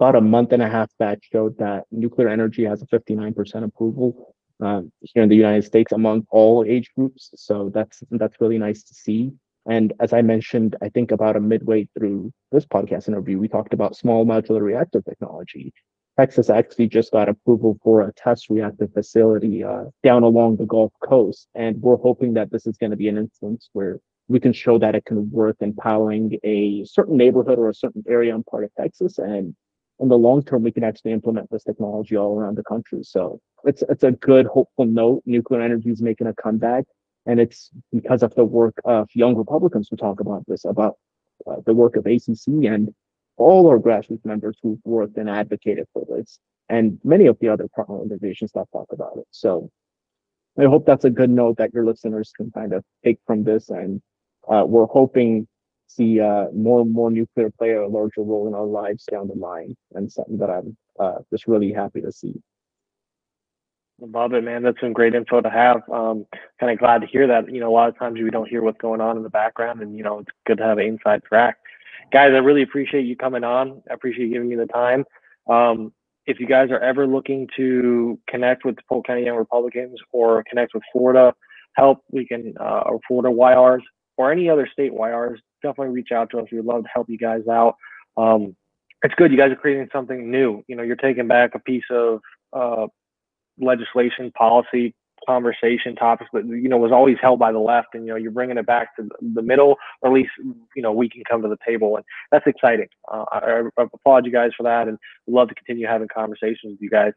about 0.00 0.16
a 0.16 0.20
month 0.20 0.52
and 0.52 0.62
a 0.62 0.68
half 0.68 0.90
back 0.98 1.20
showed 1.22 1.56
that 1.58 1.84
nuclear 1.92 2.28
energy 2.28 2.64
has 2.64 2.82
a 2.82 2.86
59% 2.86 3.64
approval 3.64 4.34
um, 4.60 4.92
here 5.00 5.22
in 5.22 5.28
the 5.28 5.36
United 5.36 5.64
States 5.64 5.92
among 5.92 6.26
all 6.30 6.64
age 6.66 6.90
groups. 6.96 7.30
So 7.34 7.70
that's 7.74 8.02
that's 8.10 8.40
really 8.40 8.58
nice 8.58 8.82
to 8.84 8.94
see. 8.94 9.32
And 9.66 9.92
as 10.00 10.12
I 10.12 10.22
mentioned, 10.22 10.76
I 10.82 10.90
think 10.90 11.10
about 11.10 11.36
a 11.36 11.40
midway 11.40 11.88
through 11.96 12.32
this 12.52 12.66
podcast 12.66 13.08
interview, 13.08 13.38
we 13.38 13.48
talked 13.48 13.72
about 13.72 13.96
small 13.96 14.26
modular 14.26 14.60
reactor 14.60 15.00
technology. 15.00 15.72
Texas 16.18 16.48
actually 16.48 16.86
just 16.86 17.10
got 17.10 17.28
approval 17.28 17.78
for 17.82 18.02
a 18.02 18.12
test 18.12 18.48
reactor 18.48 18.86
facility 18.86 19.64
uh, 19.64 19.84
down 20.04 20.22
along 20.22 20.56
the 20.56 20.66
Gulf 20.66 20.92
Coast, 21.02 21.48
and 21.54 21.80
we're 21.80 21.96
hoping 21.96 22.34
that 22.34 22.52
this 22.52 22.66
is 22.66 22.76
going 22.76 22.90
to 22.90 22.96
be 22.96 23.08
an 23.08 23.18
instance 23.18 23.68
where 23.72 23.98
we 24.28 24.38
can 24.38 24.52
show 24.52 24.78
that 24.78 24.94
it 24.94 25.04
can 25.04 25.30
work 25.30 25.56
in 25.60 25.74
powering 25.74 26.38
a 26.44 26.84
certain 26.84 27.16
neighborhood 27.16 27.58
or 27.58 27.68
a 27.68 27.74
certain 27.74 28.04
area 28.08 28.34
in 28.34 28.44
part 28.44 28.64
of 28.64 28.74
Texas, 28.74 29.18
and 29.18 29.56
in 30.00 30.08
the 30.08 30.18
long 30.18 30.42
term, 30.42 30.62
we 30.62 30.72
can 30.72 30.84
actually 30.84 31.12
implement 31.12 31.50
this 31.50 31.64
technology 31.64 32.16
all 32.16 32.38
around 32.38 32.56
the 32.56 32.64
country. 32.64 33.02
So 33.02 33.40
it's 33.64 33.82
it's 33.88 34.04
a 34.04 34.12
good, 34.12 34.46
hopeful 34.46 34.86
note. 34.86 35.22
Nuclear 35.26 35.60
energy 35.60 35.90
is 35.90 36.02
making 36.02 36.26
a 36.26 36.34
comeback, 36.34 36.84
and 37.26 37.40
it's 37.40 37.70
because 37.92 38.22
of 38.22 38.34
the 38.34 38.44
work 38.44 38.74
of 38.84 39.08
young 39.14 39.36
Republicans 39.36 39.88
who 39.88 39.96
talk 39.96 40.20
about 40.20 40.44
this, 40.46 40.64
about 40.64 40.98
uh, 41.46 41.56
the 41.66 41.74
work 41.74 41.96
of 41.96 42.06
ACC 42.06 42.46
and 42.64 42.94
all 43.36 43.66
our 43.68 43.78
grassroots 43.78 44.24
members 44.24 44.56
who've 44.62 44.78
worked 44.84 45.16
and 45.16 45.28
advocated 45.28 45.86
for 45.92 46.04
this, 46.08 46.38
and 46.68 46.98
many 47.04 47.26
of 47.26 47.38
the 47.40 47.48
other 47.48 47.68
partner 47.74 47.96
organizations 47.96 48.52
that 48.52 48.66
talk 48.72 48.86
about 48.92 49.16
it. 49.16 49.26
So 49.30 49.70
I 50.58 50.64
hope 50.64 50.86
that's 50.86 51.04
a 51.04 51.10
good 51.10 51.30
note 51.30 51.56
that 51.58 51.74
your 51.74 51.84
listeners 51.84 52.32
can 52.36 52.50
kind 52.52 52.72
of 52.72 52.84
take 53.04 53.18
from 53.26 53.42
this. 53.42 53.70
And 53.70 54.00
uh, 54.48 54.64
we're 54.66 54.86
hoping 54.86 55.48
see 55.86 56.20
uh, 56.20 56.46
more 56.52 56.82
and 56.82 56.92
more 56.92 57.10
nuclear 57.10 57.50
play 57.50 57.72
a 57.72 57.86
larger 57.86 58.22
role 58.22 58.48
in 58.48 58.54
our 58.54 58.66
lives 58.66 59.04
down 59.04 59.28
the 59.28 59.34
line, 59.34 59.76
and 59.94 60.10
something 60.10 60.38
that 60.38 60.50
I'm 60.50 60.76
uh, 60.98 61.18
just 61.30 61.46
really 61.46 61.72
happy 61.72 62.00
to 62.00 62.12
see. 62.12 62.34
Love 64.00 64.34
it, 64.34 64.42
man. 64.42 64.62
That's 64.62 64.80
some 64.80 64.92
great 64.92 65.14
info 65.14 65.40
to 65.40 65.50
have. 65.50 65.82
Um, 65.90 66.26
kind 66.58 66.72
of 66.72 66.78
glad 66.78 67.02
to 67.02 67.06
hear 67.06 67.26
that. 67.28 67.52
You 67.52 67.60
know, 67.60 67.70
a 67.70 67.74
lot 67.74 67.88
of 67.88 67.98
times 67.98 68.20
we 68.20 68.28
don't 68.30 68.48
hear 68.48 68.62
what's 68.62 68.80
going 68.80 69.00
on 69.00 69.16
in 69.16 69.22
the 69.22 69.30
background, 69.30 69.80
and 69.82 69.96
you 69.96 70.02
know, 70.02 70.20
it's 70.20 70.30
good 70.46 70.58
to 70.58 70.64
have 70.64 70.78
an 70.78 70.86
inside 70.86 71.22
track. 71.22 71.58
Guys, 72.12 72.32
I 72.34 72.38
really 72.38 72.62
appreciate 72.62 73.06
you 73.06 73.16
coming 73.16 73.44
on. 73.44 73.82
I 73.90 73.94
appreciate 73.94 74.26
you 74.26 74.32
giving 74.32 74.48
me 74.48 74.56
the 74.56 74.66
time. 74.66 75.04
Um, 75.48 75.92
if 76.26 76.40
you 76.40 76.46
guys 76.46 76.70
are 76.70 76.80
ever 76.80 77.06
looking 77.06 77.48
to 77.56 78.18
connect 78.28 78.64
with 78.64 78.76
Polk 78.88 79.06
County 79.06 79.24
Young 79.24 79.36
Republicans 79.36 80.00
or 80.12 80.42
connect 80.48 80.74
with 80.74 80.82
Florida 80.92 81.34
Help, 81.74 82.02
we 82.10 82.26
can 82.26 82.54
uh, 82.60 82.82
or 82.86 83.00
Florida 83.06 83.28
YRs 83.28 83.82
or 84.16 84.32
any 84.32 84.48
other 84.48 84.68
state 84.70 84.92
YRs, 84.92 85.38
definitely 85.62 85.94
reach 85.94 86.12
out 86.12 86.30
to 86.30 86.38
us. 86.38 86.46
We'd 86.50 86.64
love 86.64 86.82
to 86.84 86.88
help 86.92 87.08
you 87.08 87.18
guys 87.18 87.46
out. 87.50 87.76
Um, 88.16 88.56
it's 89.02 89.14
good. 89.14 89.30
You 89.30 89.38
guys 89.38 89.52
are 89.52 89.56
creating 89.56 89.88
something 89.92 90.30
new. 90.30 90.62
You 90.66 90.76
know, 90.76 90.82
you're 90.82 90.96
taking 90.96 91.28
back 91.28 91.54
a 91.54 91.58
piece 91.58 91.84
of 91.90 92.20
uh, 92.52 92.86
legislation, 93.58 94.32
policy, 94.32 94.94
conversation 95.26 95.96
topics 95.96 96.30
that 96.32 96.46
you 96.46 96.68
know 96.68 96.76
was 96.76 96.92
always 96.92 97.16
held 97.20 97.38
by 97.38 97.52
the 97.52 97.58
left, 97.58 97.88
and 97.94 98.06
you 98.06 98.12
know 98.12 98.16
you're 98.16 98.30
bringing 98.30 98.58
it 98.58 98.66
back 98.66 98.94
to 98.96 99.08
the 99.34 99.42
middle, 99.42 99.76
or 100.02 100.10
at 100.10 100.14
least 100.14 100.30
you 100.74 100.82
know 100.82 100.92
we 100.92 101.08
can 101.08 101.22
come 101.28 101.42
to 101.42 101.48
the 101.48 101.58
table, 101.66 101.96
and 101.96 102.04
that's 102.30 102.46
exciting. 102.46 102.88
Uh, 103.10 103.24
I, 103.32 103.62
I, 103.78 103.84
applaud 103.92 104.26
you 104.26 104.32
guys 104.32 104.50
for 104.56 104.62
that, 104.64 104.88
and 104.88 104.98
love 105.26 105.48
to 105.48 105.54
continue 105.54 105.86
having 105.86 106.08
conversations 106.08 106.72
with 106.72 106.80
you 106.80 106.90
guys. 106.90 107.12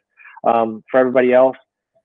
Um, 0.46 0.84
for 0.90 1.00
everybody 1.00 1.34
else, 1.34 1.58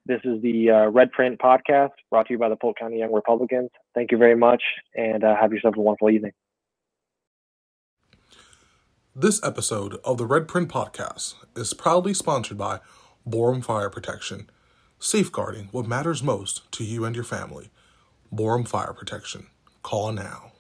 this 0.06 0.20
is 0.24 0.42
the 0.42 0.70
uh, 0.70 0.90
RedPrint 0.90 1.38
podcast 1.38 1.90
brought 2.10 2.26
to 2.26 2.32
you 2.32 2.38
by 2.38 2.48
the 2.48 2.56
Polk 2.56 2.78
County 2.78 2.98
Young 2.98 3.12
Republicans. 3.12 3.70
Thank 3.94 4.10
you 4.10 4.18
very 4.18 4.36
much, 4.36 4.62
and 4.94 5.22
uh, 5.22 5.36
have 5.40 5.52
yourself 5.52 5.76
a 5.76 5.80
wonderful 5.80 6.10
evening. 6.10 6.32
This 9.14 9.42
episode 9.44 9.98
of 10.04 10.18
the 10.18 10.26
RedPrint 10.26 10.68
podcast 10.68 11.34
is 11.54 11.74
proudly 11.74 12.14
sponsored 12.14 12.58
by 12.58 12.80
Borum 13.28 13.62
Fire 13.62 13.90
Protection, 13.90 14.48
safeguarding 14.98 15.68
what 15.70 15.86
matters 15.86 16.22
most 16.22 16.70
to 16.72 16.84
you 16.84 17.04
and 17.04 17.14
your 17.14 17.24
family. 17.24 17.70
Borum 18.32 18.64
Fire 18.66 18.94
Protection. 18.94 19.48
Call 19.82 20.12
now. 20.12 20.51